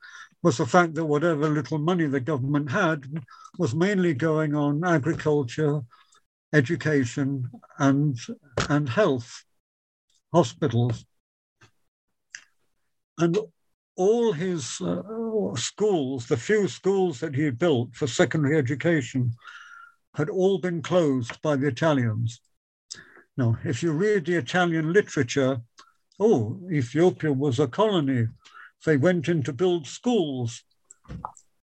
was 0.44 0.58
the 0.58 0.66
fact 0.66 0.96
that 0.96 1.06
whatever 1.06 1.50
little 1.50 1.78
money 1.78 2.08
the 2.08 2.20
government 2.20 2.72
had 2.72 3.06
was 3.58 3.76
mainly 3.76 4.14
going 4.14 4.56
on 4.56 4.84
agriculture, 4.84 5.82
education, 6.54 7.50
and, 7.78 8.18
and 8.70 8.90
health, 8.90 9.44
hospitals. 10.34 11.06
And 13.18 13.38
all 13.96 14.32
his 14.32 14.82
uh, 14.82 15.04
schools, 15.56 16.28
the 16.28 16.38
few 16.38 16.68
schools 16.68 17.20
that 17.20 17.36
he 17.36 17.52
built 17.52 17.96
for 17.96 18.08
secondary 18.08 18.58
education, 18.58 19.32
had 20.16 20.30
all 20.30 20.58
been 20.58 20.82
closed 20.82 21.42
by 21.42 21.56
the 21.56 21.68
Italians. 21.68 22.42
Now, 23.38 23.58
if 23.64 23.82
you 23.82 23.92
read 23.92 24.26
the 24.26 24.36
Italian 24.36 24.94
literature, 24.94 25.62
oh, 26.20 26.60
Ethiopia 26.72 27.32
was 27.32 27.60
a 27.60 27.68
colony. 27.68 28.28
They 28.86 28.98
went 28.98 29.28
in 29.28 29.44
to 29.44 29.54
build 29.54 29.88
schools. 29.88 30.64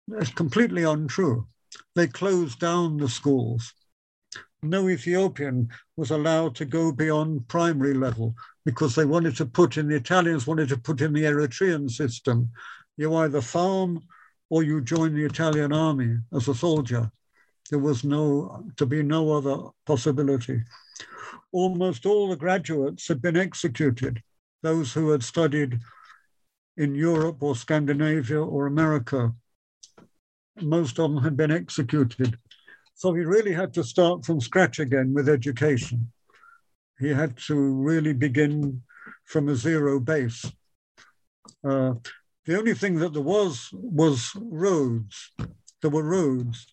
That's 0.08 0.32
completely 0.32 0.84
untrue. 0.84 1.46
They 1.94 2.06
closed 2.06 2.58
down 2.58 2.96
the 2.96 3.08
schools 3.08 3.74
no 4.62 4.88
Ethiopian 4.88 5.68
was 5.96 6.10
allowed 6.10 6.54
to 6.56 6.64
go 6.64 6.92
beyond 6.92 7.48
primary 7.48 7.94
level 7.94 8.34
because 8.64 8.94
they 8.94 9.04
wanted 9.04 9.36
to 9.36 9.46
put 9.46 9.76
in, 9.76 9.88
the 9.88 9.96
Italians 9.96 10.46
wanted 10.46 10.68
to 10.68 10.76
put 10.76 11.00
in 11.00 11.12
the 11.12 11.24
Eritrean 11.24 11.90
system. 11.90 12.50
You 12.96 13.14
either 13.16 13.40
farm 13.40 14.00
or 14.50 14.62
you 14.62 14.80
join 14.82 15.14
the 15.14 15.24
Italian 15.24 15.72
army 15.72 16.18
as 16.34 16.48
a 16.48 16.54
soldier. 16.54 17.10
There 17.70 17.78
was 17.78 18.02
no, 18.02 18.64
to 18.76 18.86
be 18.86 19.02
no 19.02 19.32
other 19.32 19.70
possibility. 19.86 20.62
Almost 21.52 22.04
all 22.04 22.28
the 22.28 22.36
graduates 22.36 23.06
had 23.06 23.22
been 23.22 23.36
executed. 23.36 24.22
Those 24.62 24.92
who 24.92 25.10
had 25.10 25.22
studied 25.22 25.78
in 26.76 26.94
Europe 26.94 27.42
or 27.42 27.54
Scandinavia 27.54 28.42
or 28.42 28.66
America, 28.66 29.32
most 30.60 30.98
of 30.98 31.14
them 31.14 31.22
had 31.22 31.36
been 31.36 31.50
executed. 31.50 32.36
So 32.94 33.14
he 33.14 33.22
really 33.22 33.52
had 33.52 33.72
to 33.74 33.84
start 33.84 34.24
from 34.24 34.40
scratch 34.40 34.78
again 34.78 35.14
with 35.14 35.28
education. 35.28 36.12
He 36.98 37.08
had 37.08 37.36
to 37.46 37.54
really 37.54 38.12
begin 38.12 38.82
from 39.24 39.48
a 39.48 39.54
zero 39.56 40.00
base. 40.00 40.44
Uh, 41.64 41.94
the 42.46 42.58
only 42.58 42.74
thing 42.74 42.96
that 42.96 43.12
there 43.12 43.22
was 43.22 43.70
was 43.72 44.32
roads. 44.36 45.32
There 45.80 45.90
were 45.90 46.02
roads. 46.02 46.66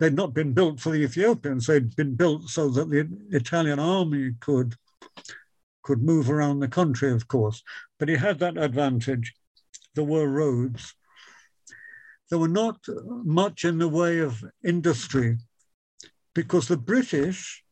They'd 0.00 0.14
not 0.14 0.34
been 0.34 0.52
built 0.52 0.80
for 0.80 0.90
the 0.90 1.02
Ethiopians. 1.02 1.66
They'd 1.66 1.94
been 1.96 2.14
built 2.14 2.48
so 2.48 2.68
that 2.70 2.90
the 2.90 3.08
Italian 3.30 3.78
army 3.78 4.32
could 4.40 4.76
could 5.82 6.02
move 6.02 6.30
around 6.30 6.60
the 6.60 6.68
country, 6.68 7.12
of 7.12 7.28
course. 7.28 7.62
But 7.98 8.08
he 8.08 8.16
had 8.16 8.38
that 8.38 8.56
advantage. 8.56 9.34
There 9.94 10.04
were 10.04 10.26
roads. 10.26 10.94
There 12.30 12.38
were 12.38 12.48
not 12.48 12.78
much 13.24 13.64
in 13.64 13.78
the 13.78 13.88
way 13.88 14.18
of 14.18 14.42
industry 14.64 15.36
because 16.34 16.68
the 16.68 16.78
British 16.78 17.62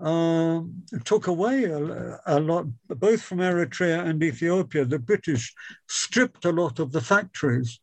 uh, 0.00 0.60
took 1.04 1.26
away 1.26 1.64
a, 1.64 2.18
a, 2.26 2.40
lot, 2.40 2.66
both 2.88 3.22
from 3.22 3.38
Eritrea 3.38 4.06
and 4.06 4.22
Ethiopia. 4.22 4.84
The 4.84 4.98
British 4.98 5.52
stripped 5.88 6.44
a 6.44 6.52
lot 6.52 6.78
of 6.78 6.92
the 6.92 7.00
factories 7.00 7.80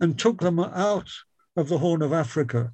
and 0.00 0.18
took 0.18 0.40
them 0.40 0.58
out 0.58 1.08
of 1.56 1.68
the 1.68 1.78
Horn 1.78 2.02
of 2.02 2.12
Africa 2.12 2.72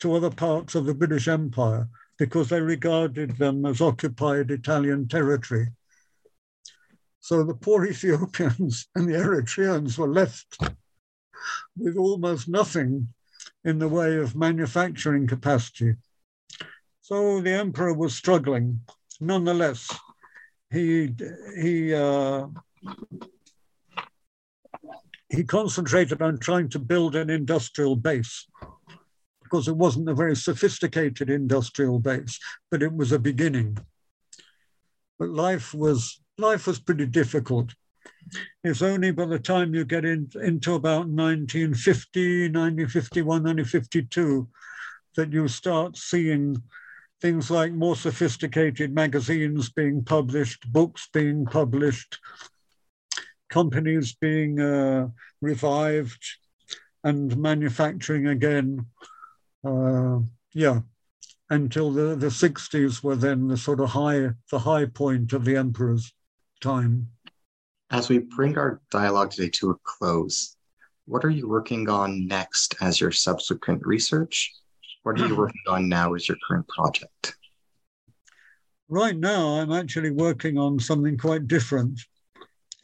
to 0.00 0.14
other 0.14 0.30
parts 0.30 0.74
of 0.74 0.84
the 0.84 0.94
British 0.94 1.28
Empire 1.28 1.88
because 2.18 2.48
they 2.48 2.60
regarded 2.60 3.36
them 3.38 3.64
as 3.64 3.80
occupied 3.80 4.50
Italian 4.50 5.08
territory. 5.08 5.68
So 7.20 7.42
the 7.42 7.54
poor 7.54 7.86
Ethiopians 7.86 8.88
and 8.94 9.08
the 9.08 9.14
Eritreans 9.14 9.96
were 9.96 10.12
left 10.12 10.58
with 11.76 11.96
almost 11.96 12.48
nothing 12.48 13.08
in 13.64 13.78
the 13.78 13.88
way 13.88 14.16
of 14.16 14.36
manufacturing 14.36 15.26
capacity. 15.26 15.94
So 17.00 17.40
the 17.40 17.52
emperor 17.52 17.94
was 17.94 18.14
struggling. 18.14 18.80
Nonetheless, 19.20 19.90
he, 20.70 21.14
he, 21.60 21.94
uh, 21.94 22.46
he 25.28 25.44
concentrated 25.44 26.22
on 26.22 26.38
trying 26.38 26.68
to 26.70 26.78
build 26.78 27.16
an 27.16 27.30
industrial 27.30 27.96
base 27.96 28.46
because 29.42 29.68
it 29.68 29.76
wasn't 29.76 30.08
a 30.08 30.14
very 30.14 30.34
sophisticated 30.34 31.30
industrial 31.30 31.98
base, 31.98 32.38
but 32.70 32.82
it 32.82 32.92
was 32.92 33.12
a 33.12 33.18
beginning. 33.18 33.78
But 35.18 35.28
life 35.28 35.72
was, 35.74 36.20
life 36.38 36.66
was 36.66 36.80
pretty 36.80 37.06
difficult. 37.06 37.74
It's 38.62 38.82
only 38.82 39.12
by 39.12 39.26
the 39.26 39.38
time 39.38 39.74
you 39.74 39.84
get 39.84 40.04
in, 40.04 40.30
into 40.42 40.74
about 40.74 41.08
1950, 41.08 42.48
1951, 42.48 43.26
1952 43.26 44.48
that 45.16 45.32
you 45.32 45.46
start 45.46 45.96
seeing 45.96 46.62
things 47.20 47.50
like 47.50 47.72
more 47.72 47.96
sophisticated 47.96 48.94
magazines 48.94 49.70
being 49.70 50.04
published, 50.04 50.70
books 50.72 51.08
being 51.12 51.46
published, 51.46 52.18
companies 53.48 54.14
being 54.14 54.60
uh, 54.60 55.08
revived 55.40 56.22
and 57.02 57.36
manufacturing 57.36 58.28
again. 58.28 58.86
Uh, 59.64 60.20
yeah, 60.52 60.80
until 61.50 61.90
the, 61.90 62.16
the 62.16 62.28
60s 62.28 63.02
were 63.02 63.16
then 63.16 63.48
the 63.48 63.56
sort 63.56 63.80
of 63.80 63.90
high, 63.90 64.30
the 64.50 64.58
high 64.58 64.86
point 64.86 65.32
of 65.32 65.44
the 65.44 65.56
emperor's 65.56 66.12
time. 66.60 67.08
As 67.90 68.08
we 68.08 68.18
bring 68.18 68.58
our 68.58 68.80
dialogue 68.90 69.30
today 69.30 69.50
to 69.50 69.70
a 69.70 69.74
close, 69.84 70.56
what 71.06 71.24
are 71.24 71.30
you 71.30 71.48
working 71.48 71.88
on 71.88 72.26
next 72.26 72.74
as 72.80 73.00
your 73.00 73.12
subsequent 73.12 73.86
research? 73.86 74.52
What 75.02 75.20
are 75.20 75.26
you 75.26 75.36
working 75.44 75.62
on 75.68 75.88
now 75.88 76.14
as 76.14 76.28
your 76.28 76.38
current 76.48 76.66
project? 76.68 77.36
Right 78.88 79.16
now, 79.16 79.60
I'm 79.60 79.72
actually 79.72 80.10
working 80.10 80.58
on 80.58 80.78
something 80.78 81.16
quite 81.16 81.46
different 81.46 82.00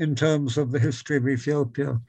in 0.00 0.14
terms 0.14 0.56
of 0.56 0.72
the 0.72 0.78
history 0.78 1.18
of 1.18 1.28
Ethiopia. 1.28 2.00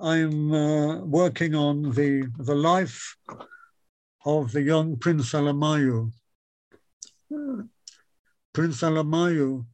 I'm 0.00 0.52
uh, 0.52 0.98
working 0.98 1.54
on 1.54 1.90
the, 1.94 2.30
the 2.38 2.54
life 2.54 3.16
of 4.26 4.52
the 4.52 4.62
young 4.62 4.96
Prince 4.96 5.32
Alamayu. 5.32 6.12
Prince 8.52 8.82
Alamayu 8.82 9.64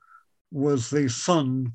was 0.52 0.90
the 0.90 1.08
son 1.08 1.72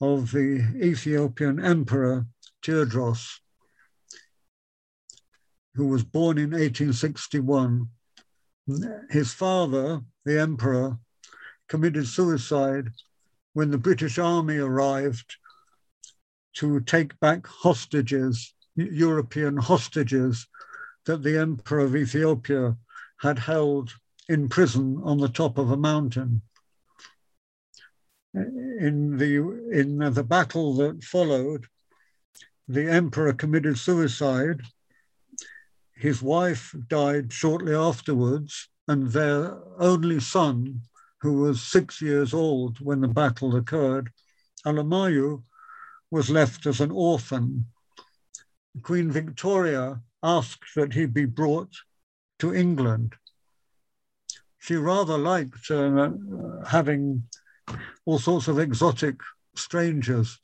of 0.00 0.32
the 0.32 0.60
Ethiopian 0.82 1.64
Emperor 1.64 2.26
Tewodros, 2.62 3.38
who 5.74 5.86
was 5.86 6.02
born 6.02 6.36
in 6.36 6.50
1861. 6.50 7.88
His 9.08 9.32
father, 9.32 10.00
the 10.24 10.40
emperor, 10.40 10.98
committed 11.68 12.08
suicide 12.08 12.88
when 13.52 13.70
the 13.70 13.78
British 13.78 14.18
Army 14.18 14.58
arrived 14.58 15.36
to 16.54 16.80
take 16.80 17.18
back 17.20 17.46
hostages, 17.46 18.54
European 18.74 19.56
hostages 19.56 20.46
that 21.06 21.22
the 21.22 21.38
Emperor 21.38 21.80
of 21.80 21.96
Ethiopia 21.96 22.76
had 23.20 23.38
held 23.38 23.94
in 24.28 24.48
prison 24.48 25.00
on 25.02 25.18
the 25.18 25.28
top 25.28 25.58
of 25.58 25.70
a 25.70 25.76
mountain. 25.76 26.42
In 28.32 29.16
the, 29.18 29.36
in 29.72 29.98
the 29.98 30.24
battle 30.24 30.74
that 30.76 31.02
followed, 31.02 31.66
the 32.68 32.88
emperor 32.88 33.32
committed 33.32 33.76
suicide. 33.76 34.60
His 35.96 36.22
wife 36.22 36.74
died 36.86 37.32
shortly 37.32 37.74
afterwards, 37.74 38.68
and 38.86 39.08
their 39.08 39.58
only 39.80 40.20
son, 40.20 40.82
who 41.20 41.34
was 41.34 41.62
six 41.62 42.00
years 42.00 42.32
old 42.32 42.78
when 42.80 43.00
the 43.00 43.08
battle 43.08 43.56
occurred, 43.56 44.10
Alamayu, 44.64 45.42
was 46.10 46.30
left 46.30 46.66
as 46.66 46.80
an 46.80 46.90
orphan. 46.90 47.66
Queen 48.82 49.10
Victoria 49.10 50.00
asked 50.22 50.74
that 50.76 50.92
he 50.92 51.06
be 51.06 51.24
brought 51.24 51.72
to 52.38 52.54
England. 52.54 53.14
She 54.58 54.76
rather 54.76 55.16
liked 55.16 55.70
uh, 55.70 56.10
having 56.66 57.22
all 58.04 58.18
sorts 58.18 58.48
of 58.48 58.58
exotic 58.58 59.16
strangers 59.56 60.38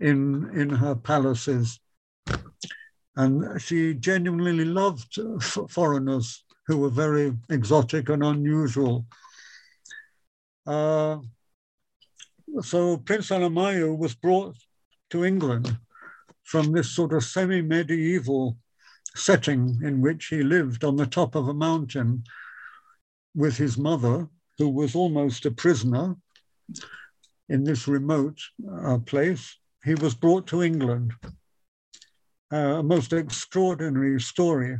in, 0.00 0.50
in 0.54 0.70
her 0.70 0.94
palaces. 0.94 1.80
And 3.16 3.60
she 3.60 3.94
genuinely 3.94 4.64
loved 4.64 5.18
foreigners 5.68 6.44
who 6.66 6.78
were 6.78 6.90
very 6.90 7.36
exotic 7.50 8.08
and 8.08 8.22
unusual. 8.22 9.06
Uh, 10.66 11.18
so 12.60 12.96
Prince 12.98 13.30
Alamayu 13.30 13.96
was 13.96 14.14
brought 14.14 14.56
to 15.10 15.24
England 15.24 15.76
from 16.44 16.72
this 16.72 16.90
sort 16.90 17.12
of 17.12 17.24
semi 17.24 17.62
medieval 17.62 18.56
setting 19.14 19.80
in 19.82 20.00
which 20.00 20.26
he 20.26 20.42
lived 20.42 20.84
on 20.84 20.96
the 20.96 21.06
top 21.06 21.34
of 21.34 21.48
a 21.48 21.54
mountain 21.54 22.24
with 23.34 23.56
his 23.56 23.78
mother, 23.78 24.28
who 24.58 24.68
was 24.68 24.94
almost 24.94 25.46
a 25.46 25.50
prisoner 25.50 26.16
in 27.48 27.64
this 27.64 27.88
remote 27.88 28.38
uh, 28.84 28.98
place. 28.98 29.56
He 29.84 29.94
was 29.94 30.14
brought 30.14 30.46
to 30.48 30.62
England. 30.62 31.12
Uh, 32.52 32.80
a 32.80 32.82
most 32.82 33.12
extraordinary 33.12 34.20
story. 34.20 34.76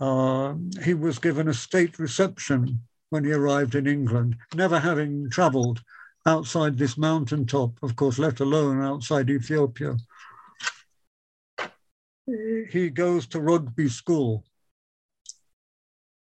Uh, 0.00 0.54
he 0.82 0.92
was 0.92 1.20
given 1.20 1.48
a 1.48 1.54
state 1.54 1.98
reception 2.00 2.80
when 3.14 3.22
he 3.22 3.32
arrived 3.32 3.76
in 3.76 3.86
England, 3.86 4.34
never 4.56 4.80
having 4.80 5.30
traveled 5.30 5.80
outside 6.26 6.76
this 6.76 6.98
mountaintop, 6.98 7.70
of 7.80 7.94
course, 7.94 8.18
let 8.18 8.40
alone 8.40 8.82
outside 8.82 9.30
Ethiopia 9.30 9.94
he 12.26 12.90
goes 12.90 13.28
to 13.28 13.40
rugby 13.40 13.88
school. 13.88 14.44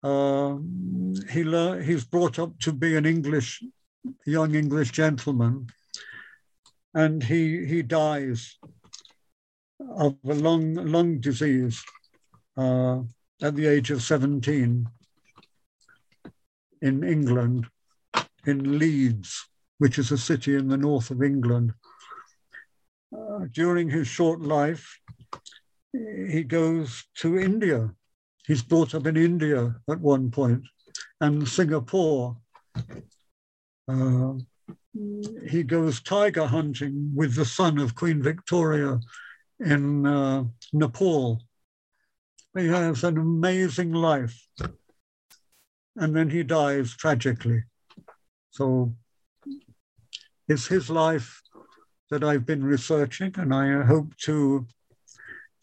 Uh, 0.04 0.58
he 1.32 1.42
he's 1.84 2.04
brought 2.04 2.38
up 2.38 2.60
to 2.60 2.72
be 2.72 2.96
an 2.96 3.08
English, 3.08 3.64
young 4.28 4.54
English 4.54 4.92
gentleman, 4.92 5.66
and 6.94 7.24
he 7.24 7.66
he 7.66 7.82
dies 7.82 8.60
of 9.98 10.16
a 10.30 10.36
lung 10.36 10.76
lung 10.76 11.20
disease 11.20 11.84
uh, 12.56 13.00
at 13.42 13.56
the 13.56 13.66
age 13.66 13.90
of 13.90 14.04
seventeen 14.04 14.88
in 16.84 17.04
England, 17.04 17.66
in 18.46 18.78
Leeds, 18.78 19.50
which 19.78 19.98
is 19.98 20.12
a 20.12 20.18
city 20.18 20.56
in 20.56 20.68
the 20.68 20.78
north 20.78 21.10
of 21.12 21.24
England. 21.24 21.74
Uh, 23.18 23.46
during 23.52 23.90
his 23.90 24.08
short 24.08 24.42
life, 24.42 25.00
he 25.94 26.44
goes 26.44 27.06
to 27.16 27.40
India. 27.40 27.90
He's 28.46 28.64
brought 28.64 28.94
up 28.94 29.08
in 29.08 29.16
India 29.16 29.76
at 29.90 30.00
one 30.00 30.30
point 30.30 30.64
and 31.22 31.48
Singapore. 31.48 32.36
Uh, 33.88 34.34
he 35.48 35.64
goes 35.64 36.02
tiger 36.02 36.46
hunting 36.46 37.12
with 37.16 37.36
the 37.36 37.46
son 37.46 37.78
of 37.78 37.96
Queen 37.96 38.22
Victoria 38.22 39.00
in 39.60 40.06
uh, 40.06 40.44
Nepal. 40.74 41.42
He 42.58 42.68
has 42.68 43.04
an 43.04 43.18
amazing 43.18 43.94
life. 43.94 44.38
And 45.96 46.16
then 46.16 46.30
he 46.30 46.44
dies 46.44 46.96
tragically. 46.96 47.64
So 48.50 48.94
it's 50.48 50.68
his 50.68 50.90
life 50.90 51.42
that 52.10 52.24
I've 52.24 52.46
been 52.46 52.64
researching, 52.64 53.34
and 53.38 53.54
I 53.54 53.84
hope 53.84 54.16
to 54.26 54.68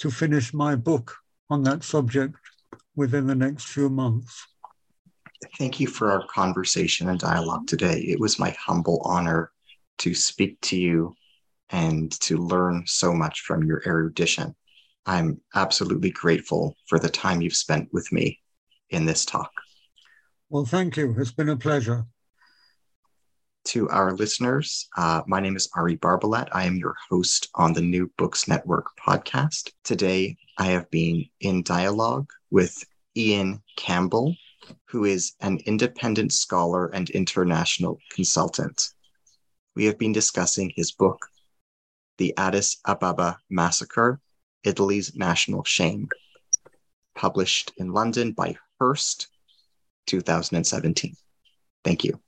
to 0.00 0.10
finish 0.10 0.54
my 0.54 0.74
book 0.74 1.14
on 1.50 1.62
that 1.62 1.84
subject 1.84 2.34
within 2.96 3.26
the 3.26 3.34
next 3.34 3.66
few 3.66 3.90
months. 3.90 4.46
Thank 5.58 5.78
you 5.78 5.86
for 5.86 6.10
our 6.10 6.26
conversation 6.26 7.08
and 7.08 7.18
dialogue 7.18 7.66
today. 7.66 8.00
It 8.00 8.18
was 8.18 8.38
my 8.38 8.56
humble 8.58 9.02
honor 9.04 9.52
to 9.98 10.14
speak 10.14 10.60
to 10.62 10.78
you 10.78 11.14
and 11.70 12.10
to 12.22 12.38
learn 12.38 12.84
so 12.86 13.12
much 13.12 13.40
from 13.42 13.64
your 13.64 13.82
erudition. 13.86 14.54
I'm 15.06 15.40
absolutely 15.54 16.10
grateful 16.10 16.76
for 16.88 16.98
the 16.98 17.08
time 17.08 17.40
you've 17.40 17.54
spent 17.54 17.88
with 17.92 18.10
me 18.10 18.40
in 18.90 19.06
this 19.06 19.24
talk. 19.24 19.50
Well, 20.52 20.64
thank 20.64 20.96
you. 20.96 21.14
It's 21.16 21.30
been 21.30 21.48
a 21.50 21.56
pleasure 21.56 22.06
to 23.66 23.88
our 23.88 24.10
listeners. 24.10 24.88
Uh, 24.96 25.22
my 25.28 25.38
name 25.38 25.54
is 25.54 25.68
Ari 25.76 25.98
Barbalat. 25.98 26.48
I 26.50 26.64
am 26.64 26.74
your 26.74 26.96
host 27.08 27.48
on 27.54 27.72
the 27.72 27.80
New 27.80 28.10
Books 28.18 28.48
Network 28.48 28.86
podcast. 28.98 29.70
Today, 29.84 30.36
I 30.58 30.64
have 30.66 30.90
been 30.90 31.24
in 31.40 31.62
dialogue 31.62 32.32
with 32.50 32.84
Ian 33.16 33.62
Campbell, 33.76 34.34
who 34.88 35.04
is 35.04 35.34
an 35.40 35.60
independent 35.66 36.32
scholar 36.32 36.88
and 36.88 37.08
international 37.10 38.00
consultant. 38.10 38.88
We 39.76 39.84
have 39.84 40.00
been 40.00 40.12
discussing 40.12 40.72
his 40.74 40.90
book, 40.90 41.28
The 42.18 42.36
Addis 42.36 42.78
Ababa 42.84 43.38
Massacre 43.50 44.20
Italy's 44.64 45.14
National 45.14 45.62
Shame, 45.62 46.08
published 47.14 47.70
in 47.76 47.92
London 47.92 48.32
by 48.32 48.56
Hurst, 48.80 49.28
2017. 50.06 51.16
Thank 51.84 52.04
you. 52.04 52.20